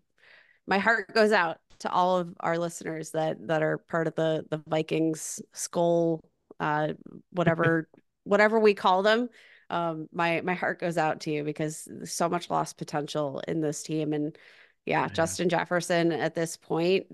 my 0.66 0.80
heart 0.80 1.14
goes 1.14 1.32
out 1.32 1.58
to 1.80 1.92
all 1.92 2.18
of 2.18 2.34
our 2.40 2.58
listeners 2.58 3.12
that 3.12 3.48
that 3.48 3.62
are 3.62 3.78
part 3.78 4.08
of 4.08 4.16
the 4.16 4.46
the 4.50 4.64
Vikings 4.68 5.42
skull 5.54 6.24
uh 6.60 6.94
whatever 7.32 7.88
whatever 8.24 8.60
we 8.60 8.74
call 8.74 9.04
them 9.04 9.30
um 9.70 10.08
my 10.12 10.42
my 10.42 10.54
heart 10.54 10.80
goes 10.80 10.98
out 10.98 11.22
to 11.22 11.32
you 11.32 11.44
because 11.44 11.88
so 12.04 12.30
much 12.30 12.50
lost 12.50 12.78
potential 12.78 13.42
in 13.48 13.62
this 13.62 13.84
team 13.84 14.14
and 14.14 14.38
yeah, 14.86 15.04
Yeah. 15.04 15.08
Justin 15.08 15.50
Jefferson 15.50 16.12
at 16.12 16.36
this 16.36 16.58
point 16.58 17.08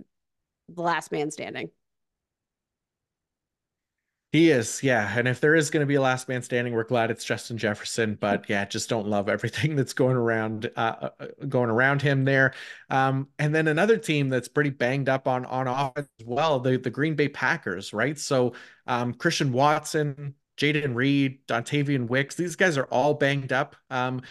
the 0.67 0.81
last 0.81 1.11
man 1.11 1.31
standing 1.31 1.69
He 4.31 4.49
is, 4.49 4.81
yeah. 4.81 5.13
And 5.17 5.27
if 5.27 5.41
there 5.41 5.55
is 5.55 5.69
going 5.69 5.81
to 5.81 5.85
be 5.85 5.95
a 5.95 6.01
last 6.01 6.29
man 6.29 6.41
standing, 6.41 6.73
we're 6.73 6.85
glad 6.85 7.11
it's 7.11 7.25
Justin 7.25 7.57
Jefferson. 7.57 8.15
But 8.15 8.45
yeah, 8.49 8.63
just 8.63 8.87
don't 8.87 9.07
love 9.07 9.27
everything 9.27 9.75
that's 9.75 9.91
going 9.93 10.15
around, 10.15 10.71
uh, 10.77 11.09
uh, 11.19 11.25
going 11.49 11.69
around 11.69 12.01
him 12.01 12.23
there. 12.23 12.53
Um, 12.89 13.27
and 13.39 13.53
then 13.53 13.67
another 13.67 13.97
team 13.97 14.29
that's 14.29 14.47
pretty 14.47 14.69
banged 14.69 15.09
up 15.09 15.27
on 15.27 15.45
on 15.45 15.67
offense 15.67 16.07
as 16.21 16.25
well, 16.25 16.61
the 16.61 16.77
the 16.77 16.89
Green 16.89 17.15
Bay 17.15 17.27
Packers, 17.27 17.91
right? 17.91 18.17
So 18.17 18.53
um, 18.87 19.13
Christian 19.13 19.51
Watson, 19.51 20.35
Jayden 20.55 20.95
Reed, 20.95 21.45
Dontayvion 21.47 22.07
Wicks, 22.07 22.35
these 22.35 22.55
guys 22.55 22.77
are 22.77 22.85
all 22.85 23.15
banged 23.15 23.51
up. 23.51 23.75
Um, 23.89 24.21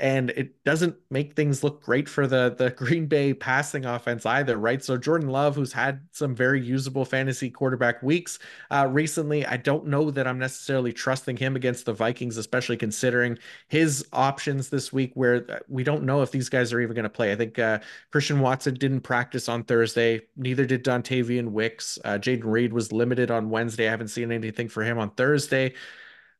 and 0.00 0.30
it 0.30 0.64
doesn't 0.64 0.96
make 1.10 1.34
things 1.34 1.62
look 1.62 1.82
great 1.82 2.08
for 2.08 2.26
the 2.26 2.54
the 2.56 2.70
Green 2.76 3.06
Bay 3.06 3.34
passing 3.34 3.84
offense 3.84 4.26
either, 4.26 4.56
right? 4.56 4.82
So 4.82 4.96
Jordan 4.96 5.28
Love, 5.28 5.54
who's 5.54 5.72
had 5.72 6.00
some 6.12 6.34
very 6.34 6.60
usable 6.60 7.04
fantasy 7.04 7.50
quarterback 7.50 8.02
weeks 8.02 8.38
uh, 8.70 8.88
recently, 8.90 9.46
I 9.46 9.56
don't 9.58 9.86
know 9.86 10.10
that 10.10 10.26
I'm 10.26 10.38
necessarily 10.38 10.92
trusting 10.92 11.36
him 11.36 11.54
against 11.54 11.84
the 11.84 11.92
Vikings, 11.92 12.36
especially 12.36 12.76
considering 12.76 13.38
his 13.68 14.06
options 14.12 14.70
this 14.70 14.92
week, 14.92 15.12
where 15.14 15.44
uh, 15.48 15.58
we 15.68 15.84
don't 15.84 16.04
know 16.04 16.22
if 16.22 16.30
these 16.30 16.48
guys 16.48 16.72
are 16.72 16.80
even 16.80 16.94
going 16.94 17.04
to 17.04 17.10
play. 17.10 17.32
I 17.32 17.36
think 17.36 17.58
uh, 17.58 17.80
Christian 18.10 18.40
Watson 18.40 18.74
didn't 18.74 19.02
practice 19.02 19.48
on 19.48 19.64
Thursday, 19.64 20.22
neither 20.36 20.64
did 20.64 20.84
Dontayvion 20.84 21.50
Wicks. 21.50 21.98
Uh, 22.04 22.18
Jayden 22.18 22.44
Reed 22.44 22.72
was 22.72 22.92
limited 22.92 23.30
on 23.30 23.50
Wednesday. 23.50 23.86
I 23.86 23.90
haven't 23.90 24.08
seen 24.08 24.32
anything 24.32 24.68
for 24.68 24.82
him 24.82 24.98
on 24.98 25.10
Thursday. 25.10 25.74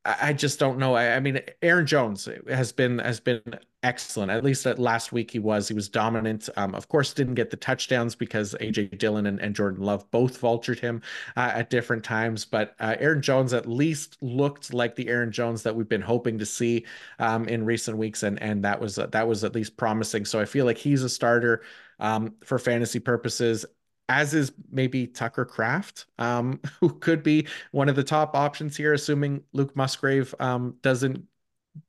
I 0.04 0.32
just 0.32 0.58
don't 0.58 0.78
know. 0.78 0.94
I, 0.94 1.16
I 1.16 1.20
mean, 1.20 1.40
Aaron 1.60 1.86
Jones 1.86 2.26
has 2.48 2.72
been 2.72 3.00
has 3.00 3.20
been 3.20 3.42
excellent. 3.82 4.30
At 4.30 4.42
least 4.42 4.64
at 4.66 4.78
last 4.78 5.12
week 5.12 5.30
he 5.30 5.38
was. 5.38 5.68
He 5.68 5.74
was 5.74 5.90
dominant. 5.90 6.48
Um, 6.56 6.74
of 6.74 6.88
course, 6.88 7.12
didn't 7.12 7.34
get 7.34 7.50
the 7.50 7.58
touchdowns 7.58 8.14
because 8.14 8.54
AJ 8.62 8.96
Dillon 8.96 9.26
and, 9.26 9.38
and 9.40 9.54
Jordan 9.54 9.84
Love 9.84 10.10
both 10.10 10.40
vultured 10.40 10.78
him 10.78 11.02
uh, 11.36 11.52
at 11.54 11.68
different 11.68 12.02
times. 12.02 12.46
But 12.46 12.74
uh, 12.80 12.96
Aaron 12.98 13.20
Jones 13.20 13.52
at 13.52 13.68
least 13.68 14.16
looked 14.22 14.72
like 14.72 14.96
the 14.96 15.08
Aaron 15.08 15.32
Jones 15.32 15.62
that 15.64 15.76
we've 15.76 15.88
been 15.88 16.00
hoping 16.00 16.38
to 16.38 16.46
see 16.46 16.86
um, 17.18 17.46
in 17.46 17.66
recent 17.66 17.98
weeks, 17.98 18.22
and 18.22 18.40
and 18.42 18.64
that 18.64 18.80
was 18.80 18.94
that 18.96 19.28
was 19.28 19.44
at 19.44 19.54
least 19.54 19.76
promising. 19.76 20.24
So 20.24 20.40
I 20.40 20.46
feel 20.46 20.64
like 20.64 20.78
he's 20.78 21.02
a 21.02 21.10
starter 21.10 21.62
um, 21.98 22.34
for 22.42 22.58
fantasy 22.58 23.00
purposes 23.00 23.66
as 24.10 24.34
is 24.34 24.52
maybe 24.72 25.06
Tucker 25.06 25.44
Kraft, 25.44 26.06
um, 26.18 26.60
who 26.80 26.90
could 26.98 27.22
be 27.22 27.46
one 27.70 27.88
of 27.88 27.94
the 27.94 28.02
top 28.02 28.34
options 28.34 28.76
here, 28.76 28.92
assuming 28.92 29.42
Luke 29.52 29.74
Musgrave 29.76 30.34
um, 30.40 30.76
doesn't 30.82 31.22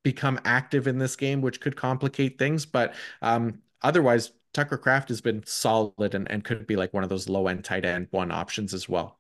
become 0.03 0.39
active 0.45 0.87
in 0.87 0.99
this 0.99 1.15
game, 1.15 1.41
which 1.41 1.59
could 1.59 1.75
complicate 1.75 2.37
things. 2.37 2.63
But 2.65 2.93
um, 3.23 3.59
otherwise, 3.81 4.31
Tucker 4.53 4.77
Kraft 4.77 5.09
has 5.09 5.19
been 5.19 5.43
solid 5.47 6.13
and, 6.13 6.29
and 6.29 6.43
could 6.43 6.67
be 6.67 6.75
like 6.75 6.93
one 6.93 7.03
of 7.03 7.09
those 7.09 7.27
low 7.27 7.47
end 7.47 7.63
tight 7.65 7.85
end 7.85 8.07
one 8.11 8.31
options 8.31 8.75
as 8.75 8.87
well. 8.87 9.17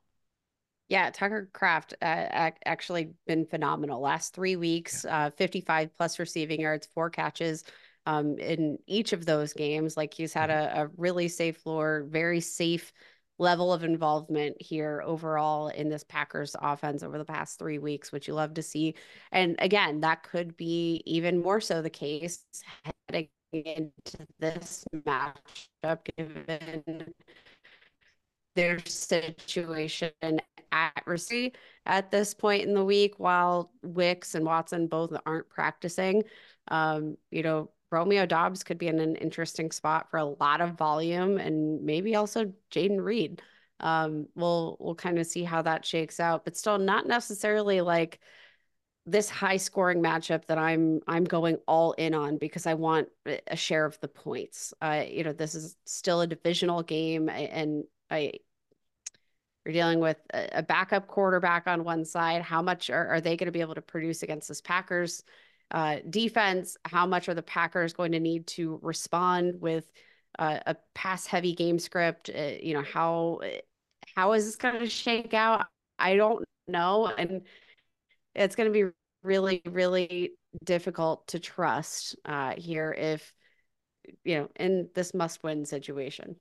Yeah, 0.87 1.09
Tucker 1.09 1.49
Kraft 1.53 1.95
uh, 2.01 2.51
actually 2.65 3.13
been 3.25 3.45
phenomenal. 3.47 3.99
Last 4.01 4.35
three 4.35 4.57
weeks, 4.57 5.05
uh, 5.05 5.31
55 5.37 5.95
plus 5.95 6.19
receiving 6.19 6.61
yards, 6.61 6.87
four 6.93 7.09
catches 7.09 7.63
um, 8.05 8.37
in 8.37 8.77
each 8.87 9.13
of 9.13 9.25
those 9.25 9.53
games. 9.53 9.97
Like 9.97 10.13
he's 10.13 10.33
had 10.33 10.49
a, 10.49 10.81
a 10.81 10.89
really 10.97 11.27
safe 11.27 11.57
floor, 11.57 12.05
very 12.09 12.39
safe 12.39 12.91
level 13.39 13.73
of 13.73 13.83
involvement 13.83 14.55
here 14.61 15.01
overall 15.03 15.69
in 15.69 15.89
this 15.89 16.03
Packers 16.03 16.55
offense 16.61 17.01
over 17.01 17.17
the 17.17 17.25
past 17.25 17.57
three 17.57 17.79
weeks, 17.79 18.11
which 18.11 18.27
you 18.27 18.35
love 18.35 18.53
to 18.53 18.61
see. 18.61 18.95
And 19.31 19.55
again, 19.59 20.01
that 20.01 20.23
could 20.23 20.55
be 20.57 21.01
even 21.05 21.41
more 21.41 21.59
so 21.59 21.81
the 21.81 21.89
case 21.89 22.45
heading 23.09 23.29
into 23.53 24.27
this 24.39 24.85
matchup, 24.95 26.07
given 26.17 27.13
their 28.55 28.79
situation 28.85 30.11
at 30.71 31.03
receipt 31.05 31.57
at 31.85 32.11
this 32.11 32.33
point 32.33 32.63
in 32.63 32.73
the 32.73 32.85
week 32.85 33.15
while 33.17 33.71
Wicks 33.81 34.35
and 34.35 34.45
Watson 34.45 34.87
both 34.87 35.13
aren't 35.25 35.49
practicing. 35.49 36.23
Um, 36.67 37.17
you 37.31 37.43
know, 37.43 37.71
Romeo 37.91 38.25
Doubs 38.25 38.63
could 38.63 38.77
be 38.77 38.87
in 38.87 38.99
an 38.99 39.15
interesting 39.17 39.71
spot 39.71 40.09
for 40.09 40.17
a 40.17 40.25
lot 40.25 40.61
of 40.61 40.73
volume 40.77 41.37
and 41.37 41.83
maybe 41.83 42.15
also 42.15 42.53
Jayden 42.71 43.03
Reed. 43.03 43.41
Um, 43.79 44.27
we'll 44.35 44.77
we'll 44.79 44.95
kind 44.95 45.19
of 45.19 45.27
see 45.27 45.43
how 45.43 45.61
that 45.63 45.85
shakes 45.85 46.19
out, 46.19 46.45
but 46.45 46.57
still 46.57 46.77
not 46.77 47.07
necessarily 47.07 47.81
like 47.81 48.19
this 49.05 49.29
high 49.29 49.57
scoring 49.57 50.01
matchup 50.01 50.45
that 50.45 50.57
I'm 50.59 51.01
I'm 51.07 51.23
going 51.25 51.57
all 51.67 51.93
in 51.93 52.13
on 52.13 52.37
because 52.37 52.67
I 52.67 52.75
want 52.75 53.09
a 53.47 53.55
share 53.55 53.85
of 53.85 53.99
the 53.99 54.07
points. 54.07 54.73
Uh, 54.81 55.03
you 55.09 55.23
know, 55.23 55.33
this 55.33 55.55
is 55.55 55.75
still 55.85 56.21
a 56.21 56.27
divisional 56.27 56.83
game 56.83 57.29
and 57.29 57.85
I 58.11 58.33
You're 59.65 59.73
dealing 59.73 59.99
with 59.99 60.17
a 60.33 60.63
backup 60.63 61.07
quarterback 61.07 61.67
on 61.67 61.83
one 61.83 62.03
side. 62.03 62.41
How 62.41 62.63
much 62.63 62.89
are, 62.89 63.07
are 63.09 63.21
they 63.21 63.37
going 63.37 63.45
to 63.45 63.51
be 63.51 63.61
able 63.61 63.75
to 63.75 63.81
produce 63.81 64.23
against 64.23 64.47
this 64.47 64.61
Packers 64.61 65.23
uh, 65.71 65.97
defense? 66.09 66.77
How 66.85 67.05
much 67.05 67.29
are 67.29 67.33
the 67.33 67.41
Packers 67.41 67.93
going 67.93 68.11
to 68.11 68.19
need 68.19 68.47
to 68.47 68.79
respond 68.81 69.61
with 69.61 69.91
uh, 70.37 70.59
a 70.65 70.75
pass 70.93 71.25
heavy 71.25 71.53
game 71.53 71.79
script? 71.79 72.29
Uh, 72.29 72.53
you 72.61 72.73
know, 72.73 72.83
how 72.83 73.39
how 74.15 74.33
is 74.33 74.45
this 74.45 74.55
going 74.55 74.79
to 74.79 74.89
shake 74.89 75.33
out? 75.33 75.65
I 75.97 76.15
don't 76.15 76.43
know. 76.67 77.07
And 77.07 77.41
it's 78.35 78.55
going 78.55 78.71
to 78.71 78.73
be 78.73 78.91
really, 79.23 79.61
really 79.65 80.31
difficult 80.63 81.27
to 81.27 81.39
trust 81.39 82.15
uh, 82.25 82.53
here 82.57 82.91
if, 82.91 83.33
you 84.23 84.39
know, 84.39 84.49
in 84.55 84.89
this 84.95 85.13
must 85.13 85.43
win 85.43 85.65
situation. 85.65 86.35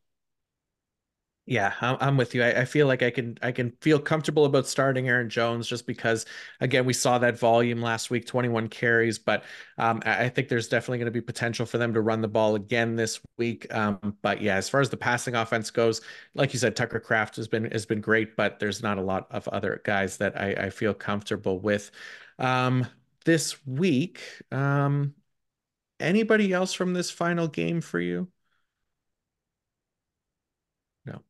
Yeah, 1.47 1.75
I'm 1.81 2.17
with 2.17 2.35
you. 2.37 2.45
I, 2.45 2.65
feel 2.65 2.87
like 2.87 3.03
I 3.03 3.11
can 3.11 3.37
I 3.43 3.51
can 3.51 3.73
feel 3.81 3.99
comfortable 3.99 4.45
about 4.45 4.69
starting 4.69 5.09
Aaron 5.09 5.29
Jones 5.29 5.67
just 5.67 5.85
because 5.85 6.25
again 6.61 6.85
we 6.85 6.93
saw 6.93 7.19
that 7.19 7.37
volume 7.41 7.83
last 7.83 8.09
week, 8.09 8.25
21 8.27 8.69
carries, 8.69 9.19
but 9.19 9.43
um, 9.77 10.01
I 10.07 10.29
think 10.29 10.49
there's 10.49 10.69
definitely 10.69 10.99
going 10.99 11.07
to 11.07 11.11
be 11.11 11.21
potential 11.21 11.67
for 11.67 11.77
them 11.79 11.93
to 11.95 12.03
run 12.03 12.21
the 12.21 12.29
ball 12.29 12.55
again 12.55 12.95
this 12.95 13.19
week. 13.37 13.73
Um, 13.75 14.17
but 14.23 14.41
yeah, 14.41 14.57
as 14.57 14.69
far 14.69 14.81
as 14.81 14.91
the 14.91 14.97
passing 14.97 15.35
offense 15.35 15.71
goes, 15.73 16.03
like 16.35 16.53
you 16.53 16.61
said, 16.61 16.77
Tucker 16.77 17.01
Kraft 17.01 17.35
has 17.37 17.49
been 17.49 17.69
has 17.73 17.85
been 17.85 18.01
great, 18.01 18.37
but 18.37 18.61
there's 18.61 18.81
not 18.81 18.99
a 18.99 19.03
lot 19.03 19.27
of 19.33 19.49
other 19.49 19.81
guys 19.85 20.19
that 20.19 20.41
I, 20.41 20.53
I 20.67 20.71
feel 20.71 20.95
comfortable 20.95 21.59
with. 21.59 21.91
Um, 22.39 22.87
this 23.25 23.67
week, 23.67 24.21
um, 24.53 25.15
anybody 26.01 26.53
else 26.53 26.73
from 26.75 26.95
this 26.95 27.11
final 27.11 27.49
game 27.49 27.81
for 27.81 28.01
you? 28.01 28.29
No. 31.07 31.21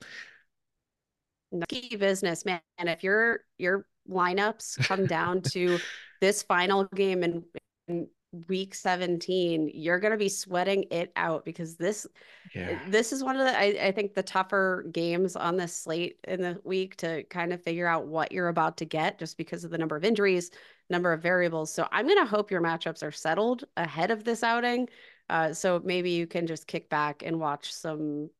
Key 1.68 1.96
business, 1.96 2.44
man. 2.44 2.60
And 2.78 2.88
if 2.88 3.02
your 3.02 3.40
your 3.58 3.86
lineups 4.08 4.78
come 4.86 5.06
down 5.06 5.42
to 5.52 5.78
this 6.20 6.42
final 6.42 6.84
game 6.94 7.22
in, 7.22 7.44
in 7.88 8.08
week 8.48 8.76
17 8.76 9.72
you're 9.74 9.98
going 9.98 10.12
to 10.12 10.16
be 10.16 10.28
sweating 10.28 10.84
it 10.92 11.10
out 11.16 11.44
because 11.44 11.76
this 11.76 12.06
yeah. 12.54 12.78
this 12.88 13.12
is 13.12 13.24
one 13.24 13.34
of 13.34 13.44
the 13.44 13.58
I, 13.58 13.88
I 13.88 13.92
think 13.92 14.14
the 14.14 14.22
tougher 14.22 14.86
games 14.92 15.34
on 15.34 15.56
this 15.56 15.74
slate 15.74 16.18
in 16.28 16.40
the 16.40 16.60
week 16.62 16.94
to 16.98 17.24
kind 17.24 17.52
of 17.52 17.60
figure 17.60 17.88
out 17.88 18.06
what 18.06 18.30
you're 18.30 18.48
about 18.48 18.76
to 18.78 18.84
get 18.84 19.18
just 19.18 19.36
because 19.36 19.64
of 19.64 19.72
the 19.72 19.78
number 19.78 19.96
of 19.96 20.04
injuries 20.04 20.52
number 20.90 21.12
of 21.12 21.20
variables 21.20 21.72
so 21.72 21.88
i'm 21.90 22.06
going 22.06 22.18
to 22.18 22.30
hope 22.30 22.52
your 22.52 22.62
matchups 22.62 23.02
are 23.02 23.10
settled 23.10 23.64
ahead 23.76 24.12
of 24.12 24.22
this 24.22 24.44
outing 24.44 24.88
uh, 25.28 25.52
so 25.52 25.80
maybe 25.84 26.10
you 26.10 26.26
can 26.26 26.46
just 26.46 26.66
kick 26.66 26.88
back 26.88 27.22
and 27.24 27.38
watch 27.38 27.72
some 27.72 28.30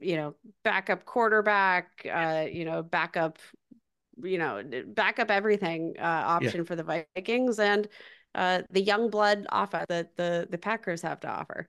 you 0.00 0.16
know, 0.16 0.34
backup 0.62 1.04
quarterback, 1.04 2.06
uh, 2.10 2.46
you 2.50 2.64
know, 2.64 2.82
backup, 2.82 3.38
you 4.22 4.38
know, 4.38 4.62
backup 4.86 5.30
everything 5.30 5.94
uh, 5.98 6.02
option 6.02 6.60
yeah. 6.60 6.64
for 6.64 6.76
the 6.76 6.82
Vikings 7.14 7.58
and 7.58 7.88
uh, 8.34 8.62
the 8.70 8.82
young 8.82 9.10
blood 9.10 9.46
offer 9.50 9.84
that 9.88 10.16
the 10.16 10.46
the 10.50 10.58
Packers 10.58 11.02
have 11.02 11.20
to 11.20 11.28
offer. 11.28 11.68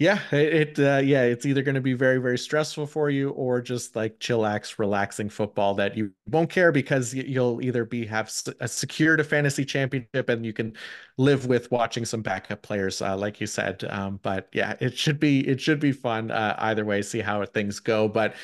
Yeah, 0.00 0.20
it, 0.30 0.78
uh, 0.78 1.00
yeah, 1.02 1.22
it's 1.24 1.44
either 1.44 1.62
going 1.62 1.74
to 1.74 1.80
be 1.80 1.94
very 1.94 2.18
very 2.18 2.38
stressful 2.38 2.86
for 2.86 3.10
you 3.10 3.30
or 3.30 3.60
just 3.60 3.96
like 3.96 4.20
chillax, 4.20 4.78
relaxing 4.78 5.28
football 5.28 5.74
that 5.74 5.96
you 5.96 6.12
won't 6.28 6.50
care 6.50 6.70
because 6.70 7.12
you'll 7.12 7.60
either 7.60 7.84
be 7.84 8.06
have 8.06 8.30
secured 8.30 9.18
a 9.18 9.24
fantasy 9.24 9.64
championship 9.64 10.28
and 10.28 10.46
you 10.46 10.52
can 10.52 10.74
live 11.16 11.46
with 11.46 11.68
watching 11.72 12.04
some 12.04 12.22
backup 12.22 12.62
players, 12.62 13.02
uh, 13.02 13.16
like 13.16 13.40
you 13.40 13.48
said. 13.48 13.82
Um, 13.90 14.20
but 14.22 14.48
yeah, 14.52 14.76
it 14.78 14.96
should 14.96 15.18
be 15.18 15.40
it 15.48 15.60
should 15.60 15.80
be 15.80 15.90
fun 15.90 16.30
uh, 16.30 16.54
either 16.58 16.84
way. 16.84 17.02
See 17.02 17.18
how 17.20 17.44
things 17.46 17.80
go, 17.80 18.06
but 18.06 18.36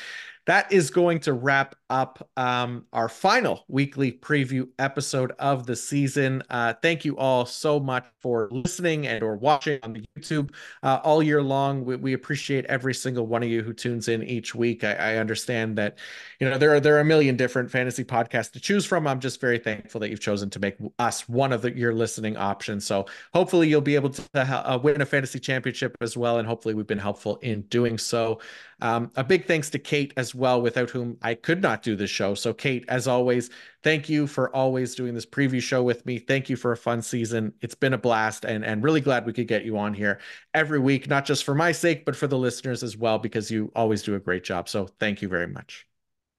that 0.47 0.71
is 0.73 0.91
going 0.91 1.21
to 1.21 1.33
wrap 1.33 1.77
up 1.95 2.29
um, 2.37 2.85
our 2.93 3.09
final 3.09 3.65
weekly 3.69 4.11
preview 4.11 4.69
episode 4.81 5.31
of 5.39 5.65
the 5.65 5.77
season. 5.77 6.43
Uh, 6.51 6.75
thank 6.83 7.05
you 7.05 7.17
all 7.17 7.47
so 7.47 7.79
much 7.79 8.05
for 8.19 8.49
listening 8.51 9.07
and 9.07 9.23
or 9.23 9.37
watching 9.37 9.79
on 9.85 9.93
the 9.93 10.05
YouTube 10.19 10.51
uh, 10.83 10.99
all 11.05 11.23
year 11.23 11.41
long. 11.41 11.85
We, 11.85 11.95
we, 11.95 12.13
appreciate 12.15 12.65
every 12.67 12.95
single 12.95 13.27
one 13.27 13.45
of 13.45 13.49
you 13.49 13.63
who 13.63 13.73
tunes 13.73 14.09
in 14.09 14.25
each 14.25 14.55
week. 14.57 14.83
I, 14.83 14.95
I, 14.95 15.17
understand 15.19 15.79
that 15.79 15.99
you 16.41 16.49
know 16.49 16.59
there 16.59 16.75
are 16.75 16.81
there 16.81 16.97
are 16.97 17.01
a 17.01 17.05
million 17.05 17.37
different 17.37 17.71
fantasy 17.71 18.03
podcasts 18.03 18.51
to 18.53 18.61
choose 18.61 18.85
from. 18.85 19.07
I'm 19.07 19.21
just 19.21 19.41
very 19.41 19.59
thankful 19.59 20.01
that 20.01 20.11
you've 20.11 20.21
chosen 20.21 20.51
to 20.51 20.59
make 20.59 20.77
us 20.99 21.29
one 21.29 21.53
of 21.53 21.63
the, 21.63 21.77
your 21.77 21.95
listening 21.95 22.37
options. 22.37 22.85
So 22.87 23.07
hopefully 23.33 23.69
you'll 23.69 23.83
be 23.83 23.95
able 23.95 24.11
to 24.11 24.25
uh, 24.35 24.79
win 24.83 25.01
a 25.01 25.07
fantasy 25.07 25.39
championship 25.39 25.97
as 26.01 26.17
well, 26.17 26.39
and 26.39 26.49
hopefully 26.49 26.75
we've 26.75 26.89
been 26.89 26.99
helpful 26.99 27.37
in 27.37 27.63
doing 27.63 27.99
so. 27.99 28.41
Um, 28.81 29.11
a 29.17 29.23
big 29.23 29.47
thanks 29.47 29.71
to 29.71 29.79
Kate 29.79 30.13
as 30.17 30.35
well, 30.35 30.61
without 30.61 30.91
whom 30.91 31.19
I 31.23 31.35
could 31.35 31.63
not 31.63 31.84
do 31.85 31.95
this 31.95 32.11
show. 32.11 32.35
So, 32.35 32.53
Kate, 32.53 32.85
as 32.89 33.07
always, 33.07 33.51
thank 33.83 34.09
you 34.09 34.27
for 34.27 34.55
always 34.55 34.95
doing 34.95 35.15
this 35.15 35.27
preview 35.27 35.61
show 35.61 35.83
with 35.83 36.05
me. 36.07 36.19
Thank 36.19 36.49
you 36.49 36.57
for 36.57 36.73
a 36.73 36.77
fun 36.77 37.03
season. 37.03 37.53
It's 37.61 37.75
been 37.75 37.93
a 37.93 37.99
blast, 37.99 38.45
and 38.45 38.65
and 38.65 38.83
really 38.83 39.01
glad 39.01 39.27
we 39.27 39.33
could 39.33 39.47
get 39.47 39.65
you 39.65 39.79
on 39.79 39.95
here 39.95 40.21
every 40.53 40.79
week, 40.79 41.09
not 41.09 41.25
just 41.25 41.45
for 41.45 41.55
my 41.55 41.73
sake, 41.73 42.05
but 42.05 42.17
for 42.17 42.27
the 42.27 42.39
listeners 42.39 42.83
as 42.83 42.97
well, 42.97 43.19
because 43.19 43.51
you 43.51 43.71
always 43.77 44.03
do 44.03 44.15
a 44.15 44.21
great 44.21 44.43
job. 44.43 44.69
So, 44.69 44.89
thank 44.99 45.23
you 45.23 45.29
very 45.29 45.47
much. 45.47 45.87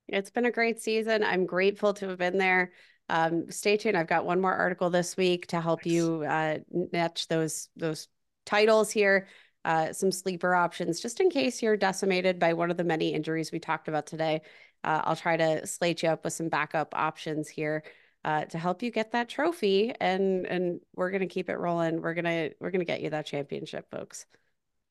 It's 0.08 0.30
been 0.30 0.46
a 0.46 0.52
great 0.52 0.82
season. 0.82 1.24
I'm 1.24 1.46
grateful 1.46 1.94
to 1.96 2.10
have 2.10 2.18
been 2.18 2.38
there. 2.38 2.74
Um, 3.08 3.50
stay 3.52 3.78
tuned. 3.78 3.96
I've 3.96 4.08
got 4.08 4.26
one 4.26 4.42
more 4.42 4.54
article 4.54 4.90
this 4.90 5.16
week 5.16 5.48
to 5.48 5.62
help 5.62 5.86
nice. 5.86 5.94
you 5.94 6.24
uh, 6.24 6.58
match 6.92 7.28
those 7.28 7.70
those 7.78 8.08
titles 8.46 8.92
here 8.92 9.28
uh, 9.66 9.92
some 9.92 10.12
sleeper 10.12 10.54
options 10.54 11.02
just 11.02 11.20
in 11.20 11.30
case 11.30 11.62
you're 11.62 11.76
decimated 11.76 12.40
by 12.40 12.54
one 12.54 12.70
of 12.70 12.78
the 12.78 12.84
many 12.84 13.14
injuries 13.14 13.52
we 13.52 13.60
talked 13.60 13.88
about 13.88 14.06
today. 14.06 14.42
Uh, 14.86 15.02
I'll 15.04 15.16
try 15.16 15.36
to 15.36 15.68
slate 15.68 16.04
you 16.04 16.10
up 16.10 16.24
with 16.24 16.34
some 16.34 16.48
backup 16.48 16.94
options 16.94 17.50
here 17.50 17.84
uh, 18.24 18.46
to 18.46 18.58
help 18.58 18.82
you 18.82 18.92
get 18.92 19.12
that 19.12 19.28
trophy, 19.28 19.94
and 20.00 20.46
and 20.46 20.80
we're 20.96 21.12
gonna 21.12 21.28
keep 21.28 21.50
it 21.50 21.58
rolling. 21.58 22.02
We're 22.02 22.14
gonna 22.14 22.52
we're 22.60 22.72
gonna 22.72 22.86
get 22.86 23.02
you 23.02 23.10
that 23.10 23.26
championship, 23.26 23.90
folks. 23.92 24.26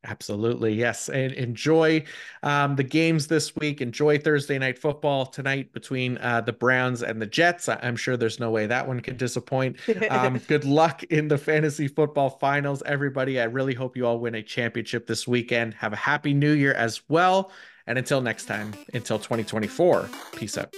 Absolutely. 0.07 0.75
Yes. 0.75 1.09
And 1.09 1.33
enjoy 1.33 2.05
um, 2.43 2.77
the 2.77 2.83
games 2.83 3.27
this 3.27 3.57
week. 3.57 3.81
Enjoy 3.81 4.19
Thursday 4.19 4.59
night 4.59 4.79
football 4.79 5.25
tonight 5.25 5.73
between 5.73 6.19
uh, 6.19 6.43
the 6.43 6.53
Browns 6.53 7.03
and 7.03 7.21
the 7.21 7.27
Jets. 7.27 7.69
I'm 7.69 7.97
sure 7.97 8.17
there's 8.17 8.39
no 8.39 8.51
way 8.51 8.67
that 8.67 8.87
one 8.87 9.01
could 9.01 9.17
disappoint. 9.17 9.79
Um, 10.11 10.39
good 10.47 10.65
luck 10.65 11.03
in 11.05 11.29
the 11.29 11.39
fantasy 11.39 11.89
football 11.89 12.29
finals, 12.29 12.83
everybody. 12.85 13.41
I 13.41 13.45
really 13.45 13.75
hope 13.75 13.97
you 13.97 14.07
all 14.07 14.19
win 14.19 14.35
a 14.35 14.43
championship 14.43 15.07
this 15.07 15.27
weekend. 15.27 15.73
Have 15.75 15.95
a 15.95 15.97
happy 15.97 16.35
new 16.35 16.53
year 16.53 16.75
as 16.75 17.01
well. 17.09 17.51
And 17.87 17.99
until 17.99 18.21
next 18.21 18.47
time, 18.47 18.73
until 18.93 19.19
2024, 19.19 20.09
peace 20.37 20.57
out. 20.57 20.75